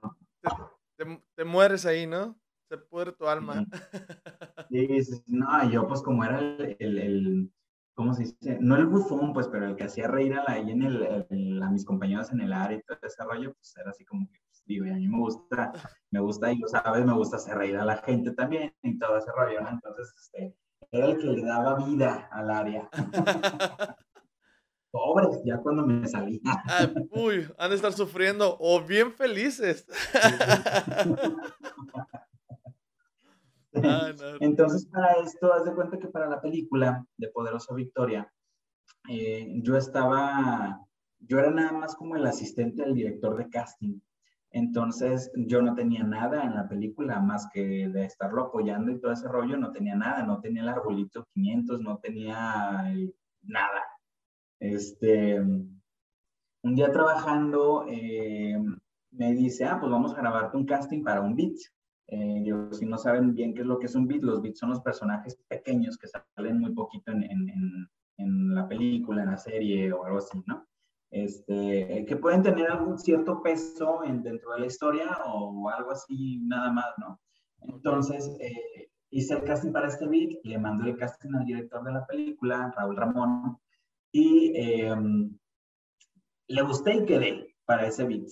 Te, 0.97 1.23
te, 1.35 1.45
mueres 1.45 1.85
ahí, 1.85 2.07
¿no? 2.07 2.39
Pudre 3.05 3.17
tu 3.17 3.27
alma. 3.27 3.67
Sí, 4.71 5.05
sí, 5.05 5.23
no, 5.29 5.71
yo 5.71 5.87
pues 5.87 6.03
como 6.03 6.25
era 6.25 6.39
el, 6.39 6.77
el, 6.81 6.99
el, 6.99 7.53
¿cómo 7.95 8.13
se 8.13 8.25
dice? 8.25 8.59
No 8.61 8.77
el 8.77 8.87
bufón, 8.87 9.33
pues, 9.33 9.47
pero 9.47 9.67
el 9.67 9.77
que 9.77 9.85
hacía 9.85 10.09
reír 10.09 10.35
a, 10.35 10.43
la, 10.43 10.53
ahí 10.53 10.71
en 10.71 10.83
el, 10.83 11.63
a 11.63 11.71
mis 11.71 11.85
compañeros 11.85 12.33
en 12.33 12.41
el 12.41 12.53
área 12.53 12.79
y 12.79 12.83
todo 12.83 12.99
ese 13.03 13.23
rollo, 13.23 13.53
pues 13.55 13.77
era 13.77 13.91
así 13.91 14.05
como 14.05 14.27
que 14.33 14.41
digo, 14.67 14.87
y 14.87 14.91
a 14.91 14.95
mí 14.95 15.07
me 15.07 15.19
gusta, 15.19 15.73
me 16.11 16.21
gusta, 16.21 16.51
y 16.51 16.59
lo 16.59 16.67
sabes, 16.67 17.05
me 17.05 17.13
gusta 17.13 17.37
hacer 17.37 17.57
reír 17.57 17.77
a 17.77 17.85
la 17.85 17.99
gente 17.99 18.33
también 18.33 18.75
y 18.83 18.99
todo 18.99 19.19
ese 19.19 19.31
rollo, 19.33 19.61
¿no? 19.61 19.69
Entonces, 19.69 20.13
este, 20.17 20.57
era 20.91 21.07
el 21.07 21.19
que 21.19 21.27
le 21.27 21.45
daba 21.45 21.85
vida 21.85 22.29
al 22.33 22.51
área. 22.51 22.89
Pobres, 24.91 25.43
ya 25.45 25.59
cuando 25.59 25.85
me 25.85 26.07
salí. 26.07 26.41
Ah, 26.47 26.89
uy, 27.11 27.49
han 27.59 27.71
de 27.71 27.77
estar 27.77 27.93
sufriendo 27.93 28.57
o 28.61 28.81
bien 28.81 29.13
felices. 29.13 29.87
Entonces, 34.41 34.87
para 34.87 35.13
esto, 35.23 35.53
haz 35.53 35.65
de 35.65 35.75
cuenta 35.75 35.99
que 35.99 36.09
para 36.09 36.29
la 36.29 36.41
película 36.41 37.05
de 37.17 37.29
Poderosa 37.29 37.75
Victoria, 37.75 38.31
eh, 39.09 39.61
yo 39.63 39.77
estaba, 39.77 40.81
yo 41.19 41.39
era 41.39 41.51
nada 41.51 41.73
más 41.73 41.95
como 41.95 42.17
el 42.17 42.27
asistente 42.27 42.83
del 42.83 42.95
director 42.95 43.37
de 43.37 43.49
casting. 43.49 44.01
Entonces 44.51 45.33
yo 45.35 45.63
no 45.63 45.75
tenía 45.75 46.05
nada 46.05 46.45
en 46.45 46.55
la 46.55 46.69
película 46.69 47.19
más 47.19 47.49
que 47.53 47.89
de 47.89 48.05
estarlo 48.05 48.45
apoyando 48.45 48.93
y 48.93 49.01
todo 49.01 49.11
ese 49.11 49.27
rollo, 49.27 49.57
no 49.57 49.73
tenía 49.73 49.97
nada, 49.97 50.23
no 50.23 50.41
tenía 50.41 50.63
el 50.63 50.69
arbolito 50.69 51.27
500, 51.35 51.81
no 51.81 51.99
tenía 51.99 52.85
nada. 53.43 53.83
Este, 54.61 55.41
un 55.41 56.75
día 56.77 56.93
trabajando 56.93 57.85
eh, 57.89 58.57
me 59.11 59.35
dice, 59.35 59.65
ah, 59.65 59.79
pues 59.81 59.91
vamos 59.91 60.15
a 60.15 60.19
grabarte 60.19 60.57
un 60.57 60.67
casting 60.67 61.03
para 61.03 61.21
un 61.21 61.35
beat. 61.35 61.57
Eh, 62.09 62.45
si 62.73 62.87
no 62.87 62.99
saben 62.99 63.35
bien 63.35 63.55
qué 63.55 63.63
es 63.63 63.67
lo 63.67 63.79
que 63.79 63.87
es 63.87 63.95
un 63.95 64.07
beat, 64.07 64.23
los 64.23 64.43
beats 64.43 64.59
son 64.59 64.71
los 64.71 64.81
personajes 64.81 65.37
pequeños 65.49 65.97
que 65.97 66.07
salen 66.09 66.61
muy 66.61 66.73
poquito 66.75 67.13
en, 67.13 67.25
en, 67.25 67.89
en 68.19 68.55
la 68.55 68.69
película, 68.69 69.23
en 69.23 69.31
la 69.31 69.39
serie 69.39 69.93
o 69.93 70.05
algo 70.05 70.19
así, 70.19 70.43
¿no? 70.47 70.67
este, 71.15 72.05
que 72.09 72.17
pueden 72.17 72.43
tener 72.43 72.69
algún 72.69 72.99
cierto 72.99 73.41
peso 73.41 74.03
en, 74.03 74.25
dentro 74.25 74.53
de 74.53 74.61
la 74.61 74.67
historia 74.67 75.17
o 75.27 75.71
algo 75.71 75.93
así, 75.93 76.41
nada 76.41 76.73
más, 76.73 76.93
¿no? 76.99 77.21
Entonces, 77.61 78.37
eh, 78.41 78.91
hice 79.11 79.35
el 79.35 79.45
casting 79.45 79.71
para 79.71 79.87
este 79.87 80.09
beat, 80.09 80.41
le 80.43 80.59
mandé 80.59 80.91
el 80.91 80.97
casting 80.97 81.33
al 81.37 81.45
director 81.45 81.85
de 81.85 81.93
la 81.93 82.05
película, 82.05 82.75
Raúl 82.77 82.97
Ramón, 82.97 83.57
y 84.11 84.53
eh, 84.57 84.93
le 86.49 86.63
gusté 86.63 86.97
y 86.97 87.07
quedé 87.07 87.55
para 87.65 87.87
ese 87.87 88.05
beat. 88.05 88.27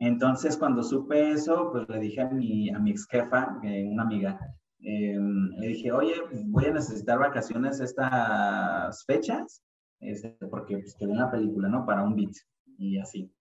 Entonces, 0.00 0.56
cuando 0.56 0.82
supe 0.82 1.32
eso, 1.32 1.70
pues 1.72 1.88
le 1.88 1.98
dije 1.98 2.20
a 2.20 2.30
mi, 2.30 2.70
a 2.70 2.78
mi 2.78 2.92
ex 2.92 3.06
jefa, 3.06 3.58
eh, 3.64 3.84
una 3.84 4.04
amiga, 4.04 4.38
em, 4.80 5.50
le 5.58 5.68
dije, 5.68 5.90
oye, 5.90 6.14
voy 6.46 6.66
a 6.66 6.72
necesitar 6.72 7.18
vacaciones 7.18 7.80
estas 7.80 9.04
fechas 9.04 9.62
este, 10.00 10.30
porque 10.46 10.78
pues, 10.78 10.94
quedé 10.94 11.12
en 11.12 11.18
la 11.18 11.30
película, 11.30 11.68
¿no? 11.68 11.84
Para 11.84 12.04
un 12.04 12.14
beat 12.14 12.34
y 12.78 12.98
así. 12.98 13.32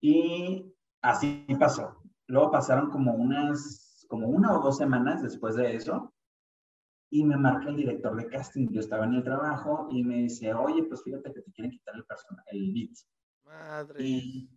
Y 0.00 0.72
así 1.00 1.44
pasó. 1.58 2.02
Luego 2.28 2.50
pasaron 2.50 2.90
como 2.90 3.14
unas, 3.14 4.06
como 4.08 4.28
una 4.28 4.56
o 4.56 4.62
dos 4.62 4.76
semanas 4.76 5.22
después 5.22 5.56
de 5.56 5.74
eso 5.74 6.12
y 7.10 7.24
me 7.24 7.36
marca 7.36 7.68
el 7.68 7.76
director 7.76 8.16
de 8.16 8.26
casting. 8.26 8.68
Yo 8.70 8.80
estaba 8.80 9.04
en 9.04 9.14
el 9.14 9.24
trabajo 9.24 9.88
y 9.90 10.02
me 10.02 10.16
dice, 10.16 10.54
oye, 10.54 10.84
pues 10.84 11.02
fíjate 11.02 11.32
que 11.32 11.42
te 11.42 11.52
quieren 11.52 11.72
quitar 11.72 11.94
el, 11.94 12.04
el 12.52 12.72
beat. 12.72 12.90
Madre. 13.44 14.02
Y 14.02 14.48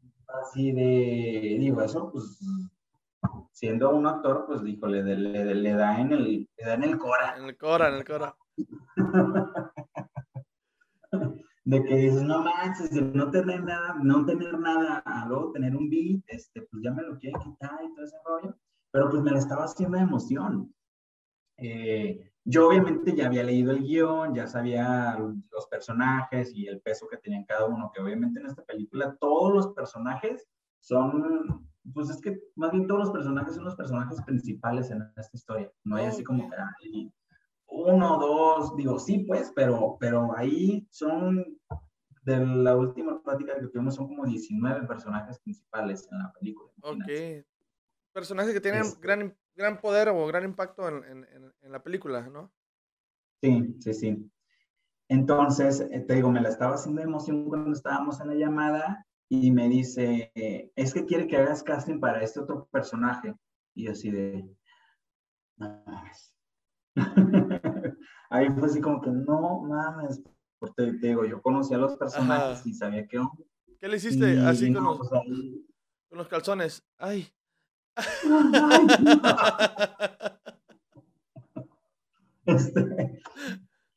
así 0.41 0.71
de, 0.71 1.57
digo, 1.59 1.81
eso 1.81 2.11
pues 2.11 2.39
siendo 3.51 3.95
un 3.95 4.05
actor, 4.05 4.45
pues 4.47 4.63
dijo, 4.63 4.87
le, 4.87 5.03
le, 5.03 5.55
le, 5.55 5.73
da 5.73 5.99
en 5.99 6.11
el, 6.11 6.49
le 6.57 6.65
da 6.65 6.73
en 6.73 6.83
el 6.83 6.97
cora. 6.97 7.37
En 7.37 7.45
el 7.45 7.57
cora, 7.57 7.87
en 7.87 7.93
el 7.95 8.05
cora. 8.05 8.35
de 11.65 11.83
que 11.83 11.95
dices, 11.95 12.21
no 12.21 12.43
manches, 12.43 12.91
de 12.91 13.01
no 13.01 13.31
tener 13.31 13.63
nada, 13.63 13.95
no 14.01 14.25
tener 14.25 14.57
nada, 14.59 15.01
a 15.05 15.25
luego 15.25 15.51
tener 15.51 15.75
un 15.75 15.89
beat, 15.89 16.21
este, 16.27 16.61
pues 16.63 16.83
ya 16.83 16.91
me 16.91 17.03
lo 17.03 17.17
quiere 17.17 17.37
quitar 17.43 17.79
y 17.83 17.93
todo 17.95 18.05
ese 18.05 18.17
rollo, 18.25 18.55
pero 18.91 19.09
pues 19.09 19.23
me 19.23 19.31
lo 19.31 19.37
estaba 19.37 19.63
haciendo 19.63 19.97
de 19.97 20.03
emoción. 20.03 20.74
Eh, 21.57 22.31
yo 22.43 22.67
obviamente 22.67 23.15
ya 23.15 23.27
había 23.27 23.43
leído 23.43 23.71
el 23.71 23.83
guion, 23.83 24.35
ya 24.35 24.45
sabía 24.47 25.17
los 25.17 25.67
personajes 25.67 26.53
y 26.53 26.67
el 26.67 26.79
peso 26.81 27.07
que 27.07 27.17
tenían 27.17 27.45
cada 27.45 27.65
uno, 27.65 27.91
que 27.93 28.01
obviamente 28.01 28.39
en 28.39 28.45
esta 28.45 28.63
película 28.63 29.15
todos 29.19 29.53
los 29.53 29.67
personajes 29.73 30.47
son, 30.79 31.67
pues 31.93 32.09
es 32.11 32.21
que 32.21 32.39
más 32.55 32.71
bien 32.71 32.85
todos 32.85 33.05
los 33.05 33.11
personajes 33.11 33.55
son 33.55 33.65
los 33.65 33.75
personajes 33.75 34.21
principales 34.23 34.91
en 34.91 35.01
esta 35.17 35.35
historia, 35.35 35.71
no 35.83 35.95
hay 35.95 36.05
así 36.05 36.23
como 36.23 36.47
que 36.49 36.55
uno, 37.67 38.17
dos, 38.19 38.75
digo, 38.75 38.99
sí, 38.99 39.19
pues, 39.27 39.51
pero, 39.55 39.97
pero 39.99 40.35
ahí 40.37 40.87
son, 40.91 41.43
de 42.23 42.45
la 42.45 42.75
última 42.75 43.21
plática 43.21 43.59
que 43.59 43.67
tuvimos, 43.67 43.95
son 43.95 44.07
como 44.07 44.25
19 44.25 44.87
personajes 44.87 45.39
principales 45.39 46.07
en 46.11 46.19
la 46.19 46.31
película. 46.33 46.71
Ok. 46.81 47.45
Personajes 48.15 48.53
que 48.53 48.61
tienen 48.61 48.83
gran, 49.01 49.37
gran 49.55 49.81
poder 49.81 50.07
o 50.07 50.25
gran 50.25 50.45
impacto 50.45 50.87
en, 50.87 51.03
en, 51.03 51.53
en, 51.61 51.71
la 51.71 51.83
película, 51.83 52.21
¿no? 52.29 52.49
Sí, 53.43 53.75
sí, 53.81 53.93
sí. 53.93 54.31
Entonces, 55.09 55.81
eh, 55.91 55.99
te 55.99 56.13
digo, 56.13 56.31
me 56.31 56.39
la 56.39 56.47
estaba 56.47 56.75
haciendo 56.75 57.01
emoción 57.01 57.49
cuando 57.49 57.73
estábamos 57.73 58.21
en 58.21 58.29
la 58.29 58.35
llamada 58.35 59.05
y 59.27 59.51
me 59.51 59.67
dice, 59.67 60.31
es 60.33 60.93
que 60.93 61.03
quiere 61.03 61.27
que 61.27 61.35
hagas 61.35 61.61
casting 61.61 61.99
para 61.99 62.23
este 62.23 62.39
otro 62.39 62.69
personaje. 62.71 63.35
Y 63.73 63.89
así 63.89 64.09
de, 64.11 64.47
Ahí 68.29 68.47
fue 68.57 68.65
así 68.65 68.79
como 68.79 69.01
que 69.01 69.09
no 69.09 69.63
mames, 69.63 70.23
porque 70.57 70.93
te 70.93 71.07
digo, 71.07 71.25
yo 71.25 71.41
conocía 71.41 71.75
a 71.75 71.81
los 71.81 71.97
personajes 71.97 72.65
y 72.65 72.73
sabía 72.73 73.05
que. 73.05 73.19
¿Qué 73.77 73.89
le 73.89 73.97
hiciste 73.97 74.39
así 74.39 74.73
con, 74.73 74.85
los, 74.85 74.97
pues, 74.99 75.09
con 75.11 76.17
los 76.17 76.29
calzones? 76.29 76.81
Ay. 76.97 77.27
Este, 82.45 83.21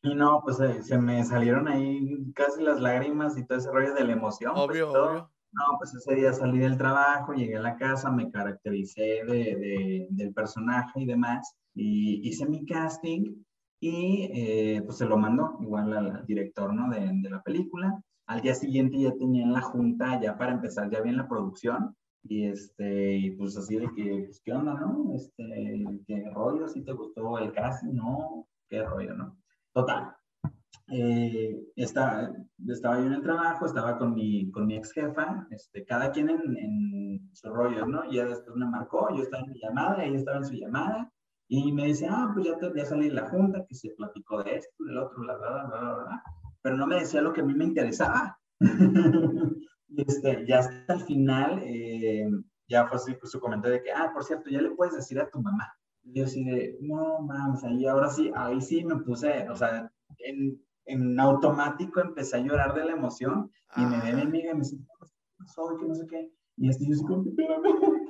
y 0.03 0.14
no, 0.14 0.40
pues 0.44 0.61
eh, 0.61 0.82
se 0.82 0.99
me 0.99 1.24
salieron 1.24 1.68
ahí 1.68 2.32
casi 2.34 2.62
las 2.62 2.80
lágrimas 2.80 3.36
y 3.36 3.44
todo 3.44 3.59
ese 3.59 3.70
rollo 3.70 3.94
de 3.94 4.05
la 4.05 4.12
emoción. 4.12 4.55
Pues, 4.55 4.68
obvio, 4.68 4.90
obvio. 4.90 5.30
No, 5.51 5.62
pues 5.78 5.94
ese 5.94 6.14
día 6.14 6.32
salí 6.32 6.59
del 6.59 6.76
trabajo, 6.76 7.32
llegué 7.32 7.57
a 7.57 7.61
la 7.61 7.76
casa, 7.76 8.11
me 8.11 8.30
caractericé 8.30 9.24
de, 9.24 9.57
de, 9.57 10.07
del 10.11 10.32
personaje 10.34 11.01
y 11.01 11.07
demás, 11.07 11.57
y 11.74 12.28
hice 12.28 12.46
mi 12.46 12.66
casting 12.66 13.34
y 13.80 14.28
eh, 14.34 14.82
pues 14.84 14.99
se 14.99 15.07
lo 15.07 15.16
mandó 15.16 15.57
igual 15.61 15.92
al, 15.96 16.26
director 16.26 16.74
¿no? 16.74 16.90
de, 16.90 17.11
de, 17.12 17.30
la 17.30 17.42
película. 17.42 18.03
Al 18.26 18.42
día 18.42 18.55
siguiente 18.55 18.99
ya 18.99 19.12
tenía 19.14 19.42
en 19.44 19.53
la 19.53 19.62
junta, 19.62 20.20
ya 20.20 20.36
para 20.36 20.53
empezar 20.53 20.90
ya 20.90 21.01
bien 21.01 21.16
la 21.16 21.28
producción, 21.28 21.96
Y 22.29 22.45
este, 22.47 23.16
y 23.16 23.31
pues 23.31 23.57
así 23.57 23.76
de 23.76 23.89
que, 23.97 24.24
pues, 24.26 24.41
¿qué 24.45 24.53
onda, 24.53 24.74
no? 24.74 25.14
Este, 25.14 25.85
¿qué 26.07 26.31
rollo? 26.35 26.68
¿Si 26.68 26.83
te 26.83 26.93
gustó 26.93 27.39
el 27.39 27.53
casting? 27.53 27.95
No, 27.95 28.47
¿qué 28.68 28.83
rollo, 28.85 29.14
no? 29.14 29.39
Total. 29.72 30.14
Eh, 30.91 31.59
estaba, 31.76 32.31
estaba 32.66 32.99
yo 32.99 33.07
en 33.07 33.14
el 33.14 33.22
trabajo, 33.22 33.64
estaba 33.64 33.97
con 33.97 34.14
mi, 34.14 34.51
con 34.51 34.66
mi 34.66 34.76
ex 34.76 34.93
jefa, 34.93 35.47
este, 35.51 35.85
cada 35.85 36.11
quien 36.12 36.29
en, 36.29 36.57
en 36.59 37.31
su 37.33 37.49
rollo, 37.49 37.87
¿no? 37.87 38.05
Y 38.11 38.16
ya 38.16 38.26
después 38.26 38.57
me 38.57 38.66
marcó, 38.66 39.09
yo 39.14 39.22
estaba 39.22 39.45
en 39.45 39.53
mi 39.53 39.61
llamada, 39.61 40.05
ella 40.05 40.18
estaba 40.18 40.39
en 40.39 40.45
su 40.45 40.55
llamada, 40.55 41.11
y 41.49 41.72
me 41.72 41.87
dice, 41.87 42.07
ah, 42.11 42.31
pues 42.35 42.47
ya, 42.47 42.59
ya 42.74 42.85
salí 42.85 43.09
de 43.09 43.14
la 43.14 43.29
junta, 43.29 43.64
que 43.66 43.74
se 43.74 43.91
platicó 43.97 44.43
de 44.43 44.57
esto, 44.57 44.85
del 44.85 44.99
otro, 44.99 45.20
bla, 45.20 45.37
bla, 45.37 45.64
bla, 45.64 45.81
bla, 45.81 45.95
bla, 46.05 46.22
pero 46.61 46.76
no 46.76 46.87
me 46.87 46.97
decía 46.97 47.22
lo 47.22 47.33
que 47.33 47.41
a 47.41 47.45
mí 47.45 47.55
me 47.55 47.64
interesaba. 47.64 48.39
y 49.89 50.03
este, 50.03 50.47
ya 50.47 50.61
hasta 50.61 50.93
el 50.93 51.01
final, 51.03 51.61
eh, 51.64 52.28
ya 52.68 52.86
fue 52.86 52.97
así 52.97 53.16
su 53.22 53.41
comentario 53.41 53.78
de 53.78 53.82
que, 53.82 53.93
ah, 53.93 54.11
por 54.12 54.24
cierto, 54.24 54.51
ya 54.51 54.61
le 54.61 54.70
puedes 54.70 54.95
decir 54.95 55.18
a 55.20 55.30
tu 55.30 55.41
mamá. 55.41 55.72
Y 56.03 56.14
yo 56.18 56.24
así 56.24 56.45
de, 56.45 56.76
no, 56.80 57.20
mames, 57.20 57.64
ahí 57.64 57.86
ahora 57.86 58.11
sí, 58.11 58.30
ahí 58.34 58.61
sí 58.61 58.84
me 58.84 58.97
puse, 58.97 59.49
o 59.49 59.57
sea, 59.57 59.91
en, 60.18 60.61
en 60.84 61.18
automático 61.18 62.01
empecé 62.01 62.36
a 62.36 62.41
llorar 62.41 62.74
de 62.74 62.84
la 62.84 62.93
emoción 62.93 63.51
y 63.76 63.84
me 63.84 64.01
ve 64.01 64.14
mi 64.14 64.22
amiga 64.22 64.51
y 64.51 64.55
me 64.55 64.61
dice, 64.61 64.78
¿qué 64.78 64.84
pasó? 65.39 65.78
No 65.86 65.95
sé 65.95 66.07
qué. 66.07 66.30
Y 66.57 66.68
este, 66.68 66.86
yo 66.86 66.95
así 66.95 67.05
como, 67.05 67.24
espérame. 67.28 67.62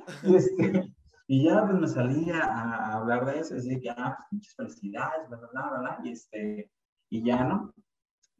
Y 0.23 0.35
este, 0.35 0.95
y 1.27 1.43
ya 1.43 1.63
pues 1.67 1.79
me 1.79 1.87
salí 1.87 2.31
a, 2.31 2.43
a 2.43 2.93
hablar 2.95 3.23
de 3.25 3.39
eso, 3.39 3.53
decir 3.53 3.79
que, 3.79 3.91
ah, 3.91 4.15
pues 4.17 4.31
muchas 4.31 4.55
felicidades, 4.55 5.29
bla, 5.29 5.37
bla, 5.37 5.49
bla, 5.51 5.79
bla, 5.79 5.99
y 6.03 6.09
este, 6.09 6.71
y 7.11 7.23
ya, 7.23 7.43
¿no? 7.43 7.73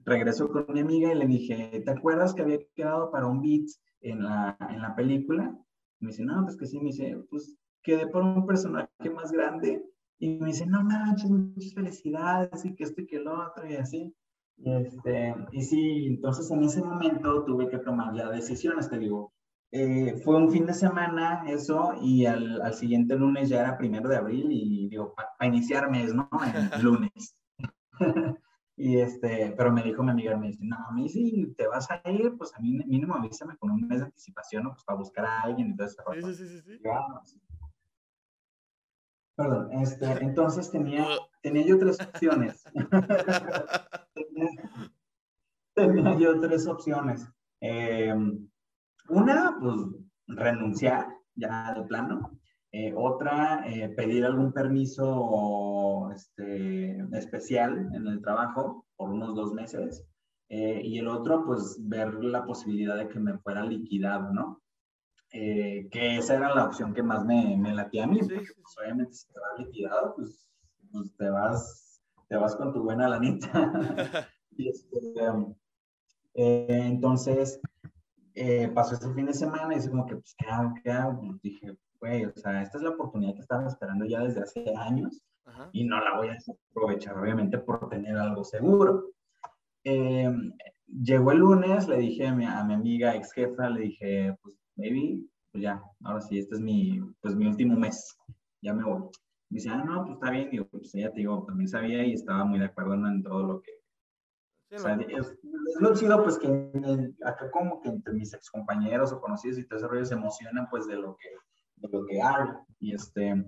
Regreso 0.05 0.49
con 0.49 0.65
mi 0.73 0.79
amiga 0.79 1.11
y 1.13 1.17
le 1.17 1.25
dije, 1.25 1.81
¿te 1.83 1.91
acuerdas 1.91 2.33
que 2.33 2.41
había 2.41 2.59
quedado 2.75 3.11
para 3.11 3.27
un 3.27 3.41
beat 3.41 3.67
en 4.01 4.23
la, 4.23 4.57
en 4.69 4.81
la 4.81 4.95
película? 4.95 5.57
Y 5.99 6.05
me 6.05 6.11
dice, 6.11 6.23
no, 6.23 6.43
pues 6.43 6.57
que 6.57 6.65
sí, 6.65 6.79
me 6.79 6.85
dice, 6.85 7.17
pues 7.29 7.57
quedé 7.83 8.07
por 8.07 8.23
un 8.23 8.45
personaje 8.45 9.09
más 9.13 9.31
grande. 9.31 9.83
Y 10.19 10.37
me 10.37 10.47
dice, 10.47 10.65
no 10.65 10.83
manches, 10.83 11.29
muchas 11.29 11.73
felicidades, 11.73 12.65
y 12.65 12.75
que 12.75 12.83
esto 12.83 13.01
y 13.01 13.07
que 13.07 13.19
lo 13.19 13.47
otro, 13.47 13.69
y 13.69 13.75
así. 13.75 14.13
Y, 14.57 14.71
este, 14.71 15.35
y 15.51 15.61
sí, 15.61 16.07
entonces 16.07 16.49
en 16.51 16.63
ese 16.63 16.81
momento 16.81 17.45
tuve 17.45 17.69
que 17.69 17.77
tomar 17.79 18.13
ya 18.13 18.29
decisiones, 18.29 18.89
te 18.89 18.99
digo, 18.99 19.33
eh, 19.71 20.19
fue 20.23 20.35
un 20.35 20.51
fin 20.51 20.65
de 20.65 20.73
semana 20.73 21.43
eso 21.47 21.93
y 22.01 22.25
al, 22.25 22.59
al, 22.61 22.73
siguiente 22.73 23.15
lunes 23.15 23.49
ya 23.49 23.59
era 23.61 23.77
primero 23.77 24.09
de 24.09 24.17
abril 24.17 24.47
y 24.49 24.89
digo, 24.89 25.13
para 25.15 25.47
iniciar 25.47 25.91
mes, 25.91 26.13
¿no? 26.13 26.27
El 26.75 26.81
lunes. 26.81 27.35
y 28.81 28.97
este, 28.97 29.53
pero 29.57 29.73
me 29.73 29.83
dijo 29.83 30.01
mi 30.03 30.11
amiga, 30.11 30.37
me 30.37 30.47
dice, 30.47 30.63
no, 30.63 30.77
a 30.77 30.91
mí 30.93 31.09
si 31.09 31.53
te 31.57 31.67
vas 31.67 31.91
a 31.91 32.01
ir, 32.09 32.37
pues 32.37 32.55
a 32.55 32.59
mí 32.61 32.77
mínimo 32.87 33.13
avísame 33.13 33.57
con 33.57 33.71
un 33.71 33.85
mes 33.85 33.99
de 33.99 34.05
anticipación, 34.05 34.63
¿no? 34.63 34.71
Pues 34.71 34.85
para 34.85 34.97
buscar 34.97 35.25
a 35.25 35.41
alguien 35.41 35.71
y 35.71 35.75
todo 35.75 35.85
eso. 35.85 36.01
Sí, 36.13 36.33
sí, 36.33 36.47
sí, 36.47 36.61
sí. 36.61 36.79
sí. 37.25 37.41
Perdón, 39.35 39.73
este, 39.73 40.05
entonces 40.23 40.71
tenía, 40.71 41.05
tenía 41.41 41.65
yo 41.65 41.77
tres 41.77 41.99
opciones. 41.99 42.63
tenía, 44.13 44.47
tenía, 45.73 46.17
yo 46.17 46.39
tres 46.39 46.65
opciones. 46.65 47.27
Eh, 47.59 48.15
una, 49.09 49.57
pues 49.59 49.75
renunciar 50.25 51.05
ya 51.35 51.73
de 51.73 51.83
plano. 51.83 52.38
Eh, 52.71 52.93
otra, 52.95 53.63
eh, 53.67 53.89
pedir 53.89 54.25
algún 54.25 54.53
permiso 54.53 56.11
este, 56.13 56.97
especial 57.17 57.89
en 57.93 58.07
el 58.07 58.21
trabajo 58.21 58.85
por 58.95 59.09
unos 59.09 59.35
dos 59.35 59.53
meses. 59.53 60.05
Eh, 60.49 60.81
y 60.83 60.99
el 60.99 61.07
otro, 61.07 61.45
pues 61.45 61.77
ver 61.79 62.13
la 62.23 62.45
posibilidad 62.45 62.97
de 62.97 63.07
que 63.07 63.19
me 63.19 63.37
fuera 63.39 63.63
liquidado, 63.63 64.31
¿no? 64.33 64.61
que 65.31 66.17
esa 66.17 66.37
era 66.37 66.55
la 66.55 66.65
opción 66.65 66.91
que 66.91 67.03
más 67.03 67.23
me, 67.23 67.55
me 67.55 67.75
latía 67.75 68.05
a 68.05 68.07
mí, 68.07 68.17
porque 68.17 68.39
pues, 68.39 68.75
obviamente 68.81 69.13
si 69.13 69.27
te 69.31 69.39
vas 69.39 69.59
liquidado, 69.59 70.15
pues, 70.15 70.49
pues, 70.91 71.15
te, 71.17 71.29
vas, 71.29 72.01
te 72.27 72.35
vas 72.35 72.55
con 72.55 72.73
tu 72.73 72.81
buena 72.81 73.07
lanita. 73.07 73.51
y 74.57 74.69
este, 74.69 74.97
entonces, 76.33 77.61
eh, 78.33 78.69
pasó 78.73 78.95
ese 78.95 79.13
fin 79.13 79.25
de 79.25 79.33
semana 79.33 79.73
y 79.73 79.75
dice 79.75 79.89
como 79.89 80.05
que, 80.05 80.15
pues, 80.15 80.33
¿qué 80.37 80.45
hago? 80.47 80.73
¿Qué 80.81 80.89
hago? 80.89 81.19
Pues 81.19 81.41
dije, 81.41 81.77
güey, 81.99 82.25
o 82.25 82.33
sea, 82.35 82.61
esta 82.61 82.77
es 82.77 82.83
la 82.83 82.91
oportunidad 82.91 83.33
que 83.33 83.41
estaba 83.41 83.67
esperando 83.67 84.05
ya 84.05 84.21
desde 84.21 84.41
hace 84.41 84.73
años 84.75 85.21
Ajá. 85.45 85.69
y 85.73 85.83
no 85.83 85.99
la 85.99 86.17
voy 86.17 86.29
a 86.29 86.37
aprovechar, 86.71 87.17
obviamente, 87.17 87.57
por 87.57 87.89
tener 87.89 88.17
algo 88.17 88.43
seguro. 88.43 89.11
Eh, 89.83 90.31
llegó 90.87 91.31
el 91.31 91.39
lunes, 91.39 91.87
le 91.87 91.97
dije 91.97 92.27
a 92.27 92.35
mi, 92.35 92.45
a 92.45 92.63
mi, 92.63 92.73
amiga 92.73 93.15
ex 93.15 93.33
jefa, 93.33 93.69
le 93.69 93.81
dije, 93.81 94.35
pues, 94.41 94.57
maybe, 94.75 95.23
pues 95.51 95.63
ya, 95.63 95.81
ahora 96.03 96.21
sí, 96.21 96.39
este 96.39 96.55
es 96.55 96.61
mi, 96.61 97.01
pues, 97.21 97.35
mi 97.35 97.47
último 97.47 97.77
mes, 97.77 98.17
ya 98.61 98.73
me 98.73 98.83
voy. 98.83 99.01
Me 99.49 99.55
dice, 99.55 99.69
ah, 99.69 99.83
no, 99.83 100.03
pues 100.03 100.13
está 100.15 100.31
bien, 100.31 100.49
digo, 100.51 100.67
pues 100.69 100.93
ella 100.93 101.11
te 101.11 101.19
digo, 101.19 101.43
también 101.45 101.67
sabía 101.67 102.05
y 102.05 102.13
estaba 102.13 102.45
muy 102.45 102.59
de 102.59 102.65
acuerdo 102.65 102.93
en 102.93 103.23
todo 103.23 103.43
lo 103.43 103.61
que, 103.61 103.71
Sí, 104.69 104.75
o 104.75 104.79
sea, 104.79 104.93
es, 104.93 105.31
es, 105.31 105.81
lo 105.81 105.95
chido, 105.95 106.23
pues, 106.23 106.37
que 106.37 106.47
el, 106.47 107.15
acá 107.25 107.49
como 107.49 107.81
que 107.81 107.89
entre 107.89 108.13
mis 108.13 108.35
excompañeros 108.35 109.11
o 109.11 109.19
conocidos 109.19 109.57
y 109.57 109.67
todo 109.67 109.79
ese 109.79 109.87
rollo 109.87 110.05
se 110.05 110.13
emocionan, 110.13 110.69
pues, 110.69 110.85
de 110.85 110.95
lo 110.95 111.17
que, 111.17 111.29
de 111.79 111.89
lo 111.89 112.05
que 112.05 112.21
hago. 112.21 112.65
Y 112.79 112.93
este, 112.93 113.43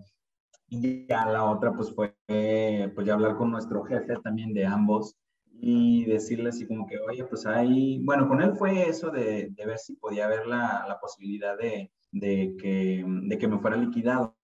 y 0.68 1.08
ya 1.08 1.26
la 1.26 1.46
otra, 1.46 1.74
pues, 1.74 1.94
fue, 1.94 2.16
pues, 2.28 3.08
ya 3.08 3.14
hablar 3.14 3.38
con 3.38 3.52
nuestro 3.52 3.84
jefe 3.84 4.16
también 4.24 4.54
de 4.54 4.66
ambos 4.66 5.16
y 5.46 6.06
decirle 6.06 6.50
así 6.50 6.66
como 6.66 6.88
que, 6.88 6.98
oye, 7.00 7.24
pues 7.26 7.46
ahí, 7.46 8.00
bueno, 8.04 8.28
con 8.28 8.42
él 8.42 8.56
fue 8.56 8.90
eso 8.90 9.12
de, 9.12 9.50
de 9.52 9.66
ver 9.66 9.78
si 9.78 9.96
podía 9.96 10.26
haber 10.26 10.48
la, 10.48 10.86
la 10.88 11.00
posibilidad 11.00 11.58
de, 11.58 11.92
de, 12.12 12.56
que, 12.60 13.06
de 13.06 13.38
que 13.38 13.48
me 13.48 13.60
fuera 13.60 13.78
liquidado. 13.78 14.36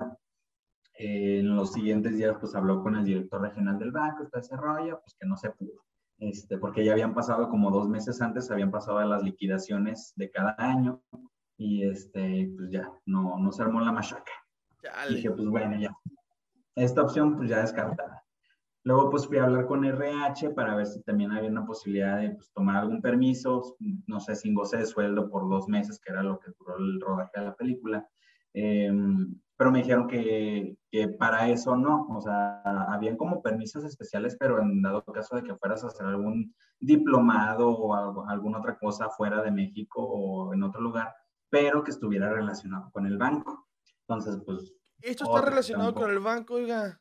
Eh, 1.00 1.40
en 1.40 1.56
los 1.56 1.74
siguientes 1.74 2.18
días, 2.18 2.38
pues, 2.40 2.56
habló 2.56 2.82
con 2.84 2.96
el 2.96 3.06
director 3.06 3.42
regional 3.42 3.80
del 3.80 3.92
banco, 3.92 4.28
todo 4.28 4.42
ese 4.42 4.56
rollo, 4.56 5.00
pues, 5.02 5.16
que 5.20 5.28
no 5.28 5.38
se 5.38 5.52
pudo 5.52 5.88
este, 6.20 6.58
porque 6.58 6.84
ya 6.84 6.94
habían 6.94 7.14
pasado 7.14 7.50
como 7.50 7.72
dos 7.72 7.88
meses 7.88 8.22
antes, 8.22 8.50
habían 8.50 8.72
pasado 8.72 9.04
las 9.04 9.24
liquidaciones 9.24 10.14
de 10.16 10.32
cada 10.32 10.56
año 10.58 11.02
y 11.58 11.88
este, 11.88 12.52
pues 12.56 12.70
ya, 12.72 12.92
no, 13.06 13.38
no 13.38 13.52
se 13.52 13.62
armó 13.64 13.82
la 13.82 13.92
machaca. 13.92 14.32
Chale. 14.82 15.16
Dije, 15.16 15.32
pues 15.32 15.48
bueno, 15.48 15.78
ya. 15.80 15.96
Esta 16.76 17.02
opción 17.02 17.36
pues 17.36 17.50
ya 17.50 17.62
descartada. 17.62 18.24
Luego 18.84 19.10
pues 19.10 19.28
fui 19.28 19.38
a 19.38 19.44
hablar 19.44 19.66
con 19.66 19.84
RH 19.84 20.52
para 20.52 20.76
ver 20.76 20.86
si 20.86 21.02
también 21.02 21.32
había 21.32 21.50
una 21.50 21.66
posibilidad 21.66 22.20
de 22.20 22.30
pues, 22.30 22.52
tomar 22.54 22.78
algún 22.78 23.02
permiso, 23.02 23.76
no 24.06 24.20
sé, 24.20 24.36
sin 24.36 24.54
goce 24.54 24.78
de 24.78 24.86
sueldo 24.86 25.30
por 25.30 25.50
dos 25.50 25.68
meses, 25.68 26.00
que 26.00 26.14
era 26.14 26.24
lo 26.24 26.40
que 26.40 26.52
duró 26.58 26.78
el 26.78 27.02
rodaje 27.02 27.40
de 27.40 27.46
la 27.46 27.56
película. 27.56 28.08
Eh, 28.54 28.92
pero 29.58 29.72
me 29.72 29.80
dijeron 29.80 30.08
que, 30.08 30.78
que, 30.92 31.08
para 31.10 31.50
eso 31.50 31.76
no, 31.76 32.08
o 32.10 32.22
sea, 32.22 32.62
habían 32.62 33.18
como 33.18 33.42
permisos 33.42 33.84
especiales, 33.84 34.38
pero 34.40 34.62
en 34.62 34.84
dado 34.84 35.04
caso 35.04 35.36
de 35.36 35.44
que 35.44 35.56
fueras 35.56 35.84
a 35.84 35.88
hacer 35.88 36.06
algún 36.06 36.54
diplomado 36.80 37.70
o 37.72 37.96
algo, 37.96 38.30
alguna 38.30 38.60
otra 38.60 38.78
cosa 38.78 39.10
fuera 39.10 39.42
de 39.42 39.52
México 39.52 40.02
o 40.02 40.54
en 40.54 40.62
otro 40.62 40.80
lugar, 40.80 41.12
pero 41.50 41.84
que 41.84 41.92
estuviera 41.92 42.32
relacionado 42.32 42.92
con 42.92 43.06
el 43.06 43.18
banco. 43.18 43.68
Entonces, 44.08 44.42
pues... 44.46 44.74
Esto 45.02 45.26
está 45.26 45.50
relacionado 45.50 45.94
con 45.94 46.10
el 46.10 46.20
banco, 46.20 46.56
oiga. 46.56 47.00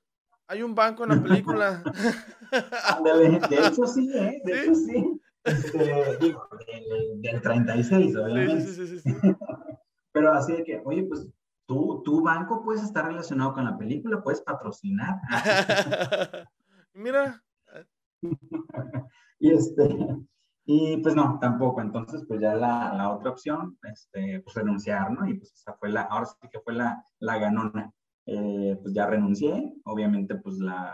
Hay 0.49 0.63
un 0.63 0.75
banco 0.75 1.05
en 1.05 1.11
la 1.11 1.23
película. 1.23 1.83
de, 3.51 3.67
hecho 3.67 3.87
sí, 3.87 4.11
¿eh? 4.15 4.41
De 4.45 4.63
hecho 4.63 4.75
sí. 4.75 5.21
Este, 5.45 6.19
digo, 6.19 6.49
del, 6.67 7.23
del 7.23 7.41
36, 7.41 8.17
obviamente. 8.17 8.61
Sí, 8.63 8.75
sí, 8.75 8.87
sí, 8.87 8.99
sí. 9.01 9.11
Pero 10.13 10.33
así 10.33 10.53
de 10.53 10.65
que, 10.65 10.83
oye, 10.85 11.05
pues 11.05 11.29
tú, 11.67 12.03
tu 12.05 12.23
banco 12.23 12.63
puedes 12.65 12.83
estar 12.83 13.07
relacionado 13.07 13.55
con 13.55 13.65
la 13.65 13.77
película, 13.77 14.23
puedes 14.23 14.41
patrocinar. 14.41 15.21
Mira. 16.95 17.45
y 19.39 19.51
este, 19.51 19.97
y 20.67 20.97
pues 20.99 21.15
no, 21.15 21.39
tampoco. 21.41 21.81
Entonces, 21.81 22.25
pues 22.27 22.41
ya 22.41 22.55
la, 22.55 22.93
la, 22.93 23.11
otra 23.15 23.31
opción, 23.31 23.79
este, 23.85 24.41
pues 24.41 24.57
renunciar, 24.57 25.11
¿no? 25.13 25.27
Y 25.29 25.35
pues 25.35 25.53
esa 25.53 25.75
fue 25.75 25.91
la, 25.91 26.03
ahora 26.03 26.27
sí 26.27 26.49
que 26.51 26.61
fue 26.61 26.75
la, 26.75 27.03
la 27.21 27.39
ganona. 27.39 27.93
Eh, 28.27 28.77
pues 28.83 28.93
ya 28.93 29.07
renuncié, 29.07 29.73
obviamente, 29.85 30.35
pues 30.35 30.59
la, 30.59 30.93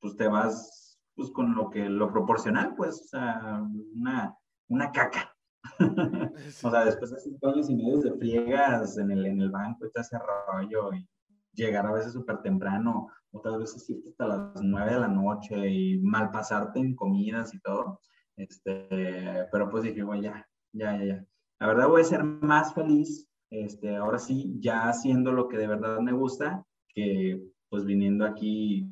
pues 0.00 0.14
te 0.16 0.28
vas, 0.28 1.00
pues 1.14 1.30
con 1.30 1.54
lo 1.54 1.70
que, 1.70 1.88
lo 1.88 2.12
proporcional, 2.12 2.74
pues, 2.76 3.10
uh, 3.14 3.98
una, 3.98 4.36
una 4.68 4.92
caca, 4.92 5.34
o 6.62 6.70
sea, 6.70 6.84
después 6.84 7.10
de 7.10 7.20
cinco 7.20 7.48
años 7.48 7.70
y 7.70 7.76
medio 7.76 7.98
de 7.98 8.12
friegas 8.12 8.98
en 8.98 9.10
el, 9.10 9.24
en 9.24 9.40
el 9.40 9.50
banco 9.50 9.86
y 9.86 9.90
todo 9.90 10.02
ese 10.02 10.18
rollo, 10.18 10.92
y 10.92 11.08
llegar 11.54 11.86
a 11.86 11.92
veces 11.92 12.12
súper 12.12 12.42
temprano, 12.42 13.08
otras 13.32 13.58
veces 13.58 13.88
irte 13.88 14.10
hasta 14.10 14.26
las 14.26 14.62
nueve 14.62 14.92
de 14.92 15.00
la 15.00 15.08
noche 15.08 15.70
y 15.70 15.98
mal 16.00 16.30
pasarte 16.30 16.80
en 16.80 16.94
comidas 16.94 17.54
y 17.54 17.60
todo. 17.60 18.00
Este, 18.40 19.46
pero 19.52 19.68
pues 19.70 19.84
dije, 19.84 20.02
bueno, 20.02 20.22
ya, 20.22 20.48
ya, 20.72 20.96
ya, 20.96 21.04
ya. 21.04 21.26
La 21.58 21.66
verdad 21.66 21.88
voy 21.88 22.00
a 22.00 22.04
ser 22.04 22.24
más 22.24 22.72
feliz, 22.72 23.28
este, 23.50 23.96
ahora 23.96 24.18
sí, 24.18 24.56
ya 24.60 24.88
haciendo 24.88 25.32
lo 25.32 25.48
que 25.48 25.58
de 25.58 25.66
verdad 25.66 26.00
me 26.00 26.12
gusta, 26.12 26.64
que 26.88 27.42
pues 27.68 27.84
viniendo 27.84 28.24
aquí 28.24 28.88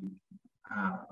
a, 0.63 1.07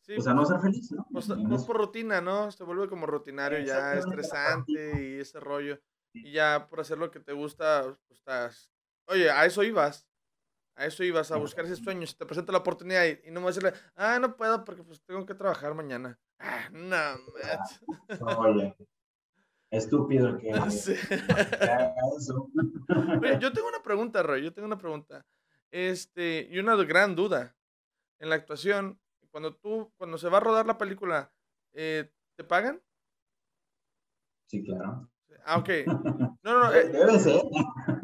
Sí, 0.00 0.14
o 0.16 0.22
sea, 0.22 0.32
no 0.32 0.46
ser 0.46 0.60
feliz, 0.60 0.90
¿no? 0.92 1.06
Pues, 1.12 1.26
pues 1.26 1.64
por 1.64 1.76
rutina, 1.76 2.22
¿no? 2.22 2.50
Se 2.50 2.64
vuelve 2.64 2.88
como 2.88 3.04
rutinario 3.04 3.58
ya, 3.58 3.92
estresante 3.92 5.02
y 5.02 5.20
ese 5.20 5.38
rollo. 5.38 5.78
y 6.14 6.32
ya 6.32 6.66
por 6.70 6.80
hacer 6.80 6.96
lo 6.96 7.10
que 7.10 7.20
te 7.20 7.34
gusta, 7.34 7.82
pues 8.06 8.18
estás... 8.18 8.70
Oye, 9.06 9.30
a 9.30 9.44
eso 9.44 9.62
ibas. 9.62 10.08
A 10.76 10.86
eso 10.86 11.04
ibas, 11.04 11.30
a 11.30 11.36
buscar 11.36 11.66
ese 11.66 11.76
sueño. 11.76 12.06
Si 12.06 12.14
te 12.14 12.24
presenta 12.24 12.52
la 12.52 12.58
oportunidad 12.58 13.04
y, 13.04 13.28
y 13.28 13.30
no 13.30 13.40
me 13.40 13.46
vas 13.46 13.58
a 13.58 13.60
decirle, 13.60 13.78
ah, 13.96 14.18
no 14.18 14.34
puedo 14.34 14.64
porque 14.64 14.82
pues 14.82 15.02
tengo 15.02 15.26
que 15.26 15.34
trabajar 15.34 15.74
mañana. 15.74 16.18
Ah, 16.40 16.68
no, 16.72 16.86
man. 16.86 17.18
Oye, 18.38 18.76
estúpido 19.70 20.38
que, 20.38 20.52
Sí. 20.70 20.94
eso. 22.16 22.50
Oye, 23.22 23.38
yo 23.40 23.52
tengo 23.52 23.68
una 23.68 23.82
pregunta, 23.82 24.22
Roy. 24.22 24.42
Yo 24.42 24.52
tengo 24.52 24.66
una 24.66 24.78
pregunta. 24.78 25.24
Este, 25.70 26.48
y 26.50 26.58
una 26.58 26.76
gran 26.76 27.14
duda. 27.16 27.54
En 28.20 28.30
la 28.30 28.36
actuación, 28.36 29.00
cuando 29.30 29.54
tú, 29.54 29.92
cuando 29.96 30.18
se 30.18 30.28
va 30.28 30.38
a 30.38 30.40
rodar 30.40 30.66
la 30.66 30.76
película, 30.78 31.32
eh, 31.72 32.10
¿te 32.36 32.42
pagan? 32.44 32.82
Sí, 34.46 34.64
claro. 34.64 35.08
Ah, 35.44 35.58
ok. 35.58 35.68
No, 35.86 36.42
no, 36.42 36.58
no. 36.60 36.72
eh, 36.74 36.88
Debe 36.88 37.18
ser. 37.18 37.42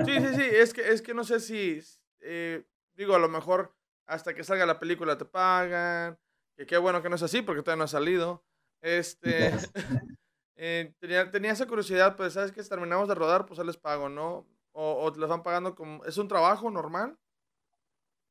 sí, 0.05 0.21
sí, 0.21 0.35
sí. 0.35 0.43
Es 0.43 0.73
que, 0.73 0.89
es 0.89 1.03
que 1.03 1.15
no 1.15 1.25
sé 1.25 1.41
si, 1.41 1.81
eh, 2.21 2.65
digo, 2.95 3.15
a 3.15 3.19
lo 3.19 3.29
mejor 3.29 3.75
hasta 4.07 4.35
que 4.35 4.45
salga 4.45 4.67
la 4.67 4.79
película 4.79 5.17
te 5.19 5.25
pagan. 5.25 6.17
Que 6.57 6.67
qué 6.67 6.79
bueno 6.79 7.03
que 7.03 7.09
no 7.09 7.17
es 7.17 7.23
así 7.23 7.43
porque 7.43 7.63
todavía 7.63 7.79
no 7.79 7.85
ha 7.85 7.89
salido. 7.89 8.45
Este, 8.81 9.51
eh, 10.57 10.95
tenía, 10.99 11.31
tenía 11.31 11.53
esa 11.53 11.67
curiosidad, 11.67 12.17
pues, 12.17 12.35
¿sabes 12.35 12.53
que 12.53 12.63
Si 12.63 12.69
terminamos 12.69 13.09
de 13.09 13.15
rodar, 13.15 13.47
pues, 13.47 13.59
ya 13.59 13.65
les 13.65 13.77
pago, 13.77 14.09
¿no? 14.09 14.47
O, 14.73 15.05
o 15.05 15.13
te 15.13 15.21
les 15.21 15.29
van 15.29 15.43
pagando 15.43 15.75
como, 15.75 16.05
¿es 16.05 16.19
un 16.19 16.29
trabajo 16.29 16.71
normal? 16.71 17.17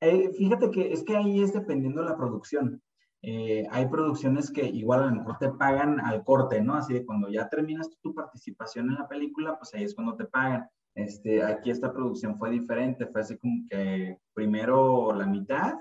Eh, 0.02 0.32
fíjate 0.34 0.70
que 0.70 0.92
es 0.92 1.04
que 1.04 1.16
ahí 1.16 1.42
es 1.42 1.54
dependiendo 1.54 2.02
de 2.02 2.10
la 2.10 2.18
producción. 2.18 2.82
Eh, 3.22 3.66
hay 3.72 3.88
producciones 3.88 4.52
que 4.52 4.66
igual 4.66 5.02
a 5.02 5.06
lo 5.06 5.16
mejor 5.16 5.38
te 5.38 5.50
pagan 5.50 6.02
al 6.02 6.26
corte, 6.26 6.62
¿no? 6.62 6.76
Así 6.76 6.94
de 6.94 7.06
cuando 7.06 7.30
ya 7.30 7.48
terminas 7.48 7.90
tu 8.02 8.14
participación 8.14 8.90
en 8.90 8.96
la 8.96 9.08
película, 9.08 9.58
pues 9.58 9.74
ahí 9.74 9.84
es 9.84 9.96
cuando 9.96 10.18
te 10.18 10.26
pagan. 10.26 10.68
Este, 10.94 11.42
aquí 11.42 11.72
esta 11.72 11.94
producción 11.94 12.38
fue 12.38 12.52
diferente, 12.52 13.08
fue 13.08 13.22
así 13.22 13.38
como 13.38 13.66
que 13.70 14.18
primero 14.34 15.14
la 15.14 15.26
mitad 15.26 15.74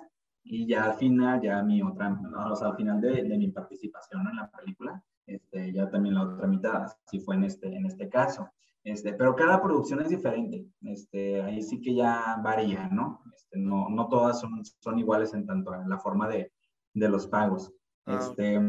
y 0.45 0.67
ya 0.67 0.85
al 0.85 0.95
final, 0.95 1.41
ya 1.41 1.63
mi 1.63 1.83
otra, 1.83 2.11
¿no? 2.11 2.53
o 2.53 2.57
sea, 2.57 2.69
al 2.69 2.77
final 2.77 3.01
de, 3.01 3.23
de 3.23 3.39
mi 3.39 3.49
participación 3.49 4.27
en 4.29 4.37
la 4.37 4.51
película, 4.51 5.03
este, 5.27 5.73
ya 5.73 5.89
también 5.89 6.15
la 6.17 6.25
otra 6.25 6.47
mitad, 6.47 6.83
así 6.83 7.21
fue 7.21 7.37
en 7.37 7.45
este, 7.45 7.69
en 7.75 7.87
este 7.87 8.09
caso. 8.09 8.49
Este, 8.85 9.13
pero 9.15 9.37
cada 9.37 9.63
producción 9.63 10.01
es 10.01 10.09
diferente, 10.09 10.67
este, 10.81 11.41
ahí 11.41 11.63
sí 11.63 11.81
que 11.81 11.95
ya 11.95 12.41
varía, 12.43 12.89
¿no? 12.89 13.23
Este, 13.33 13.57
no, 13.57 13.89
no 13.89 14.09
todas 14.09 14.41
son, 14.41 14.65
son 14.65 14.99
iguales 14.99 15.33
en 15.35 15.47
tanto 15.47 15.73
en 15.75 15.89
la 15.89 15.99
forma 15.99 16.29
de, 16.29 16.53
de 16.93 17.09
los 17.09 17.29
pagos. 17.29 17.73
Ah, 18.07 18.19
Este, 18.19 18.61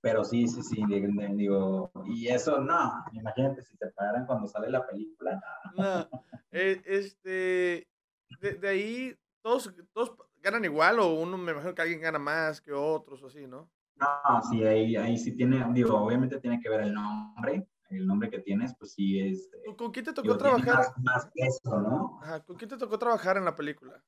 pero 0.00 0.24
sí, 0.24 0.48
sí, 0.48 0.62
sí, 0.62 0.82
digo, 1.34 1.92
y 2.06 2.26
eso 2.28 2.60
no, 2.60 3.04
imagínate 3.12 3.62
si 3.62 3.76
te 3.76 3.88
pagaran 3.88 4.26
cuando 4.26 4.48
sale 4.48 4.70
la 4.70 4.84
película. 4.86 5.40
No, 5.76 6.20
eh, 6.50 6.80
este, 6.86 7.86
de, 8.40 8.54
de 8.60 8.68
ahí, 8.68 9.14
todos, 9.42 9.72
todos 9.92 10.16
ganan 10.42 10.64
igual 10.64 10.98
o 11.00 11.14
uno, 11.14 11.38
me 11.38 11.52
imagino 11.52 11.74
que 11.74 11.82
alguien 11.82 12.00
gana 12.00 12.18
más 12.18 12.60
que 12.60 12.72
otros 12.72 13.22
o 13.22 13.26
así, 13.28 13.46
¿no? 13.46 13.70
No, 13.96 14.42
sí, 14.50 14.62
ahí, 14.64 14.96
ahí 14.96 15.16
sí 15.16 15.36
tiene, 15.36 15.64
digo, 15.72 15.96
obviamente 15.96 16.40
tiene 16.40 16.60
que 16.60 16.68
ver 16.68 16.80
el 16.82 16.94
nombre, 16.94 17.68
el 17.90 18.06
nombre 18.06 18.30
que 18.30 18.40
tienes, 18.40 18.74
pues 18.78 18.94
sí 18.94 19.20
es, 19.20 19.48
eh, 19.52 19.62
¿Con- 19.66 19.76
¿Con 19.76 19.92
quién 19.92 20.04
te 20.04 20.12
tocó 20.12 20.28
digo, 20.28 20.38
trabajar? 20.38 20.74
más, 20.74 20.92
más 21.02 21.30
peso, 21.34 21.80
¿no? 21.80 22.18
Ajá, 22.22 22.42
¿con 22.44 22.56
quién 22.56 22.70
te 22.70 22.76
tocó 22.78 22.98
trabajar 22.98 23.36
en 23.36 23.44
la 23.44 23.54
película? 23.54 24.02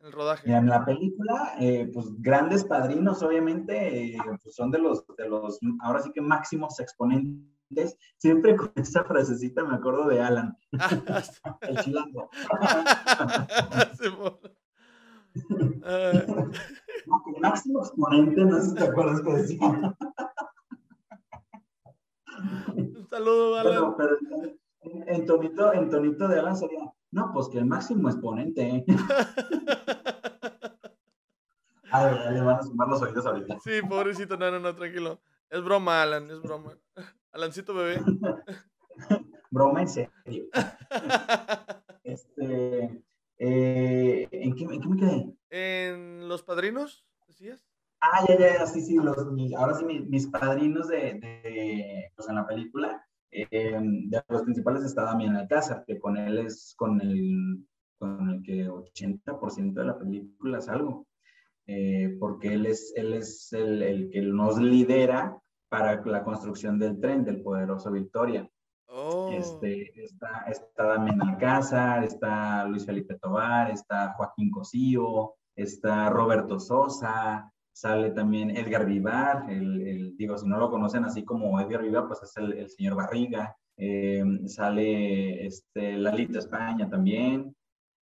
En 0.00 0.06
el 0.08 0.12
rodaje. 0.12 0.52
En 0.52 0.66
la 0.66 0.84
película, 0.84 1.54
eh, 1.58 1.88
pues 1.94 2.06
grandes 2.20 2.64
padrinos, 2.64 3.22
obviamente, 3.22 4.14
eh, 4.14 4.18
pues 4.42 4.54
son 4.54 4.70
de 4.70 4.78
los, 4.78 5.06
de 5.16 5.28
los, 5.28 5.58
ahora 5.80 6.02
sí 6.02 6.10
que 6.12 6.20
máximos 6.20 6.78
exponentes. 6.80 7.96
Siempre 8.18 8.56
con 8.56 8.70
esa 8.76 9.04
frasecita 9.04 9.64
me 9.64 9.76
acuerdo 9.76 10.06
de 10.08 10.20
Alan, 10.20 10.54
el 11.62 11.78
chilango. 11.78 12.28
El 15.84 16.50
máximo 17.40 17.80
exponente, 17.80 18.44
no 18.44 18.60
sé 18.60 18.70
si 18.70 18.74
te 18.74 18.84
acuerdas 18.84 19.20
que 19.22 19.32
decía. 19.32 19.96
un 22.76 23.06
saludo, 23.08 23.56
Alan. 23.58 23.94
Pero, 23.96 23.96
pero 23.96 24.16
en, 24.82 25.08
en 25.08 25.26
tonito, 25.26 25.72
en 25.72 25.90
tonito 25.90 26.28
de 26.28 26.38
Alan 26.38 26.56
sería, 26.56 26.92
no, 27.10 27.30
pues 27.32 27.48
que 27.48 27.58
el 27.58 27.66
máximo 27.66 28.08
exponente. 28.08 28.84
Ay, 31.92 32.14
ya 32.24 32.30
le 32.30 32.40
van 32.42 32.58
a 32.58 32.62
sumar 32.62 32.88
los 32.88 33.00
oídos 33.00 33.24
ahorita. 33.24 33.58
Sí, 33.60 33.80
pobrecito, 33.88 34.36
no, 34.36 34.50
no, 34.50 34.58
no, 34.58 34.74
tranquilo. 34.74 35.20
Es 35.48 35.62
broma, 35.62 36.02
Alan, 36.02 36.30
es 36.30 36.42
broma. 36.42 36.76
Alancito 37.32 37.74
bebé. 37.74 38.00
Broma 39.50 39.82
en 39.82 39.88
serio. 39.88 40.46
¿En, 44.66 44.68
qué, 44.68 44.74
¿En 44.76 44.80
qué 44.82 44.88
me 44.88 44.96
quedé? 44.96 45.34
¿En 45.50 46.28
Los 46.28 46.42
Padrinos? 46.42 47.04
¿Decías? 47.26 47.66
Ah, 48.00 48.24
ya, 48.28 48.38
ya, 48.38 48.54
ya, 48.58 48.66
sí, 48.66 48.80
sí, 48.82 48.94
los, 48.96 49.16
mis- 49.32 49.54
ahora 49.54 49.74
sí, 49.74 49.84
mis, 49.84 50.06
mis 50.08 50.26
padrinos 50.28 50.88
de, 50.88 51.14
de, 51.14 52.12
pues 52.14 52.28
en 52.28 52.34
la 52.36 52.46
película, 52.46 53.04
eh, 53.30 53.46
de 53.50 54.22
los 54.28 54.42
principales 54.42 54.84
está 54.84 55.04
Damián 55.04 55.36
Alcázar, 55.36 55.84
que 55.86 55.98
con 55.98 56.16
él 56.16 56.38
es 56.38 56.74
con 56.76 57.00
el, 57.00 57.66
con 57.98 58.28
el 58.30 58.42
que 58.42 58.68
80% 58.68 59.80
de 59.80 59.86
la 59.86 59.98
película 59.98 60.60
salgo, 60.60 61.06
eh, 61.66 62.16
porque 62.20 62.52
él 62.54 62.66
es, 62.66 62.92
él 62.96 63.14
es 63.14 63.52
el, 63.52 63.82
el 63.82 64.10
que 64.10 64.20
nos 64.22 64.58
lidera 64.58 65.36
para 65.68 66.04
la 66.04 66.22
construcción 66.22 66.78
del 66.78 67.00
tren 67.00 67.24
del 67.24 67.42
poderoso 67.42 67.90
Victoria. 67.90 68.48
Oh. 68.98 69.30
Este, 69.30 69.92
está, 70.02 70.46
está 70.48 70.84
Damián 70.84 71.20
Alcázar, 71.20 72.02
está 72.02 72.64
Luis 72.64 72.86
Felipe 72.86 73.18
Tobar, 73.18 73.70
está 73.70 74.14
Joaquín 74.14 74.50
Cosío, 74.50 75.34
está 75.54 76.08
Roberto 76.08 76.58
Sosa, 76.58 77.52
sale 77.74 78.12
también 78.12 78.56
Edgar 78.56 78.86
Vivar, 78.86 79.50
el, 79.50 80.16
digo, 80.16 80.38
si 80.38 80.48
no 80.48 80.58
lo 80.58 80.70
conocen 80.70 81.04
así 81.04 81.26
como 81.26 81.60
Edgar 81.60 81.82
Vivar, 81.82 82.06
pues 82.06 82.22
es 82.22 82.34
el, 82.38 82.70
señor 82.70 82.94
Barriga, 82.94 83.54
eh, 83.76 84.24
sale 84.46 85.44
este, 85.46 85.98
Lalita 85.98 86.38
España 86.38 86.88
también, 86.88 87.54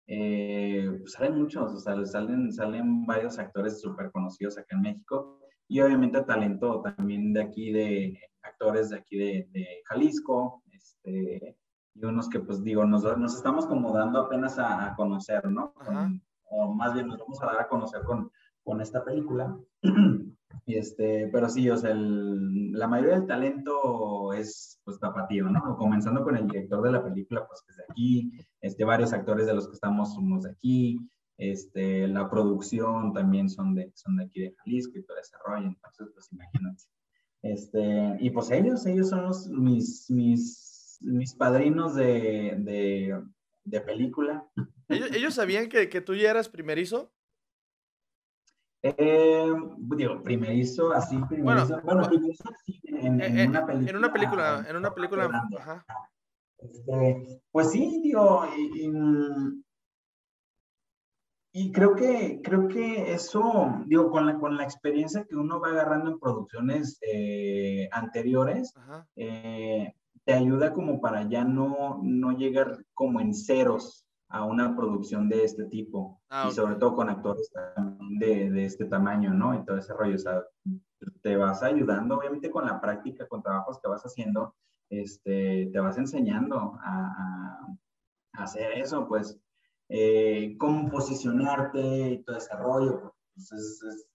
eh, 0.06 0.96
pues 1.00 1.10
salen 1.10 1.40
muchos, 1.40 1.74
o 1.74 1.78
sea, 1.80 2.06
salen, 2.06 2.52
salen 2.52 3.04
varios 3.04 3.40
actores 3.40 3.80
súper 3.80 4.12
conocidos 4.12 4.58
acá 4.58 4.76
en 4.76 4.82
México, 4.82 5.40
y 5.66 5.80
obviamente 5.80 6.22
talento 6.22 6.82
también 6.82 7.32
de 7.32 7.42
aquí, 7.42 7.72
de 7.72 8.16
actores 8.42 8.90
de 8.90 8.98
aquí 8.98 9.18
de 9.18 9.82
Jalisco, 9.86 10.62
este, 11.04 11.56
y 11.94 12.04
unos 12.04 12.28
que 12.28 12.40
pues 12.40 12.62
digo, 12.64 12.84
nos, 12.84 13.04
nos 13.18 13.36
estamos 13.36 13.66
como 13.66 13.92
dando 13.92 14.18
apenas 14.20 14.58
a, 14.58 14.86
a 14.86 14.96
conocer, 14.96 15.48
¿no? 15.50 15.72
Con- 15.74 16.22
o 16.50 16.72
más 16.72 16.94
bien 16.94 17.08
nos 17.08 17.18
vamos 17.18 17.42
a 17.42 17.46
dar 17.46 17.60
a 17.60 17.68
conocer 17.68 18.02
con, 18.02 18.30
con 18.62 18.80
esta 18.80 19.04
película. 19.04 19.56
Y 20.66 20.76
este, 20.76 21.28
pero 21.32 21.48
sí, 21.48 21.68
o 21.68 21.76
sea, 21.76 21.90
el- 21.90 22.70
la 22.72 22.86
mayoría 22.86 23.18
del 23.18 23.26
talento 23.26 24.32
es 24.32 24.80
pues 24.84 25.00
tapatío, 25.00 25.48
¿no? 25.50 25.76
Comenzando 25.76 26.22
con 26.22 26.36
el 26.36 26.46
director 26.46 26.80
de 26.80 26.92
la 26.92 27.02
película, 27.02 27.44
pues 27.46 27.60
que 27.62 27.72
es 27.72 27.76
de 27.78 27.84
aquí, 27.90 28.32
este, 28.60 28.84
varios 28.84 29.12
actores 29.12 29.46
de 29.46 29.54
los 29.54 29.66
que 29.66 29.74
estamos 29.74 30.14
somos 30.14 30.44
de 30.44 30.52
aquí, 30.52 30.98
este, 31.38 32.06
la 32.06 32.30
producción 32.30 33.12
también 33.12 33.50
son 33.50 33.74
de, 33.74 33.90
son 33.96 34.16
de 34.16 34.24
aquí 34.26 34.40
de 34.42 34.54
Jalisco 34.58 34.96
y 34.96 35.02
todo 35.04 35.16
ese 35.18 35.36
rollo, 35.44 35.66
entonces 35.66 36.08
pues 36.14 36.32
imagínate. 36.32 36.84
Este, 37.42 38.16
y 38.20 38.30
pues 38.30 38.50
ellos, 38.52 38.86
ellos 38.86 39.08
son 39.10 39.24
los, 39.24 39.48
mis, 39.48 40.08
mis, 40.08 40.63
mis 41.04 41.34
padrinos 41.34 41.94
de, 41.94 42.56
de, 42.58 43.22
de 43.64 43.80
película. 43.80 44.48
¿Ellos, 44.88 45.10
ellos 45.12 45.34
sabían 45.34 45.68
que, 45.68 45.88
que 45.88 46.00
tú 46.00 46.14
ya 46.14 46.30
eras 46.30 46.48
primerizo? 46.48 47.12
Eh, 48.82 49.50
digo, 49.96 50.22
primerizo, 50.22 50.92
así, 50.92 51.16
primerizo. 51.28 51.66
Bueno, 51.66 51.82
bueno, 51.84 52.08
primerizo 52.08 52.44
sí, 52.66 52.80
en, 52.84 53.20
Eh, 53.20 53.26
en 53.26 53.38
eh, 53.38 53.48
una 53.48 53.66
película. 53.66 53.90
En 53.90 53.96
una 53.96 54.12
película, 54.12 54.64
en 54.68 54.76
una 54.76 54.94
película. 54.94 55.48
Ajá. 55.58 55.86
Este, 56.58 57.42
pues 57.50 57.70
sí, 57.70 58.00
digo, 58.02 58.46
y, 58.56 58.86
y, 58.86 58.92
y 61.52 61.72
creo 61.72 61.94
que, 61.94 62.40
creo 62.42 62.68
que 62.68 63.12
eso, 63.12 63.82
digo, 63.86 64.10
con 64.10 64.26
la, 64.26 64.38
con 64.38 64.56
la 64.56 64.64
experiencia 64.64 65.24
que 65.24 65.36
uno 65.36 65.60
va 65.60 65.68
agarrando 65.68 66.10
en 66.10 66.18
producciones 66.18 66.98
eh, 67.00 67.88
anteriores, 67.92 68.74
eh, 69.16 69.94
te 70.24 70.32
ayuda 70.32 70.72
como 70.72 71.00
para 71.00 71.22
ya 71.28 71.44
no, 71.44 72.00
no 72.02 72.32
llegar 72.32 72.84
como 72.94 73.20
en 73.20 73.34
ceros 73.34 74.06
a 74.28 74.44
una 74.44 74.74
producción 74.74 75.28
de 75.28 75.44
este 75.44 75.64
tipo. 75.66 76.20
Ah, 76.30 76.44
y 76.46 76.48
ok. 76.48 76.54
sobre 76.54 76.74
todo 76.76 76.94
con 76.96 77.08
actores 77.10 77.50
de, 78.20 78.50
de 78.50 78.64
este 78.64 78.86
tamaño, 78.86 79.32
¿no? 79.34 79.54
Y 79.54 79.64
todo 79.64 79.76
ese 79.78 79.92
rollo, 79.92 80.16
o 80.16 80.18
sea, 80.18 80.42
te 81.22 81.36
vas 81.36 81.62
ayudando, 81.62 82.16
obviamente 82.18 82.50
con 82.50 82.64
la 82.66 82.80
práctica, 82.80 83.28
con 83.28 83.42
trabajos 83.42 83.78
que 83.80 83.88
vas 83.88 84.02
haciendo, 84.02 84.54
este, 84.90 85.68
te 85.72 85.80
vas 85.80 85.98
enseñando 85.98 86.78
a, 86.82 87.06
a- 87.06 87.66
a 88.36 88.42
hacer 88.42 88.72
eso, 88.72 89.06
pues, 89.06 89.38
eh, 89.88 90.56
cómo 90.58 90.90
posicionarte 90.90 92.10
y 92.12 92.24
todo 92.24 92.36
ese 92.36 92.56
rollo. 92.56 93.14
Pues, 93.34 93.52
es- 93.52 93.82
es- 93.82 94.08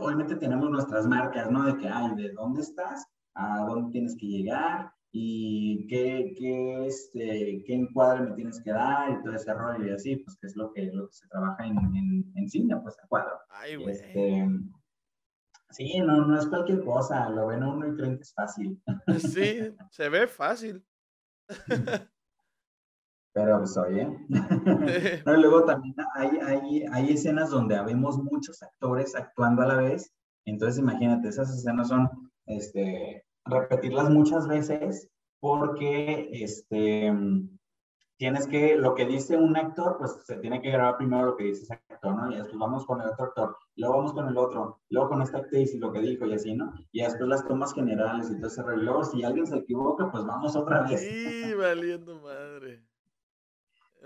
obviamente 0.00 0.36
tenemos 0.36 0.70
nuestras 0.70 1.06
marcas, 1.06 1.50
¿no? 1.50 1.64
De 1.64 1.76
que, 1.76 1.88
ay, 1.88 2.14
¿de 2.14 2.32
dónde 2.32 2.62
estás? 2.62 3.04
¿A 3.34 3.58
dónde 3.66 3.90
tienes 3.90 4.16
que 4.16 4.26
llegar? 4.26 4.92
Y 5.14 5.86
qué, 5.88 6.34
qué, 6.38 6.86
este, 6.86 7.62
qué 7.66 7.74
encuadre 7.74 8.30
me 8.30 8.34
tienes 8.34 8.62
que 8.62 8.70
dar 8.70 9.10
y 9.10 9.22
todo 9.22 9.34
ese 9.34 9.52
rollo 9.52 9.86
y 9.86 9.90
así, 9.90 10.16
pues 10.16 10.38
que 10.38 10.46
es 10.46 10.56
lo 10.56 10.72
que, 10.72 10.90
lo 10.90 11.06
que 11.08 11.12
se 11.12 11.28
trabaja 11.28 11.66
en, 11.66 11.76
en, 11.76 12.32
en 12.34 12.48
cine, 12.48 12.74
pues 12.82 12.98
a 12.98 13.06
cuadro. 13.06 13.38
Ay, 13.50 13.76
güey. 13.76 13.90
Este, 13.90 14.48
sí, 15.70 16.00
no, 16.00 16.26
no 16.26 16.38
es 16.38 16.46
cualquier 16.46 16.82
cosa, 16.82 17.28
lo 17.28 17.48
ven 17.48 17.62
a 17.62 17.74
uno 17.74 17.92
y 17.92 17.96
creen 17.96 18.16
que 18.16 18.22
es 18.22 18.32
fácil. 18.32 18.82
Sí, 19.18 19.76
se 19.90 20.08
ve 20.08 20.26
fácil. 20.26 20.82
Pero 23.34 23.58
pues 23.58 23.76
oye. 23.76 24.06
no, 25.26 25.34
y 25.36 25.40
luego 25.40 25.64
también 25.64 25.94
hay, 26.14 26.30
hay, 26.42 26.84
hay 26.90 27.12
escenas 27.12 27.50
donde 27.50 27.76
habemos 27.76 28.16
muchos 28.18 28.62
actores 28.62 29.14
actuando 29.14 29.62
a 29.62 29.66
la 29.66 29.76
vez. 29.76 30.10
Entonces 30.46 30.78
imagínate, 30.78 31.28
esas 31.28 31.54
escenas 31.54 31.88
son 31.88 32.08
este, 32.46 33.24
repetirlas 33.44 34.10
muchas 34.10 34.46
veces 34.48 35.10
porque 35.40 36.28
este, 36.32 37.12
tienes 38.16 38.46
que, 38.46 38.76
lo 38.76 38.94
que 38.94 39.04
dice 39.04 39.36
un 39.36 39.56
actor, 39.56 39.96
pues 39.98 40.16
se 40.24 40.36
tiene 40.36 40.62
que 40.62 40.70
grabar 40.70 40.96
primero 40.96 41.26
lo 41.26 41.36
que 41.36 41.44
dice 41.44 41.64
ese 41.64 41.74
actor, 41.74 42.14
¿no? 42.14 42.30
Y 42.30 42.36
después 42.36 42.56
vamos 42.56 42.86
con 42.86 43.00
el 43.00 43.08
otro 43.08 43.24
actor, 43.24 43.56
luego 43.74 43.96
vamos 43.96 44.12
con 44.12 44.28
el 44.28 44.36
otro, 44.38 44.80
luego 44.90 45.08
con 45.08 45.22
esta 45.22 45.38
actriz 45.38 45.74
y 45.74 45.78
lo 45.78 45.92
que 45.92 46.00
dijo 46.00 46.26
y 46.26 46.34
así, 46.34 46.54
¿no? 46.54 46.72
Y 46.92 47.02
después 47.02 47.28
las 47.28 47.44
tomas 47.46 47.74
generales 47.74 48.30
y 48.30 48.36
todo 48.36 48.46
ese 48.46 48.62
reloj. 48.62 49.10
Si 49.10 49.24
alguien 49.24 49.46
se 49.46 49.56
equivoca, 49.56 50.08
pues 50.10 50.24
vamos 50.24 50.54
otra 50.54 50.82
vez. 50.82 51.00
Sí, 51.00 51.52
valiendo 51.54 52.20
madre. 52.20 52.84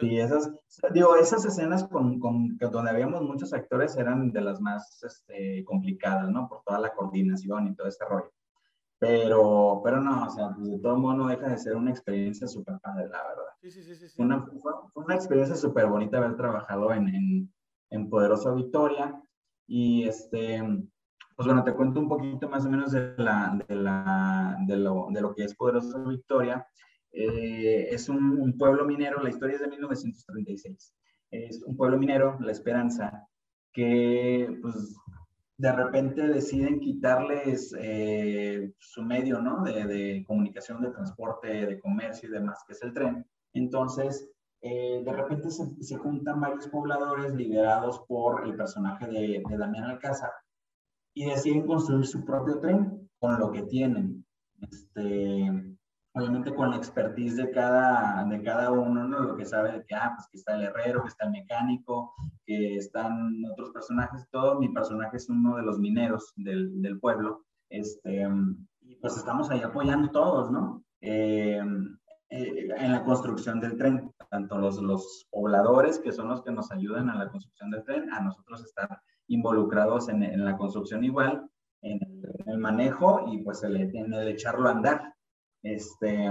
Sí, 0.00 0.18
esas, 0.18 0.52
digo, 0.92 1.16
esas 1.16 1.44
escenas 1.44 1.84
con, 1.84 2.18
con, 2.18 2.56
donde 2.58 2.90
habíamos 2.90 3.22
muchos 3.22 3.52
actores 3.52 3.96
eran 3.96 4.30
de 4.30 4.40
las 4.42 4.60
más 4.60 5.02
este, 5.02 5.64
complicadas, 5.64 6.30
¿no? 6.30 6.48
Por 6.48 6.62
toda 6.64 6.80
la 6.80 6.94
coordinación 6.94 7.68
y 7.68 7.74
todo 7.74 7.86
ese 7.88 8.04
rollo. 8.04 8.32
Pero, 9.06 9.80
pero 9.84 10.00
no, 10.00 10.26
o 10.26 10.30
sea, 10.30 10.50
pues 10.56 10.70
de 10.70 10.78
todo 10.78 10.96
modo 10.96 11.14
no 11.14 11.28
deja 11.28 11.48
de 11.48 11.58
ser 11.58 11.76
una 11.76 11.90
experiencia 11.90 12.48
súper 12.48 12.78
padre, 12.80 13.08
la 13.08 13.22
verdad. 13.22 13.44
Sí, 13.60 13.70
sí, 13.70 13.82
sí, 13.82 13.94
sí. 13.94 14.20
Una, 14.20 14.44
fue, 14.44 14.72
fue 14.92 15.04
una 15.04 15.14
experiencia 15.14 15.54
súper 15.54 15.86
bonita 15.86 16.18
haber 16.18 16.36
trabajado 16.36 16.92
en, 16.92 17.08
en, 17.08 17.54
en, 17.90 18.10
Poderosa 18.10 18.52
Victoria. 18.52 19.20
Y 19.68 20.04
este, 20.04 20.60
pues 21.36 21.46
bueno, 21.46 21.62
te 21.62 21.74
cuento 21.74 22.00
un 22.00 22.08
poquito 22.08 22.48
más 22.48 22.66
o 22.66 22.70
menos 22.70 22.92
de, 22.92 23.14
la, 23.16 23.58
de, 23.68 23.74
la, 23.76 24.56
de, 24.66 24.76
lo, 24.76 25.08
de 25.10 25.20
lo 25.20 25.34
que 25.34 25.44
es 25.44 25.54
Poderosa 25.54 25.98
Victoria. 26.00 26.66
Eh, 27.12 27.88
es 27.90 28.08
un, 28.08 28.40
un, 28.40 28.58
pueblo 28.58 28.84
minero, 28.84 29.22
la 29.22 29.30
historia 29.30 29.54
es 29.54 29.60
de 29.60 29.68
1936. 29.68 30.94
Es 31.30 31.62
un 31.62 31.76
pueblo 31.76 31.96
minero, 31.96 32.38
La 32.40 32.52
Esperanza, 32.52 33.26
que 33.72 34.58
pues 34.60 34.96
de 35.58 35.72
repente 35.72 36.22
deciden 36.28 36.80
quitarles 36.80 37.74
eh, 37.78 38.72
su 38.78 39.02
medio, 39.02 39.40
¿no? 39.40 39.62
De, 39.62 39.86
de, 39.86 40.24
comunicación, 40.26 40.82
de 40.82 40.90
transporte, 40.90 41.66
de 41.66 41.80
comercio 41.80 42.28
y 42.28 42.32
demás, 42.32 42.62
que 42.66 42.74
es 42.74 42.82
el 42.82 42.92
tren. 42.92 43.26
Entonces, 43.54 44.30
eh, 44.60 45.02
de 45.04 45.12
repente 45.12 45.50
se, 45.50 45.64
se, 45.82 45.96
juntan 45.96 46.40
varios 46.40 46.68
pobladores 46.68 47.34
liderados 47.34 48.00
por 48.06 48.46
el 48.46 48.54
personaje 48.54 49.06
de, 49.06 49.42
de 49.48 49.56
Damián 49.56 49.84
Alcázar 49.84 50.32
y 51.14 51.24
deciden 51.24 51.66
construir 51.66 52.06
su 52.06 52.24
propio 52.24 52.60
tren 52.60 53.08
con 53.18 53.38
lo 53.38 53.50
que 53.50 53.62
tienen. 53.62 54.26
Este, 54.60 55.75
obviamente 56.16 56.54
con 56.54 56.70
la 56.70 56.76
expertise 56.76 57.36
de 57.36 57.50
cada, 57.50 58.24
de 58.24 58.42
cada 58.42 58.70
uno, 58.70 59.06
¿no? 59.06 59.20
Lo 59.20 59.36
que 59.36 59.44
sabe 59.44 59.72
de 59.72 59.84
que, 59.84 59.94
ah, 59.94 60.14
pues 60.16 60.26
que 60.28 60.38
está 60.38 60.54
el 60.54 60.62
herrero, 60.62 61.02
que 61.02 61.08
está 61.08 61.26
el 61.26 61.32
mecánico, 61.32 62.14
que 62.46 62.76
están 62.76 63.44
otros 63.52 63.70
personajes, 63.70 64.26
todo. 64.30 64.58
Mi 64.58 64.70
personaje 64.70 65.18
es 65.18 65.28
uno 65.28 65.56
de 65.56 65.62
los 65.62 65.78
mineros 65.78 66.32
del, 66.36 66.80
del 66.80 66.98
pueblo. 66.98 67.44
Este, 67.68 68.26
y 68.80 68.96
pues 68.96 69.16
estamos 69.16 69.50
ahí 69.50 69.60
apoyando 69.60 70.10
todos, 70.10 70.50
¿no? 70.50 70.82
Eh, 71.02 71.60
eh, 72.30 72.68
en 72.78 72.92
la 72.92 73.04
construcción 73.04 73.60
del 73.60 73.76
tren, 73.76 74.10
tanto 74.30 74.56
los, 74.56 74.80
los 74.80 75.28
pobladores, 75.30 75.98
que 75.98 76.12
son 76.12 76.28
los 76.28 76.42
que 76.42 76.50
nos 76.50 76.72
ayudan 76.72 77.10
a 77.10 77.14
la 77.16 77.28
construcción 77.28 77.70
del 77.70 77.84
tren, 77.84 78.10
a 78.10 78.20
nosotros 78.20 78.64
estar 78.64 79.00
involucrados 79.28 80.08
en, 80.08 80.22
en 80.22 80.44
la 80.44 80.56
construcción 80.56 81.04
igual, 81.04 81.46
en 81.82 81.98
el, 82.02 82.24
en 82.38 82.48
el, 82.48 82.58
manejo 82.58 83.26
y 83.30 83.42
pues 83.42 83.62
el, 83.64 83.76
en 83.76 84.14
el 84.14 84.28
echarlo 84.28 84.68
a 84.68 84.72
andar. 84.72 85.15
Este, 85.66 86.30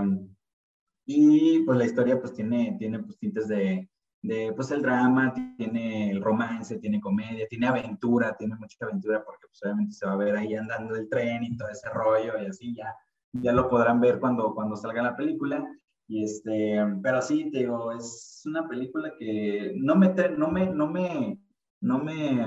y 1.05 1.59
pues 1.65 1.77
la 1.77 1.85
historia 1.85 2.19
pues 2.19 2.33
tiene, 2.33 2.75
tiene 2.79 2.99
pues 2.99 3.17
tintes 3.19 3.47
de, 3.49 3.89
de, 4.21 4.53
pues 4.55 4.71
el 4.71 4.81
drama, 4.81 5.33
tiene 5.57 6.09
el 6.11 6.21
romance, 6.21 6.79
tiene 6.79 7.01
comedia, 7.01 7.45
tiene 7.47 7.67
aventura, 7.67 8.35
tiene 8.37 8.55
mucha 8.55 8.77
aventura 8.85 9.23
porque 9.25 9.47
pues 9.47 9.61
obviamente 9.63 9.93
se 9.93 10.05
va 10.05 10.13
a 10.13 10.17
ver 10.17 10.37
ahí 10.37 10.55
andando 10.55 10.95
el 10.95 11.09
tren 11.09 11.43
y 11.43 11.57
todo 11.57 11.67
ese 11.69 11.89
rollo 11.89 12.41
y 12.41 12.45
así 12.45 12.73
ya, 12.75 12.95
ya 13.33 13.51
lo 13.51 13.69
podrán 13.69 13.99
ver 13.99 14.19
cuando, 14.19 14.55
cuando 14.55 14.77
salga 14.77 15.03
la 15.03 15.15
película. 15.17 15.63
Y 16.07 16.23
este, 16.23 16.79
pero 17.03 17.21
sí, 17.21 17.51
te 17.51 17.59
digo, 17.59 17.91
es 17.91 18.41
una 18.45 18.67
película 18.67 19.11
que 19.19 19.73
no 19.75 19.95
me, 19.95 20.13
no 20.37 20.49
me, 20.49 20.67
no 20.67 20.87
me, 20.87 21.39
no 21.81 21.99
me, 21.99 22.45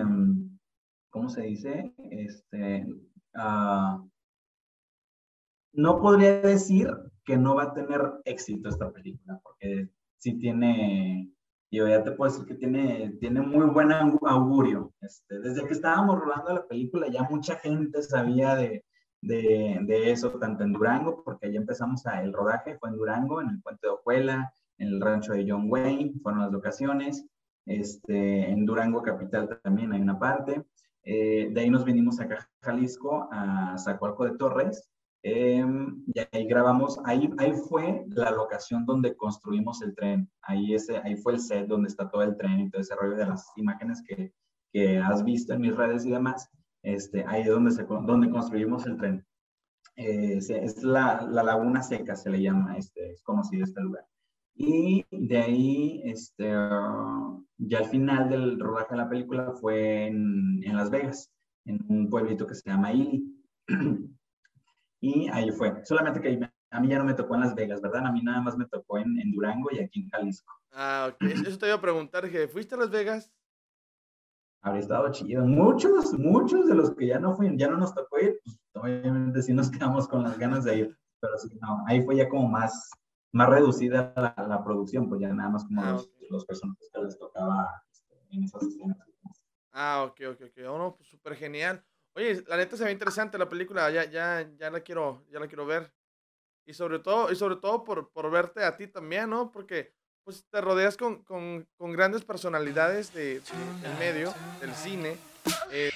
¿cómo 1.11 1.29
se 1.29 1.43
dice? 1.43 1.93
Este, 2.11 2.87
uh, 3.35 4.08
no 5.79 6.01
podría 6.01 6.41
decir 6.41 6.91
que 7.25 7.37
no 7.37 7.55
va 7.55 7.63
a 7.65 7.73
tener 7.73 8.01
éxito 8.25 8.69
esta 8.69 8.91
película, 8.91 9.39
porque 9.45 9.89
sí 10.17 10.37
tiene, 10.37 11.31
yo 11.71 11.87
ya 11.87 12.03
te 12.03 12.11
puedo 12.11 12.33
decir 12.33 12.49
que 12.49 12.57
tiene, 12.57 13.17
tiene 13.21 13.43
muy 13.43 13.67
buen 13.67 13.93
augurio. 13.93 14.93
Este, 15.01 15.39
desde 15.39 15.65
que 15.69 15.75
estábamos 15.75 16.19
rodando 16.19 16.53
la 16.53 16.67
película 16.67 17.07
ya 17.07 17.23
mucha 17.31 17.55
gente 17.61 18.03
sabía 18.03 18.57
de, 18.57 18.85
de, 19.23 20.11
eso, 20.11 20.33
tanto 20.41 20.65
en 20.65 20.73
Durango, 20.73 21.23
porque 21.23 21.47
allí 21.47 21.57
empezamos 21.57 22.05
a, 22.07 22.25
el 22.25 22.33
rodaje, 22.33 22.77
fue 22.81 22.89
en 22.89 22.97
Durango, 22.97 23.41
en 23.41 23.51
el 23.51 23.63
puente 23.63 23.87
de 23.87 23.93
Ojuela, 23.93 24.53
en 24.79 24.89
el 24.89 25.01
rancho 25.01 25.33
de 25.33 25.47
John 25.49 25.67
Wayne, 25.69 26.15
fueron 26.25 26.41
las 26.41 26.51
locaciones. 26.51 27.25
Este, 27.67 28.51
en 28.51 28.67
Durango 28.67 29.01
Capital 29.01 29.61
también 29.63 29.93
hay 29.93 30.01
una 30.01 30.19
parte. 30.19 30.65
Eh, 31.05 31.51
de 31.53 31.61
ahí 31.61 31.71
nos 31.71 31.85
vinimos 31.85 32.19
a 32.19 32.27
Jalisco, 32.63 33.29
a 33.31 33.79
Zacualco 33.79 34.25
de 34.25 34.37
Torres, 34.37 34.91
eh, 35.23 35.65
y 36.07 36.21
ahí 36.33 36.47
grabamos, 36.47 37.01
ahí, 37.05 37.29
ahí 37.39 37.53
fue 37.69 38.05
la 38.11 38.31
locación 38.31 38.87
donde 38.87 39.17
construimos 39.17 39.83
el 39.83 39.95
tren, 39.95 40.31
ahí, 40.43 40.75
ese, 40.75 40.99
ahí 40.99 41.17
fue 41.17 41.35
el 41.35 41.41
set 41.41 41.67
donde 41.67 41.89
está 41.89 42.09
todo 42.09 42.23
el 42.23 42.37
tren 42.37 42.61
y 42.61 42.71
todo 42.71 42.81
ese 42.81 42.95
rollo 42.95 43.17
de 43.17 43.27
las 43.27 43.51
imágenes 43.57 44.03
que, 44.07 44.33
que 44.73 44.99
has 44.99 45.25
visto 45.25 45.55
en 45.55 45.63
mis 45.63 45.77
redes 45.77 46.07
y 46.07 46.11
demás, 46.11 46.49
este, 46.83 47.25
ahí 47.27 47.43
es 47.43 47.49
donde, 47.49 47.73
se, 47.73 47.85
donde 47.85 48.31
construimos 48.31 48.87
el 48.87 48.97
tren. 48.97 49.27
Eh, 49.97 50.37
es 50.37 50.83
la, 50.85 51.23
la, 51.29 51.43
Laguna 51.43 51.83
Seca, 51.83 52.15
se 52.15 52.31
le 52.31 52.41
llama, 52.41 52.77
este, 52.77 53.11
es 53.11 53.23
conocido 53.23 53.65
este 53.65 53.81
lugar. 53.81 54.07
Y 54.55 55.05
de 55.11 55.39
ahí, 55.39 56.03
este, 56.05 56.57
uh, 56.57 57.45
ya 57.59 57.79
al 57.79 57.87
final 57.87 58.29
del 58.29 58.61
rodaje 58.61 58.91
de 58.93 58.97
la 58.97 59.09
película 59.09 59.53
fue 59.61 60.07
en, 60.07 60.63
en 60.63 60.77
Las 60.77 60.91
Vegas, 60.91 61.33
en 61.65 61.85
un 61.89 62.09
pueblito 62.09 62.47
que 62.47 62.55
se 62.55 62.71
llama 62.71 62.93
Ili. 62.93 63.25
Y 65.01 65.29
ahí 65.29 65.51
fue. 65.51 65.85
Solamente 65.85 66.21
que 66.21 66.51
a 66.71 66.81
mí 66.81 66.89
ya 66.89 66.99
no 66.99 67.05
me 67.05 67.15
tocó 67.15 67.35
en 67.35 67.43
Las 67.43 67.55
Vegas, 67.55 67.81
¿verdad? 67.81 68.07
A 68.07 68.13
mí 68.13 68.23
nada 68.23 68.41
más 68.41 68.57
me 68.57 68.67
tocó 68.67 68.99
en, 68.99 69.19
en 69.19 69.33
Durango 69.33 69.71
y 69.73 69.79
aquí 69.79 70.03
en 70.03 70.11
Jalisco. 70.11 70.53
Ah, 70.73 71.11
ok. 71.13 71.23
Eso 71.23 71.59
te 71.59 71.67
iba 71.67 71.77
a 71.77 71.81
preguntar, 71.81 72.31
que 72.31 72.49
¿fuiste 72.49 72.75
a 72.75 72.79
Las 72.79 72.91
Vegas? 72.91 73.33
Habría 74.61 74.81
estado 74.81 75.11
chido. 75.13 75.45
Muchos, 75.47 76.19
muchos 76.19 76.67
de 76.67 76.75
los 76.75 76.95
que 76.95 77.07
ya 77.07 77.19
no 77.19 77.35
fuimos, 77.35 77.59
ya 77.59 77.69
no 77.69 77.79
nos 77.79 77.95
tocó 77.95 78.19
ir, 78.19 78.41
pues 78.45 78.59
obviamente 78.75 79.43
sí 79.43 79.53
nos 79.53 79.71
quedamos 79.71 80.09
con 80.09 80.25
las 80.25 80.37
ganas 80.37 80.65
de 80.65 80.79
ir. 80.79 80.99
Pero 81.21 81.39
sí, 81.39 81.49
no, 81.61 81.85
ahí 81.87 82.03
fue 82.03 82.17
ya 82.17 82.29
como 82.29 82.49
más, 82.49 82.91
más 83.33 83.49
reducida 83.49 84.13
la, 84.17 84.35
la 84.47 84.65
producción, 84.65 85.09
pues 85.09 85.21
ya 85.21 85.33
nada 85.33 85.51
más 85.51 85.65
como 85.65 85.83
ah, 85.83 85.93
los, 85.93 86.07
okay. 86.07 86.29
los, 86.31 86.45
personajes 86.45 86.91
que 86.93 87.01
les 87.03 87.19
tocaba 87.19 87.83
este, 87.91 88.15
en 88.31 88.45
esas 88.45 88.63
escenas. 88.63 88.99
Ah, 89.73 90.05
ok, 90.09 90.21
ok, 90.33 90.41
ok. 90.49 90.59
Oh, 90.69 90.79
no, 90.79 90.97
pues 90.97 91.09
súper 91.09 91.37
genial. 91.37 91.85
Oye, 92.19 92.43
la 92.49 92.57
neta 92.57 92.77
se 92.77 92.83
ve 92.83 92.91
interesante 92.91 93.39
la 93.39 93.49
película, 93.49 93.89
ya, 93.93 94.03
ya, 94.03 94.45
ya 94.59 94.71
la 94.73 94.81
quiero, 94.81 95.25
ya 95.31 95.39
la 95.39 95.47
quiero 95.47 95.65
ver. 95.65 95.95
Y 96.67 96.75
sobre 96.75 96.99
todo, 96.99 97.31
y 97.31 97.37
sobre 97.37 97.55
todo 97.55 97.85
por, 97.85 98.11
por 98.11 98.29
verte 98.29 98.65
a 98.65 98.77
ti 98.77 98.89
también, 98.89 99.31
¿no? 99.31 99.53
Porque 99.53 99.95
pues 100.25 100.45
te 100.51 100.61
rodeas 100.61 100.97
con, 100.97 101.23
con, 101.23 101.69
con 101.77 101.93
grandes 101.93 102.25
personalidades 102.25 103.15
de, 103.15 103.39
del 103.39 103.99
medio, 104.01 104.35
del 104.61 104.75
cine. 104.75 105.17
Eh. 105.71 105.91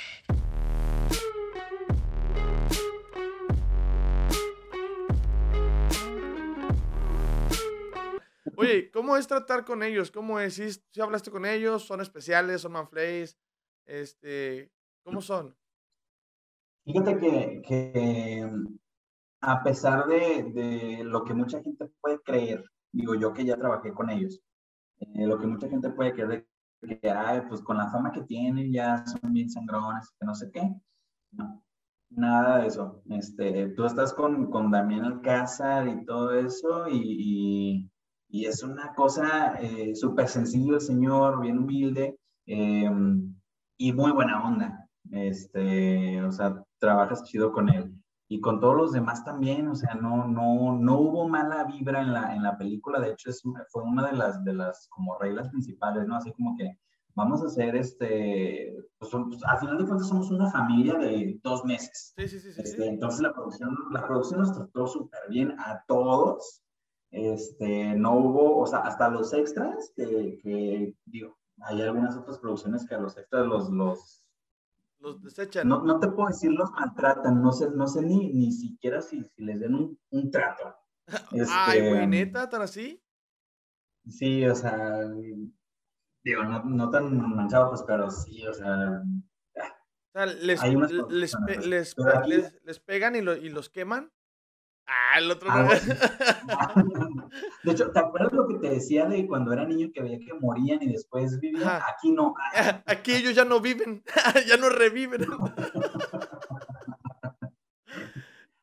Oye, 8.54 8.92
¿cómo 8.92 9.16
es 9.16 9.26
tratar 9.26 9.64
con 9.64 9.82
ellos? 9.82 10.12
¿Cómo 10.12 10.38
es? 10.38 10.54
¿Si, 10.54 10.70
si 10.70 11.00
hablaste 11.00 11.32
con 11.32 11.44
ellos? 11.46 11.82
¿Son 11.82 12.00
especiales? 12.00 12.60
¿Son 12.60 12.70
manflays? 12.70 13.36
Este, 13.84 14.70
¿Cómo 15.02 15.20
son? 15.20 15.56
Fíjate 16.84 17.18
que, 17.18 17.62
que 17.66 18.50
a 19.40 19.62
pesar 19.62 20.06
de, 20.06 20.52
de, 20.52 21.04
lo 21.04 21.24
que 21.24 21.34
mucha 21.34 21.62
gente 21.62 21.88
puede 22.00 22.20
creer, 22.22 22.64
digo 22.92 23.14
yo 23.14 23.32
que 23.32 23.44
ya 23.44 23.56
trabajé 23.56 23.92
con 23.92 24.10
ellos, 24.10 24.40
eh, 24.98 25.26
lo 25.26 25.38
que 25.38 25.46
mucha 25.46 25.68
gente 25.68 25.90
puede 25.90 26.12
creer 26.12 26.46
que, 26.82 27.10
ay, 27.10 27.42
pues 27.48 27.60
con 27.62 27.76
la 27.76 27.90
fama 27.90 28.12
que 28.12 28.22
tienen 28.22 28.72
ya 28.72 29.04
son 29.06 29.32
bien 29.32 29.48
sangrones, 29.48 30.10
que 30.18 30.26
no 30.26 30.34
sé 30.34 30.50
qué. 30.52 30.74
No. 31.32 31.62
Nada 32.10 32.58
de 32.58 32.66
eso. 32.66 33.02
Este, 33.08 33.68
tú 33.70 33.84
estás 33.84 34.12
con, 34.12 34.50
con 34.50 34.70
Damián 34.70 35.04
Alcázar 35.04 35.88
y 35.88 36.04
todo 36.04 36.34
eso, 36.34 36.88
y, 36.88 37.88
y, 38.28 38.46
es 38.46 38.62
una 38.62 38.94
cosa 38.94 39.54
eh, 39.60 39.94
súper 39.94 40.28
sencillo 40.28 40.74
el 40.74 40.80
señor, 40.80 41.40
bien 41.40 41.58
humilde, 41.58 42.18
em, 42.46 43.34
y 43.78 43.92
muy 43.92 44.10
buena 44.12 44.46
onda. 44.46 44.88
Este, 45.10 46.22
o 46.22 46.32
sea, 46.32 46.62
trabajas 46.82 47.22
chido 47.22 47.52
con 47.52 47.68
él. 47.68 47.94
Y 48.28 48.40
con 48.40 48.60
todos 48.60 48.76
los 48.76 48.92
demás 48.92 49.24
también, 49.24 49.68
o 49.68 49.74
sea, 49.74 49.94
no, 49.94 50.26
no, 50.26 50.76
no 50.78 50.98
hubo 50.98 51.28
mala 51.28 51.64
vibra 51.64 52.00
en 52.00 52.12
la, 52.12 52.34
en 52.34 52.42
la 52.42 52.56
película, 52.56 52.98
de 52.98 53.10
hecho 53.12 53.30
es, 53.30 53.42
fue 53.68 53.82
una 53.82 54.06
de 54.06 54.16
las, 54.16 54.42
de 54.42 54.54
las 54.54 54.88
como 54.88 55.18
reglas 55.18 55.48
principales, 55.50 56.06
¿no? 56.06 56.16
Así 56.16 56.32
como 56.32 56.56
que 56.56 56.78
vamos 57.14 57.42
a 57.42 57.46
hacer 57.46 57.76
este, 57.76 58.74
pues, 58.98 59.12
pues, 59.12 59.44
al 59.44 59.58
final 59.58 59.78
de 59.78 59.84
cuentas 59.84 60.08
somos 60.08 60.30
una 60.30 60.50
familia 60.50 60.94
de 60.94 61.38
dos 61.42 61.64
meses. 61.64 62.14
Sí, 62.16 62.26
sí, 62.26 62.40
sí. 62.40 62.52
este, 62.56 62.86
Entonces 62.86 63.20
la 63.20 63.34
producción, 63.34 63.76
la 63.90 64.06
producción 64.06 64.40
nos 64.40 64.52
trató 64.52 64.86
súper 64.86 65.20
bien 65.28 65.54
a 65.58 65.84
todos. 65.86 66.62
Este, 67.10 67.94
no 67.94 68.16
hubo, 68.16 68.60
o 68.60 68.66
sea, 68.66 68.78
hasta 68.78 69.10
los 69.10 69.34
extras, 69.34 69.92
que, 69.94 70.38
que, 70.42 70.96
digo, 71.04 71.36
hay 71.60 71.82
algunas 71.82 72.16
otras 72.16 72.38
producciones 72.38 72.86
que 72.88 72.94
a 72.94 72.98
los 72.98 73.16
extras 73.18 73.46
los, 73.46 73.68
los, 73.70 74.21
los 75.02 75.22
desechan. 75.22 75.68
No, 75.68 75.82
no 75.82 75.98
te 75.98 76.08
puedo 76.08 76.28
decir 76.28 76.50
los 76.52 76.70
maltratan, 76.72 77.42
no 77.42 77.52
sé, 77.52 77.68
no 77.70 77.86
sé 77.86 78.02
ni, 78.02 78.32
ni 78.32 78.52
siquiera 78.52 79.02
si, 79.02 79.22
si 79.24 79.42
les 79.42 79.60
den 79.60 79.74
un, 79.74 79.98
un 80.10 80.30
trato. 80.30 80.74
Ay, 81.50 81.80
güey, 81.80 81.94
este, 81.94 82.06
neta, 82.06 82.48
tan 82.48 82.62
así. 82.62 83.02
Sí, 84.08 84.44
o 84.46 84.54
sea, 84.54 85.08
Digo, 86.24 86.44
no, 86.44 86.62
no 86.64 86.90
tan 86.90 87.16
manchado, 87.34 87.70
pues, 87.70 87.82
pero 87.82 88.10
sí, 88.10 88.46
o 88.46 88.54
sea. 88.54 89.02
O 90.14 90.18
sea, 90.18 90.26
les, 90.26 90.62
les, 91.10 91.34
les, 91.60 91.96
les, 92.64 92.80
pegan 92.80 93.16
y, 93.16 93.22
lo, 93.22 93.34
y 93.34 93.48
los 93.48 93.70
queman. 93.70 94.12
Ah, 94.92 95.18
el 95.18 95.30
otro 95.30 95.48
ah, 95.50 95.68
De 97.64 97.72
hecho, 97.72 97.90
¿te 97.92 97.98
acuerdas 97.98 98.32
lo 98.32 98.46
que 98.46 98.56
te 98.56 98.68
decía 98.68 99.06
de 99.06 99.26
cuando 99.26 99.52
era 99.52 99.64
niño 99.64 99.90
que 99.92 100.02
veía 100.02 100.18
que 100.18 100.34
morían 100.34 100.82
y 100.82 100.92
después 100.92 101.40
vivían? 101.40 101.80
Aquí 101.88 102.12
no. 102.12 102.34
Aquí 102.86 103.14
ellos 103.14 103.34
ya 103.34 103.44
no 103.44 103.60
viven, 103.60 104.02
ya 104.46 104.56
no 104.56 104.68
reviven. 104.68 105.26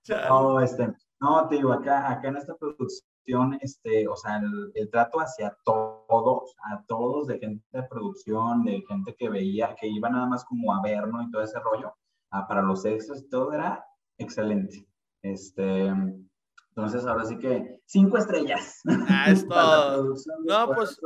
no, 0.08 0.62
este, 0.62 0.94
no, 1.20 1.48
te 1.48 1.56
digo, 1.56 1.74
acá, 1.74 2.12
acá 2.12 2.28
en 2.28 2.38
esta 2.38 2.56
producción 2.56 3.58
este, 3.62 4.08
o 4.08 4.16
sea, 4.16 4.42
el, 4.74 4.90
trato 4.90 5.20
hacia 5.20 5.56
todos, 5.64 6.56
a 6.64 6.84
todos, 6.88 7.28
de 7.28 7.40
gente 7.40 7.66
de 7.72 7.84
producción, 7.84 8.64
de 8.64 8.84
gente 8.88 9.16
que 9.16 9.30
veía, 9.30 9.76
que 9.80 9.88
iba 9.88 10.10
nada 10.10 10.26
más 10.28 10.46
como 10.46 10.74
a 10.76 10.82
ver, 10.82 11.08
¿no? 11.08 11.22
Y 11.22 11.32
todo 11.32 11.42
ese 11.42 11.60
rollo, 11.60 11.94
ah, 12.32 12.48
para 12.48 12.62
los 12.62 12.86
extras 12.86 13.26
todo 13.30 13.54
era 13.54 13.86
excelente. 14.18 14.89
Este, 15.22 15.88
entonces, 16.70 17.06
ahora 17.06 17.26
sí 17.26 17.38
que 17.38 17.82
cinco 17.86 18.18
estrellas. 18.18 18.82
Ah, 19.08 19.26
es 19.30 19.48
todo. 19.48 20.16
No, 20.46 20.74
pues, 20.74 21.00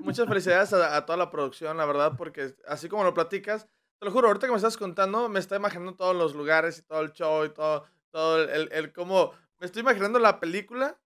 muchas 0.00 0.26
felicidades 0.26 0.72
a, 0.72 0.96
a, 0.96 1.06
toda 1.06 1.16
la 1.16 1.30
producción, 1.30 1.76
la 1.76 1.86
verdad, 1.86 2.14
porque 2.16 2.54
así 2.66 2.88
como 2.88 3.04
lo 3.04 3.14
platicas, 3.14 3.68
te 3.98 4.06
lo 4.06 4.12
juro, 4.12 4.28
ahorita 4.28 4.46
que 4.46 4.52
me 4.52 4.56
estás 4.56 4.76
contando, 4.76 5.28
me 5.28 5.38
está 5.38 5.56
imaginando 5.56 5.94
todos 5.94 6.16
los 6.16 6.34
lugares 6.34 6.78
y 6.78 6.82
todo 6.82 7.00
el 7.00 7.12
show 7.12 7.44
y 7.44 7.50
todo, 7.50 7.84
todo 8.10 8.42
el, 8.42 8.48
el, 8.50 8.72
el 8.72 8.92
cómo 8.92 9.32
me 9.58 9.66
estoy 9.66 9.82
imaginando 9.82 10.18
la 10.18 10.38
película 10.40 10.98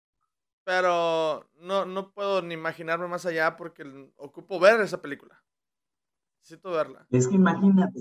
pero 0.64 1.50
no, 1.60 1.84
no 1.84 2.12
puedo 2.12 2.42
ni 2.42 2.54
imaginarme 2.54 3.08
más 3.08 3.26
allá 3.26 3.56
porque 3.56 3.82
ocupo 4.16 4.60
ver 4.60 4.80
esa 4.80 5.00
película. 5.00 5.42
Necesito 6.42 6.70
verla. 6.70 7.06
Es 7.10 7.28
que 7.28 7.34
imagínate, 7.34 7.98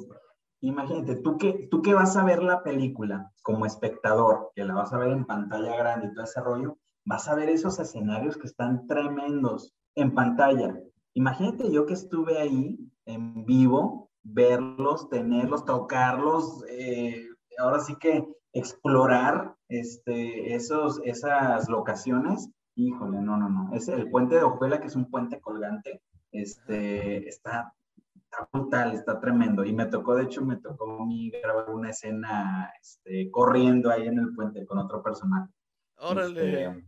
imagínate, 0.62 1.16
tú 1.16 1.38
que, 1.38 1.68
tú 1.70 1.82
que 1.82 1.94
vas 1.94 2.16
a 2.18 2.24
ver 2.24 2.44
la 2.44 2.64
película 2.64 3.32
como 3.42 3.66
espectador, 3.66 4.52
que 4.56 4.66
la 4.66 4.74
vas 4.74 4.94
a 4.94 4.98
ver 4.98 5.12
en 5.12 5.26
pantalla 5.26 5.76
grande 5.76 6.08
y 6.08 6.14
todo 6.14 6.26
ese 6.26 6.42
rollo, 6.42 6.78
vas 7.06 7.28
a 7.28 7.36
ver 7.36 7.50
esos 7.50 7.80
escenarios 7.80 8.38
que 8.38 8.48
están 8.48 8.88
tremendos 8.88 9.74
en 9.96 10.14
pantalla. 10.14 10.80
Imagínate 11.14 11.72
yo 11.72 11.86
que 11.86 11.94
estuve 11.94 12.38
ahí 12.38 12.78
en 13.06 13.46
vivo, 13.46 14.10
verlos, 14.24 15.10
tenerlos, 15.10 15.66
tocarlos, 15.66 16.64
eh, 16.70 17.28
ahora 17.58 17.80
sí 17.80 17.96
que 17.96 18.26
explorar 18.54 19.56
este, 19.68 20.56
esos, 20.56 21.02
esas 21.04 21.70
locaciones, 21.70 22.50
híjole, 22.76 23.22
no, 23.22 23.38
no, 23.38 23.50
no. 23.50 23.74
Es 23.74 23.88
el 23.88 24.10
puente 24.10 24.36
de 24.36 24.44
Ojuela, 24.44 24.80
que 24.80 24.88
es 24.88 24.96
un 24.96 25.10
puente 25.10 25.40
colgante, 25.40 26.02
este, 26.32 27.28
está, 27.28 27.74
brutal, 28.52 28.94
está 28.94 29.20
tremendo. 29.20 29.64
Y 29.64 29.74
me 29.74 29.86
tocó, 29.86 30.16
de 30.16 30.24
hecho, 30.24 30.44
me 30.44 30.58
tocó 30.58 31.02
a 31.02 31.06
mí 31.06 31.32
grabar 31.32 31.70
una 31.70 31.90
escena 31.90 32.72
este, 32.82 33.30
corriendo 33.32 33.90
ahí 33.90 34.08
en 34.08 34.20
el 34.20 34.34
puente 34.34 34.66
con 34.66 34.78
otro 34.78 35.02
personaje. 35.02 35.52
Órale. 35.98 36.66
Este, 36.66 36.86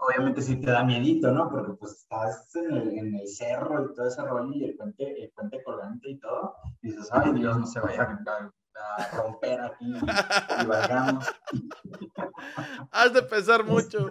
obviamente 0.00 0.42
sí 0.42 0.60
te 0.60 0.70
da 0.70 0.84
miedito, 0.84 1.30
¿no? 1.30 1.48
Porque 1.48 1.72
pues 1.74 1.92
estás 1.92 2.54
en 2.56 2.72
el, 2.72 2.98
en 2.98 3.14
el, 3.14 3.28
cerro 3.28 3.84
y 3.84 3.94
todo 3.94 4.08
ese 4.08 4.22
rollo 4.22 4.52
y 4.52 4.64
el 4.64 4.76
puente, 4.76 5.24
el 5.24 5.30
puente 5.30 5.62
colgante 5.62 6.10
y 6.10 6.18
todo. 6.18 6.56
Y 6.82 6.88
dices, 6.88 7.08
ay 7.12 7.32
Dios, 7.32 7.58
no 7.58 7.66
se 7.66 7.80
vaya 7.80 8.02
a 8.02 8.52
a 8.74 9.16
romper 9.16 9.60
aquí 9.60 9.92
y 9.92 10.00
vayamos. 10.66 11.26
Has 12.90 13.12
de 13.12 13.22
pesar 13.22 13.62
mucho. 13.64 14.10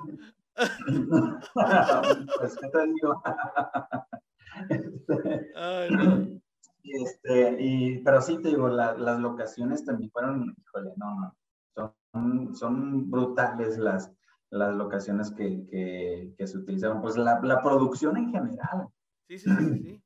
pues, 0.55 2.55
¿qué 2.57 2.69
te 2.69 2.85
digo? 2.85 3.21
Este, 4.69 6.41
este, 6.83 7.57
y, 7.59 7.99
pero 7.99 8.21
sí 8.21 8.41
te 8.41 8.49
digo, 8.49 8.67
las 8.67 9.19
locaciones 9.19 9.85
también 9.85 10.11
fueron, 10.11 10.55
híjole, 10.57 10.91
no, 10.97 11.35
no, 11.75 11.95
son, 12.11 12.55
son 12.55 13.09
brutales 13.09 13.77
las, 13.77 14.11
las 14.49 14.75
locaciones 14.75 15.31
que, 15.31 15.65
que, 15.67 16.33
que 16.37 16.47
se 16.47 16.57
utilizaron. 16.57 17.01
Pues 17.01 17.17
la, 17.17 17.39
la, 17.41 17.61
producción 17.61 18.17
en 18.17 18.31
general. 18.31 18.87
Sí, 19.27 19.39
sí, 19.39 19.49
sí, 19.49 19.79
sí. 19.83 20.03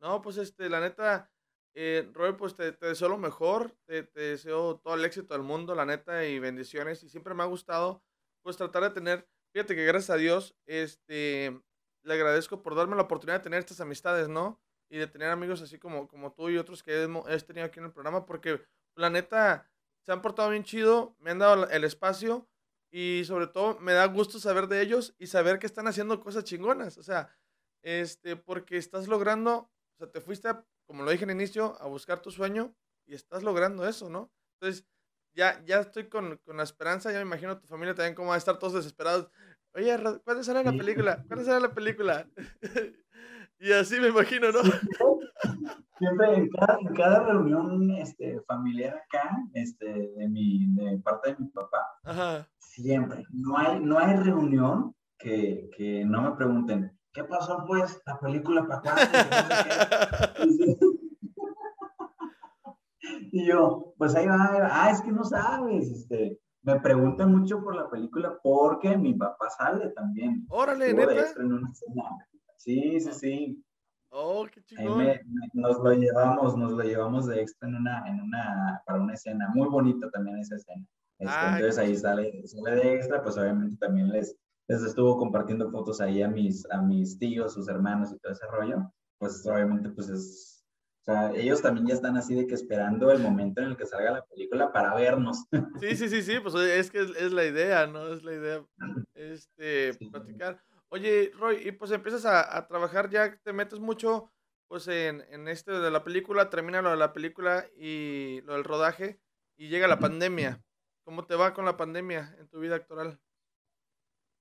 No, 0.00 0.22
pues 0.22 0.38
este, 0.38 0.70
la 0.70 0.80
neta, 0.80 1.30
eh, 1.74 2.08
Roy, 2.12 2.32
pues 2.34 2.54
te, 2.54 2.72
deseo 2.72 3.08
lo 3.08 3.18
mejor, 3.18 3.76
te, 3.86 4.04
deseo 4.14 4.78
todo 4.78 4.94
el 4.94 5.04
éxito 5.04 5.34
del 5.34 5.42
mundo, 5.42 5.74
la 5.74 5.84
neta, 5.84 6.24
y 6.26 6.38
bendiciones. 6.38 7.02
Y 7.02 7.08
siempre 7.08 7.34
me 7.34 7.42
ha 7.42 7.46
gustado, 7.46 8.02
pues 8.42 8.56
tratar 8.56 8.84
de 8.84 8.90
tener, 8.90 9.28
fíjate 9.52 9.74
que 9.74 9.84
gracias 9.84 10.10
a 10.10 10.16
Dios, 10.16 10.56
este, 10.66 11.60
le 12.06 12.14
agradezco 12.14 12.62
por 12.62 12.74
darme 12.74 12.96
la 12.96 13.02
oportunidad 13.02 13.38
de 13.38 13.44
tener 13.44 13.58
estas 13.58 13.80
amistades, 13.80 14.28
¿no? 14.28 14.60
Y 14.88 14.98
de 14.98 15.06
tener 15.06 15.30
amigos 15.30 15.60
así 15.60 15.78
como, 15.78 16.08
como 16.08 16.32
tú 16.32 16.48
y 16.48 16.56
otros 16.56 16.82
que 16.82 17.02
he, 17.02 17.40
tenido 17.40 17.66
aquí 17.66 17.80
en 17.80 17.86
el 17.86 17.92
programa, 17.92 18.24
porque 18.24 18.64
la 18.94 19.10
neta, 19.10 19.68
se 20.02 20.12
han 20.12 20.22
portado 20.22 20.50
bien 20.50 20.62
chido, 20.62 21.16
me 21.18 21.32
han 21.32 21.40
dado 21.40 21.68
el 21.68 21.84
espacio 21.84 22.48
y 22.90 23.24
sobre 23.24 23.48
todo 23.48 23.78
me 23.80 23.92
da 23.92 24.06
gusto 24.06 24.38
saber 24.38 24.68
de 24.68 24.80
ellos 24.80 25.14
y 25.18 25.26
saber 25.26 25.58
que 25.58 25.66
están 25.66 25.88
haciendo 25.88 26.20
cosas 26.20 26.44
chingonas, 26.44 26.96
o 26.98 27.02
sea, 27.02 27.36
este, 27.82 28.36
porque 28.36 28.76
estás 28.76 29.08
logrando, 29.08 29.70
o 29.94 29.96
sea, 29.98 30.10
te 30.10 30.20
fuiste 30.20 30.48
como 30.86 31.02
lo 31.02 31.10
dije 31.10 31.24
al 31.24 31.32
inicio, 31.32 31.76
a 31.80 31.86
buscar 31.86 32.22
tu 32.22 32.30
sueño 32.30 32.74
y 33.06 33.14
estás 33.14 33.42
logrando 33.42 33.86
eso, 33.86 34.08
¿no? 34.08 34.32
Entonces, 34.54 34.86
ya, 35.34 35.62
ya 35.64 35.80
estoy 35.80 36.08
con, 36.08 36.38
con 36.38 36.56
la 36.56 36.62
esperanza, 36.62 37.10
ya 37.12 37.18
me 37.18 37.24
imagino 37.24 37.58
tu 37.58 37.66
familia 37.66 37.94
también 37.94 38.14
cómo 38.14 38.28
va 38.28 38.36
a 38.36 38.38
estar 38.38 38.58
todos 38.58 38.74
desesperados. 38.74 39.28
Oye, 39.76 39.94
¿cuándo 40.24 40.42
sale 40.42 40.64
la 40.64 40.72
película? 40.72 41.22
¿Cuándo 41.28 41.44
sale 41.44 41.60
la 41.60 41.74
película? 41.74 42.26
y 43.60 43.72
así 43.72 44.00
me 44.00 44.08
imagino, 44.08 44.50
¿no? 44.50 44.60
Siempre 45.98 46.34
en 46.34 46.48
cada, 46.48 46.78
en 46.80 46.94
cada 46.94 47.24
reunión 47.24 47.90
este, 47.90 48.40
familiar 48.46 48.96
acá, 48.96 49.36
este, 49.52 50.12
de, 50.16 50.28
mi, 50.30 50.74
de 50.76 50.98
parte 51.00 51.32
de 51.32 51.36
mi 51.40 51.48
papá, 51.50 52.48
siempre, 52.58 53.24
no 53.32 53.58
hay, 53.58 53.78
no 53.80 53.98
hay 53.98 54.16
reunión 54.16 54.94
que, 55.18 55.68
que 55.76 56.06
no 56.06 56.22
me 56.22 56.32
pregunten, 56.36 56.98
¿qué 57.12 57.24
pasó 57.24 57.62
pues? 57.66 58.00
La 58.06 58.18
película 58.18 58.66
para 58.66 58.94
y 63.32 63.46
yo, 63.46 63.92
pues 63.98 64.14
ahí 64.14 64.26
va, 64.26 64.70
ah, 64.70 64.90
es 64.90 65.02
que 65.02 65.12
no 65.12 65.24
sabes, 65.24 65.90
este, 65.90 66.40
me 66.66 66.80
preguntan 66.80 67.32
mucho 67.32 67.62
por 67.62 67.76
la 67.76 67.88
película 67.88 68.38
porque 68.42 68.96
mi 68.98 69.14
papá 69.14 69.48
sale 69.50 69.88
también. 69.90 70.44
Órale, 70.48 70.92
neta. 70.92 71.26
Sí, 72.56 73.00
sí, 73.00 73.12
sí. 73.12 73.64
Oh, 74.10 74.44
qué 74.52 74.62
chingón. 74.64 75.06
nos 75.52 75.78
lo 75.78 75.92
llevamos, 75.92 76.56
nos 76.56 76.72
lo 76.72 76.82
llevamos 76.82 77.26
de 77.26 77.40
extra 77.40 77.68
en 77.68 77.76
una, 77.76 78.04
en 78.08 78.20
una, 78.20 78.82
para 78.84 79.00
una 79.00 79.14
escena, 79.14 79.48
muy 79.54 79.68
bonita 79.68 80.10
también 80.10 80.38
esa 80.38 80.56
escena. 80.56 80.84
Este, 81.18 81.46
entonces 81.46 81.78
ahí 81.78 81.96
sale, 81.96 82.42
sale 82.46 82.76
de 82.76 82.94
extra, 82.96 83.22
pues 83.22 83.38
obviamente 83.38 83.76
también 83.76 84.08
les, 84.08 84.36
les 84.68 84.82
estuvo 84.82 85.16
compartiendo 85.18 85.70
fotos 85.70 86.00
ahí 86.00 86.20
a 86.22 86.28
mis, 86.28 86.68
a 86.70 86.82
mis 86.82 87.18
tíos, 87.18 87.54
sus 87.54 87.68
hermanos 87.68 88.12
y 88.12 88.18
todo 88.18 88.32
ese 88.32 88.46
rollo, 88.46 88.92
pues 89.18 89.46
obviamente 89.46 89.90
pues 89.90 90.08
es, 90.08 90.55
o 91.06 91.12
sea, 91.12 91.30
ellos 91.36 91.62
también 91.62 91.86
ya 91.86 91.94
están 91.94 92.16
así 92.16 92.34
de 92.34 92.48
que 92.48 92.54
esperando 92.54 93.12
el 93.12 93.20
momento 93.20 93.60
en 93.60 93.68
el 93.68 93.76
que 93.76 93.86
salga 93.86 94.10
la 94.10 94.24
película 94.24 94.72
para 94.72 94.92
vernos. 94.94 95.46
Sí, 95.80 95.94
sí, 95.94 96.08
sí, 96.08 96.22
sí, 96.22 96.40
pues 96.40 96.54
es 96.56 96.90
que 96.90 97.00
es, 97.00 97.32
la 97.32 97.44
idea, 97.44 97.86
¿no? 97.86 98.08
Es 98.08 98.24
la 98.24 98.32
idea, 98.32 98.66
este, 99.14 99.94
platicar. 100.10 100.60
Oye, 100.88 101.30
Roy, 101.38 101.62
y 101.64 101.70
pues 101.70 101.92
empiezas 101.92 102.24
a, 102.26 102.56
a, 102.56 102.66
trabajar 102.66 103.08
ya, 103.08 103.36
te 103.36 103.52
metes 103.52 103.78
mucho 103.78 104.32
pues 104.68 104.88
en, 104.88 105.22
en 105.30 105.46
este 105.46 105.70
de 105.70 105.90
la 105.92 106.02
película, 106.02 106.50
termina 106.50 106.82
lo 106.82 106.90
de 106.90 106.96
la 106.96 107.12
película 107.12 107.64
y 107.76 108.40
lo 108.42 108.54
del 108.54 108.64
rodaje 108.64 109.20
y 109.56 109.68
llega 109.68 109.86
la 109.86 110.00
pandemia. 110.00 110.60
¿Cómo 111.04 111.24
te 111.24 111.36
va 111.36 111.54
con 111.54 111.64
la 111.64 111.76
pandemia 111.76 112.34
en 112.40 112.48
tu 112.48 112.58
vida 112.58 112.74
actoral? 112.74 113.20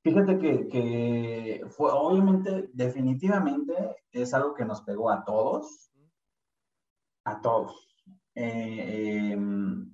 Fíjate 0.03 0.39
que, 0.39 0.67
que 0.67 1.65
fue, 1.69 1.91
obviamente, 1.91 2.69
definitivamente 2.73 3.73
es 4.11 4.33
algo 4.33 4.55
que 4.55 4.65
nos 4.65 4.81
pegó 4.81 5.11
a 5.11 5.23
todos, 5.23 5.91
a 7.25 7.41
todos. 7.41 7.87
Eh, 8.35 9.31
em, 9.33 9.93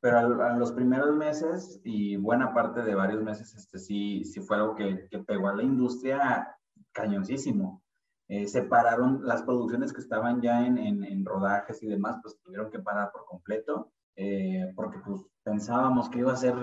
pero 0.00 0.18
a, 0.18 0.56
los 0.56 0.72
primeros 0.72 1.14
meses 1.16 1.80
y 1.84 2.16
buena 2.16 2.54
parte 2.54 2.82
de 2.82 2.94
varios 2.94 3.22
meses, 3.22 3.54
este 3.54 3.78
sí, 3.78 4.24
sí 4.24 4.40
fue 4.40 4.56
algo 4.56 4.74
que, 4.74 5.08
que 5.10 5.18
pegó 5.18 5.48
a 5.48 5.56
la 5.56 5.62
industria 5.62 6.56
cañoncísimo. 6.92 7.82
Eh, 8.28 8.46
se 8.46 8.62
pararon 8.62 9.26
las 9.26 9.42
producciones 9.42 9.92
que 9.92 10.00
estaban 10.00 10.40
ya 10.42 10.64
en, 10.66 10.76
en, 10.76 11.02
en, 11.02 11.24
rodajes 11.24 11.82
y 11.82 11.86
demás, 11.86 12.18
pues 12.22 12.38
tuvieron 12.42 12.70
que 12.70 12.78
parar 12.78 13.10
por 13.10 13.24
completo, 13.24 13.90
eh, 14.16 14.70
porque 14.76 14.98
pues 14.98 15.22
pensábamos 15.42 16.10
que 16.10 16.18
iba 16.18 16.32
a 16.32 16.36
ser 16.36 16.54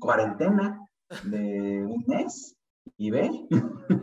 cuarentena 0.00 0.80
de 1.22 1.86
un 1.86 2.04
mes 2.08 2.56
y 2.96 3.10
ve. 3.10 3.46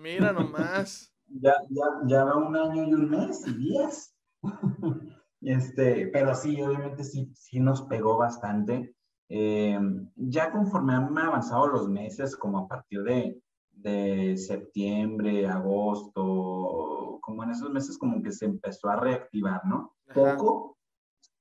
Mira 0.02 0.32
nomás. 0.32 1.14
ya, 1.28 1.54
ya, 1.70 1.86
ya 2.06 2.24
va 2.24 2.38
un 2.38 2.56
año 2.56 2.86
y 2.86 2.94
un 2.94 3.10
mes 3.10 3.46
y 3.46 3.54
días. 3.56 4.16
este, 5.42 6.08
pero 6.08 6.36
sí, 6.36 6.62
obviamente 6.62 7.04
sí, 7.04 7.32
sí 7.36 7.60
nos 7.60 7.84
pegó 7.84 8.18
bastante. 8.18 8.96
Eh, 9.30 9.80
ya 10.16 10.52
conforme 10.52 10.94
han 10.94 11.18
avanzado 11.18 11.68
los 11.68 11.90
meses, 11.90 12.36
como 12.36 12.60
a 12.60 12.68
partir 12.68 13.04
de, 13.04 13.42
de 13.72 14.36
septiembre, 14.38 15.48
agosto, 15.48 17.20
como 17.22 17.44
en 17.44 17.52
esos 17.52 17.72
meses 17.72 17.98
como 17.98 18.22
que 18.22 18.32
se 18.32 18.46
empezó 18.46 18.90
a 18.90 18.98
reactivar, 18.98 19.66
¿no? 19.66 19.96
Ajá. 20.08 20.36
Poco, 20.36 20.78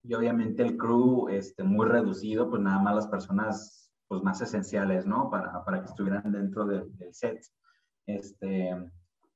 y 0.03 0.15
obviamente 0.15 0.63
el 0.63 0.77
crew 0.77 1.29
este, 1.29 1.63
muy 1.63 1.87
reducido, 1.87 2.49
pues 2.49 2.63
nada 2.63 2.79
más 2.79 2.95
las 2.95 3.07
personas 3.09 3.93
pues 4.09 4.23
más 4.23 4.41
esenciales, 4.41 5.07
¿no? 5.07 5.31
Para, 5.31 5.65
para 5.65 5.81
que 5.81 5.87
estuvieran 5.87 6.33
dentro 6.33 6.65
de, 6.67 6.85
del 6.97 7.15
set. 7.15 7.41
Este, 8.07 8.75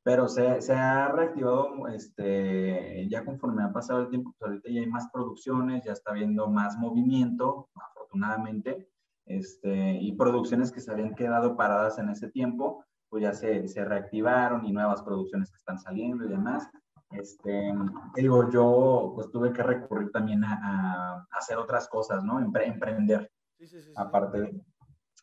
pero 0.04 0.28
se, 0.28 0.60
se, 0.60 0.74
ha 0.74 1.08
reactivado, 1.08 1.88
este, 1.88 3.08
ya 3.08 3.24
conforme 3.24 3.64
ha 3.64 3.72
pasado 3.72 4.02
el 4.02 4.10
tiempo, 4.10 4.34
pues 4.38 4.50
ahorita 4.50 4.70
ya 4.70 4.80
hay 4.82 4.86
más 4.86 5.08
producciones, 5.10 5.82
ya 5.82 5.92
está 5.92 6.10
habiendo 6.10 6.48
más 6.48 6.76
movimiento, 6.76 7.70
afortunadamente, 7.74 8.86
este, 9.24 9.94
y 9.94 10.12
producciones 10.12 10.70
que 10.70 10.82
se 10.82 10.92
habían 10.92 11.14
quedado 11.14 11.56
paradas 11.56 11.98
en 11.98 12.10
ese 12.10 12.28
tiempo, 12.28 12.84
pues 13.08 13.22
ya 13.22 13.32
se, 13.32 13.66
se 13.66 13.82
reactivaron 13.82 14.66
y 14.66 14.72
nuevas 14.72 15.02
producciones 15.02 15.50
que 15.50 15.56
están 15.56 15.78
saliendo 15.78 16.26
y 16.26 16.28
demás. 16.28 16.68
Este, 17.10 17.72
digo, 18.14 18.50
yo 18.50 19.12
pues 19.14 19.30
tuve 19.30 19.52
que 19.54 19.62
recurrir 19.62 20.10
también 20.10 20.44
a, 20.44 21.14
a 21.14 21.26
hacer 21.30 21.56
otras 21.56 21.88
cosas, 21.88 22.22
¿no? 22.24 22.40
Empre 22.40 22.66
emprender, 22.66 23.30
sí, 23.56 23.66
sí, 23.66 23.80
sí, 23.80 23.92
aparte 23.96 24.40
de, 24.40 24.64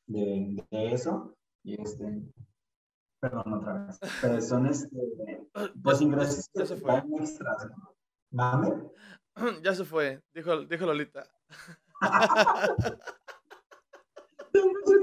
de, 0.08 0.66
de, 0.72 0.94
eso. 0.94 1.36
Y 1.64 1.80
este, 1.80 2.24
perdón, 3.22 3.54
otra 3.54 3.74
vez. 3.86 4.00
Pero 4.22 4.42
son 4.42 4.66
este, 4.66 4.98
pues 5.84 6.02
ingresos 6.02 6.50
ya 6.54 6.66
se 6.66 6.76
fue. 6.76 7.04
extras. 7.20 7.70
¿Mame? 8.32 8.90
Ya 9.64 9.74
se 9.74 9.86
fue, 9.86 10.22
dijo, 10.34 10.66
dijo 10.66 10.86
Lolita. 10.86 11.24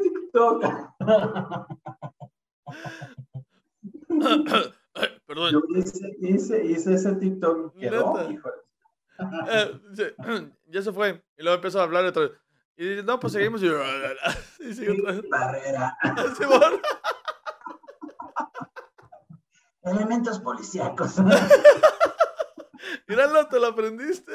TikTok. 0.03 0.65
Perdón. 5.27 5.53
Yo 5.53 5.63
hice, 5.77 6.17
hice, 6.21 6.65
hice 6.65 6.95
ese 6.95 7.15
TikTok 7.15 7.75
y 7.77 7.81
quedó, 7.81 8.31
hijo. 8.31 8.51
Eh, 9.51 9.81
ya 10.67 10.83
se 10.83 10.93
fue. 10.93 11.23
Y 11.37 11.43
luego 11.43 11.57
empezó 11.57 11.81
a 11.81 11.85
hablar 11.85 12.05
otra 12.05 12.23
vez. 12.23 12.33
Y 12.77 12.89
dice, 12.89 13.03
no, 13.03 13.19
pues 13.19 13.33
seguimos. 13.35 13.63
Y, 13.63 13.67
y 13.67 14.75
sigue 14.75 15.01
otra 15.01 15.13
vez. 15.13 15.23
Barrera. 15.31 15.97
Simón. 16.37 16.81
Elementos 19.91 20.39
policíacos. 20.41 21.17
Míralo, 23.09 23.47
te 23.49 23.59
lo 23.59 23.67
aprendiste. 23.69 24.33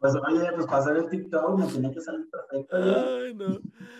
Pues 0.00 0.14
oye, 0.16 0.50
pues 0.54 0.66
para 0.66 0.78
hacer 0.78 0.96
el 0.96 1.08
TikTok 1.10 1.58
me 1.58 1.66
tenía 1.66 1.92
que 1.92 2.00
salir 2.00 2.26
perfecto. 2.30 2.76
Ay, 2.76 3.34
no. 3.34 3.58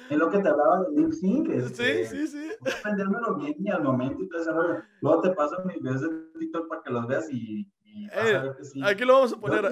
Es 0.09 0.16
lo 0.16 0.30
que 0.30 0.38
te 0.38 0.49
hablaba 0.49 0.80
de 0.84 0.93
lip 0.99 1.12
sync. 1.12 1.49
Este, 1.51 2.07
sí, 2.07 2.26
sí, 2.26 2.28
sí. 2.28 2.51
Aprendérmelo 2.78 3.36
bien 3.36 3.55
y 3.59 3.68
al 3.70 3.82
momento 3.82 4.22
y 4.22 4.28
todo 4.28 4.41
ese 4.41 4.51
rollo. 4.51 4.82
Luego 5.03 5.20
te 5.20 5.30
paso 5.32 5.62
mis 5.66 5.80
videos 5.82 6.01
de 6.01 6.09
TikTok 6.38 6.68
para 6.68 6.82
que 6.82 6.91
los 6.91 7.07
veas 7.07 7.30
y, 7.30 7.70
y 7.84 8.07
vas 8.09 8.16
Eh, 8.26 8.36
a 8.36 8.43
ver 8.45 8.57
que 8.57 8.64
sí. 8.64 8.80
Aquí 8.82 9.05
lo 9.05 9.12
vamos 9.14 9.32
a 9.34 9.36
poner. 9.41 9.66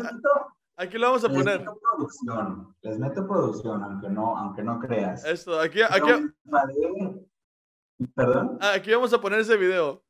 Aquí 0.77 0.99
lo 0.99 1.07
vamos 1.07 1.25
a 1.25 1.29
les 1.29 1.37
poner. 1.39 1.59
meto 1.61 1.79
producción. 1.81 2.77
Les 2.83 2.99
meto 2.99 3.27
producción, 3.27 3.83
aunque 3.83 4.09
no, 4.11 4.37
aunque 4.37 4.63
no 4.63 4.79
creas. 4.81 5.25
Esto, 5.25 5.59
aquí, 5.59 5.81
aquí, 5.81 6.11
Perdón. 8.15 8.59
aquí 8.61 8.93
vamos 8.93 9.13
a 9.15 9.21
poner 9.21 9.41
ese 9.41 9.57
video. 9.57 10.05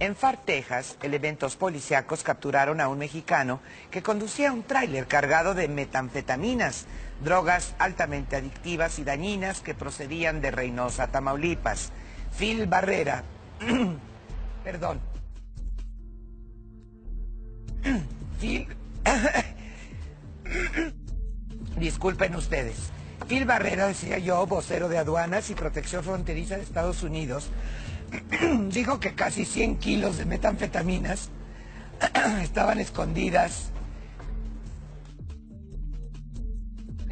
En 0.00 0.16
Far, 0.16 0.38
Texas, 0.38 0.96
elementos 1.02 1.56
policíacos 1.56 2.22
capturaron 2.22 2.80
a 2.80 2.88
un 2.88 2.98
mexicano 2.98 3.60
que 3.90 4.02
conducía 4.02 4.50
un 4.50 4.62
tráiler 4.62 5.06
cargado 5.06 5.54
de 5.54 5.68
metanfetaminas, 5.68 6.86
drogas 7.22 7.74
altamente 7.78 8.36
adictivas 8.36 8.98
y 8.98 9.04
dañinas 9.04 9.60
que 9.60 9.74
procedían 9.74 10.40
de 10.40 10.52
Reynosa, 10.52 11.08
Tamaulipas. 11.08 11.92
Phil 12.38 12.66
Barrera, 12.66 13.24
perdón. 14.64 15.00
Phil, 18.40 18.68
disculpen 21.76 22.36
ustedes. 22.36 22.90
Phil 23.28 23.44
Barrera, 23.44 23.88
decía 23.88 24.18
yo, 24.18 24.46
vocero 24.46 24.88
de 24.88 24.96
aduanas 24.96 25.50
y 25.50 25.54
protección 25.54 26.02
fronteriza 26.02 26.56
de 26.56 26.62
Estados 26.62 27.02
Unidos, 27.02 27.50
dijo 28.68 29.00
que 29.00 29.14
casi 29.14 29.44
100 29.44 29.78
kilos 29.78 30.18
de 30.18 30.24
metanfetaminas 30.24 31.30
estaban 32.42 32.78
escondidas. 32.78 33.72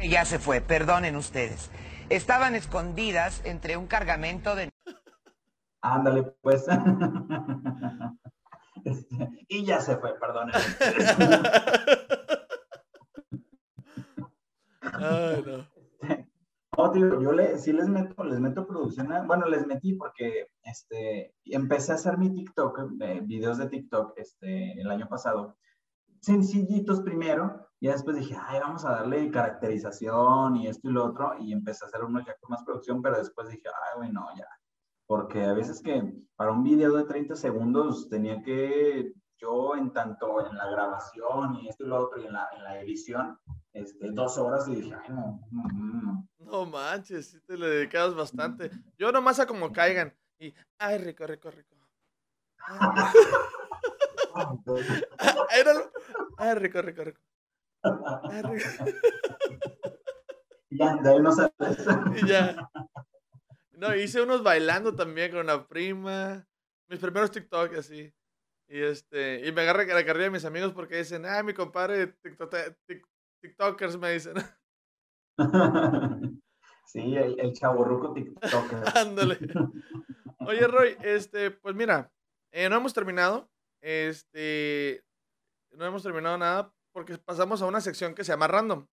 Ya 0.01 0.25
se 0.25 0.39
fue, 0.39 0.61
perdonen 0.61 1.15
ustedes. 1.15 1.69
Estaban 2.09 2.55
escondidas 2.55 3.41
entre 3.43 3.77
un 3.77 3.87
cargamento 3.87 4.55
de... 4.55 4.69
Ándale, 5.81 6.23
pues. 6.41 6.65
Este, 8.85 9.29
y 9.49 9.65
ya 9.65 9.81
se 9.81 9.97
fue, 9.97 10.17
perdón. 10.17 10.51
Ay, 14.81 15.43
no. 15.45 15.78
No, 16.79 16.91
tío, 16.91 17.19
yo 17.21 17.33
le, 17.33 17.57
sí 17.59 17.73
les 17.73 17.89
meto, 17.89 18.23
les 18.23 18.39
meto 18.39 18.65
producción. 18.65 19.11
a- 19.11 19.23
bueno, 19.23 19.45
les 19.47 19.67
metí 19.67 19.95
porque 19.95 20.47
este, 20.63 21.35
empecé 21.43 21.91
a 21.91 21.95
hacer 21.95 22.17
mi 22.17 22.33
TikTok, 22.33 22.79
eh, 23.01 23.19
videos 23.21 23.57
de 23.57 23.67
TikTok 23.67 24.13
este, 24.15 24.79
el 24.79 24.89
año 24.89 25.05
pasado. 25.09 25.57
Sencillitos 26.21 27.01
primero, 27.01 27.67
y 27.81 27.87
después 27.89 28.15
dije, 28.15 28.37
ay, 28.47 28.61
vamos 28.61 28.85
a 28.85 28.91
darle 28.91 29.29
caracterización 29.29 30.55
y 30.55 30.67
esto 30.67 30.89
y 30.89 30.93
lo 30.93 31.05
otro, 31.07 31.33
y 31.37 31.51
empecé 31.51 31.83
a 31.83 31.87
hacer 31.89 32.03
unos 32.05 32.25
ya 32.25 32.35
con 32.39 32.51
más 32.51 32.63
producción, 32.63 33.01
pero 33.01 33.17
después 33.17 33.49
dije, 33.49 33.67
ay, 33.67 33.97
güey, 33.97 34.11
no, 34.13 34.25
ya. 34.37 34.47
Porque 35.05 35.43
a 35.43 35.53
veces 35.53 35.81
que 35.81 36.13
para 36.37 36.51
un 36.53 36.63
video 36.63 36.93
de 36.93 37.03
30 37.03 37.35
segundos 37.35 38.07
tenía 38.07 38.41
que 38.41 39.11
yo 39.37 39.75
en 39.75 39.91
tanto 39.91 40.45
en 40.45 40.55
la 40.57 40.69
grabación 40.69 41.55
y 41.55 41.67
esto 41.67 41.83
y 41.83 41.87
lo 41.87 41.97
otro 42.05 42.21
y 42.21 42.25
en 42.25 42.33
la, 42.33 42.47
en 42.55 42.63
la 42.63 42.79
edición, 42.81 43.37
este, 43.73 44.11
dos 44.11 44.37
horas 44.37 44.67
y 44.67 44.75
dije, 44.75 44.93
ay, 44.95 45.09
no, 45.09 45.39
no, 45.51 45.63
no. 45.73 46.27
No 46.39 46.65
manches, 46.65 47.27
sí 47.31 47.39
te 47.41 47.57
le 47.57 47.67
dedicabas 47.67 48.15
bastante. 48.15 48.71
Yo 48.97 49.11
nomás 49.11 49.39
a 49.39 49.45
como 49.45 49.71
caigan. 49.71 50.13
Y, 50.39 50.53
ay, 50.79 50.97
rico, 50.99 51.27
rico, 51.27 51.51
rico. 51.51 51.75
Ay, 52.57 53.07
Era 55.59 55.73
lo- 55.73 55.91
Ay, 56.37 56.55
rico, 56.55 56.81
rico, 56.81 57.03
rico. 57.03 57.21
Ay, 57.83 58.41
rico. 58.43 58.69
Ya, 60.71 60.95
de 60.97 61.09
ahí 61.09 61.19
no 61.21 61.31
sales. 61.31 61.51
Y 62.23 62.27
ya. 62.27 62.69
No, 63.71 63.95
hice 63.95 64.21
unos 64.21 64.43
bailando 64.43 64.95
también 64.95 65.31
con 65.31 65.41
una 65.41 65.67
prima. 65.67 66.47
Mis 66.89 66.99
primeros 66.99 67.31
TikTok 67.31 67.75
así. 67.77 68.13
Y 68.67 68.81
este, 68.81 69.47
y 69.47 69.51
me 69.51 69.61
agarré 69.61 69.85
la 69.87 70.05
carrera 70.05 70.25
de 70.25 70.29
mis 70.31 70.45
amigos 70.45 70.73
porque 70.73 70.97
dicen, 70.97 71.25
ah, 71.25 71.41
mi 71.43 71.53
compadre 71.53 72.07
TikTok, 72.07 72.53
tik- 72.87 73.05
TikTokers 73.41 73.97
me 73.97 74.11
dicen. 74.11 74.35
Sí, 76.91 77.15
el, 77.15 77.39
el 77.39 77.53
chaborruco 77.53 78.13
TikToker. 78.13 78.83
Ándale. 78.97 79.37
Oye, 80.39 80.65
Roy, 80.65 80.97
este, 81.03 81.51
pues 81.51 81.75
mira, 81.75 82.11
eh, 82.51 82.67
no 82.67 82.77
hemos 82.77 82.95
terminado. 82.95 83.47
Este, 83.79 85.05
no 85.69 85.85
hemos 85.85 86.01
terminado 86.01 86.39
nada 86.39 86.73
porque 86.91 87.19
pasamos 87.19 87.61
a 87.61 87.67
una 87.67 87.79
sección 87.79 88.15
que 88.15 88.23
se 88.23 88.31
llama 88.31 88.47
Random. 88.47 88.87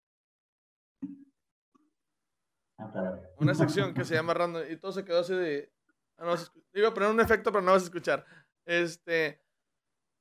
Ah. 2.79 3.21
Una 3.39 3.55
sección 3.55 3.95
que 3.95 4.05
se 4.05 4.15
llama 4.15 4.35
Random 4.35 4.65
y 4.69 4.77
todo 4.77 4.91
se 4.91 5.05
quedó 5.05 5.21
así 5.21 5.35
de. 5.35 5.73
ah, 6.19 6.25
no 6.25 6.35
Iba 6.73 6.89
a 6.89 6.95
poner 6.95 7.11
un 7.11 7.21
efecto, 7.21 7.53
pero 7.53 7.63
no 7.63 7.71
vas 7.71 7.83
a 7.83 7.87
escuchar. 7.87 8.27
Este, 8.67 9.41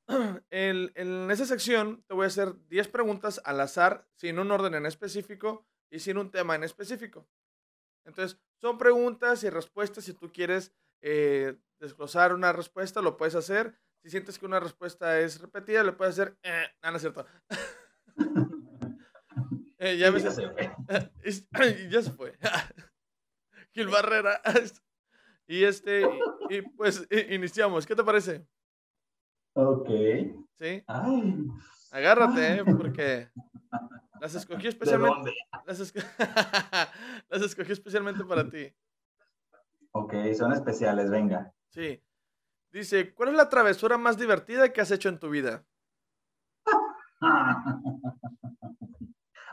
el- 0.50 0.92
en 0.96 1.32
esa 1.32 1.46
sección 1.46 2.04
te 2.08 2.14
voy 2.14 2.26
a 2.26 2.28
hacer 2.28 2.56
10 2.68 2.88
preguntas 2.88 3.42
al 3.46 3.60
azar, 3.62 4.08
sin 4.16 4.40
un 4.40 4.52
orden 4.52 4.74
en 4.76 4.86
específico 4.86 5.66
y 5.90 6.00
sin 6.00 6.18
un 6.18 6.32
tema 6.32 6.56
en 6.56 6.64
específico. 6.64 7.28
Entonces, 8.06 8.40
son 8.60 8.78
preguntas 8.78 9.44
y 9.44 9.50
respuestas. 9.50 10.04
Si 10.06 10.14
tú 10.14 10.32
quieres 10.32 10.74
eh, 11.02 11.58
desglosar 11.80 12.34
una 12.34 12.52
respuesta, 12.54 13.02
lo 13.02 13.18
puedes 13.18 13.36
hacer. 13.36 13.78
Si 14.04 14.10
sientes 14.10 14.38
que 14.38 14.46
una 14.46 14.60
respuesta 14.60 15.20
es 15.22 15.40
repetida, 15.40 15.84
le 15.84 15.94
puedes 15.94 16.20
hacer... 16.20 16.38
Eh, 16.44 16.66
ah, 16.82 16.92
no 16.92 16.98
es 16.98 17.02
cierto. 17.02 17.26
Eh, 19.80 19.98
ya 19.98 20.12
me 20.12 20.20
ya 20.22 20.32
se 20.32 20.48
fue. 20.50 21.90
Ya 21.90 22.02
se 22.02 22.12
fue. 22.12 22.38
Gil 23.74 23.88
Barrera. 23.90 24.42
Y 25.46 25.66
este, 25.66 26.04
y, 26.50 26.56
y 26.56 26.62
pues 26.62 27.06
iniciamos. 27.30 27.86
¿Qué 27.86 27.96
te 27.96 28.04
parece? 28.06 28.48
Ok. 29.54 29.88
¿Sí? 30.56 30.84
Ay, 30.88 31.48
Agárrate, 31.92 32.56
¿eh? 32.58 32.64
porque 32.78 33.30
las 34.20 34.36
escogí 34.36 34.64
¿de 34.64 34.70
especialmente. 34.70 35.16
dónde? 35.16 35.34
Las, 35.66 35.80
esco- 35.80 36.04
las 37.30 37.42
escogí 37.42 37.72
especialmente 37.72 38.24
para 38.26 38.50
ti. 38.50 38.74
Ok, 39.92 40.14
son 40.38 40.54
especiales, 40.54 41.10
venga. 41.10 41.54
Sí. 41.70 42.02
Dice, 42.72 43.14
¿cuál 43.14 43.30
es 43.30 43.36
la 43.36 43.50
travesura 43.50 43.98
más 43.98 44.18
divertida 44.18 44.74
que 44.74 44.82
has 44.82 44.90
hecho 44.92 45.08
en 45.10 45.20
tu 45.20 45.30
vida? 45.30 45.64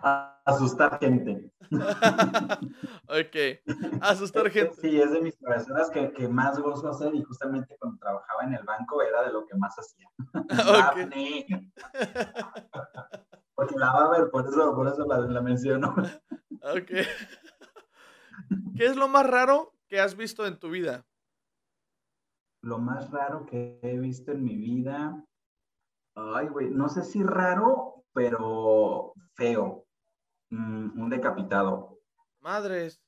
A- 0.02 0.40
Asustar 0.44 0.98
gente. 0.98 1.52
ok. 3.08 3.36
Asustar 4.00 4.50
gente. 4.50 4.74
Sí, 4.80 5.00
es 5.00 5.12
de 5.12 5.20
mis 5.20 5.38
travesuras 5.38 5.90
que, 5.90 6.12
que 6.12 6.26
más 6.28 6.58
gozo 6.58 6.88
hacer 6.88 7.14
y 7.14 7.22
justamente 7.22 7.76
cuando 7.78 7.98
trabajaba 7.98 8.42
en 8.44 8.54
el 8.54 8.64
banco 8.64 9.02
era 9.02 9.22
de 9.22 9.32
lo 9.32 9.46
que 9.46 9.54
más 9.56 9.76
hacía. 9.78 10.08
Porque 13.54 13.76
la 13.76 13.92
va 13.92 14.06
a 14.06 14.10
ver, 14.18 14.30
por 14.30 14.46
eso, 14.46 14.74
por 14.74 14.88
eso 14.88 15.04
la, 15.06 15.18
la 15.20 15.40
menciono. 15.42 15.94
Ok. 16.62 16.90
¿Qué 18.76 18.86
es 18.86 18.96
lo 18.96 19.08
más 19.08 19.26
raro 19.26 19.74
que 19.86 20.00
has 20.00 20.16
visto 20.16 20.46
en 20.46 20.58
tu 20.58 20.70
vida? 20.70 21.04
Lo 22.62 22.78
más 22.78 23.10
raro 23.10 23.46
que 23.46 23.78
he 23.82 23.98
visto 23.98 24.32
en 24.32 24.42
mi 24.44 24.56
vida. 24.56 25.24
Ay, 26.14 26.48
güey, 26.48 26.70
no 26.70 26.88
sé 26.88 27.02
si 27.04 27.22
raro, 27.22 28.04
pero 28.12 29.12
feo. 29.34 29.86
Mm, 30.50 31.00
un 31.00 31.10
decapitado. 31.10 31.98
Madres. 32.40 33.00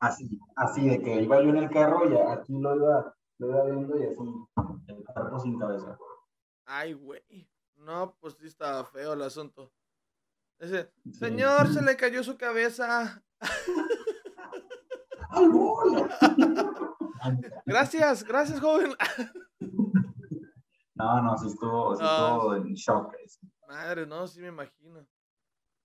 Así, 0.00 0.38
así 0.56 0.88
de 0.88 1.00
que 1.02 1.22
iba 1.22 1.42
yo 1.42 1.48
en 1.50 1.56
el 1.56 1.70
carro 1.70 2.08
y 2.10 2.16
aquí 2.16 2.52
lo 2.58 2.76
iba, 2.76 3.16
lo 3.38 3.48
iba 3.48 3.64
viendo 3.64 3.98
y 3.98 4.06
así, 4.06 4.20
el 4.88 5.04
cuerpo 5.04 5.38
sin 5.40 5.58
cabeza. 5.58 5.96
Ay, 6.66 6.92
güey. 6.92 7.48
No, 7.76 8.16
pues 8.20 8.34
sí 8.34 8.46
estaba 8.46 8.84
feo 8.84 9.14
el 9.14 9.22
asunto. 9.22 9.72
Dice, 10.58 10.92
Sí. 11.04 11.14
señor, 11.14 11.68
se 11.72 11.82
le 11.82 11.96
cayó 11.96 12.22
su 12.22 12.36
cabeza. 12.36 13.22
Gracias, 17.66 18.24
gracias, 18.24 18.60
joven. 18.60 18.92
No, 20.94 21.22
no, 21.22 21.36
sí 21.38 21.48
estuvo, 21.48 21.96
sí 21.96 22.04
estuvo 22.04 22.54
en 22.54 22.74
shock. 22.74 23.12
Madre, 23.68 24.06
no, 24.06 24.26
sí 24.26 24.40
me 24.40 24.48
imagino. 24.48 25.06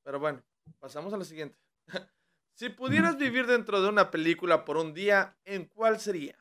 Pero 0.03 0.19
bueno, 0.19 0.41
pasamos 0.79 1.13
a 1.13 1.17
la 1.17 1.25
siguiente. 1.25 1.57
Si 2.53 2.67
pudieras 2.67 3.17
vivir 3.17 3.47
dentro 3.47 3.81
de 3.81 3.87
una 3.87 4.11
película 4.11 4.65
por 4.65 4.75
un 4.75 4.93
día, 4.93 5.37
¿en 5.45 5.63
cuál 5.69 5.97
sería? 5.97 6.35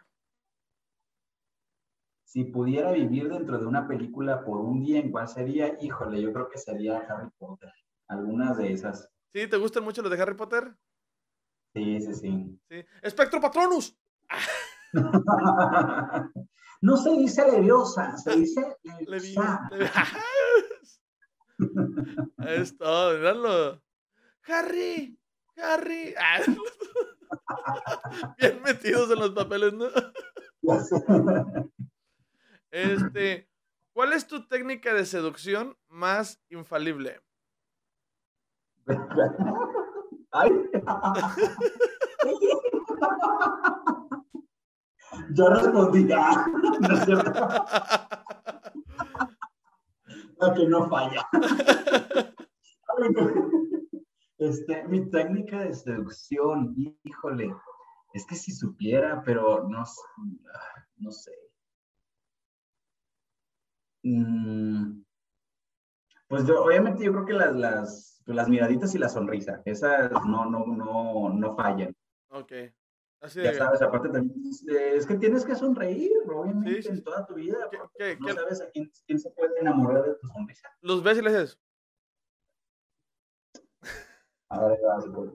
Si 2.24 2.42
pudiera 2.42 2.90
vivir 2.90 3.28
dentro 3.28 3.56
de 3.56 3.64
una 3.64 3.86
película 3.86 4.44
por 4.44 4.58
un 4.58 4.82
día, 4.82 4.98
¿en 4.98 5.12
cuál 5.12 5.28
sería? 5.28 5.76
Híjole, 5.80 6.20
yo 6.20 6.32
creo 6.32 6.48
que 6.50 6.58
sería 6.58 6.98
Harry 7.08 7.30
Potter. 7.38 7.72
Algunas 8.08 8.56
de 8.58 8.72
esas. 8.72 9.08
¿Sí? 9.28 9.46
¿Te 9.46 9.58
gustan 9.58 9.84
mucho 9.84 10.02
los 10.02 10.10
de 10.10 10.20
Harry 10.20 10.34
Potter? 10.34 10.74
Sí, 11.72 12.00
sí, 12.00 12.14
sí. 12.14 12.60
Sí. 12.68 12.84
¡Espectro 13.00 13.40
Patronus! 13.40 13.96
No 16.80 16.96
se 16.96 17.10
dice 17.10 17.44
leviosa, 17.50 18.16
se 18.16 18.36
dice 18.36 18.76
Le 19.06 19.18
vi. 19.18 19.34
leviosa. 19.34 19.70
está, 22.38 23.12
míralo. 23.14 23.82
Harry, 24.48 25.18
Harry. 25.56 26.14
Bien 28.38 28.62
metidos 28.62 29.10
en 29.10 29.18
los 29.18 29.30
papeles, 29.30 29.72
¿no? 29.74 29.86
Este, 32.70 33.48
¿cuál 33.92 34.12
es 34.12 34.26
tu 34.26 34.46
técnica 34.46 34.94
de 34.94 35.04
seducción 35.04 35.76
más 35.88 36.40
infalible? 36.48 37.20
Ay. 40.32 40.50
Yo 45.30 45.48
respondí, 45.48 46.06
que 50.54 50.66
no 50.68 50.88
falla. 50.88 51.28
Este, 54.38 54.84
mi 54.86 55.10
técnica 55.10 55.64
de 55.64 55.74
seducción, 55.74 56.74
híjole, 57.02 57.52
es 58.14 58.24
que 58.26 58.36
si 58.36 58.52
supiera, 58.52 59.20
pero 59.24 59.68
no, 59.68 59.80
ah, 59.80 60.84
no 60.98 61.10
sé. 61.10 61.32
Mm, 64.04 65.02
Pues 66.28 66.46
yo, 66.46 66.62
obviamente 66.62 67.04
yo 67.04 67.12
creo 67.12 67.26
que 67.26 67.32
las, 67.32 67.54
las, 67.56 68.22
pues 68.24 68.36
las 68.36 68.48
miraditas 68.48 68.94
y 68.94 68.98
la 68.98 69.08
sonrisa, 69.08 69.60
esas 69.64 70.10
no, 70.26 70.44
no, 70.48 70.66
no, 70.66 71.30
no 71.30 71.56
fallan. 71.56 71.94
Ok. 72.28 72.52
Así 73.20 73.42
Ya 73.42 73.50
de. 73.50 73.58
sabes, 73.58 73.82
aparte 73.82 74.10
también 74.10 74.40
es, 74.46 75.06
que 75.06 75.16
tienes 75.16 75.44
que 75.44 75.56
sonreír, 75.56 76.12
obviamente, 76.32 76.82
Sí, 76.82 76.88
sí, 76.88 76.88
en 76.98 77.02
toda 77.02 77.26
tu 77.26 77.34
vida. 77.34 77.56
¿Qué- 77.70 77.78
qué- 77.96 78.16
no 78.20 78.26
qué- 78.26 78.34
sabes 78.34 78.60
a 78.60 78.70
quién, 78.70 78.92
quién 79.06 79.18
se 79.18 79.30
puede 79.30 79.58
enamorar 79.58 80.04
de 80.04 80.14
tu 80.14 80.28
sonrisa. 80.28 80.68
Los 80.82 81.02
ves 81.02 81.18
y 81.18 81.22
dices. 81.22 81.58
Ahora 84.50 84.76
ya 84.80 84.88
vas 84.88 85.04
a 85.06 85.12
poder. 85.12 85.32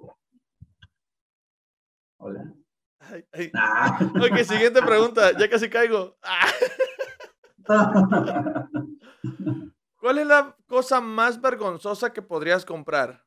Hola. 2.17 2.53
Ay, 2.99 3.25
ay. 3.33 3.51
Ah. 3.55 3.99
Ok, 4.15 4.37
siguiente 4.43 4.81
pregunta. 4.81 5.37
Ya 5.37 5.49
casi 5.49 5.69
caigo. 5.69 6.17
Ah. 6.23 6.47
¿Cuál 9.99 10.19
es 10.19 10.27
la 10.27 10.55
cosa 10.67 10.99
más 10.99 11.39
vergonzosa 11.39 12.11
que 12.11 12.21
podrías 12.21 12.65
comprar? 12.65 13.23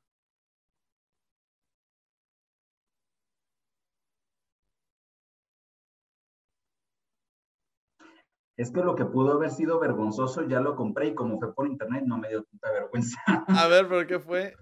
Es 8.58 8.70
que 8.70 8.80
lo 8.80 8.94
que 8.96 9.04
pudo 9.04 9.34
haber 9.34 9.50
sido 9.50 9.78
vergonzoso 9.78 10.42
ya 10.48 10.60
lo 10.60 10.76
compré 10.76 11.08
y 11.08 11.14
como 11.14 11.38
fue 11.38 11.54
por 11.54 11.68
internet 11.68 12.04
no 12.06 12.16
me 12.18 12.28
dio 12.28 12.42
tanta 12.44 12.72
vergüenza. 12.72 13.20
A 13.48 13.68
ver, 13.68 13.86
¿pero 13.86 14.06
qué 14.06 14.18
fue? 14.18 14.54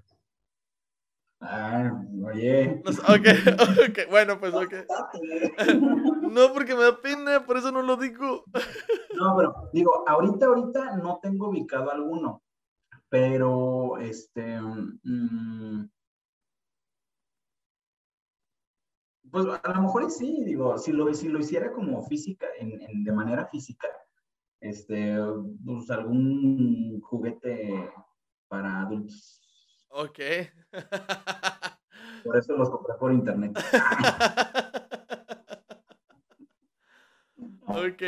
Ah, 1.46 2.02
oye. 2.24 2.80
No 2.84 2.92
sé, 2.92 3.00
ok, 3.02 3.04
ok, 3.90 4.10
bueno, 4.10 4.38
pues 4.40 4.54
ok. 4.54 4.74
No, 6.34 6.52
porque 6.52 6.74
me 6.74 6.82
da 6.82 7.00
pena, 7.00 7.44
por 7.46 7.56
eso 7.58 7.70
no 7.70 7.82
lo 7.82 7.96
digo. 7.96 8.44
No, 9.16 9.36
pero 9.36 9.54
digo, 9.72 10.02
ahorita, 10.08 10.46
ahorita 10.46 10.96
no 10.96 11.20
tengo 11.22 11.48
ubicado 11.50 11.88
alguno, 11.92 12.42
pero 13.08 13.96
este, 13.98 14.60
mm, 14.60 15.88
pues 19.30 19.46
a 19.46 19.72
lo 19.72 19.82
mejor 19.82 20.10
sí, 20.10 20.42
digo, 20.44 20.76
si 20.78 20.90
lo, 20.92 21.14
si 21.14 21.28
lo 21.28 21.38
hiciera 21.38 21.72
como 21.72 22.02
física, 22.06 22.46
en, 22.58 22.80
en- 22.82 23.04
de 23.04 23.12
manera 23.12 23.46
física, 23.46 23.86
este, 24.60 25.16
pues 25.64 25.88
algún 25.90 27.00
juguete 27.02 27.88
para 28.48 28.80
adultos. 28.80 29.40
Ok. 29.96 30.18
Por 32.24 32.36
eso 32.36 32.56
los 32.56 32.68
compré 32.68 32.94
por 32.98 33.12
internet. 33.12 33.56
ok. 37.66 38.02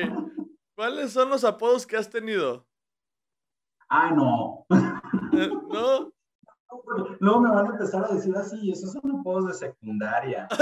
¿Cuáles 0.75 1.13
son 1.13 1.31
los 1.31 1.45
apodos 1.45 1.87
que 1.87 1.97
has 1.97 2.11
tenido? 2.11 2.67
Ah, 3.89 4.11
no. 4.11 4.67
Eh, 5.33 5.49
¿No? 5.69 6.13
Luego 7.21 7.41
me 7.41 7.51
van 7.51 7.67
a 7.67 7.71
empezar 7.71 8.05
a 8.05 8.15
decir 8.15 8.37
así, 8.37 8.73
esos 8.73 8.93
son 8.93 9.21
apodos 9.21 9.47
de 9.49 9.55
secundaria. 9.55 10.49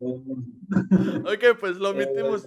Ok, 0.00 1.58
pues 1.58 1.78
lo 1.78 1.90
omitimos. 1.90 2.42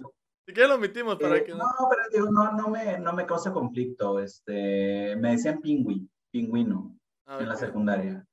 Si 0.46 0.54
quieres 0.54 0.70
lo 0.70 0.76
omitimos 0.76 1.16
para 1.16 1.38
Eh, 1.38 1.44
que 1.44 1.54
no, 1.54 1.58
no. 1.58 1.90
pero 1.90 2.02
digo, 2.14 2.32
no, 2.32 2.52
no, 2.52 2.68
me, 2.68 3.00
no 3.00 3.14
me 3.14 3.26
causa 3.26 3.52
conflicto. 3.52 4.20
Este, 4.20 5.16
me 5.16 5.32
decían 5.32 5.60
pingüi, 5.60 6.08
pingüino 6.30 6.96
Ah, 7.28 7.40
en 7.42 7.50
la 7.50 7.56
secundaria. 7.56 8.26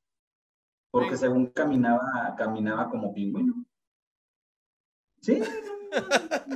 Porque 0.90 1.16
según 1.16 1.46
caminaba, 1.48 2.34
caminaba 2.38 2.88
como 2.88 3.12
pingüino. 3.12 3.64
Sí, 5.20 5.40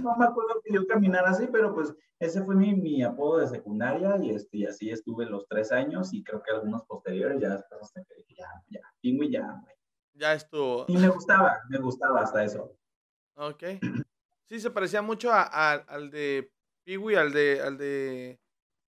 no 0.02 0.16
me 0.16 0.24
acuerdo 0.26 0.60
que 0.64 0.72
yo 0.72 0.86
caminara 0.86 1.30
así, 1.30 1.48
pero 1.50 1.74
pues 1.74 1.92
ese 2.20 2.42
fue 2.44 2.54
mi, 2.54 2.74
mi 2.74 3.02
apodo 3.02 3.38
de 3.38 3.48
secundaria 3.48 4.16
y, 4.22 4.30
este, 4.30 4.58
y 4.58 4.66
así 4.66 4.90
estuve 4.90 5.26
los 5.26 5.46
tres 5.48 5.72
años 5.72 6.12
y 6.12 6.22
creo 6.22 6.42
que 6.42 6.50
algunos 6.52 6.84
posteriores 6.84 7.40
ya 7.40 7.50
después 7.50 7.80
hasta 7.82 8.04
que 8.04 8.14
dije, 8.16 8.34
ya, 8.38 8.48
ya, 8.68 8.80
pingüi 9.00 9.30
ya, 9.32 9.42
güey. 9.62 9.74
Ya 10.14 10.34
estuvo. 10.34 10.84
Y 10.88 10.96
me 10.96 11.08
gustaba, 11.08 11.58
me 11.68 11.78
gustaba 11.78 12.20
hasta 12.22 12.44
eso. 12.44 12.76
Ok. 13.36 13.62
Sí, 14.48 14.60
se 14.60 14.70
parecía 14.70 15.00
mucho 15.02 15.32
a, 15.32 15.42
a- 15.42 15.72
al 15.74 16.10
de 16.10 16.52
Peewee, 16.84 17.16
al 17.16 17.32
de, 17.32 17.60
al 17.62 17.78
de 17.78 18.40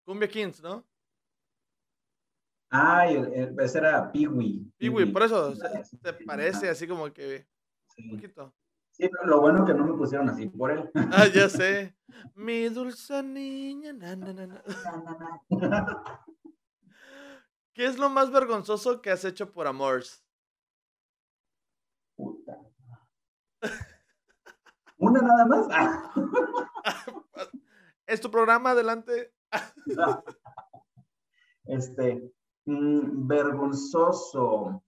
Cumbia 0.05 0.27
Kings, 0.27 0.61
¿no? 0.61 0.83
Ah, 2.69 3.07
el, 3.07 3.33
el- 3.33 3.59
ese 3.59 3.77
era 3.77 4.11
Peewee. 4.11 4.65
Peewee, 4.77 5.05
por 5.05 5.23
eso 5.23 5.55
se, 5.55 6.13
parece 6.25 6.69
así 6.69 6.87
como 6.87 7.11
que 7.13 7.47
sí. 7.87 8.03
un 8.03 8.15
poquito. 8.17 8.53
Sí, 8.91 9.07
pero 9.09 9.25
lo 9.29 9.41
bueno 9.41 9.63
que 9.65 9.73
no 9.73 9.85
me 9.85 9.93
pusieron 9.97 10.27
así 10.29 10.47
por 10.49 10.71
él. 10.71 10.89
Ah, 11.11 11.27
ya 11.27 11.47
sé. 11.49 11.95
Mi 12.35 12.67
dulce 12.69 13.21
niña. 13.23 13.93
na, 13.93 14.15
na, 14.15 14.33
na, 14.33 14.47
na. 14.47 14.63
¿Qué 17.73 17.85
es 17.85 17.97
lo 17.99 18.09
más 18.09 18.31
vergonzoso 18.31 19.01
que 19.01 19.11
has 19.11 19.23
hecho 19.23 19.51
por 19.51 19.67
amores? 19.67 20.25
Puta. 22.15 22.57
¿Una 24.97 25.21
nada 25.21 25.45
más? 25.45 25.67
¿Es 28.07 28.19
tu 28.19 28.31
programa? 28.31 28.71
Adelante. 28.71 29.31
Este, 31.65 32.31
mm, 32.67 33.27
vergonzoso. 33.27 34.83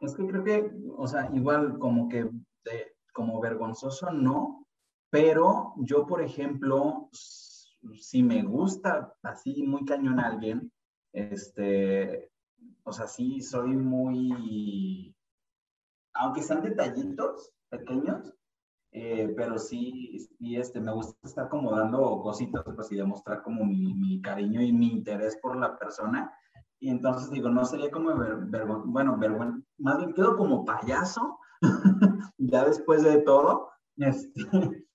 Es 0.00 0.14
que 0.14 0.26
creo 0.26 0.44
que, 0.44 0.70
o 0.96 1.06
sea, 1.06 1.30
igual 1.34 1.78
como 1.78 2.08
que, 2.08 2.24
de- 2.64 2.96
como 3.12 3.40
vergonzoso 3.40 4.10
no, 4.12 4.66
pero 5.10 5.74
yo, 5.78 6.06
por 6.06 6.20
ejemplo, 6.22 7.08
si 7.12 8.22
me 8.22 8.42
gusta 8.42 9.14
así 9.22 9.62
muy 9.62 9.84
cañón 9.84 10.20
a 10.20 10.28
alguien, 10.28 10.72
este, 11.12 12.30
o 12.84 12.92
sea, 12.92 13.06
sí 13.06 13.40
soy 13.40 13.70
muy, 13.76 15.14
aunque 16.14 16.42
sean 16.42 16.62
detallitos 16.62 17.52
pequeños, 17.68 18.34
eh, 18.92 19.32
pero 19.36 19.58
sí, 19.58 20.18
sí, 20.38 20.56
este, 20.56 20.80
me 20.80 20.92
gusta 20.92 21.16
estar 21.28 21.48
como 21.48 21.72
dando 21.76 22.20
cositas, 22.22 22.64
pues, 22.74 22.90
y 22.92 22.96
demostrar 22.96 23.42
como 23.42 23.64
mi, 23.64 23.94
mi 23.94 24.20
cariño 24.22 24.62
y 24.62 24.72
mi 24.72 24.88
interés 24.92 25.36
por 25.42 25.56
la 25.56 25.78
persona. 25.78 26.32
Y 26.80 26.90
entonces 26.90 27.30
digo, 27.30 27.48
no 27.50 27.64
sería 27.64 27.90
como, 27.90 28.16
ver, 28.16 28.36
vergon- 28.46 28.84
bueno, 28.86 29.16
vergüenza, 29.18 29.58
más 29.78 29.98
bien 29.98 30.12
quedo 30.14 30.36
como 30.36 30.64
payaso, 30.64 31.38
ya 32.38 32.64
después 32.64 33.02
de 33.02 33.18
todo. 33.22 33.70
Este, 33.96 34.42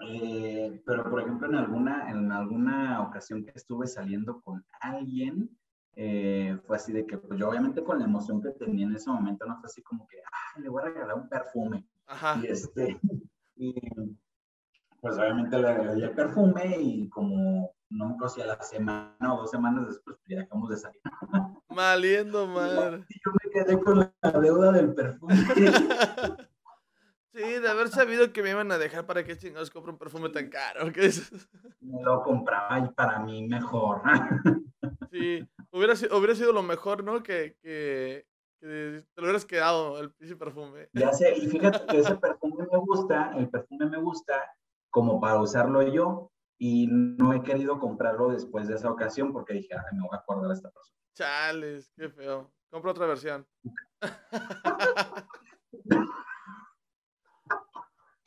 eh, 0.00 0.82
pero, 0.84 1.08
por 1.10 1.20
ejemplo, 1.20 1.48
en 1.48 1.54
alguna, 1.54 2.10
en 2.10 2.32
alguna 2.32 3.02
ocasión 3.02 3.44
que 3.44 3.52
estuve 3.54 3.86
saliendo 3.86 4.40
con 4.42 4.64
alguien, 4.80 5.56
eh, 5.94 6.58
fue 6.66 6.76
así 6.76 6.92
de 6.92 7.06
que, 7.06 7.18
pues 7.18 7.38
yo 7.38 7.48
obviamente 7.50 7.84
con 7.84 7.98
la 7.98 8.06
emoción 8.06 8.40
que 8.42 8.50
tenía 8.50 8.86
en 8.86 8.96
ese 8.96 9.10
momento, 9.10 9.46
no 9.46 9.56
fue 9.60 9.66
así 9.66 9.82
como 9.82 10.06
que, 10.08 10.18
le 10.60 10.68
voy 10.68 10.82
a 10.82 10.86
regalar 10.86 11.16
un 11.16 11.28
perfume. 11.28 11.86
Ajá. 12.06 12.40
Y 12.42 12.46
este, 12.46 12.98
y 13.56 13.74
pues 15.00 15.18
obviamente 15.18 15.58
le 15.58 15.68
agregué 15.68 16.04
el 16.04 16.10
perfume 16.12 16.76
y 16.80 17.08
como 17.08 17.74
no 17.90 18.16
me 18.16 18.28
si 18.28 18.40
a 18.40 18.46
la 18.46 18.62
semana 18.62 19.34
o 19.34 19.38
dos 19.42 19.50
semanas 19.50 19.86
después 19.88 20.16
pues, 20.16 20.28
ya 20.28 20.38
dejamos 20.40 20.70
de 20.70 20.76
salir. 20.76 21.00
Maliendo, 21.68 22.46
madre. 22.48 23.04
Y 23.08 23.14
yo 23.24 23.32
me 23.32 23.50
quedé 23.50 23.80
con 23.82 23.98
la 23.98 24.30
deuda 24.40 24.72
del 24.72 24.94
perfume. 24.94 25.34
Sí, 27.34 27.40
de 27.40 27.66
haber 27.66 27.88
sabido 27.88 28.30
que 28.30 28.42
me 28.42 28.50
iban 28.50 28.70
a 28.72 28.76
dejar 28.76 29.06
para 29.06 29.24
que 29.24 29.38
chingados 29.38 29.70
compre 29.70 29.90
un 29.92 29.98
perfume 29.98 30.28
tan 30.28 30.50
caro. 30.50 30.92
¿Qué? 30.92 31.10
Me 31.80 32.02
lo 32.02 32.22
compraba 32.22 32.78
y 32.80 32.88
para 32.92 33.20
mí 33.20 33.48
mejor. 33.48 34.02
Sí, 35.10 35.42
hubiera, 35.70 35.96
si- 35.96 36.12
hubiera 36.12 36.34
sido 36.34 36.52
lo 36.52 36.62
mejor, 36.62 37.02
¿no? 37.02 37.22
Que, 37.22 37.56
que, 37.62 38.26
que 38.62 39.04
te 39.14 39.20
lo 39.20 39.24
hubieras 39.26 39.44
quedado 39.44 39.98
el 39.98 40.12
pinche 40.12 40.36
perfume. 40.36 40.88
Ya 40.92 41.12
sé, 41.12 41.36
y 41.36 41.48
fíjate 41.48 41.84
que 41.86 41.98
ese 41.98 42.14
perfume 42.14 42.64
me 42.70 42.78
gusta, 42.78 43.32
el 43.36 43.50
perfume 43.50 43.86
me 43.86 43.98
gusta 44.00 44.40
como 44.90 45.20
para 45.20 45.40
usarlo 45.40 45.82
yo 45.82 46.30
y 46.58 46.86
no 46.88 47.32
he 47.32 47.42
querido 47.42 47.80
comprarlo 47.80 48.28
después 48.30 48.68
de 48.68 48.74
esa 48.76 48.88
ocasión 48.90 49.32
porque 49.32 49.54
dije, 49.54 49.74
ay, 49.74 49.96
me 49.96 50.02
voy 50.06 50.10
a 50.12 50.18
acordar 50.18 50.46
de 50.48 50.54
esta 50.54 50.70
persona. 50.70 50.96
Chales, 51.16 51.92
qué 51.96 52.08
feo. 52.08 52.52
Compra 52.70 52.92
otra 52.92 53.06
versión. 53.06 53.46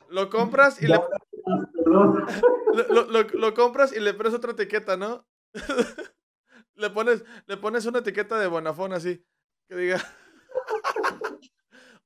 Lo 0.08 0.30
compras 0.30 0.80
y 0.82 0.86
le, 0.86 1.00
lo- 1.86 3.04
lo- 3.10 3.22
lo 3.22 3.54
compras 3.54 3.92
y 3.92 4.00
le 4.00 4.14
pones 4.14 4.34
otra 4.34 4.52
etiqueta, 4.52 4.96
¿no? 4.96 5.26
le 6.74 6.90
pones, 6.90 7.24
le 7.46 7.56
pones 7.56 7.86
una 7.86 7.98
etiqueta 8.00 8.38
de 8.38 8.46
Bonafón 8.46 8.92
así, 8.92 9.24
que 9.68 9.74
diga. 9.76 9.98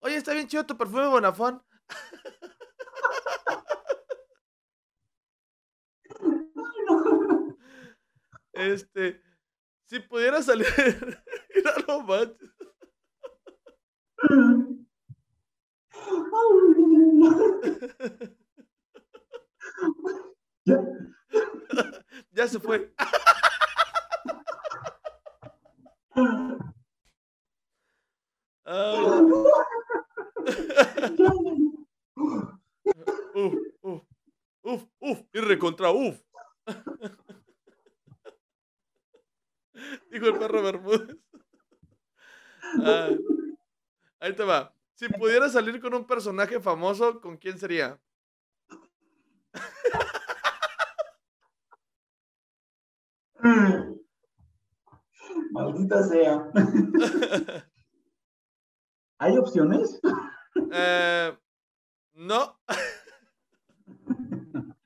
Oye, 0.01 0.17
está 0.17 0.33
bien 0.33 0.49
chido 0.49 0.65
tu 0.67 0.77
perfume 0.77 1.07
Bonafón. 1.09 1.63
Este, 8.53 9.23
si 9.87 10.01
pudiera 10.01 10.43
salir, 10.43 10.67
mira 11.55 11.73
no 11.89 12.03
manches. 12.03 12.51
Ya. 20.67 20.77
Ya 22.33 22.49
se 22.49 22.61
fue. 22.61 22.93
Ay, 28.65 29.05
uf, 33.35 33.55
uf, 33.83 34.03
uf, 34.63 34.85
uf, 35.01 35.19
y 35.33 35.41
recontra 35.41 35.91
uf. 35.91 36.21
Dijo 40.11 40.27
el 40.27 40.39
perro 40.39 40.63
Bermúdez. 40.63 41.17
Ah, 42.85 43.09
ahí 44.21 44.33
te 44.35 44.45
va. 44.45 44.73
Si 44.95 45.09
pudieras 45.09 45.53
salir 45.53 45.81
con 45.81 45.95
un 45.95 46.07
personaje 46.07 46.61
famoso, 46.61 47.21
¿con 47.21 47.37
quién 47.39 47.59
sería? 47.59 47.99
Maldita 55.53 56.03
sea. 56.05 56.51
¿Hay 59.21 59.37
opciones? 59.37 60.01
Eh, 60.73 61.37
no. 62.15 62.59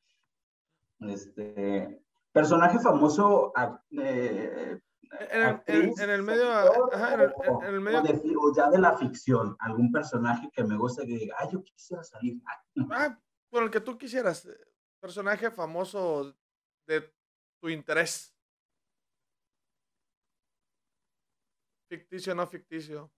Este, 1.01 2.02
personaje 2.32 2.78
famoso 2.78 3.52
eh, 3.90 4.81
En 5.11 5.20
el, 5.20 5.43
en- 5.43 5.43
actriz, 5.43 5.98
en 6.01 6.11
el 6.11 6.23
medio, 6.23 6.51
ajá, 6.51 7.15
en 7.15 7.20
el, 7.20 7.32
o- 7.36 7.62
en 7.62 7.69
el 7.69 7.78
o 7.78 7.81
medio, 7.82 8.01
de 8.02 8.23
o 8.39 8.55
ya 8.56 8.70
de 8.70 8.78
la 8.78 8.97
ficción, 8.97 9.55
algún 9.61 9.93
personaje 9.93 10.48
que 10.51 10.65
me 10.65 10.78
guste 10.78 11.06
que 11.06 11.12
diga, 11.19 11.36
ay, 11.39 11.48
yo 11.52 11.62
quisiera 11.62 12.02
salir. 12.02 12.40
Ah, 12.90 12.93
ah, 12.93 13.20
con 13.51 13.65
el 13.65 13.70
que 13.70 13.81
tú 13.81 13.98
quisieras, 13.98 14.47
eh, 14.47 14.56
personaje 14.98 15.51
famoso 15.51 16.35
de 16.86 17.12
tu 17.61 17.69
interés. 17.69 18.35
Ficticio, 21.90 22.35
no 22.35 22.47
ficticio. 22.47 23.12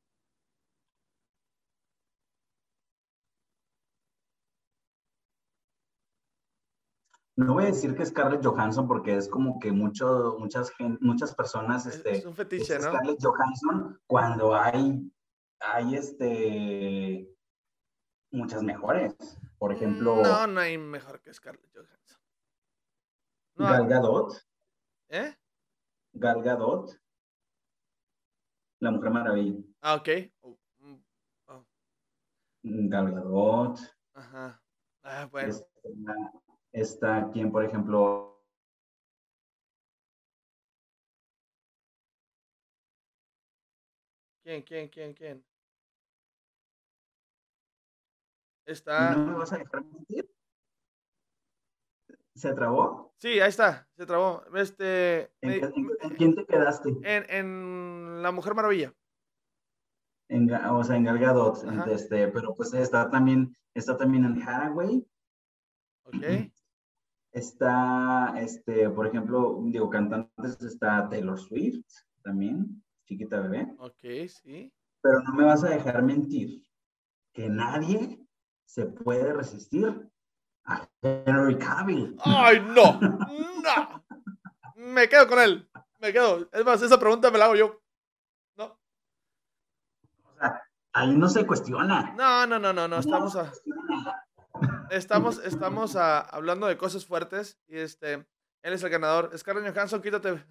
No 7.38 7.52
voy 7.52 7.64
a 7.64 7.66
decir 7.66 7.94
que 7.94 8.02
es 8.02 8.08
Scarlett 8.08 8.44
Johansson 8.44 8.88
porque 8.88 9.14
es 9.14 9.28
como 9.28 9.60
que 9.60 9.70
mucho, 9.70 10.36
muchas, 10.38 10.72
muchas 11.00 11.34
personas, 11.34 11.84
Es, 11.84 11.96
este, 11.96 12.12
es 12.12 12.24
un 12.24 12.34
fetiche, 12.34 12.76
es 12.76 12.82
¿no? 12.84 12.90
Scarlett 12.90 13.22
Johansson 13.22 14.00
cuando 14.06 14.54
hay, 14.54 15.12
hay 15.60 15.94
este, 15.96 17.30
muchas 18.30 18.62
mejores. 18.62 19.14
Por 19.58 19.72
ejemplo, 19.72 20.22
No, 20.22 20.46
no 20.46 20.60
hay 20.60 20.78
mejor 20.78 21.20
que 21.20 21.32
Scarlett 21.34 21.70
Johansson. 21.74 22.22
No, 23.56 23.66
Gal 23.66 23.86
Gadot, 23.86 24.46
¿eh? 25.08 25.34
Gal 26.14 26.42
Gadot, 26.42 26.98
la 28.80 28.90
Mujer 28.90 29.10
Maravilla. 29.10 29.62
Ah, 29.82 29.94
ok. 29.96 30.08
Oh, 30.40 30.58
mm, 30.78 31.04
oh, 31.48 31.66
Gal 32.62 33.12
Gadot, 33.12 33.78
ajá. 34.14 34.62
Ah, 35.02 35.28
bueno. 35.30 35.48
está, 35.50 35.72
está 36.72 37.30
quien, 37.32 37.50
por 37.50 37.64
ejemplo, 37.64 38.32
¿Quién, 44.42 44.62
quién, 44.62 44.88
quién, 44.88 45.12
quién? 45.12 45.44
Está. 48.64 49.16
¿No 49.16 49.26
me 49.26 49.34
vas 49.38 49.52
a 49.52 49.58
dejar 49.58 49.84
mentir? 49.84 50.30
¿Se 52.34 52.52
trabó? 52.54 53.12
Sí, 53.16 53.40
ahí 53.40 53.48
está, 53.48 53.88
se 53.96 54.06
trabó. 54.06 54.44
Este. 54.54 55.32
¿En, 55.40 55.48
me- 55.50 55.60
qué- 55.60 55.66
en- 55.66 55.90
en 56.00 56.10
quién 56.16 56.34
te 56.36 56.46
quedaste? 56.46 56.90
en, 57.02 57.26
en 57.30 58.22
La 58.22 58.30
Mujer 58.30 58.54
Maravilla. 58.54 58.94
En, 60.28 60.52
o 60.52 60.84
sea, 60.84 60.96
en 60.96 61.04
Gal 61.04 61.18
Gadot, 61.18 61.56
este, 61.88 62.28
pero 62.28 62.52
pues 62.54 62.74
está 62.74 63.08
también, 63.10 63.56
está 63.74 63.96
también 63.96 64.24
en 64.24 64.42
Hathaway, 64.42 65.06
Ok. 66.04 66.14
Está, 67.36 68.34
este, 68.38 68.88
por 68.90 69.06
ejemplo, 69.06 69.60
digo, 69.64 69.90
cantantes 69.90 70.60
está 70.62 71.08
Taylor 71.08 71.38
Swift, 71.38 71.84
también, 72.22 72.82
chiquita 73.04 73.40
bebé, 73.40 73.74
Ok, 73.78 74.28
sí. 74.28 74.72
pero 75.02 75.20
no 75.20 75.34
me 75.34 75.44
vas 75.44 75.62
a 75.62 75.68
dejar 75.68 76.02
mentir 76.02 76.62
que 77.32 77.48
nadie 77.48 78.26
se 78.64 78.86
puede 78.86 79.32
resistir 79.32 80.10
a 80.64 80.88
Henry 81.02 81.58
Cavill. 81.58 82.16
¡Ay, 82.24 82.60
no! 82.60 82.98
¡No! 83.62 84.04
Me 84.74 85.08
quedo 85.08 85.28
con 85.28 85.38
él. 85.38 85.68
Me 86.00 86.12
quedo. 86.12 86.48
Es 86.52 86.64
más, 86.64 86.80
esa 86.82 86.98
pregunta 86.98 87.30
me 87.30 87.38
la 87.38 87.44
hago 87.44 87.56
yo. 87.56 87.80
No. 88.56 88.78
O 90.24 90.34
sea, 90.38 90.62
ahí 90.92 91.16
no 91.16 91.28
se 91.28 91.46
cuestiona. 91.46 92.14
No, 92.16 92.46
no, 92.46 92.58
no, 92.58 92.72
no, 92.72 92.88
no. 92.88 92.98
Estamos 92.98 93.36
a. 93.36 93.52
estamos, 94.90 95.38
estamos 95.44 95.96
a- 95.96 96.20
hablando 96.20 96.66
de 96.66 96.76
cosas 96.76 97.04
fuertes. 97.06 97.58
Y 97.68 97.78
este, 97.78 98.14
él 98.14 98.72
es 98.72 98.82
el 98.82 98.90
ganador. 98.90 99.36
Scarlett 99.36 99.74
Johansson, 99.74 100.02
quítate. 100.02 100.44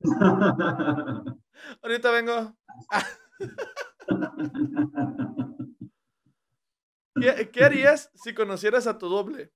Ahorita 1.82 2.10
vengo. 2.10 2.56
¿Qué, 7.20 7.50
qué 7.50 7.64
harías 7.64 8.10
si 8.14 8.34
conocieras 8.34 8.86
a 8.86 8.98
tu 8.98 9.08
doble? 9.08 9.52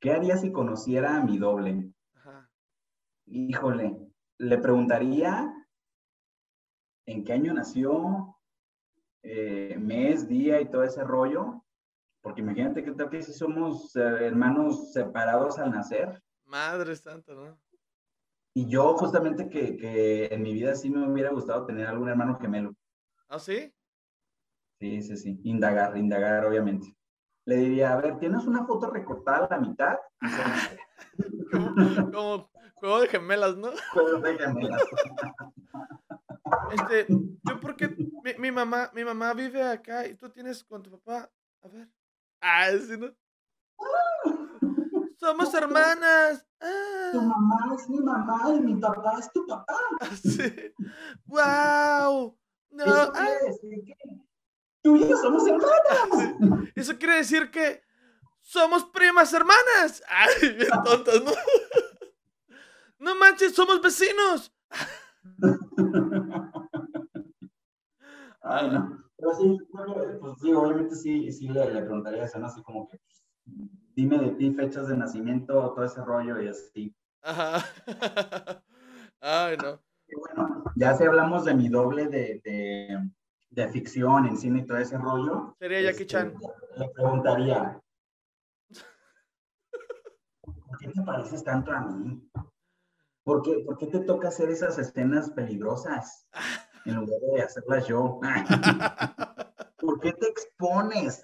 ¿Qué 0.00 0.12
haría 0.12 0.36
si 0.36 0.52
conociera 0.52 1.16
a 1.16 1.24
mi 1.24 1.38
doble? 1.38 1.92
Ajá. 2.14 2.50
Híjole, 3.26 3.96
le 4.38 4.58
preguntaría 4.58 5.52
en 7.06 7.24
qué 7.24 7.32
año 7.32 7.54
nació, 7.54 8.38
eh, 9.22 9.76
mes, 9.80 10.28
día 10.28 10.60
y 10.60 10.70
todo 10.70 10.84
ese 10.84 11.02
rollo, 11.04 11.63
porque 12.24 12.40
imagínate 12.40 12.82
que 12.82 12.92
tal 12.92 13.10
que 13.10 13.22
si 13.22 13.34
somos 13.34 13.94
eh, 13.96 14.00
hermanos 14.00 14.92
separados 14.94 15.58
al 15.58 15.70
nacer, 15.70 16.22
Madre 16.46 16.96
santa, 16.96 17.34
¿no? 17.34 17.60
y 18.54 18.66
yo 18.66 18.96
justamente 18.96 19.50
que, 19.50 19.76
que 19.76 20.26
en 20.26 20.42
mi 20.42 20.54
vida 20.54 20.74
sí 20.74 20.88
me 20.88 21.06
hubiera 21.06 21.30
gustado 21.30 21.66
tener 21.66 21.86
algún 21.86 22.08
hermano 22.08 22.38
gemelo. 22.38 22.74
¿Ah, 23.28 23.38
sí? 23.38 23.74
Sí, 24.80 25.02
sí, 25.02 25.16
sí, 25.16 25.40
indagar, 25.44 25.96
indagar, 25.98 26.46
obviamente. 26.46 26.96
Le 27.44 27.56
diría, 27.56 27.92
a 27.92 28.00
ver, 28.00 28.18
¿tienes 28.18 28.46
una 28.46 28.64
foto 28.64 28.90
recortada 28.90 29.46
a 29.46 29.50
la 29.50 29.58
mitad? 29.58 29.98
Como, 31.50 31.74
como 32.14 32.50
juego 32.74 33.00
de 33.00 33.08
gemelas, 33.08 33.56
¿no? 33.56 33.70
Juegos 33.92 34.22
de 34.22 34.38
gemelas. 34.38 34.82
Este, 36.70 37.06
yo 37.08 37.60
porque 37.60 37.88
mi, 38.22 38.34
mi 38.38 38.50
mamá, 38.50 38.90
mi 38.94 39.04
mamá 39.04 39.34
vive 39.34 39.62
acá 39.62 40.06
y 40.06 40.14
tú 40.14 40.30
tienes 40.30 40.64
con 40.64 40.82
tu 40.82 40.90
papá. 40.90 41.30
A 41.62 41.68
ver. 41.68 41.88
Ah, 42.46 42.68
sí, 42.78 42.96
¿no? 42.98 43.08
Somos 45.18 45.54
hermanas. 45.54 46.46
Tu 46.60 46.66
Ah, 46.66 47.22
mamá 47.22 47.74
es 47.74 47.88
mi 47.88 48.00
mamá 48.00 48.42
y 48.54 48.60
mi 48.60 48.76
papá 48.80 49.16
es 49.18 49.32
tu 49.32 49.46
papá. 49.46 49.78
sí. 50.22 50.74
Wow. 51.26 52.38
No, 52.70 52.84
Eso 52.84 53.12
ah, 53.14 53.24
quiere 53.24 53.46
decir 53.46 53.84
que 53.86 53.94
tú 54.82 54.96
y 54.96 55.08
yo 55.08 55.16
somos 55.16 55.46
hermanas. 55.46 56.68
eso 56.74 56.98
quiere 56.98 57.14
decir 57.16 57.50
que 57.50 57.82
somos 58.42 58.84
primas 58.86 59.32
hermanas. 59.32 60.02
Ay, 60.08 60.50
bien 60.58 60.70
tontas, 60.84 61.22
¿no? 61.24 61.32
No 62.98 63.14
manches, 63.16 63.54
somos 63.54 63.80
vecinos. 63.80 64.52
Ay, 68.42 68.70
no. 68.70 69.03
Pero 69.16 69.34
sí, 69.34 69.58
pues 70.20 70.34
sí, 70.40 70.52
obviamente 70.52 70.94
sí, 70.96 71.32
sí 71.32 71.48
le, 71.48 71.72
le 71.72 71.82
preguntaría 71.82 72.24
eso, 72.24 72.38
¿no? 72.38 72.46
Así 72.46 72.62
como 72.62 72.88
que, 72.88 72.98
dime 73.94 74.18
de 74.18 74.30
ti, 74.30 74.52
fechas 74.52 74.88
de 74.88 74.96
nacimiento, 74.96 75.72
todo 75.74 75.84
ese 75.84 76.04
rollo 76.04 76.40
y 76.40 76.48
así. 76.48 76.94
Ajá. 77.22 77.64
Ay, 79.20 79.56
no. 79.56 79.80
Y 80.08 80.16
bueno, 80.16 80.64
ya 80.76 80.94
si 80.94 81.04
hablamos 81.04 81.44
de 81.44 81.54
mi 81.54 81.68
doble 81.68 82.08
de, 82.08 82.40
de, 82.44 83.10
de 83.50 83.68
ficción 83.68 84.26
en 84.26 84.36
cine 84.36 84.60
y 84.60 84.66
todo 84.66 84.78
ese 84.78 84.98
rollo. 84.98 85.54
Sería 85.58 85.80
Jackie 85.80 86.02
este, 86.02 86.06
Chan. 86.06 86.34
Le 86.76 86.88
preguntaría, 86.90 87.80
¿por 90.42 90.78
qué 90.78 90.88
te 90.88 91.02
pareces 91.02 91.44
tanto 91.44 91.72
a 91.72 91.80
mí? 91.80 92.28
¿Por 93.22 93.42
qué, 93.42 93.62
por 93.64 93.78
qué 93.78 93.86
te 93.86 94.00
toca 94.00 94.28
hacer 94.28 94.50
esas 94.50 94.78
escenas 94.78 95.30
peligrosas 95.30 96.28
en 96.86 96.94
lugar 96.96 97.20
de 97.34 97.42
hacerlas 97.42 97.86
yo? 97.86 98.20
¿Por 99.78 100.00
qué 100.00 100.12
te 100.12 100.26
expones? 100.28 101.22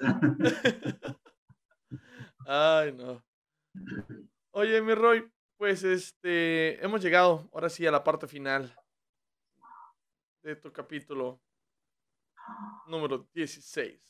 Ay, 2.47 2.93
no. 2.93 3.23
Oye, 4.53 4.81
mi 4.82 4.95
Roy, 4.95 5.31
pues 5.57 5.82
este, 5.85 6.82
hemos 6.85 7.03
llegado 7.03 7.49
ahora 7.53 7.69
sí 7.69 7.87
a 7.87 7.91
la 7.93 8.03
parte 8.05 8.27
final 8.27 8.74
de 10.43 10.57
tu 10.57 10.73
capítulo 10.73 11.41
número 12.87 13.28
16. 13.35 14.01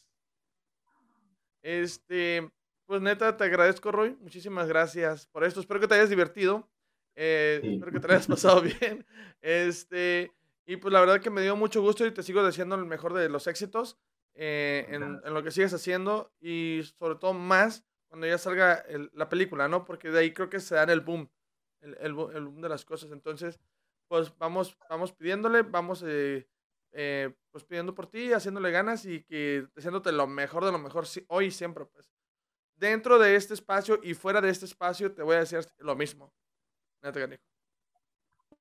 Este, 1.63 2.51
pues 2.87 3.03
neta, 3.03 3.37
te 3.37 3.45
agradezco, 3.45 3.93
Roy. 3.93 4.17
Muchísimas 4.21 4.67
gracias 4.67 5.27
por 5.27 5.45
esto. 5.45 5.61
Espero 5.61 5.81
que 5.81 5.89
te 5.89 5.95
hayas 5.95 6.11
divertido. 6.11 6.69
eh, 7.15 7.61
Sí. 7.63 7.75
Espero 7.75 7.93
que 7.93 8.01
te 8.01 8.07
lo 8.09 8.15
hayas 8.15 8.27
pasado 8.27 8.63
bien. 8.63 9.07
Este, 9.43 10.33
y 10.66 10.77
pues 10.77 10.93
la 10.93 11.01
verdad 11.01 11.20
que 11.20 11.31
me 11.31 11.43
dio 11.43 11.57
mucho 11.57 11.81
gusto 11.82 12.07
y 12.07 12.12
te 12.12 12.23
sigo 12.23 12.43
deseando 12.45 12.77
el 12.77 12.85
mejor 12.87 13.15
de 13.15 13.28
los 13.28 13.47
éxitos 13.47 13.99
eh, 14.35 14.87
en, 14.89 15.20
en 15.24 15.35
lo 15.35 15.43
que 15.43 15.51
sigues 15.51 15.74
haciendo 15.74 16.32
y 16.41 16.82
sobre 16.99 17.16
todo 17.16 17.32
más 17.35 17.85
cuando 18.09 18.27
ya 18.27 18.39
salga 18.39 18.74
el- 18.74 19.11
la 19.15 19.28
película, 19.28 19.69
¿no? 19.69 19.85
Porque 19.85 20.11
de 20.11 20.19
ahí 20.20 20.32
creo 20.35 20.51
que 20.51 20.61
se 20.61 20.74
dan 20.74 20.91
el 20.91 21.01
boom, 21.01 21.31
el, 21.81 21.95
el 22.01 22.07
el 22.35 22.45
boom 22.47 22.61
de 22.61 22.69
las 22.69 22.85
cosas. 22.85 23.11
Entonces, 23.12 23.61
pues 24.09 24.37
vamos, 24.39 24.77
vamos 24.89 25.12
pidiéndole, 25.12 25.62
vamos 25.62 26.03
eh, 26.07 26.49
eh, 26.93 27.35
pues 27.53 27.65
pidiendo 27.65 27.95
por 27.95 28.07
ti, 28.09 28.32
haciéndole 28.32 28.70
ganas 28.73 29.05
y 29.07 29.23
que 29.24 29.66
deseándote 29.74 30.12
lo 30.12 30.27
mejor 30.27 30.65
de 30.65 30.73
lo 30.73 30.78
mejor 30.78 31.05
hoy 31.28 31.47
y 31.47 31.51
siempre, 31.51 31.85
pues. 31.87 32.11
Dentro 32.77 33.19
de 33.19 33.37
este 33.37 33.55
espacio 33.55 34.01
y 34.03 34.15
fuera 34.15 34.41
de 34.41 34.51
este 34.51 34.65
espacio 34.66 35.12
te 35.15 35.23
voy 35.23 35.37
a 35.37 35.41
decir 35.41 35.61
lo 35.78 35.97
mismo. 35.97 36.32
Neta, 37.03 37.20
canijo. 37.20 37.45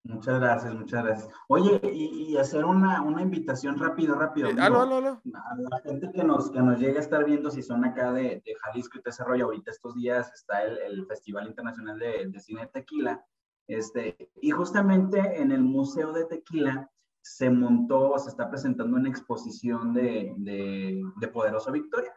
Muchas 0.04 0.40
gracias, 0.40 0.74
muchas 0.74 1.04
gracias. 1.04 1.34
Oye, 1.50 1.80
y, 1.84 2.32
y 2.32 2.38
hacer 2.38 2.64
una, 2.66 3.02
una 3.02 3.22
invitación 3.22 3.78
rápido, 3.78 4.16
rápido. 4.16 4.48
Eh, 4.48 4.52
amigo. 4.52 4.66
aló, 4.66 4.82
aló, 4.82 4.96
aló. 4.96 5.22
a 5.36 5.56
la 5.58 5.82
gente 5.82 6.10
que 6.14 6.24
nos, 6.24 6.52
que 6.52 6.62
nos 6.62 6.80
llegue 6.80 6.98
a 6.98 7.02
estar 7.02 7.26
viendo, 7.26 7.52
si 7.52 7.62
son 7.62 7.84
acá 7.84 8.14
de, 8.14 8.42
de 8.46 8.56
Jalisco 8.62 8.98
y 8.98 9.02
todo 9.02 9.10
ese 9.10 9.24
rollo, 9.24 9.46
ahorita 9.46 9.72
estos 9.72 9.96
días 9.96 10.32
está 10.34 10.64
el, 10.64 10.78
el 10.80 11.06
Festival 11.06 11.48
Internacional 11.48 12.00
de, 12.00 12.28
de 12.28 12.40
Cine 12.40 12.62
de 12.62 12.68
Tequila, 12.68 13.26
este, 13.68 14.32
y 14.42 14.52
justamente 14.52 15.42
en 15.42 15.52
el 15.52 15.62
Museo 15.62 16.12
de 16.14 16.26
Tequila 16.26 16.90
se 17.22 17.50
montó, 17.50 18.18
se 18.18 18.30
está 18.30 18.50
presentando 18.50 18.96
una 18.98 19.10
exposición 19.10 19.94
de, 19.94 20.34
de, 20.38 21.04
de 21.18 21.28
Poderoso 21.28 21.72
Victoria. 21.72 22.14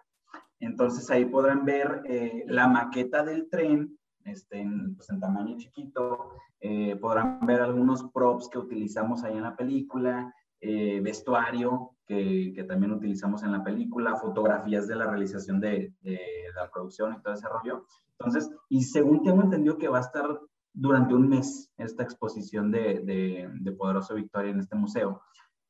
Entonces 0.60 1.10
ahí 1.10 1.24
podrán 1.24 1.64
ver 1.64 2.02
eh, 2.06 2.44
la 2.46 2.68
maqueta 2.68 3.24
del 3.24 3.50
tren, 3.50 3.98
este, 4.24 4.60
en, 4.60 4.94
pues 4.94 5.10
en 5.10 5.20
tamaño 5.20 5.56
chiquito, 5.58 6.30
eh, 6.60 6.96
podrán 6.96 7.44
ver 7.46 7.60
algunos 7.60 8.04
props 8.12 8.48
que 8.48 8.58
utilizamos 8.58 9.24
ahí 9.24 9.36
en 9.36 9.42
la 9.42 9.56
película, 9.56 10.34
eh, 10.60 11.00
vestuario 11.00 11.96
que, 12.06 12.52
que, 12.54 12.64
también 12.64 12.92
utilizamos 12.92 13.42
en 13.42 13.52
la 13.52 13.64
película, 13.64 14.16
fotografías 14.16 14.86
de 14.86 14.94
la 14.94 15.06
realización 15.06 15.60
de, 15.60 15.92
de, 16.02 16.20
la 16.54 16.70
producción 16.70 17.14
y 17.14 17.22
todo 17.22 17.34
ese 17.34 17.48
rollo. 17.48 17.86
Entonces, 18.18 18.50
y 18.68 18.82
según 18.82 19.22
tengo 19.24 19.42
entendido 19.42 19.78
que 19.78 19.88
va 19.88 19.98
a 19.98 20.02
estar 20.02 20.40
durante 20.72 21.14
un 21.14 21.28
mes 21.28 21.72
esta 21.76 22.02
exposición 22.02 22.70
de, 22.70 23.00
de, 23.00 23.50
de 23.52 23.72
Poderoso 23.72 24.14
Victoria 24.14 24.52
en 24.52 24.60
este 24.60 24.76
museo, 24.76 25.22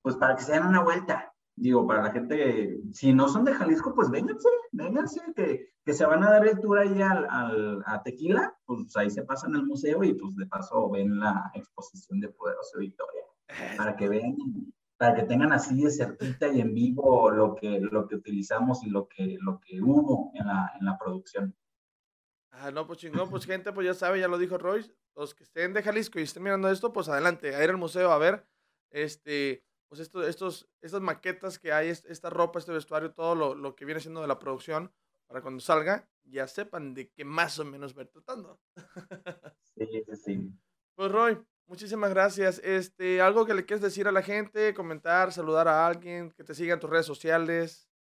pues 0.03 0.17
para 0.17 0.37
que 0.37 0.43
se 0.43 0.53
den 0.53 0.67
una 0.67 0.83
vuelta. 0.83 1.32
Digo, 1.63 1.87
para 1.87 2.03
la 2.03 2.11
gente, 2.11 2.81
si 2.93 3.15
no 3.15 3.29
son 3.29 3.45
de 3.45 3.55
Jalisco, 3.55 3.95
pues 3.95 4.11
vénganse, 4.11 4.49
vénganse, 4.73 5.21
que, 5.37 5.73
que 5.85 5.93
se 5.93 6.05
van 6.05 6.25
a 6.25 6.31
dar 6.33 6.45
el 6.45 6.59
tour 6.59 6.77
ahí 6.77 7.01
al, 7.01 7.25
al, 7.31 7.85
a 7.87 8.03
Tequila, 8.03 8.53
pues 8.65 8.97
ahí 8.97 9.09
se 9.09 9.23
pasan 9.23 9.55
al 9.55 9.65
museo 9.65 10.03
y 10.03 10.13
pues 10.13 10.35
de 10.35 10.47
paso 10.47 10.91
ven 10.91 11.21
la 11.21 11.53
exposición 11.55 12.19
de 12.19 12.31
Poderoso 12.31 12.81
Victoria, 12.81 13.23
para 13.77 13.95
que 13.95 14.09
vean 14.09 14.35
para 14.97 15.15
que 15.15 15.23
tengan 15.23 15.53
así 15.53 15.81
de 15.81 15.93
cerquita 15.93 16.49
y 16.49 16.61
en 16.61 16.75
vivo 16.75 17.31
lo 17.31 17.55
que, 17.55 17.79
lo 17.79 18.09
que 18.09 18.17
utilizamos 18.17 18.83
y 18.83 18.91
lo 18.91 19.07
que, 19.09 19.37
lo 19.41 19.61
que 19.61 19.81
hubo 19.81 20.33
en 20.35 20.47
la, 20.49 20.73
en 20.81 20.85
la 20.85 20.99
producción. 20.99 21.57
Ah, 22.51 22.73
no, 22.73 22.89
pues 22.89 22.99
chingón, 22.99 23.31
pues 23.31 23.47
gente, 23.47 23.73
pues 23.73 23.87
ya 23.87 23.95
sabe, 23.95 24.19
ya 24.19 24.27
lo 24.27 24.37
dijo 24.37 24.59
Royce, 24.59 24.93
los 25.15 25.33
que 25.33 25.45
estén 25.45 25.73
de 25.75 25.83
Jalisco 25.85 26.19
y 26.19 26.23
estén 26.23 26.43
mirando 26.43 26.69
esto, 26.69 26.93
pues 26.93 27.09
adelante, 27.09 27.55
a 27.55 27.63
ir 27.63 27.71
al 27.71 27.77
museo 27.77 28.11
a 28.11 28.19
ver, 28.19 28.49
este, 28.91 29.65
pues 29.93 30.01
estos, 30.01 30.27
estos, 30.27 30.71
estas 30.81 31.03
maquetas 31.03 31.59
que 31.59 31.71
hay, 31.71 31.91
esta 31.91 32.31
ropa, 32.31 32.59
este 32.59 32.73
vestuario, 32.73 33.13
todo 33.13 33.35
lo, 33.35 33.55
lo 33.55 33.77
que 33.77 33.85
viene 33.85 34.01
siendo 34.01 34.23
de 34.23 34.27
la 34.27 34.39
producción, 34.39 34.91
para 35.27 35.43
cuando 35.43 35.61
salga, 35.61 36.09
ya 36.25 36.49
sepan 36.49 36.95
de 36.95 37.11
qué 37.11 37.27
más 37.27 37.59
o 37.59 37.65
menos 37.67 37.95
ver 37.95 38.09
tratando. 38.09 38.59
Sí, 39.77 39.87
sí, 39.87 40.17
sí. 40.17 40.53
Pues 40.95 41.13
Roy, 41.13 41.39
muchísimas 41.67 42.09
gracias. 42.09 42.59
Este, 42.65 43.21
algo 43.21 43.45
que 43.45 43.53
le 43.53 43.67
quieres 43.67 43.83
decir 43.83 44.09
a 44.09 44.13
la 44.13 44.23
gente, 44.23 44.73
comentar, 44.73 45.31
saludar 45.31 45.69
a 45.69 45.87
alguien, 45.87 46.31
que 46.31 46.43
te 46.43 46.55
siga 46.55 46.73
en 46.73 46.81
tus 46.81 46.89
redes 46.89 47.05
sociales. 47.05 47.92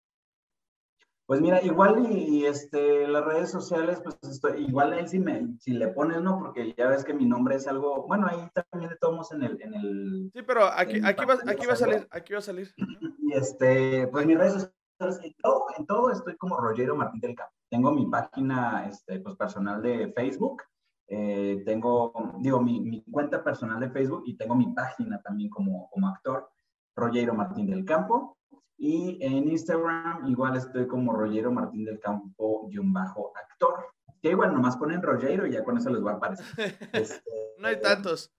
Pues 1.32 1.40
mira, 1.40 1.62
igual 1.64 2.12
y, 2.12 2.46
este, 2.46 3.08
las 3.08 3.24
redes 3.24 3.50
sociales, 3.52 4.02
pues 4.04 4.18
estoy, 4.22 4.66
igual 4.66 4.92
ahí 4.92 5.08
si, 5.08 5.18
me, 5.18 5.58
si 5.60 5.72
le 5.72 5.88
pones, 5.88 6.22
¿no? 6.22 6.38
Porque 6.38 6.74
ya 6.78 6.90
ves 6.90 7.06
que 7.06 7.14
mi 7.14 7.26
nombre 7.26 7.56
es 7.56 7.70
algo, 7.70 8.06
bueno, 8.06 8.28
ahí 8.28 8.50
también 8.54 8.90
de 8.90 8.98
todos 8.98 9.32
en 9.32 9.44
el, 9.44 9.62
en 9.62 9.74
el... 9.74 10.32
Sí, 10.34 10.42
pero 10.46 10.66
aquí, 10.66 11.00
aquí, 11.02 11.24
va, 11.24 11.36
aquí 11.48 11.66
va 11.66 11.72
a 11.72 11.78
salir, 11.78 12.06
aquí 12.12 12.34
va 12.34 12.40
a 12.40 12.42
salir. 12.42 12.74
Y 13.22 13.32
este, 13.32 14.08
pues 14.08 14.26
mis 14.26 14.38
redes 14.38 14.54
sociales, 15.00 15.22
en 15.24 15.34
todo, 15.42 15.66
en 15.78 15.86
todo 15.86 16.12
estoy 16.12 16.36
como 16.36 16.58
Rogero 16.58 16.98
Martín 16.98 17.22
del 17.22 17.34
Campo. 17.34 17.54
Tengo 17.70 17.94
mi 17.94 18.08
página, 18.08 18.90
este, 18.90 19.22
pues 19.22 19.38
personal 19.38 19.82
de 19.82 20.12
Facebook, 20.12 20.64
eh, 21.08 21.64
tengo, 21.66 22.12
digo, 22.40 22.60
mi, 22.62 22.82
mi, 22.82 23.06
cuenta 23.10 23.42
personal 23.42 23.80
de 23.80 23.90
Facebook 23.90 24.24
y 24.26 24.36
tengo 24.36 24.54
mi 24.54 24.74
página 24.74 25.22
también 25.22 25.50
como, 25.50 25.90
como 25.92 26.10
actor, 26.10 26.50
Rogero 26.94 27.34
Martín 27.34 27.68
del 27.68 27.86
Campo. 27.86 28.38
Y 28.84 29.20
en 29.22 29.48
Instagram 29.48 30.28
igual 30.28 30.58
estoy 30.58 30.88
como 30.88 31.14
Rogero 31.14 31.52
Martín 31.52 31.86
del 31.86 32.00
Campo-actor. 32.00 33.86
Que 34.20 34.32
igual 34.32 34.56
nomás 34.56 34.76
ponen 34.76 35.04
Rogero 35.04 35.46
y 35.46 35.52
ya 35.52 35.64
con 35.64 35.78
eso 35.78 35.92
les 35.92 36.04
va 36.04 36.14
a 36.14 36.16
aparecer. 36.16 36.48
Este, 36.92 37.32
no 37.60 37.68
hay 37.68 37.80
tantos. 37.80 38.34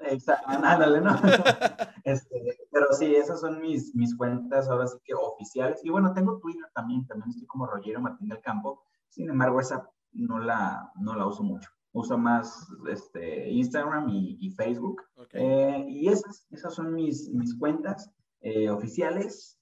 Exacto, 0.00 0.44
ándale, 0.48 1.00
¿no? 1.00 1.12
Este, 2.04 2.58
pero 2.72 2.86
sí, 2.98 3.14
esas 3.14 3.40
son 3.40 3.60
mis, 3.60 3.94
mis 3.94 4.16
cuentas 4.16 4.68
ahora 4.68 4.88
sí 4.88 4.98
que 5.04 5.14
oficiales. 5.14 5.78
Y 5.84 5.90
bueno, 5.90 6.12
tengo 6.14 6.40
Twitter 6.40 6.68
también, 6.74 7.06
también 7.06 7.30
estoy 7.30 7.46
como 7.46 7.68
Rogero 7.68 8.00
Martín 8.00 8.28
del 8.28 8.40
Campo. 8.40 8.82
Sin 9.08 9.30
embargo, 9.30 9.60
esa 9.60 9.88
no 10.10 10.40
la, 10.40 10.90
no 10.96 11.14
la 11.14 11.26
uso 11.26 11.44
mucho. 11.44 11.70
Uso 11.92 12.18
más 12.18 12.66
este, 12.88 13.50
Instagram 13.50 14.08
y, 14.08 14.50
Facebook. 14.50 15.00
Eh, 15.32 15.86
y 15.88 16.08
esas, 16.08 16.44
esas 16.50 16.74
son 16.74 16.92
mis, 16.92 17.28
mis 17.28 17.56
cuentas. 17.56 18.12
Eh, 18.42 18.68
oficiales. 18.68 19.58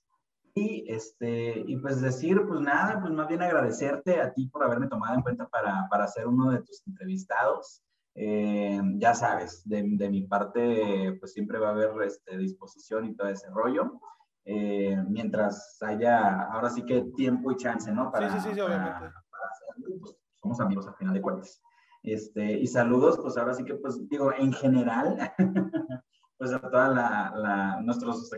Y, 0.54 0.90
este, 0.92 1.62
y 1.66 1.76
pues 1.76 2.00
decir, 2.00 2.42
pues 2.48 2.60
nada, 2.60 3.00
pues 3.00 3.12
más 3.12 3.28
bien 3.28 3.42
agradecerte 3.42 4.20
a 4.20 4.32
ti 4.32 4.48
por 4.48 4.64
haberme 4.64 4.88
tomado 4.88 5.14
en 5.14 5.22
cuenta 5.22 5.46
para, 5.48 5.86
para 5.88 6.08
ser 6.08 6.26
uno 6.26 6.50
de 6.50 6.62
tus 6.62 6.82
entrevistados. 6.86 7.82
Eh, 8.14 8.80
ya 8.96 9.14
sabes, 9.14 9.62
de, 9.68 9.84
de, 9.86 10.10
mi 10.10 10.22
parte, 10.22 11.16
pues 11.20 11.32
siempre 11.32 11.58
va 11.58 11.68
a 11.68 11.72
haber 11.72 11.90
este, 12.04 12.36
disposición 12.36 13.04
y 13.04 13.14
todo 13.14 13.28
ese 13.28 13.48
rollo. 13.50 14.00
Eh, 14.44 14.96
mientras 15.08 15.80
haya, 15.82 16.42
ahora 16.44 16.70
sí 16.70 16.84
que 16.84 17.02
tiempo 17.16 17.52
y 17.52 17.56
chance, 17.56 17.92
¿no? 17.92 18.10
Para, 18.10 18.30
sí, 18.30 18.48
sí, 18.48 18.54
sí, 18.54 18.60
obviamente. 18.60 18.98
Para, 18.98 19.48
hacerlo, 19.50 19.96
pues 20.00 20.16
somos 20.42 20.60
amigos 20.60 20.88
al 20.88 20.96
final 20.96 21.14
de 21.14 21.22
cuentas. 21.22 21.62
Este, 22.02 22.58
y 22.58 22.66
saludos, 22.66 23.18
pues 23.22 23.36
ahora 23.36 23.54
sí 23.54 23.64
que, 23.64 23.74
pues 23.74 24.08
digo, 24.08 24.32
en 24.32 24.52
general, 24.52 25.32
pues 26.40 26.54
a 26.54 26.58
todos 26.58 27.84
nuestros 27.84 28.30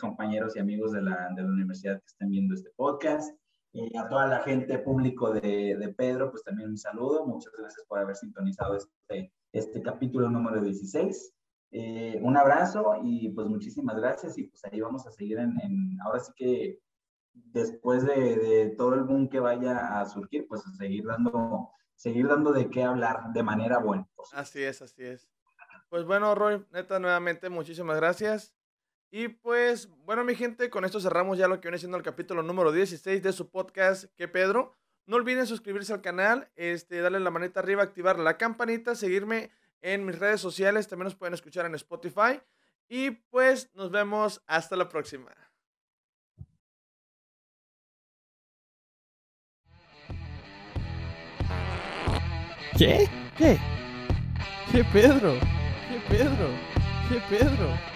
compañeros 0.00 0.56
y 0.56 0.58
amigos 0.58 0.90
de 0.90 1.02
la, 1.02 1.28
de 1.36 1.42
la, 1.42 1.48
universidad 1.48 2.00
que 2.00 2.06
estén 2.06 2.30
viendo 2.30 2.52
este 2.52 2.70
podcast. 2.74 3.32
Y 3.72 3.96
a 3.96 4.08
toda 4.08 4.26
la 4.26 4.40
gente 4.40 4.76
público 4.80 5.32
de, 5.32 5.76
de, 5.76 5.94
Pedro, 5.94 6.32
pues 6.32 6.42
también 6.42 6.70
un 6.70 6.76
saludo. 6.76 7.24
Muchas 7.24 7.52
gracias 7.56 7.86
por 7.86 8.00
haber 8.00 8.16
sintonizado 8.16 8.76
este, 8.76 9.32
este 9.52 9.82
capítulo 9.82 10.28
número 10.28 10.62
16. 10.62 11.32
Eh, 11.70 12.18
un 12.22 12.36
abrazo 12.36 12.96
y 13.04 13.28
pues 13.28 13.46
muchísimas 13.46 13.96
gracias 13.98 14.36
y 14.36 14.48
pues 14.48 14.64
ahí 14.64 14.80
vamos 14.80 15.06
a 15.06 15.12
seguir 15.12 15.38
en, 15.38 15.56
en 15.60 15.96
ahora 16.04 16.18
sí 16.18 16.32
que 16.34 16.80
después 17.32 18.04
de, 18.04 18.36
de, 18.36 18.70
todo 18.70 18.94
el 18.94 19.04
boom 19.04 19.28
que 19.28 19.38
vaya 19.38 20.00
a 20.00 20.06
surgir, 20.06 20.48
pues 20.48 20.66
a 20.66 20.72
seguir 20.72 21.04
dando, 21.04 21.70
seguir 21.94 22.26
dando 22.26 22.50
de 22.50 22.68
qué 22.68 22.82
hablar 22.82 23.32
de 23.32 23.44
manera 23.44 23.78
buena. 23.78 24.08
Así 24.32 24.60
es, 24.60 24.82
así 24.82 25.04
es. 25.04 25.33
Pues 25.94 26.06
bueno, 26.06 26.34
Roy, 26.34 26.60
neta, 26.72 26.98
nuevamente 26.98 27.48
muchísimas 27.50 27.96
gracias. 27.98 28.52
Y 29.12 29.28
pues, 29.28 29.88
bueno, 30.04 30.24
mi 30.24 30.34
gente, 30.34 30.68
con 30.68 30.84
esto 30.84 30.98
cerramos 30.98 31.38
ya 31.38 31.46
lo 31.46 31.60
que 31.60 31.68
viene 31.68 31.78
siendo 31.78 31.96
el 31.96 32.02
capítulo 32.02 32.42
número 32.42 32.72
16 32.72 33.22
de 33.22 33.32
su 33.32 33.48
podcast, 33.48 34.06
Que 34.16 34.26
Pedro. 34.26 34.76
No 35.06 35.14
olviden 35.14 35.46
suscribirse 35.46 35.92
al 35.92 36.00
canal, 36.00 36.50
este, 36.56 37.00
darle 37.00 37.20
la 37.20 37.30
manita 37.30 37.60
arriba, 37.60 37.84
activar 37.84 38.18
la 38.18 38.36
campanita, 38.36 38.96
seguirme 38.96 39.52
en 39.82 40.04
mis 40.04 40.18
redes 40.18 40.40
sociales, 40.40 40.88
también 40.88 41.04
nos 41.04 41.14
pueden 41.14 41.34
escuchar 41.34 41.64
en 41.64 41.76
Spotify. 41.76 42.40
Y 42.88 43.12
pues 43.12 43.72
nos 43.76 43.92
vemos 43.92 44.42
hasta 44.48 44.74
la 44.74 44.88
próxima. 44.88 45.30
¿Qué? 52.76 53.08
¿Qué? 53.38 53.60
¿Qué 54.72 54.82
Pedro? 54.92 55.38
¿Qué 56.08 56.16
Pedro? 56.18 56.48
¿Qué 57.08 57.20
Pedro? 57.28 57.93